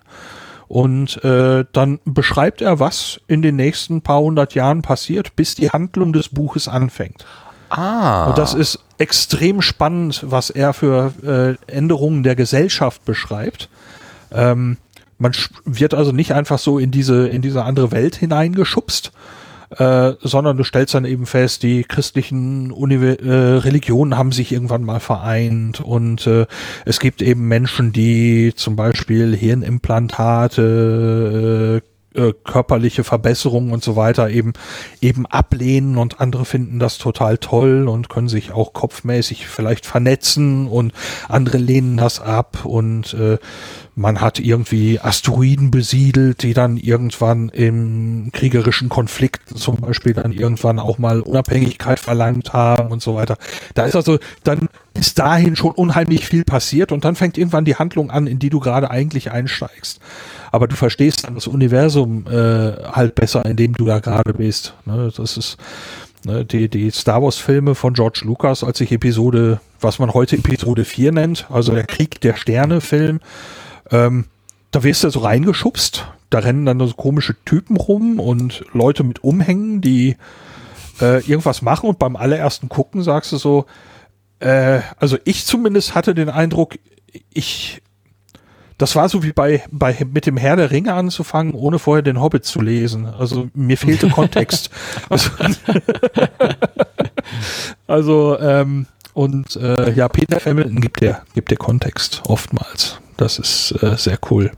Und 0.67 1.23
äh, 1.23 1.63
dann 1.71 1.99
beschreibt 2.03 2.61
er, 2.61 2.79
was 2.79 3.21
in 3.27 3.41
den 3.41 3.55
nächsten 3.55 4.01
paar 4.01 4.19
hundert 4.19 4.53
Jahren 4.53 4.81
passiert, 4.81 5.35
bis 5.37 5.55
die 5.55 5.69
Handlung 5.69 6.11
des 6.11 6.29
Buches 6.29 6.67
anfängt. 6.67 7.25
Ah. 7.69 8.25
Und 8.25 8.37
das 8.37 8.53
ist 8.53 8.79
extrem 8.97 9.61
spannend, 9.61 10.23
was 10.25 10.49
er 10.49 10.73
für 10.73 11.13
äh, 11.69 11.71
Änderungen 11.71 12.23
der 12.23 12.35
Gesellschaft 12.35 13.05
beschreibt. 13.05 13.69
Ähm, 14.31 14.77
man 15.17 15.33
wird 15.65 15.93
also 15.93 16.11
nicht 16.11 16.33
einfach 16.33 16.59
so 16.59 16.79
in 16.79 16.91
diese, 16.91 17.27
in 17.27 17.41
diese 17.41 17.63
andere 17.63 17.91
Welt 17.91 18.15
hineingeschubst, 18.15 19.11
äh, 19.77 20.13
sondern 20.21 20.57
du 20.57 20.63
stellst 20.63 20.93
dann 20.93 21.05
eben 21.05 21.25
fest, 21.25 21.63
die 21.63 21.83
christlichen 21.83 22.71
Univer 22.71 23.19
äh, 23.19 23.57
Religionen 23.57 24.17
haben 24.17 24.31
sich 24.31 24.51
irgendwann 24.51 24.83
mal 24.83 24.99
vereint 24.99 25.81
und 25.81 26.27
äh, 26.27 26.45
es 26.85 26.99
gibt 26.99 27.21
eben 27.21 27.47
Menschen, 27.47 27.91
die 27.91 28.53
zum 28.55 28.75
Beispiel 28.75 29.35
Hirnimplantate, 29.35 31.81
äh, 31.83 31.87
äh, 32.17 32.33
körperliche 32.43 33.03
Verbesserungen 33.03 33.71
und 33.71 33.83
so 33.83 33.95
weiter 33.95 34.29
eben 34.29 34.53
eben 35.01 35.25
ablehnen 35.27 35.97
und 35.97 36.19
andere 36.19 36.45
finden 36.45 36.79
das 36.79 36.97
total 36.97 37.37
toll 37.37 37.87
und 37.87 38.09
können 38.09 38.27
sich 38.27 38.51
auch 38.51 38.73
kopfmäßig 38.73 39.47
vielleicht 39.47 39.85
vernetzen 39.85 40.67
und 40.67 40.93
andere 41.29 41.59
lehnen 41.59 41.97
das 41.97 42.19
ab 42.19 42.65
und 42.65 43.13
äh, 43.13 43.37
man 43.97 44.21
hat 44.21 44.39
irgendwie 44.39 44.99
Asteroiden 44.99 45.71
besiedelt, 45.71 46.43
die 46.43 46.53
dann 46.53 46.77
irgendwann 46.77 47.49
im 47.49 48.29
kriegerischen 48.31 48.89
Konflikt 48.89 49.57
zum 49.57 49.77
Beispiel 49.77 50.13
dann 50.13 50.31
irgendwann 50.31 50.77
auch 50.77 50.99
mal 50.99 51.19
Unabhängigkeit 51.19 51.99
verlangt 51.99 52.53
haben 52.53 52.91
und 52.91 53.01
so 53.01 53.15
weiter. 53.15 53.37
Da 53.73 53.85
ist 53.85 53.95
also 53.95 54.19
dann 54.43 54.69
bis 54.93 55.15
dahin 55.15 55.55
schon 55.55 55.71
unheimlich 55.71 56.27
viel 56.27 56.43
passiert 56.43 56.91
und 56.91 57.05
dann 57.05 57.15
fängt 57.15 57.39
irgendwann 57.39 57.65
die 57.65 57.77
Handlung 57.77 58.11
an, 58.11 58.27
in 58.27 58.37
die 58.37 58.51
du 58.51 58.59
gerade 58.59 58.91
eigentlich 58.91 59.31
einsteigst. 59.31 59.99
Aber 60.51 60.67
du 60.67 60.75
verstehst 60.75 61.25
dann 61.25 61.33
das 61.33 61.47
Universum 61.47 62.27
äh, 62.27 62.83
halt 62.91 63.15
besser, 63.15 63.45
in 63.45 63.57
dem 63.57 63.73
du 63.73 63.85
da 63.85 63.97
gerade 63.97 64.35
bist. 64.35 64.75
Ne? 64.85 65.11
Das 65.17 65.37
ist 65.37 65.57
ne, 66.23 66.45
die, 66.45 66.69
die 66.69 66.91
Star 66.91 67.23
Wars 67.23 67.37
Filme 67.37 67.73
von 67.73 67.95
George 67.95 68.21
Lucas, 68.25 68.63
als 68.63 68.79
ich 68.79 68.91
Episode, 68.91 69.59
was 69.81 69.97
man 69.97 70.13
heute 70.13 70.35
Episode 70.37 70.85
4 70.85 71.13
nennt, 71.13 71.47
also 71.49 71.73
der 71.73 71.85
Krieg 71.85 72.21
der 72.21 72.35
Sterne 72.35 72.79
Film, 72.79 73.21
ähm, 73.91 74.25
da 74.71 74.83
wirst 74.83 75.03
du 75.03 75.09
so 75.09 75.19
reingeschubst. 75.19 76.07
Da 76.29 76.39
rennen 76.39 76.65
dann 76.65 76.79
so 76.79 76.93
komische 76.93 77.35
Typen 77.45 77.77
rum 77.77 78.19
und 78.19 78.65
Leute 78.73 79.03
mit 79.03 79.23
Umhängen, 79.23 79.81
die 79.81 80.17
äh, 80.99 81.19
irgendwas 81.25 81.61
machen 81.61 81.89
und 81.89 81.99
beim 81.99 82.15
allerersten 82.15 82.69
Gucken 82.69 83.01
sagst 83.01 83.31
du 83.31 83.37
so, 83.37 83.65
äh, 84.39 84.81
also 84.97 85.17
ich 85.23 85.45
zumindest 85.45 85.95
hatte 85.95 86.13
den 86.13 86.29
Eindruck, 86.29 86.75
ich, 87.33 87.81
das 88.77 88.95
war 88.95 89.09
so 89.09 89.23
wie 89.23 89.31
bei, 89.31 89.63
bei 89.71 89.97
mit 90.11 90.25
dem 90.25 90.37
Herr 90.37 90.55
der 90.55 90.71
Ringe 90.71 90.93
anzufangen, 90.93 91.53
ohne 91.53 91.79
vorher 91.79 92.03
den 92.03 92.21
Hobbit 92.21 92.45
zu 92.45 92.61
lesen. 92.61 93.05
Also 93.05 93.49
mir 93.53 93.77
fehlte 93.77 94.09
Kontext. 94.09 94.69
also, 95.09 95.31
also 97.87 98.39
ähm, 98.39 98.85
und 99.13 99.55
äh, 99.55 99.91
ja, 99.93 100.07
Peter 100.09 100.39
Hamilton 100.43 100.79
gibt 100.79 101.01
der 101.01 101.23
gibt 101.33 101.49
der 101.49 101.57
Kontext 101.57 102.21
oftmals. 102.27 102.99
Das 103.17 103.39
ist 103.39 103.71
äh, 103.83 103.97
sehr 103.97 104.19
cool. 104.29 104.51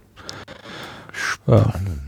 Spannend. 1.11 1.99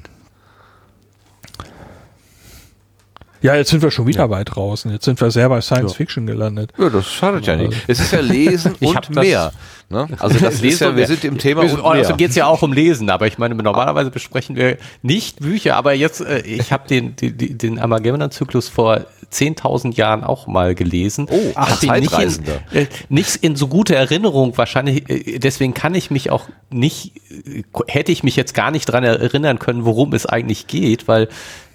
Ja, 3.42 3.56
jetzt 3.56 3.72
sind 3.72 3.82
wir 3.82 3.90
schon 3.90 4.06
wieder 4.06 4.30
weit 4.30 4.56
draußen. 4.56 4.92
Jetzt 4.92 5.06
sind 5.06 5.20
wir 5.20 5.32
sehr 5.32 5.50
bei 5.50 5.62
Science 5.62 5.94
Fiction 5.96 6.28
gelandet. 6.28 6.72
Ja, 6.78 6.90
das 6.90 7.08
schadet 7.08 7.48
ja 7.48 7.56
nicht. 7.56 7.76
Es 7.88 8.00
ist 8.00 8.12
ja 8.14 8.20
Lesen 8.20 8.76
Ich 8.80 8.96
und 8.96 9.16
mehr. 9.16 9.52
Ne? 9.90 10.08
Also 10.20 10.38
das 10.38 10.62
ist 10.62 10.80
ja, 10.80 10.96
wir 10.96 11.08
sind 11.08 11.24
im 11.24 11.40
Thema 11.40 11.62
und 11.62 11.82
Also 11.82 12.10
mehr. 12.10 12.18
geht 12.18 12.30
es 12.30 12.36
ja 12.36 12.46
auch 12.46 12.62
um 12.62 12.72
Lesen, 12.72 13.10
aber 13.10 13.26
ich 13.26 13.40
meine, 13.40 13.56
normalerweise 13.56 14.12
besprechen 14.12 14.56
wir 14.56 14.78
nicht 15.02 15.40
Bücher, 15.40 15.76
aber 15.76 15.94
jetzt, 15.94 16.22
äh, 16.22 16.42
ich 16.42 16.72
habe 16.72 16.88
den, 16.88 17.16
den, 17.16 17.58
den 17.58 17.80
Armageddon-Zyklus 17.80 18.70
vor 18.70 19.06
10.000 19.32 19.96
Jahren 19.96 20.24
auch 20.24 20.48
mal 20.48 20.76
gelesen. 20.76 21.28
Oh, 21.30 21.36
ein 21.56 21.68
ihn 21.82 21.92
nicht 22.02 22.12
Zeitreisender. 22.12 22.62
in, 22.72 22.78
äh, 22.78 22.88
nicht 23.10 23.38
in 23.38 23.56
so 23.56 23.68
gute 23.68 23.96
Erinnerung, 23.96 24.58
wahrscheinlich, 24.58 25.10
äh, 25.10 25.40
deswegen 25.40 25.74
kann 25.74 25.96
ich 25.96 26.12
mich 26.12 26.30
auch 26.32 26.50
nicht, 26.70 27.14
äh, 27.30 27.64
hätte 27.88 28.12
ich 28.12 28.24
mich 28.24 28.36
jetzt 28.36 28.54
gar 28.54 28.72
nicht 28.72 28.86
dran 28.86 29.04
erinnern 29.04 29.60
können, 29.60 29.86
worum 29.86 30.14
es 30.14 30.26
eigentlich 30.26 30.68
geht, 30.68 31.08
weil 31.08 31.30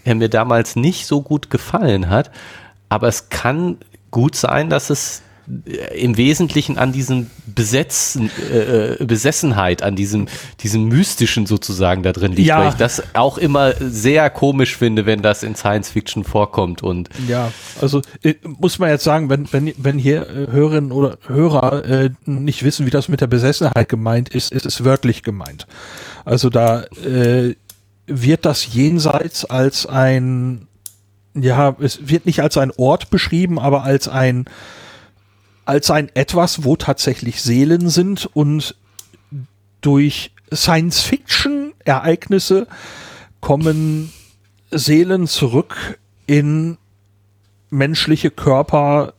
er 0.04 0.14
mir 0.14 0.28
damals 0.28 0.76
nicht 0.76 1.06
so 1.06 1.22
gut 1.22 1.50
gefallen 1.50 2.08
hat. 2.08 2.30
Aber 2.88 3.08
es 3.08 3.28
kann 3.28 3.78
gut 4.10 4.36
sein, 4.36 4.70
dass 4.70 4.90
es 4.90 5.22
im 5.94 6.16
Wesentlichen 6.16 6.76
an 6.76 6.92
diesem 6.92 7.28
Besetzen, 7.46 8.30
äh, 8.52 8.94
äh, 9.00 9.04
Besessenheit, 9.04 9.82
an 9.82 9.94
diesem, 9.94 10.26
diesem 10.60 10.88
Mystischen 10.88 11.46
sozusagen 11.46 12.02
da 12.02 12.12
drin 12.12 12.32
liegt, 12.32 12.48
Ja. 12.48 12.60
weil 12.60 12.68
ich 12.70 12.74
das 12.74 13.02
auch 13.14 13.38
immer 13.38 13.74
sehr 13.78 14.28
komisch 14.30 14.76
finde, 14.76 15.06
wenn 15.06 15.22
das 15.22 15.42
in 15.42 15.54
Science 15.54 15.90
Fiction 15.90 16.24
vorkommt 16.24 16.82
und 16.82 17.08
Ja, 17.28 17.52
also 17.80 18.02
äh, 18.22 18.34
muss 18.42 18.78
man 18.78 18.90
jetzt 18.90 19.04
sagen, 19.04 19.30
wenn, 19.30 19.52
wenn, 19.52 19.72
wenn 19.76 19.98
hier 19.98 20.22
äh, 20.28 20.50
Hörerinnen 20.50 20.90
oder 20.90 21.18
Hörer 21.26 21.84
äh, 21.84 22.10
nicht 22.24 22.64
wissen, 22.64 22.84
wie 22.86 22.90
das 22.90 23.08
mit 23.08 23.20
der 23.20 23.28
Besessenheit 23.28 23.88
gemeint 23.88 24.28
ist, 24.30 24.50
ist 24.52 24.66
es 24.66 24.84
wörtlich 24.84 25.22
gemeint. 25.22 25.66
Also 26.24 26.50
da 26.50 26.82
äh, 27.04 27.54
wird 28.06 28.44
das 28.44 28.72
jenseits 28.74 29.44
als 29.44 29.86
ein, 29.86 30.66
ja, 31.34 31.76
es 31.80 32.08
wird 32.08 32.26
nicht 32.26 32.40
als 32.40 32.56
ein 32.56 32.72
Ort 32.76 33.10
beschrieben, 33.10 33.58
aber 33.58 33.84
als 33.84 34.08
ein, 34.08 34.46
als 35.66 35.90
ein 35.90 36.08
etwas, 36.14 36.64
wo 36.64 36.76
tatsächlich 36.76 37.42
Seelen 37.42 37.90
sind 37.90 38.30
und 38.34 38.74
durch 39.82 40.30
Science-Fiction-Ereignisse 40.52 42.66
kommen 43.40 44.12
Seelen 44.70 45.26
zurück 45.26 45.98
in 46.26 46.78
menschliche 47.70 48.30
Körper 48.30 49.14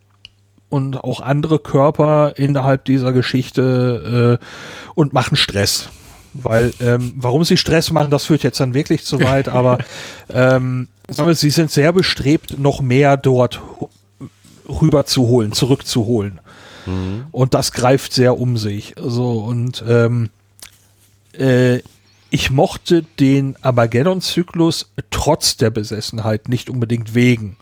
und 0.70 1.04
auch 1.04 1.22
andere 1.22 1.60
Körper 1.60 2.34
innerhalb 2.38 2.86
dieser 2.86 3.14
Geschichte 3.14 4.40
äh, 4.42 4.46
und 4.96 5.14
machen 5.14 5.38
Stress. 5.38 5.90
Weil, 6.34 6.74
ähm, 6.82 7.14
warum 7.16 7.44
sie 7.44 7.58
Stress 7.58 7.92
machen, 7.92 8.10
das 8.12 8.26
führt 8.26 8.44
jetzt 8.44 8.60
dann 8.60 8.74
wirklich 8.74 9.06
zu 9.06 9.22
weit, 9.22 9.48
aber 9.50 9.78
ähm, 10.34 10.88
sie 11.32 11.50
sind 11.50 11.72
sehr 11.72 11.94
bestrebt, 11.94 12.60
noch 12.60 12.82
mehr 12.82 13.16
dort 13.18 13.62
rüberzuholen, 14.68 15.52
zurückzuholen. 15.54 16.40
Und 17.32 17.54
das 17.54 17.74
greift 17.74 18.14
sehr 18.14 18.40
um 18.40 18.58
sich. 18.58 18.96
So, 18.98 19.40
und 19.40 19.84
ähm, 19.88 20.30
äh, 21.34 21.80
ich 22.30 22.52
mochte 22.52 23.04
den 23.20 23.56
Armageddon-Zyklus 23.62 24.92
trotz 25.12 25.58
der 25.58 25.70
Besessenheit 25.70 26.50
nicht 26.50 26.70
unbedingt 26.70 27.16
wegen, 27.16 27.58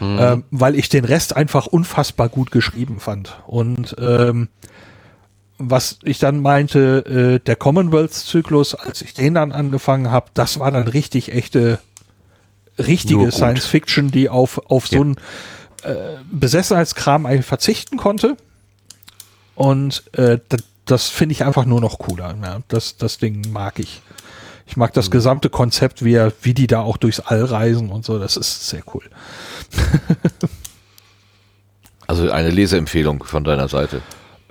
ähm, 0.00 0.44
weil 0.50 0.76
ich 0.76 0.88
den 0.88 1.04
Rest 1.04 1.36
einfach 1.36 1.66
unfassbar 1.66 2.28
gut 2.28 2.50
geschrieben 2.50 3.00
fand. 3.00 3.40
Und 3.46 3.96
ähm, 3.98 4.48
was 5.58 5.98
ich 6.02 6.18
dann 6.18 6.40
meinte, 6.40 7.38
äh, 7.38 7.44
der 7.44 7.56
Commonwealth-Zyklus, 7.56 8.74
als 8.74 9.00
ich 9.02 9.14
den 9.14 9.34
dann 9.34 9.52
angefangen 9.52 10.10
habe, 10.10 10.26
das 10.34 10.58
war 10.58 10.70
dann 10.70 10.86
richtig 10.86 11.32
echte, 11.32 11.78
richtige 12.78 13.24
gut. 13.24 13.34
Science-Fiction, 13.34 14.10
die 14.10 14.28
auf, 14.28 14.70
auf 14.70 14.86
so 14.86 14.96
Ja. 15.16 15.22
Äh, 15.86 16.16
Besessenheitskram 16.30 17.26
eigentlich 17.26 17.46
verzichten 17.46 17.96
konnte. 17.96 18.36
Und 19.54 20.04
äh, 20.14 20.38
das, 20.48 20.62
das 20.84 21.08
finde 21.08 21.32
ich 21.32 21.44
einfach 21.44 21.64
nur 21.64 21.80
noch 21.80 21.98
cooler. 21.98 22.36
Ja. 22.42 22.60
Das, 22.68 22.96
das 22.96 23.18
Ding 23.18 23.50
mag 23.52 23.78
ich. 23.78 24.02
Ich 24.68 24.76
mag 24.76 24.92
das 24.92 25.12
gesamte 25.12 25.48
Konzept, 25.48 26.04
wie, 26.04 26.18
wie 26.42 26.52
die 26.52 26.66
da 26.66 26.80
auch 26.80 26.96
durchs 26.96 27.20
All 27.20 27.44
reisen 27.44 27.90
und 27.90 28.04
so. 28.04 28.18
Das 28.18 28.36
ist 28.36 28.68
sehr 28.68 28.82
cool. 28.92 29.04
Also 32.06 32.30
eine 32.30 32.50
Leseempfehlung 32.50 33.24
von 33.24 33.44
deiner 33.44 33.68
Seite. 33.68 34.00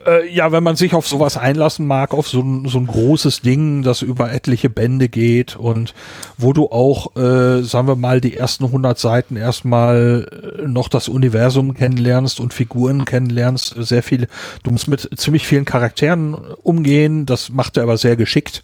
Äh, 0.05 0.29
ja, 0.31 0.51
wenn 0.51 0.63
man 0.63 0.75
sich 0.75 0.93
auf 0.93 1.07
sowas 1.07 1.37
einlassen 1.37 1.87
mag, 1.87 2.13
auf 2.13 2.27
so 2.27 2.41
ein, 2.41 2.67
so 2.67 2.77
ein 2.77 2.87
großes 2.87 3.41
Ding, 3.41 3.81
das 3.81 4.01
über 4.01 4.31
etliche 4.31 4.69
Bände 4.69 5.09
geht 5.09 5.55
und 5.55 5.93
wo 6.37 6.53
du 6.53 6.67
auch, 6.69 7.15
äh, 7.15 7.63
sagen 7.63 7.87
wir 7.87 7.95
mal, 7.95 8.21
die 8.21 8.37
ersten 8.37 8.65
100 8.65 8.99
Seiten 8.99 9.35
erstmal 9.35 10.27
äh, 10.59 10.67
noch 10.67 10.89
das 10.89 11.09
Universum 11.09 11.73
kennenlernst 11.73 12.39
und 12.39 12.53
Figuren 12.53 13.05
kennenlernst, 13.05 13.75
sehr 13.79 14.03
viel, 14.03 14.27
du 14.63 14.71
musst 14.71 14.87
mit 14.87 15.09
ziemlich 15.15 15.47
vielen 15.47 15.65
Charakteren 15.65 16.35
umgehen, 16.61 17.25
das 17.25 17.49
macht 17.49 17.77
er 17.77 17.83
aber 17.83 17.97
sehr 17.97 18.15
geschickt. 18.15 18.63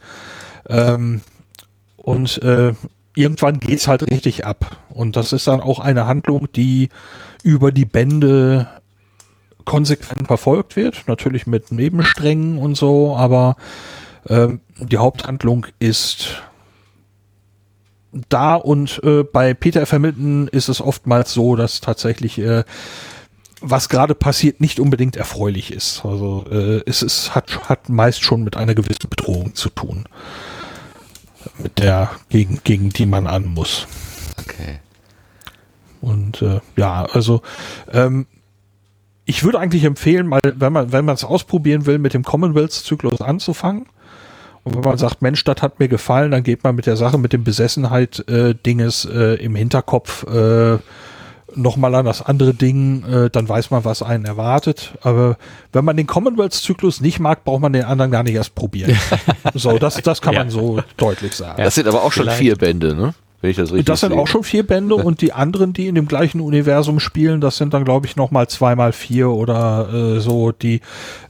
Ähm, 0.70 1.22
und 1.98 2.42
äh, 2.44 2.74
irgendwann 3.16 3.60
geht's 3.60 3.88
halt 3.88 4.10
richtig 4.10 4.46
ab. 4.46 4.78
Und 4.90 5.16
das 5.16 5.34
ist 5.34 5.48
dann 5.48 5.62
auch 5.62 5.80
eine 5.80 6.08
Handlung, 6.08 6.48
die 6.56 6.90
über 7.44 7.72
die 7.72 7.86
Bände 7.86 8.68
konsequent 9.66 10.28
verfolgt 10.28 10.76
wird, 10.76 11.04
natürlich 11.08 11.48
mit 11.48 11.72
Nebensträngen 11.72 12.58
und 12.58 12.76
so, 12.76 13.16
aber 13.16 13.56
ähm, 14.28 14.62
die 14.78 14.98
Haupthandlung 14.98 15.68
ist 15.80 16.42
da 18.30 18.56
und 18.56 19.02
äh, 19.04 19.24
bei 19.24 19.54
Peter 19.54 19.82
F. 19.82 19.94
Hamilton 19.94 20.48
ist 20.48 20.68
es 20.70 20.82
oftmals 20.82 21.34
so, 21.34 21.56
dass 21.56 21.82
tatsächlich 21.82 22.38
äh, 22.40 22.64
was 23.62 23.90
gerade 23.90 24.16
passiert 24.16 24.60
nicht 24.60 24.80
unbedingt 24.80 25.16
erfreulich 25.16 25.72
ist. 25.72 26.04
Also 26.04 26.46
äh, 26.52 26.82
es 26.86 27.04
ist, 27.04 27.36
hat, 27.36 27.70
hat 27.70 27.90
meist 27.90 28.24
schon 28.24 28.44
mit 28.44 28.58
einer 28.58 28.76
gewissen 28.76 29.10
Bedrohung 29.10 29.56
zu 29.56 29.70
tun, 29.70 30.06
mit 31.58 31.80
der 31.80 32.12
gegen 32.30 32.60
gegen 32.64 32.90
die 32.90 33.06
man 33.06 33.28
an 33.28 33.46
muss. 33.46 33.88
Okay. 34.40 34.80
Und 36.02 36.42
äh, 36.42 36.60
ja, 36.76 37.06
also 37.06 37.42
ähm, 37.94 38.26
ich 39.26 39.44
würde 39.44 39.60
eigentlich 39.60 39.84
empfehlen, 39.84 40.28
mal, 40.28 40.40
wenn 40.44 40.74
man 40.74 40.92
wenn 40.92 41.06
man 41.06 41.16
es 41.16 41.24
ausprobieren 41.24 41.86
will, 41.86 42.00
mit 42.00 42.14
dem 42.14 42.24
Commonwealth-Zyklus 42.24 43.22
anzufangen. 43.22 43.86
Und 44.64 44.76
wenn 44.76 44.82
man 44.84 44.98
sagt, 44.98 45.22
Mensch, 45.24 45.44
das 45.44 45.62
hat 45.62 45.80
mir 45.80 45.88
gefallen, 45.88 46.30
dann 46.32 46.44
geht 46.44 46.64
man 46.64 46.76
mit 46.76 46.86
der 46.86 46.96
Sache, 46.96 47.18
mit 47.18 47.34
dem 47.34 47.44
Besessenheit-Dinges 47.44 49.06
äh, 49.06 49.44
im 49.44 49.56
Hinterkopf 49.56 50.24
äh, 50.28 50.78
nochmal 51.56 51.96
an 51.96 52.06
das 52.06 52.22
andere 52.22 52.54
Ding, 52.54 53.04
äh, 53.04 53.30
dann 53.30 53.50
weiß 53.50 53.72
man, 53.72 53.84
was 53.86 54.04
einen 54.04 54.26
erwartet. 54.26 54.94
Aber 55.02 55.38
wenn 55.74 55.84
man 55.84 55.98
den 55.98 56.08
Commonwealth-Zyklus 56.08 57.02
nicht 57.02 57.20
mag, 57.20 57.44
braucht 57.44 57.62
man 57.62 57.74
den 57.74 57.84
anderen 57.86 58.12
gar 58.12 58.24
nicht 58.24 58.36
erst 58.36 58.56
probieren. 58.56 58.96
so, 59.54 59.78
das, 59.78 59.96
das 60.02 60.22
kann 60.22 60.34
Ja. 60.34 60.40
man 60.42 60.50
so 60.50 60.82
deutlich 60.98 61.34
sagen. 61.36 61.62
Das 61.62 61.76
sind 61.76 61.88
aber 61.88 62.04
auch 62.04 62.12
schon 62.12 62.24
vielleicht. 62.24 62.40
vier 62.40 62.56
Bände, 62.56 62.96
ne? 62.96 63.14
Wenn 63.42 63.50
ich 63.52 63.58
das 63.58 63.72
richtig 63.72 63.86
Das 63.86 64.02
sind 64.02 64.12
sehe. 64.12 64.20
auch 64.20 64.28
schon 64.28 64.44
vier 64.44 64.66
Bände 64.66 64.96
und 65.08 65.22
die 65.22 65.34
anderen, 65.34 65.74
die 65.74 65.88
in 65.88 65.96
dem 65.96 66.08
gleichen 66.08 66.42
Universum 66.42 67.00
spielen, 67.00 67.42
das 67.42 67.58
sind 67.58 67.74
dann, 67.74 67.84
glaube 67.84 68.06
ich, 68.06 68.16
nochmal 68.16 68.48
zweimal 68.48 68.94
vier 68.94 69.30
oder 69.30 69.90
äh, 69.92 70.20
so 70.20 70.52
die. 70.52 70.82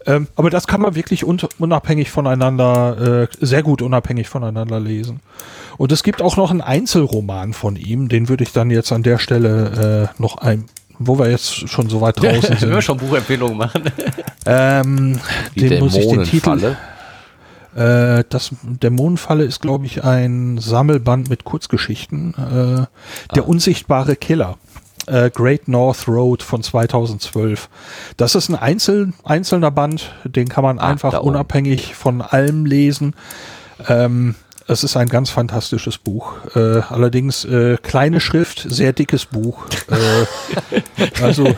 Ähm, 0.06 0.28
aber 0.36 0.50
das 0.50 0.68
kann 0.68 0.82
man 0.82 0.96
wirklich 0.96 1.24
un 1.26 1.40
unabhängig 1.60 2.10
voneinander, 2.12 3.28
äh, 3.32 3.46
sehr 3.46 3.64
gut 3.64 3.82
unabhängig 3.82 4.28
voneinander 4.28 4.80
lesen. 4.80 5.22
Und 5.78 5.92
es 5.92 6.04
gibt 6.04 6.22
auch 6.22 6.38
noch 6.38 6.52
einen 6.52 6.62
Einzelroman 6.62 7.54
von 7.54 7.76
ihm, 7.76 8.10
den 8.10 8.30
würde 8.30 8.44
ich 8.44 8.52
dann 8.52 8.70
jetzt 8.70 8.92
an 8.92 9.04
der 9.04 9.18
Stelle 9.18 10.10
äh, 10.18 10.22
noch 10.22 10.38
ein, 10.38 10.66
wo 11.00 11.18
wir 11.18 11.30
jetzt 11.30 11.70
schon 11.70 11.90
so 11.90 12.02
weit 12.02 12.18
draußen 12.22 12.44
wenn 12.44 12.50
wir 12.50 12.58
sind. 12.76 12.84
schon 12.84 12.98
Buchempfehlungen 12.98 13.58
machen. 13.58 13.84
ähm, 14.46 15.20
den 15.56 15.80
muss 15.80 15.96
ich 15.96 16.08
den 16.08 16.24
Titel. 16.24 16.76
Äh, 17.76 18.24
das 18.30 18.52
Dämonenfalle 18.64 19.44
ist, 19.44 19.62
glaube 19.62 19.86
ich, 19.86 20.04
ein 20.04 20.58
Sammelband 20.58 21.30
mit 21.30 21.44
Kurzgeschichten. 21.44 22.34
Äh, 22.34 23.34
der 23.36 23.48
unsichtbare 23.48 24.16
Killer. 24.16 24.58
Äh, 25.08 25.32
Great 25.32 25.68
North 25.68 26.08
Road 26.08 26.44
von 26.44 26.62
2012. 26.62 27.70
Das 28.18 28.36
ist 28.36 28.50
ein 28.50 28.56
Einzel 28.56 29.14
einzelner 29.24 29.72
Band, 29.72 30.14
den 30.26 30.48
kann 30.48 30.64
man 30.64 30.80
Ah, 30.80 30.90
einfach 30.90 31.22
unabhängig 31.22 31.96
von 31.96 32.22
allem 32.22 32.66
lesen. 32.66 33.16
Ähm, 33.88 34.36
es 34.72 34.84
ist 34.84 34.96
ein 34.98 35.10
ganz 35.10 35.30
fantastisches 35.30 35.98
Buch. 35.98 36.34
Äh, 36.56 36.80
allerdings 36.90 37.46
äh, 37.46 37.78
kleine 37.82 38.20
Schrift, 38.20 38.66
sehr 38.70 38.94
dickes 38.94 39.26
Buch. 39.26 39.66
Äh, 39.90 41.22
also 41.22 41.54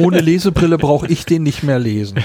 ohne 0.00 0.20
Lesebrille 0.20 0.78
brauche 0.78 1.06
ich 1.06 1.24
den 1.26 1.42
nicht 1.42 1.62
mehr 1.62 1.78
lesen. 1.78 2.18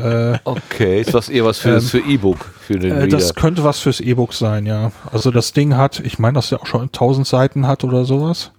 Äh, 0.00 0.38
Okay, 0.44 1.00
ist 1.00 1.14
was 1.14 1.28
eher 1.28 1.44
was 1.44 1.58
für, 1.58 1.76
Ähm, 1.76 1.80
für 1.80 1.98
E-Book, 1.98 2.38
für 2.60 2.78
den 2.78 2.90
äh, 2.92 2.94
Reader. 3.00 3.16
das 3.16 3.34
könnte 3.34 3.64
was 3.64 3.80
fürs 3.80 4.00
E-Book 4.00 4.32
sein, 4.34 4.66
ja. 4.66 4.92
Also 5.12 5.30
das 5.30 5.52
Ding 5.52 5.76
hat, 5.76 6.00
ich 6.00 6.18
meine, 6.18 6.34
dass 6.34 6.48
der 6.50 6.60
auch 6.60 6.66
schon 6.66 6.82
1000 6.82 7.26
Seiten 7.26 7.66
hat 7.66 7.84
oder 7.84 8.04
sowas. 8.04 8.50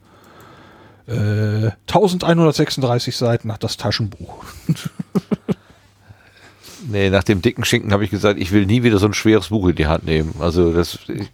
Äh, 1.07 1.71
1136 1.87 3.17
Seiten 3.17 3.51
hat 3.51 3.63
das 3.63 3.77
Taschenbuch. 3.77 4.43
Nee, 6.87 7.09
nach 7.09 7.23
dem 7.23 7.41
dicken 7.41 7.65
Schinken 7.65 7.93
habe 7.93 8.03
ich 8.03 8.09
gesagt, 8.09 8.39
ich 8.39 8.51
will 8.51 8.65
nie 8.65 8.83
wieder 8.83 8.97
so 8.97 9.05
ein 9.05 9.13
schweres 9.13 9.49
Buch 9.49 9.67
in 9.67 9.75
die 9.75 9.87
Hand 9.87 10.05
nehmen. 10.05 10.35
Also 10.39 10.73
das, 10.73 10.99
ich, 11.07 11.29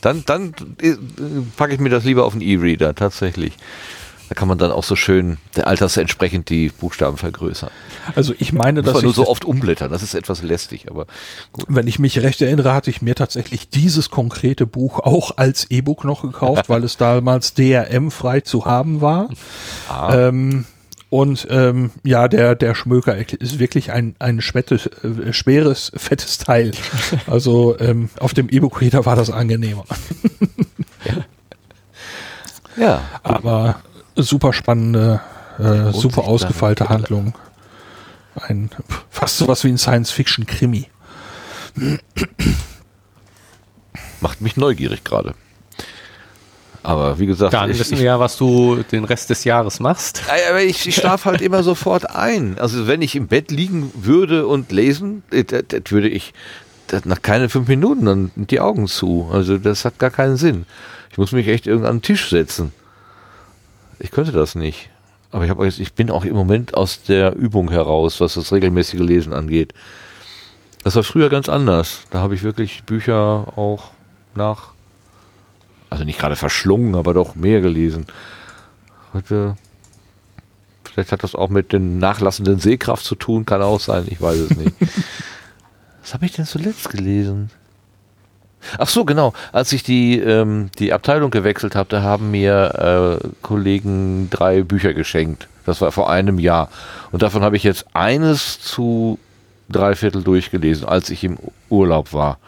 Dann, 0.00 0.22
dann 0.26 0.54
äh, 0.80 0.94
packe 1.56 1.74
ich 1.74 1.80
mir 1.80 1.90
das 1.90 2.04
lieber 2.04 2.24
auf 2.24 2.32
den 2.32 2.42
E-Reader, 2.42 2.94
tatsächlich. 2.94 3.54
Da 4.28 4.34
kann 4.34 4.46
man 4.46 4.58
dann 4.58 4.70
auch 4.72 4.84
so 4.84 4.94
schön 4.94 5.38
der 5.56 5.66
Alters 5.68 5.96
entsprechend 5.96 6.50
die 6.50 6.68
Buchstaben 6.68 7.16
vergrößern. 7.16 7.70
Also 8.14 8.34
ich 8.38 8.52
meine, 8.52 8.80
Muss 8.80 8.86
dass 8.86 8.94
man 8.94 9.04
nur 9.04 9.14
so 9.14 9.26
oft 9.26 9.46
umblättern, 9.46 9.90
das 9.90 10.02
ist 10.02 10.12
etwas 10.12 10.42
lästig, 10.42 10.90
aber 10.90 11.06
gut. 11.52 11.64
wenn 11.68 11.86
ich 11.86 11.98
mich 11.98 12.20
recht 12.20 12.42
erinnere, 12.42 12.74
hatte 12.74 12.90
ich 12.90 13.00
mir 13.00 13.14
tatsächlich 13.14 13.70
dieses 13.70 14.10
konkrete 14.10 14.66
Buch 14.66 15.00
auch 15.00 15.38
als 15.38 15.70
E-Book 15.70 16.04
noch 16.04 16.20
gekauft, 16.20 16.64
weil 16.68 16.84
es 16.84 16.98
damals 16.98 17.54
DRM 17.54 18.10
frei 18.10 18.40
zu 18.42 18.66
haben 18.66 19.00
war. 19.00 19.30
Ähm, 20.10 20.66
und 21.10 21.46
ähm, 21.50 21.90
ja, 22.04 22.28
der, 22.28 22.54
der 22.54 22.74
Schmöker 22.74 23.16
ist 23.16 23.58
wirklich 23.58 23.92
ein, 23.92 24.14
ein 24.18 24.40
schwettes, 24.42 24.86
äh, 24.86 25.32
schweres, 25.32 25.90
fettes 25.96 26.38
Teil. 26.38 26.72
Also 27.26 27.78
ähm, 27.78 28.10
auf 28.20 28.34
dem 28.34 28.48
E-Book-Reader 28.48 29.06
war 29.06 29.16
das 29.16 29.30
angenehmer. 29.30 29.84
Ja, 32.76 33.02
Aber 33.22 33.80
super 34.14 34.52
spannende, 34.52 35.20
äh, 35.58 35.92
super 35.92 36.24
ausgefeilte. 36.24 36.88
Handlung. 36.88 37.34
Ein, 38.36 38.70
fast 39.10 39.38
sowas 39.38 39.64
wie 39.64 39.68
ein 39.68 39.78
Science-Fiction-Krimi. 39.78 40.86
macht 44.20 44.40
mich 44.40 44.56
neugierig 44.56 45.02
gerade. 45.04 45.34
Aber 46.82 47.18
wie 47.18 47.26
gesagt, 47.26 47.52
Dann 47.52 47.70
ich, 47.70 47.78
wissen 47.78 47.98
wir 47.98 48.04
ja, 48.04 48.20
was 48.20 48.36
du 48.36 48.82
den 48.92 49.04
Rest 49.04 49.30
des 49.30 49.44
Jahres 49.44 49.80
machst. 49.80 50.22
Aber 50.48 50.62
ich, 50.62 50.86
ich 50.86 50.94
schlafe 50.94 51.30
halt 51.30 51.40
immer 51.40 51.62
sofort 51.62 52.08
ein. 52.14 52.58
Also 52.58 52.86
wenn 52.86 53.02
ich 53.02 53.16
im 53.16 53.26
Bett 53.26 53.50
liegen 53.50 53.90
würde 53.94 54.46
und 54.46 54.70
lesen, 54.72 55.22
äh, 55.30 55.44
das, 55.44 55.64
das 55.68 55.82
würde 55.90 56.08
ich 56.08 56.32
das 56.86 57.04
nach 57.04 57.20
keine 57.20 57.48
fünf 57.48 57.68
Minuten 57.68 58.06
dann 58.06 58.30
die 58.36 58.60
Augen 58.60 58.86
zu. 58.86 59.28
Also 59.32 59.58
das 59.58 59.84
hat 59.84 59.98
gar 59.98 60.10
keinen 60.10 60.36
Sinn. 60.36 60.66
Ich 61.10 61.18
muss 61.18 61.32
mich 61.32 61.48
echt 61.48 61.66
irgendwann 61.66 61.90
an 61.90 61.96
den 61.96 62.02
Tisch 62.02 62.30
setzen. 62.30 62.72
Ich 63.98 64.10
könnte 64.10 64.32
das 64.32 64.54
nicht. 64.54 64.90
Aber 65.30 65.44
ich, 65.44 65.50
hab, 65.50 65.62
ich 65.62 65.92
bin 65.92 66.10
auch 66.10 66.24
im 66.24 66.34
Moment 66.34 66.74
aus 66.74 67.02
der 67.02 67.34
Übung 67.34 67.70
heraus, 67.70 68.20
was 68.20 68.34
das 68.34 68.52
regelmäßige 68.52 69.00
Lesen 69.00 69.32
angeht. 69.32 69.74
Das 70.84 70.96
war 70.96 71.02
früher 71.02 71.28
ganz 71.28 71.48
anders. 71.48 72.02
Da 72.10 72.20
habe 72.20 72.34
ich 72.34 72.42
wirklich 72.42 72.84
Bücher 72.84 73.52
auch 73.56 73.90
nach, 74.34 74.72
also 75.90 76.04
nicht 76.04 76.18
gerade 76.18 76.36
verschlungen, 76.36 76.94
aber 76.94 77.14
doch 77.14 77.34
mehr 77.34 77.60
gelesen. 77.60 78.06
Heute, 79.14 79.56
vielleicht 80.84 81.12
hat 81.12 81.22
das 81.22 81.34
auch 81.34 81.48
mit 81.48 81.72
den 81.72 81.98
nachlassenden 81.98 82.58
Sehkraft 82.58 83.04
zu 83.04 83.14
tun, 83.14 83.46
kann 83.46 83.62
auch 83.62 83.80
sein, 83.80 84.04
ich 84.08 84.20
weiß 84.20 84.38
es 84.38 84.56
nicht. 84.56 84.74
Was 86.02 86.14
habe 86.14 86.26
ich 86.26 86.32
denn 86.32 86.46
zuletzt 86.46 86.90
gelesen? 86.90 87.50
Ach 88.76 88.88
so, 88.88 89.04
genau. 89.04 89.32
Als 89.52 89.72
ich 89.72 89.82
die, 89.82 90.18
ähm, 90.18 90.70
die 90.78 90.92
Abteilung 90.92 91.30
gewechselt 91.30 91.74
habe, 91.74 91.88
da 91.88 92.02
haben 92.02 92.30
mir 92.30 93.20
äh, 93.22 93.28
Kollegen 93.42 94.28
drei 94.30 94.62
Bücher 94.62 94.94
geschenkt. 94.94 95.48
Das 95.64 95.80
war 95.80 95.92
vor 95.92 96.10
einem 96.10 96.38
Jahr. 96.38 96.70
Und 97.12 97.22
davon 97.22 97.42
habe 97.42 97.56
ich 97.56 97.62
jetzt 97.62 97.86
eines 97.94 98.60
zu 98.60 99.18
drei 99.68 99.94
Viertel 99.94 100.22
durchgelesen, 100.22 100.86
als 100.86 101.10
ich 101.10 101.24
im 101.24 101.38
Urlaub 101.68 102.12
war. 102.12 102.38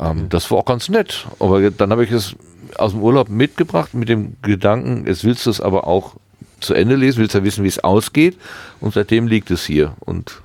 Ähm, 0.00 0.28
Das 0.28 0.50
war 0.50 0.58
auch 0.58 0.64
ganz 0.64 0.88
nett. 0.88 1.26
Aber 1.38 1.70
dann 1.70 1.90
habe 1.90 2.04
ich 2.04 2.10
es 2.10 2.36
aus 2.76 2.92
dem 2.92 3.02
Urlaub 3.02 3.28
mitgebracht 3.28 3.94
mit 3.94 4.08
dem 4.08 4.36
Gedanken, 4.42 5.06
jetzt 5.06 5.24
willst 5.24 5.46
du 5.46 5.50
es 5.50 5.60
aber 5.60 5.86
auch 5.86 6.16
zu 6.60 6.74
Ende 6.74 6.96
lesen, 6.96 7.18
willst 7.18 7.34
ja 7.34 7.44
wissen, 7.44 7.64
wie 7.64 7.68
es 7.68 7.82
ausgeht. 7.82 8.36
Und 8.80 8.94
seitdem 8.94 9.26
liegt 9.26 9.50
es 9.50 9.64
hier. 9.64 9.94
Und 10.00 10.40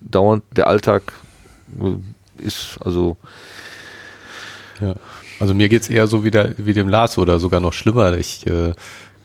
dauernd 0.00 0.44
der 0.56 0.66
Alltag 0.66 1.12
äh, 1.80 2.44
ist 2.44 2.78
also 2.84 3.16
Ja. 4.80 4.94
Also 5.40 5.54
mir 5.54 5.68
geht's 5.68 5.88
eher 5.88 6.06
so 6.06 6.24
wie, 6.24 6.30
der, 6.30 6.54
wie 6.58 6.74
dem 6.74 6.88
Lars 6.88 7.18
oder 7.18 7.38
sogar 7.38 7.60
noch 7.60 7.72
schlimmer. 7.72 8.16
Ich 8.16 8.46
äh, 8.46 8.72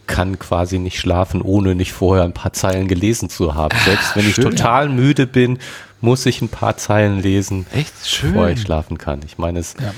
kann 0.07 0.39
quasi 0.39 0.79
nicht 0.79 0.99
schlafen, 0.99 1.41
ohne 1.41 1.75
nicht 1.75 1.93
vorher 1.93 2.23
ein 2.23 2.33
paar 2.33 2.51
Zeilen 2.51 2.87
gelesen 2.87 3.29
zu 3.29 3.53
haben. 3.53 3.77
Selbst 3.85 4.15
wenn 4.15 4.27
ich 4.27 4.35
schön. 4.35 4.45
total 4.45 4.89
müde 4.89 5.27
bin, 5.27 5.59
muss 6.01 6.25
ich 6.25 6.41
ein 6.41 6.49
paar 6.49 6.77
Zeilen 6.77 7.21
lesen, 7.21 7.65
echt 7.73 7.93
schön. 8.07 8.33
bevor 8.33 8.49
ich 8.49 8.61
schlafen 8.61 8.97
kann. 8.97 9.21
Ich 9.25 9.37
meine, 9.37 9.59
es 9.59 9.75
Ja. 9.81 9.93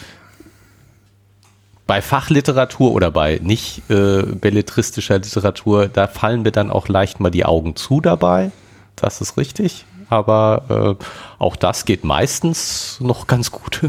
bei 1.88 2.02
Fachliteratur 2.02 2.92
oder 2.92 3.12
bei 3.12 3.40
nicht 3.44 3.90
äh, 3.90 4.24
belletristischer 4.24 5.20
Literatur, 5.20 5.88
da 5.88 6.08
fallen 6.08 6.42
mir 6.44 6.52
dann 6.52 6.72
auch 6.72 6.88
leicht 6.88 7.20
mal 7.20 7.30
die 7.32 7.46
Augen 7.46 7.76
zu 7.76 8.02
dabei. 8.02 8.52
Das 8.96 9.22
ist 9.22 9.38
richtig. 9.38 9.86
Aber 10.10 10.98
äh, 11.00 11.04
auch 11.42 11.56
das 11.56 11.86
geht 11.86 12.04
meistens 12.04 12.98
noch 13.00 13.28
ganz 13.28 13.52
gut. 13.52 13.82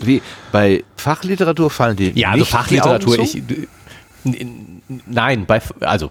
Wie 0.00 0.22
bei 0.52 0.84
Fachliteratur 0.96 1.70
fallen 1.70 1.96
die 1.96 2.10
Ja, 2.18 2.28
also 2.30 2.40
nicht 2.40 2.50
Fachliteratur, 2.50 3.16
die 3.16 3.22
Augen 3.22 3.68
ich, 4.24 4.46
nein, 5.06 5.46
bei, 5.46 5.60
also 5.80 6.10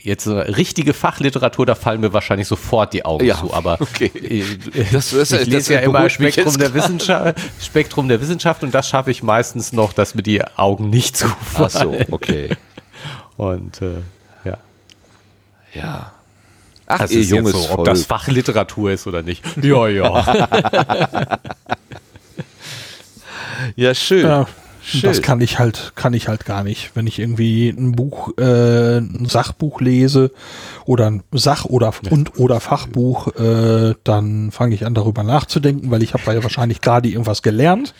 jetzt 0.00 0.26
äh, 0.26 0.30
richtige 0.32 0.94
Fachliteratur, 0.94 1.66
da 1.66 1.74
fallen 1.74 2.00
mir 2.00 2.12
wahrscheinlich 2.12 2.48
sofort 2.48 2.92
die 2.92 3.04
Augen 3.04 3.24
Ja, 3.26 3.36
zu, 3.38 3.52
aber 3.52 3.80
okay. 3.80 4.10
äh, 4.14 4.84
Das- 4.92 5.10
das- 5.12 5.32
ich 5.32 5.38
das 5.40 5.46
lese 5.48 5.74
ja 5.74 5.80
immer 5.80 6.08
Spektrum 6.08 6.56
der. 6.58 6.72
Wissenschaft, 6.74 7.40
Spektrum 7.62 8.08
der 8.08 8.20
Wissenschaft 8.20 8.62
und 8.62 8.74
das 8.74 8.88
schaffe 8.88 9.10
ich 9.10 9.22
meistens 9.22 9.72
noch, 9.72 9.92
dass 9.92 10.14
mir 10.14 10.22
die 10.22 10.42
Augen 10.56 10.90
nicht 10.90 11.16
zufallen. 11.18 11.66
Ach 11.66 11.70
so, 11.70 11.96
okay. 12.14 12.50
Und 13.36 13.80
äh, 13.82 13.90
ja, 14.44 14.58
Ja. 15.74 16.12
Ach, 16.90 17.00
das 17.00 17.10
ihr 17.10 17.20
ist 17.20 17.30
junges 17.30 17.52
jetzt 17.52 17.62
so, 17.64 17.68
ob 17.70 17.74
Volk. 17.76 17.86
das 17.88 18.06
Fachliteratur 18.06 18.92
ist 18.92 19.06
oder 19.06 19.22
nicht. 19.22 19.44
Ja, 19.62 19.88
ja. 19.88 20.24
ja, 23.76 23.94
schön. 23.94 24.22
Ja, 24.26 24.46
Schön. 24.46 24.54
Das 25.02 25.22
kann 25.22 25.40
ich 25.40 25.58
halt, 25.58 25.92
kann 25.94 26.14
ich 26.14 26.28
halt 26.28 26.44
gar 26.44 26.64
nicht. 26.64 26.92
Wenn 26.94 27.06
ich 27.06 27.18
irgendwie 27.18 27.68
ein 27.68 27.92
Buch, 27.92 28.36
äh, 28.38 28.98
ein 28.98 29.26
Sachbuch 29.26 29.80
lese 29.80 30.30
oder 30.84 31.06
ein 31.10 31.22
Sach- 31.32 31.64
oder 31.64 31.92
und 32.10 32.38
oder 32.38 32.60
Fachbuch, 32.60 33.34
äh, 33.36 33.94
dann 34.04 34.50
fange 34.50 34.74
ich 34.74 34.86
an 34.86 34.94
darüber 34.94 35.22
nachzudenken, 35.22 35.90
weil 35.90 36.02
ich 36.02 36.14
habe 36.14 36.34
ja 36.34 36.42
wahrscheinlich 36.42 36.80
gerade 36.80 37.08
irgendwas 37.08 37.42
gelernt 37.42 37.94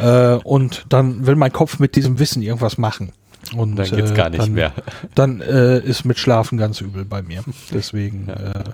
äh, 0.00 0.34
und 0.34 0.86
dann 0.88 1.26
will 1.26 1.36
mein 1.36 1.52
Kopf 1.52 1.78
mit 1.78 1.96
diesem 1.96 2.18
Wissen 2.18 2.42
irgendwas 2.42 2.78
machen. 2.78 3.12
Und 3.56 3.76
Dann 3.76 3.90
geht's 3.90 4.12
äh, 4.12 4.14
gar 4.14 4.30
nicht 4.30 4.42
dann, 4.42 4.52
mehr. 4.52 4.72
Dann 5.14 5.40
äh, 5.40 5.80
ist 5.80 6.04
mit 6.04 6.18
Schlafen 6.18 6.58
ganz 6.58 6.80
übel 6.80 7.04
bei 7.04 7.22
mir. 7.22 7.42
Deswegen, 7.72 8.28
äh, 8.28 8.64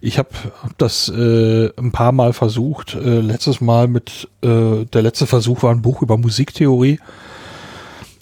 ich 0.00 0.18
habe 0.18 0.30
das 0.78 1.08
äh, 1.08 1.70
ein 1.76 1.92
paar 1.92 2.12
Mal 2.12 2.32
versucht. 2.32 2.94
Äh, 2.94 3.20
letztes 3.20 3.60
Mal 3.60 3.86
mit, 3.86 4.28
äh, 4.42 4.84
der 4.86 5.02
letzte 5.02 5.26
Versuch 5.26 5.62
war 5.62 5.72
ein 5.72 5.82
Buch 5.82 6.00
über 6.02 6.16
Musiktheorie. 6.16 6.98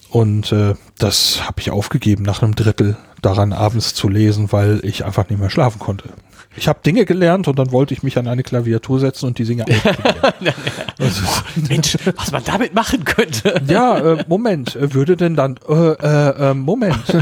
Und 0.09 0.51
äh, 0.51 0.73
das 0.97 1.45
habe 1.45 1.61
ich 1.61 1.71
aufgegeben 1.71 2.23
nach 2.23 2.41
einem 2.41 2.55
Drittel 2.55 2.97
daran 3.21 3.53
abends 3.53 3.93
zu 3.93 4.09
lesen, 4.09 4.51
weil 4.51 4.81
ich 4.83 5.05
einfach 5.05 5.29
nicht 5.29 5.39
mehr 5.39 5.49
schlafen 5.49 5.79
konnte. 5.79 6.09
Ich 6.57 6.67
habe 6.67 6.79
Dinge 6.83 7.05
gelernt 7.05 7.47
und 7.47 7.59
dann 7.59 7.71
wollte 7.71 7.93
ich 7.93 8.01
mich 8.01 8.17
an 8.17 8.27
eine 8.27 8.43
Klaviatur 8.43 8.99
setzen 8.99 9.27
und 9.27 9.37
die 9.37 9.45
ausprobieren. 9.61 10.53
also, 10.97 11.23
Mensch, 11.69 11.95
was 12.15 12.31
man 12.31 12.43
damit 12.43 12.73
machen 12.73 13.05
könnte. 13.05 13.61
ja, 13.67 13.99
äh, 13.99 14.25
Moment, 14.27 14.75
äh, 14.75 14.93
würde 14.93 15.15
denn 15.15 15.35
dann, 15.35 15.57
äh, 15.69 15.73
äh, 15.73 16.49
äh, 16.49 16.53
Moment. 16.53 16.97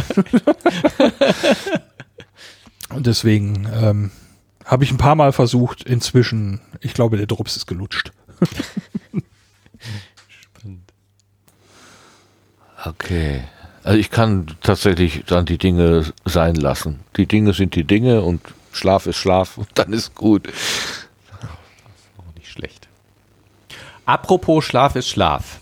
Und 2.90 3.06
deswegen 3.06 3.68
ähm, 3.76 4.12
habe 4.68 4.84
ich 4.84 4.92
ein 4.92 4.98
paar 4.98 5.16
Mal 5.16 5.32
versucht, 5.32 5.84
inzwischen, 5.84 6.62
ich 6.82 6.94
glaube, 6.94 7.18
der 7.18 7.26
Drops 7.26 7.56
ist 7.58 7.66
gelutscht. 7.66 8.12
Okay. 12.86 13.44
Also 13.84 13.98
ich 14.00 14.12
kann 14.12 14.48
tatsächlich 14.62 15.24
dann 15.26 15.46
die 15.46 15.58
Dinge 15.58 16.06
sein 16.26 16.56
lassen. 16.56 17.02
Die 17.18 17.26
Dinge 17.26 17.54
sind 17.54 17.76
die 17.76 17.84
Dinge 17.84 18.22
und 18.22 18.42
Schlaf 18.72 19.08
ist 19.08 19.18
Schlaf 19.18 19.58
und 19.58 19.68
dann 19.76 19.94
ist 19.94 20.16
gut. 20.16 20.48
Auch 22.18 22.36
nicht 22.36 22.50
schlecht. 22.50 22.88
Apropos 24.06 24.64
Schlaf 24.66 24.96
ist 24.96 25.10
Schlaf. 25.10 25.60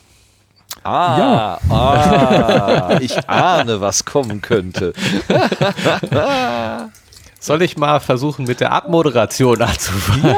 Ah, 0.84 1.58
ah, 1.70 2.98
ich 3.02 3.28
ahne, 3.28 3.82
was 3.82 4.06
kommen 4.06 4.42
könnte. 4.42 4.94
Soll 7.46 7.62
ich 7.62 7.78
mal 7.78 8.00
versuchen, 8.00 8.46
mit 8.46 8.60
der 8.60 8.72
Abmoderation 8.72 9.62
anzufangen? 9.62 10.36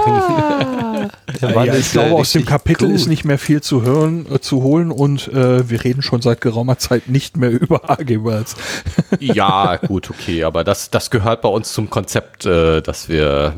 Mann 1.41 1.67
ja, 1.67 1.75
ich 1.75 1.93
ja 1.93 2.01
glaube, 2.01 2.15
aus 2.15 2.33
dem 2.33 2.43
Kapitel 2.43 2.87
gut. 2.87 2.95
ist 2.95 3.07
nicht 3.07 3.23
mehr 3.23 3.39
viel 3.39 3.61
zu 3.61 3.81
hören, 3.81 4.25
äh, 4.29 4.41
zu 4.41 4.61
holen 4.61 4.91
und 4.91 5.29
äh, 5.29 5.69
wir 5.69 5.85
reden 5.85 6.01
schon 6.01 6.21
seit 6.21 6.41
geraumer 6.41 6.79
Zeit 6.79 7.07
nicht 7.07 7.37
mehr 7.37 7.49
über 7.61 7.89
AGWords. 7.89 8.57
Ja, 9.21 9.77
gut, 9.77 10.09
okay, 10.09 10.43
aber 10.43 10.65
das, 10.65 10.89
das 10.89 11.09
gehört 11.09 11.41
bei 11.41 11.47
uns 11.47 11.71
zum 11.71 11.89
Konzept, 11.89 12.45
äh, 12.45 12.81
dass 12.81 13.07
wir 13.07 13.53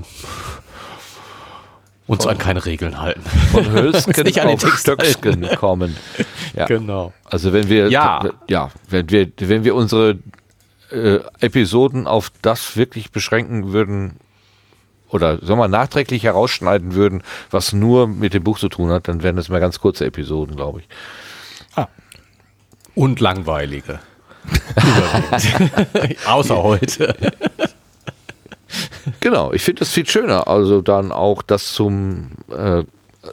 uns 2.06 2.28
an 2.28 2.38
keine 2.38 2.66
Regeln 2.68 3.02
halten. 3.02 3.24
von 3.52 3.64
nicht 3.92 4.42
an 4.42 4.48
den 4.48 4.48
auf 4.50 4.62
Text 4.62 4.82
Stöcksken 4.82 5.50
kommen. 5.58 5.96
Ja. 6.56 6.66
Genau. 6.66 7.14
Also 7.26 7.54
wenn 7.54 7.70
wir 7.70 7.90
Ja. 7.90 8.24
ja, 8.48 8.72
wenn 8.90 9.10
wir 9.12 9.32
wenn 9.38 9.64
wir 9.64 9.76
unsere 9.76 10.18
äh, 10.92 11.20
Episoden 11.40 12.08
auf 12.08 12.32
das 12.42 12.76
wirklich 12.78 13.12
beschränken 13.12 13.72
würden 13.72 14.18
oder 15.10 15.44
sagen 15.44 15.60
wir 15.60 15.68
nachträglich 15.68 16.24
herausschneiden 16.24 16.94
würden, 16.94 17.24
was 17.50 17.74
nur 17.74 18.08
mit 18.08 18.34
dem 18.34 18.44
Buch 18.44 18.60
zu 18.60 18.70
tun 18.70 18.92
hat, 18.92 19.08
dann 19.08 19.24
wären 19.24 19.36
das 19.36 19.50
mal 19.50 19.60
ganz 19.60 19.80
kurze 19.80 20.06
Episoden, 20.06 20.56
glaube 20.56 20.82
ich. 20.82 20.88
Und 22.96 23.20
langweilige. 23.20 24.00
Außer 26.28 26.64
heute. 26.64 27.16
Genau, 29.20 29.54
ich 29.54 29.64
finde 29.64 29.80
das 29.80 29.92
viel 29.92 30.08
schöner. 30.08 30.48
Also 30.48 30.82
dann 30.82 31.12
auch 31.12 31.42
das 31.42 31.74
zum, 31.74 32.32
äh, 32.52 32.84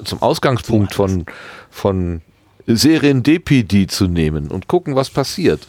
zum 0.05 0.23
Ausgangspunkt 0.23 0.95
von, 0.95 1.27
von 1.71 2.23
Serendipity 2.67 3.87
zu 3.87 4.07
nehmen 4.07 4.49
und 4.49 4.69
gucken, 4.69 4.95
was 4.95 5.11
passiert. 5.11 5.67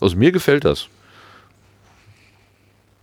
Also 0.00 0.16
mir 0.16 0.32
gefällt 0.32 0.64
das. 0.64 0.88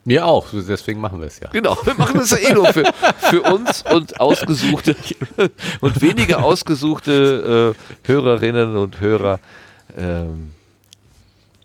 Mir 0.05 0.25
auch, 0.25 0.47
deswegen 0.51 0.99
machen 0.99 1.21
wir 1.21 1.27
es 1.27 1.39
ja. 1.39 1.47
Genau, 1.49 1.77
wir 1.85 1.93
machen 1.93 2.19
das 2.19 2.31
ja 2.31 2.37
eh 2.37 2.53
nur 2.53 2.67
für, 2.73 2.83
für 3.19 3.41
uns 3.41 3.83
und 3.89 4.19
ausgesuchte 4.19 4.97
und 5.79 6.01
weniger 6.01 6.43
ausgesuchte 6.43 7.73
äh, 7.73 8.07
Hörerinnen 8.07 8.75
und 8.75 8.99
Hörer. 8.99 9.39
Ähm, 9.97 10.51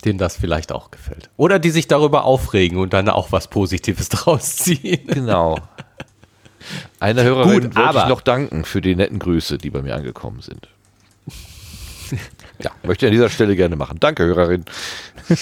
Denen 0.04 0.18
das 0.18 0.36
vielleicht 0.36 0.70
auch 0.70 0.92
gefällt. 0.92 1.28
Oder 1.36 1.58
die 1.58 1.70
sich 1.70 1.88
darüber 1.88 2.22
aufregen 2.22 2.78
und 2.78 2.92
dann 2.92 3.08
auch 3.08 3.32
was 3.32 3.48
Positives 3.48 4.08
draus 4.10 4.54
ziehen. 4.54 5.04
genau. 5.08 5.58
Einer 7.00 7.24
Hörerin 7.24 7.62
Gut, 7.62 7.76
wollte 7.76 7.98
ich 7.98 8.08
noch 8.08 8.20
danken 8.20 8.64
für 8.64 8.80
die 8.80 8.94
netten 8.94 9.18
Grüße, 9.18 9.58
die 9.58 9.70
bei 9.70 9.82
mir 9.82 9.96
angekommen 9.96 10.40
sind. 10.42 10.68
Ja, 12.60 12.70
möchte 12.82 13.06
ich 13.06 13.10
an 13.10 13.14
dieser 13.14 13.28
Stelle 13.30 13.54
gerne 13.56 13.76
machen. 13.76 13.98
Danke, 14.00 14.24
Hörerin. 14.24 14.64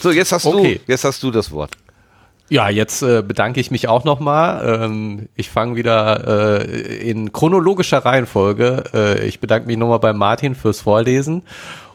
so, 0.00 0.10
jetzt 0.10 0.32
hast 0.32 0.46
Okay. 0.46 0.80
du, 0.86 0.92
jetzt 0.92 1.04
hast 1.04 1.22
du 1.22 1.30
das 1.30 1.50
Wort. 1.50 1.72
Ja, 2.48 2.68
jetzt 2.68 3.02
äh, 3.02 3.22
bedanke 3.26 3.60
ich 3.60 3.70
mich 3.70 3.88
auch 3.88 4.04
nochmal. 4.04 4.82
Ähm, 4.84 5.28
ich 5.36 5.48
fange 5.50 5.76
wieder 5.76 6.60
äh, 6.60 7.08
in 7.10 7.32
chronologischer 7.32 7.98
Reihenfolge. 8.04 8.84
Äh, 8.92 9.26
ich 9.26 9.40
bedanke 9.40 9.66
mich 9.68 9.76
nochmal 9.78 10.00
bei 10.00 10.12
Martin 10.12 10.54
fürs 10.54 10.82
Vorlesen 10.82 11.42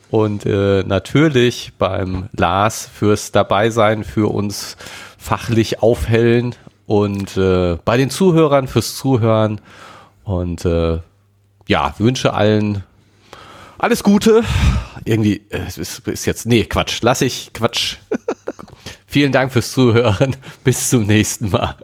und 0.09 0.45
äh, 0.45 0.83
natürlich 0.83 1.73
beim 1.77 2.29
Lars 2.35 2.89
fürs 2.91 3.31
Dabeisein, 3.31 4.03
für 4.03 4.31
uns 4.33 4.77
fachlich 5.17 5.83
aufhellen 5.83 6.55
und 6.87 7.37
äh, 7.37 7.77
bei 7.85 7.97
den 7.97 8.09
Zuhörern 8.09 8.67
fürs 8.67 8.95
Zuhören 8.95 9.61
und 10.23 10.65
äh, 10.65 10.99
ja, 11.67 11.93
wünsche 11.97 12.33
allen 12.33 12.83
alles 13.79 14.03
Gute. 14.03 14.43
Irgendwie, 15.05 15.41
äh, 15.49 15.59
es 15.67 15.77
ist, 15.77 16.07
ist 16.07 16.25
jetzt, 16.25 16.45
nee, 16.45 16.63
Quatsch, 16.63 16.99
lass 17.01 17.21
ich, 17.21 17.51
Quatsch. 17.53 17.97
Vielen 19.09 19.31
Dank 19.31 19.53
fürs 19.53 19.71
Zuhören. 19.71 20.35
Bis 20.63 20.89
zum 20.89 21.05
nächsten 21.05 21.49
Mal. 21.49 21.75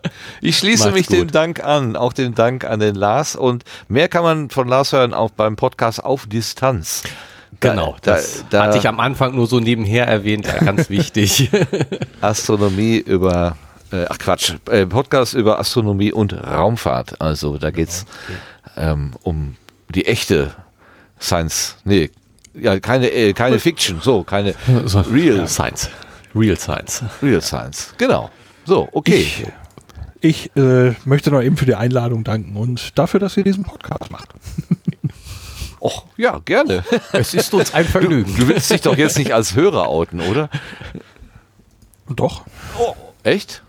Ich 0.41 0.57
schließe 0.57 0.85
Macht's 0.85 0.97
mich 0.97 1.07
dem 1.07 1.27
gut. 1.27 1.35
Dank 1.35 1.63
an, 1.63 1.95
auch 1.95 2.13
den 2.13 2.35
Dank 2.35 2.65
an 2.65 2.79
den 2.79 2.95
Lars. 2.95 3.35
Und 3.35 3.63
mehr 3.87 4.09
kann 4.09 4.23
man 4.23 4.49
von 4.49 4.67
Lars 4.67 4.91
hören 4.91 5.13
auch 5.13 5.31
beim 5.31 5.55
Podcast 5.55 6.03
auf 6.03 6.25
Distanz. 6.25 7.03
Genau, 7.59 7.95
da, 8.01 8.15
das 8.15 8.43
da 8.49 8.63
hatte 8.63 8.77
ich 8.77 8.87
am 8.87 8.99
Anfang 8.99 9.35
nur 9.35 9.47
so 9.47 9.59
nebenher 9.59 10.05
erwähnt, 10.05 10.47
ganz 10.65 10.89
wichtig. 10.89 11.49
Astronomie 12.21 12.97
über, 12.97 13.55
äh, 13.91 14.05
ach 14.09 14.17
Quatsch, 14.17 14.55
äh, 14.69 14.85
Podcast 14.85 15.33
über 15.33 15.59
Astronomie 15.59 16.11
und 16.11 16.33
Raumfahrt. 16.33 17.21
Also 17.21 17.57
da 17.57 17.71
geht's 17.71 18.05
ähm, 18.75 19.11
um 19.21 19.55
die 19.95 20.05
echte 20.05 20.53
Science, 21.19 21.77
nee, 21.83 22.09
ja, 22.53 22.79
keine, 22.79 23.09
äh, 23.09 23.33
keine 23.33 23.59
Fiction, 23.59 23.99
so, 24.01 24.23
keine 24.23 24.53
Real, 25.11 25.47
Science. 25.47 25.89
Real 26.35 26.57
Science. 26.57 27.03
Real 27.21 27.41
Science. 27.41 27.93
Genau. 27.97 28.29
So, 28.65 28.87
okay. 28.91 29.21
Ich, 29.21 29.45
ich 30.21 30.55
äh, 30.55 30.93
möchte 31.05 31.31
noch 31.31 31.41
eben 31.41 31.57
für 31.57 31.65
die 31.65 31.75
Einladung 31.75 32.23
danken 32.23 32.55
und 32.55 32.97
dafür, 32.97 33.19
dass 33.19 33.37
ihr 33.37 33.43
diesen 33.43 33.63
Podcast 33.63 34.11
macht. 34.11 34.29
Och, 35.79 36.05
ja, 36.15 36.39
gerne. 36.45 36.85
Es 37.11 37.33
ist 37.33 37.53
uns 37.53 37.73
ein 37.73 37.83
Vergnügen. 37.83 38.33
Du 38.37 38.47
willst 38.47 38.71
dich 38.71 38.79
doch 38.81 38.95
jetzt 38.95 39.17
nicht 39.17 39.33
als 39.33 39.53
Hörer 39.53 39.89
outen, 39.89 40.21
oder? 40.21 40.49
Doch. 42.07 42.43
Echt? 43.23 43.62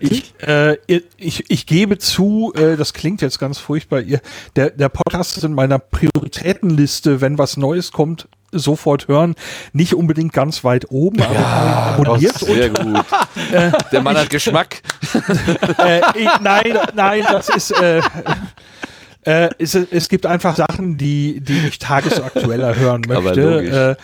Ich, 0.00 0.34
äh, 0.42 0.76
ich, 1.16 1.48
ich 1.48 1.66
gebe 1.66 1.98
zu, 1.98 2.52
äh, 2.56 2.76
das 2.76 2.92
klingt 2.92 3.22
jetzt 3.22 3.38
ganz 3.38 3.58
furchtbar. 3.58 4.00
Ihr, 4.00 4.20
der, 4.56 4.70
der 4.70 4.88
Podcast 4.88 5.36
ist 5.36 5.44
in 5.44 5.54
meiner 5.54 5.78
Prioritätenliste, 5.78 7.20
wenn 7.20 7.38
was 7.38 7.56
Neues 7.56 7.92
kommt, 7.92 8.28
sofort 8.50 9.08
hören. 9.08 9.34
Nicht 9.72 9.94
unbedingt 9.94 10.32
ganz 10.32 10.64
weit 10.64 10.90
oben, 10.90 11.22
aber 11.22 11.38
abonniert 11.38 12.42
und 12.42 12.54
Sehr 12.54 12.70
gut. 12.70 13.04
Der 13.92 14.02
Mann 14.02 14.16
hat 14.16 14.30
Geschmack. 14.30 14.82
äh, 15.78 16.00
ich, 16.16 16.30
nein, 16.40 16.78
nein, 16.94 17.24
das 17.30 17.48
ist. 17.48 17.70
Äh, 17.72 18.00
äh, 19.22 19.50
es, 19.58 19.74
es 19.74 20.08
gibt 20.08 20.26
einfach 20.26 20.56
Sachen, 20.56 20.96
die, 20.96 21.40
die 21.40 21.66
ich 21.66 21.78
tagesaktueller 21.78 22.76
hören 22.76 23.02
Aber 23.10 23.22
möchte. 23.22 23.40
logisch. 23.42 23.72
Äh, 23.74 23.96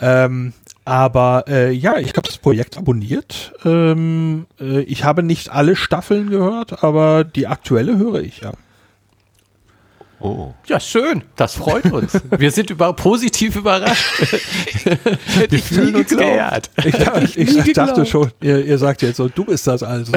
ähm, 0.00 0.52
aber 0.86 1.44
äh, 1.48 1.72
ja, 1.72 1.98
ich 1.98 2.10
habe 2.10 2.22
das 2.22 2.38
Projekt 2.38 2.78
abonniert. 2.78 3.52
Ähm, 3.64 4.46
äh, 4.60 4.80
ich 4.82 5.04
habe 5.04 5.22
nicht 5.24 5.50
alle 5.50 5.74
Staffeln 5.76 6.30
gehört, 6.30 6.82
aber 6.84 7.24
die 7.24 7.48
aktuelle 7.48 7.98
höre 7.98 8.20
ich 8.20 8.40
ja. 8.40 8.52
Oh. 10.20 10.54
Ja, 10.66 10.80
schön. 10.80 11.24
Das 11.34 11.56
freut 11.56 11.92
uns. 11.92 12.18
Wir 12.38 12.50
sind 12.50 12.70
über 12.70 12.92
positiv 12.94 13.56
überrascht. 13.56 14.20
Wir 15.50 15.58
fühlen 15.58 15.96
uns 15.96 16.08
geehrt. 16.08 16.70
Ich, 16.84 16.96
da- 16.96 17.20
ich, 17.20 17.36
nie 17.36 17.72
dachte 17.74 17.92
geglaubt. 18.02 18.08
schon, 18.08 18.30
ihr, 18.40 18.64
ihr 18.64 18.78
sagt 18.78 19.02
jetzt 19.02 19.16
so, 19.16 19.28
du 19.28 19.44
bist 19.44 19.66
das 19.66 19.82
also. 19.82 20.12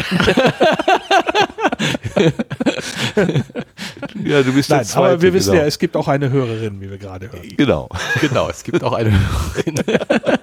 Ja, 4.23 4.43
du 4.43 4.53
bist 4.53 4.69
Nein, 4.69 4.79
der 4.79 4.87
Zweite. 4.87 4.97
aber 5.13 5.21
wir 5.21 5.33
wissen 5.33 5.51
genau. 5.51 5.61
ja, 5.63 5.67
es 5.67 5.79
gibt 5.79 5.95
auch 5.95 6.07
eine 6.07 6.29
Hörerin, 6.29 6.79
wie 6.81 6.89
wir 6.89 6.97
gerade 6.97 7.31
hören. 7.31 7.41
Genau. 7.57 7.89
Genau, 8.21 8.49
es 8.49 8.63
gibt 8.63 8.83
auch 8.83 8.93
eine 8.93 9.11
Hörerin. 9.11 9.75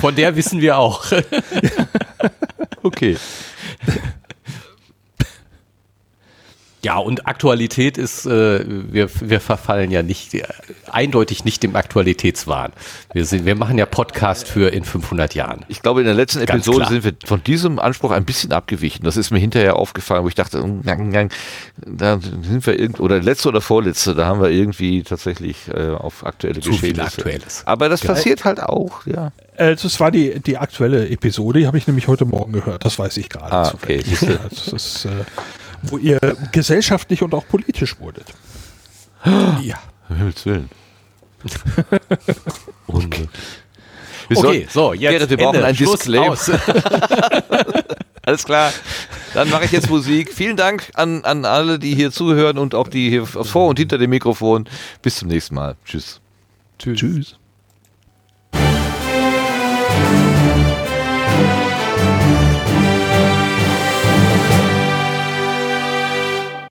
Von 0.00 0.14
der 0.14 0.36
wissen 0.36 0.60
wir 0.60 0.78
auch. 0.78 1.04
Okay. 2.82 3.16
Ja, 6.88 6.96
und 6.96 7.26
Aktualität 7.26 7.98
ist, 7.98 8.24
äh, 8.24 8.64
wir, 8.66 9.10
wir 9.20 9.40
verfallen 9.40 9.90
ja 9.90 10.02
nicht, 10.02 10.32
äh, 10.32 10.44
eindeutig 10.90 11.44
nicht 11.44 11.62
dem 11.62 11.76
Aktualitätswahn. 11.76 12.72
Wir, 13.12 13.26
sind, 13.26 13.44
wir 13.44 13.56
machen 13.56 13.76
ja 13.76 13.84
Podcast 13.84 14.48
für 14.48 14.72
in 14.72 14.84
500 14.84 15.34
Jahren. 15.34 15.66
Ich 15.68 15.82
glaube, 15.82 16.00
in 16.00 16.06
der 16.06 16.14
letzten 16.14 16.38
Ganz 16.46 16.66
Episode 16.66 16.78
klar. 16.78 16.88
sind 16.88 17.04
wir 17.04 17.12
von 17.26 17.44
diesem 17.44 17.78
Anspruch 17.78 18.10
ein 18.10 18.24
bisschen 18.24 18.52
abgewichen. 18.52 19.04
Das 19.04 19.18
ist 19.18 19.30
mir 19.30 19.38
hinterher 19.38 19.76
aufgefallen, 19.76 20.24
wo 20.24 20.28
ich 20.28 20.34
dachte, 20.34 20.66
mm, 20.66 21.28
da 21.84 22.18
sind 22.20 22.66
wir 22.66 22.80
irgend 22.80 23.00
oder 23.00 23.20
letzte 23.20 23.50
oder 23.50 23.60
vorletzte, 23.60 24.14
da 24.14 24.24
haben 24.24 24.40
wir 24.40 24.48
irgendwie 24.48 25.02
tatsächlich 25.02 25.68
äh, 25.68 25.90
auf 25.90 26.24
aktuelle 26.24 26.60
Zu 26.60 26.72
viel 26.72 26.94
Geschehnisse. 26.94 27.18
Aktuelles. 27.18 27.62
Aber 27.66 27.90
das 27.90 28.00
passiert 28.00 28.46
halt 28.46 28.62
auch, 28.62 29.04
ja. 29.04 29.30
Äh, 29.58 29.76
das 29.76 30.00
war 30.00 30.10
die, 30.10 30.40
die 30.40 30.56
aktuelle 30.56 31.10
Episode, 31.10 31.58
die 31.58 31.66
habe 31.66 31.76
ich 31.76 31.86
nämlich 31.86 32.08
heute 32.08 32.24
Morgen 32.24 32.52
gehört. 32.52 32.84
Das 32.86 32.98
weiß 32.98 33.18
ich 33.18 33.28
gerade. 33.28 33.52
Ah, 33.52 33.72
okay, 33.74 34.00
siehste. 34.04 34.40
Das 34.48 34.68
ist, 34.68 35.04
äh, 35.04 35.10
wo 35.82 35.98
ihr 35.98 36.18
gesellschaftlich 36.52 37.22
und 37.22 37.34
auch 37.34 37.46
politisch 37.46 37.98
wurdet. 38.00 38.26
ja. 39.62 39.78
Um 40.08 40.16
Himmels 40.16 40.46
Willen. 40.46 40.70
okay. 42.86 43.28
Okay, 44.34 44.66
so, 44.70 44.92
jetzt 44.92 45.10
Gerrit, 45.10 45.30
wir 45.30 45.36
brauchen 45.38 45.54
Ende. 45.56 45.66
ein 45.68 45.76
Schluss, 45.76 46.00
Disclaimer. 46.00 46.36
Alles 48.26 48.44
klar. 48.44 48.72
Dann 49.32 49.48
mache 49.48 49.64
ich 49.64 49.72
jetzt 49.72 49.88
Musik. 49.88 50.32
Vielen 50.32 50.56
Dank 50.56 50.90
an, 50.94 51.24
an 51.24 51.46
alle, 51.46 51.78
die 51.78 51.94
hier 51.94 52.10
zuhören 52.10 52.58
und 52.58 52.74
auch 52.74 52.88
die 52.88 53.08
hier 53.08 53.24
vor 53.24 53.68
und 53.68 53.78
hinter 53.78 53.96
dem 53.96 54.10
Mikrofon. 54.10 54.68
Bis 55.00 55.16
zum 55.16 55.28
nächsten 55.28 55.54
Mal. 55.54 55.76
Tschüss. 55.84 56.20
Tschüss. 56.78 56.98
Tschüss. 56.98 57.38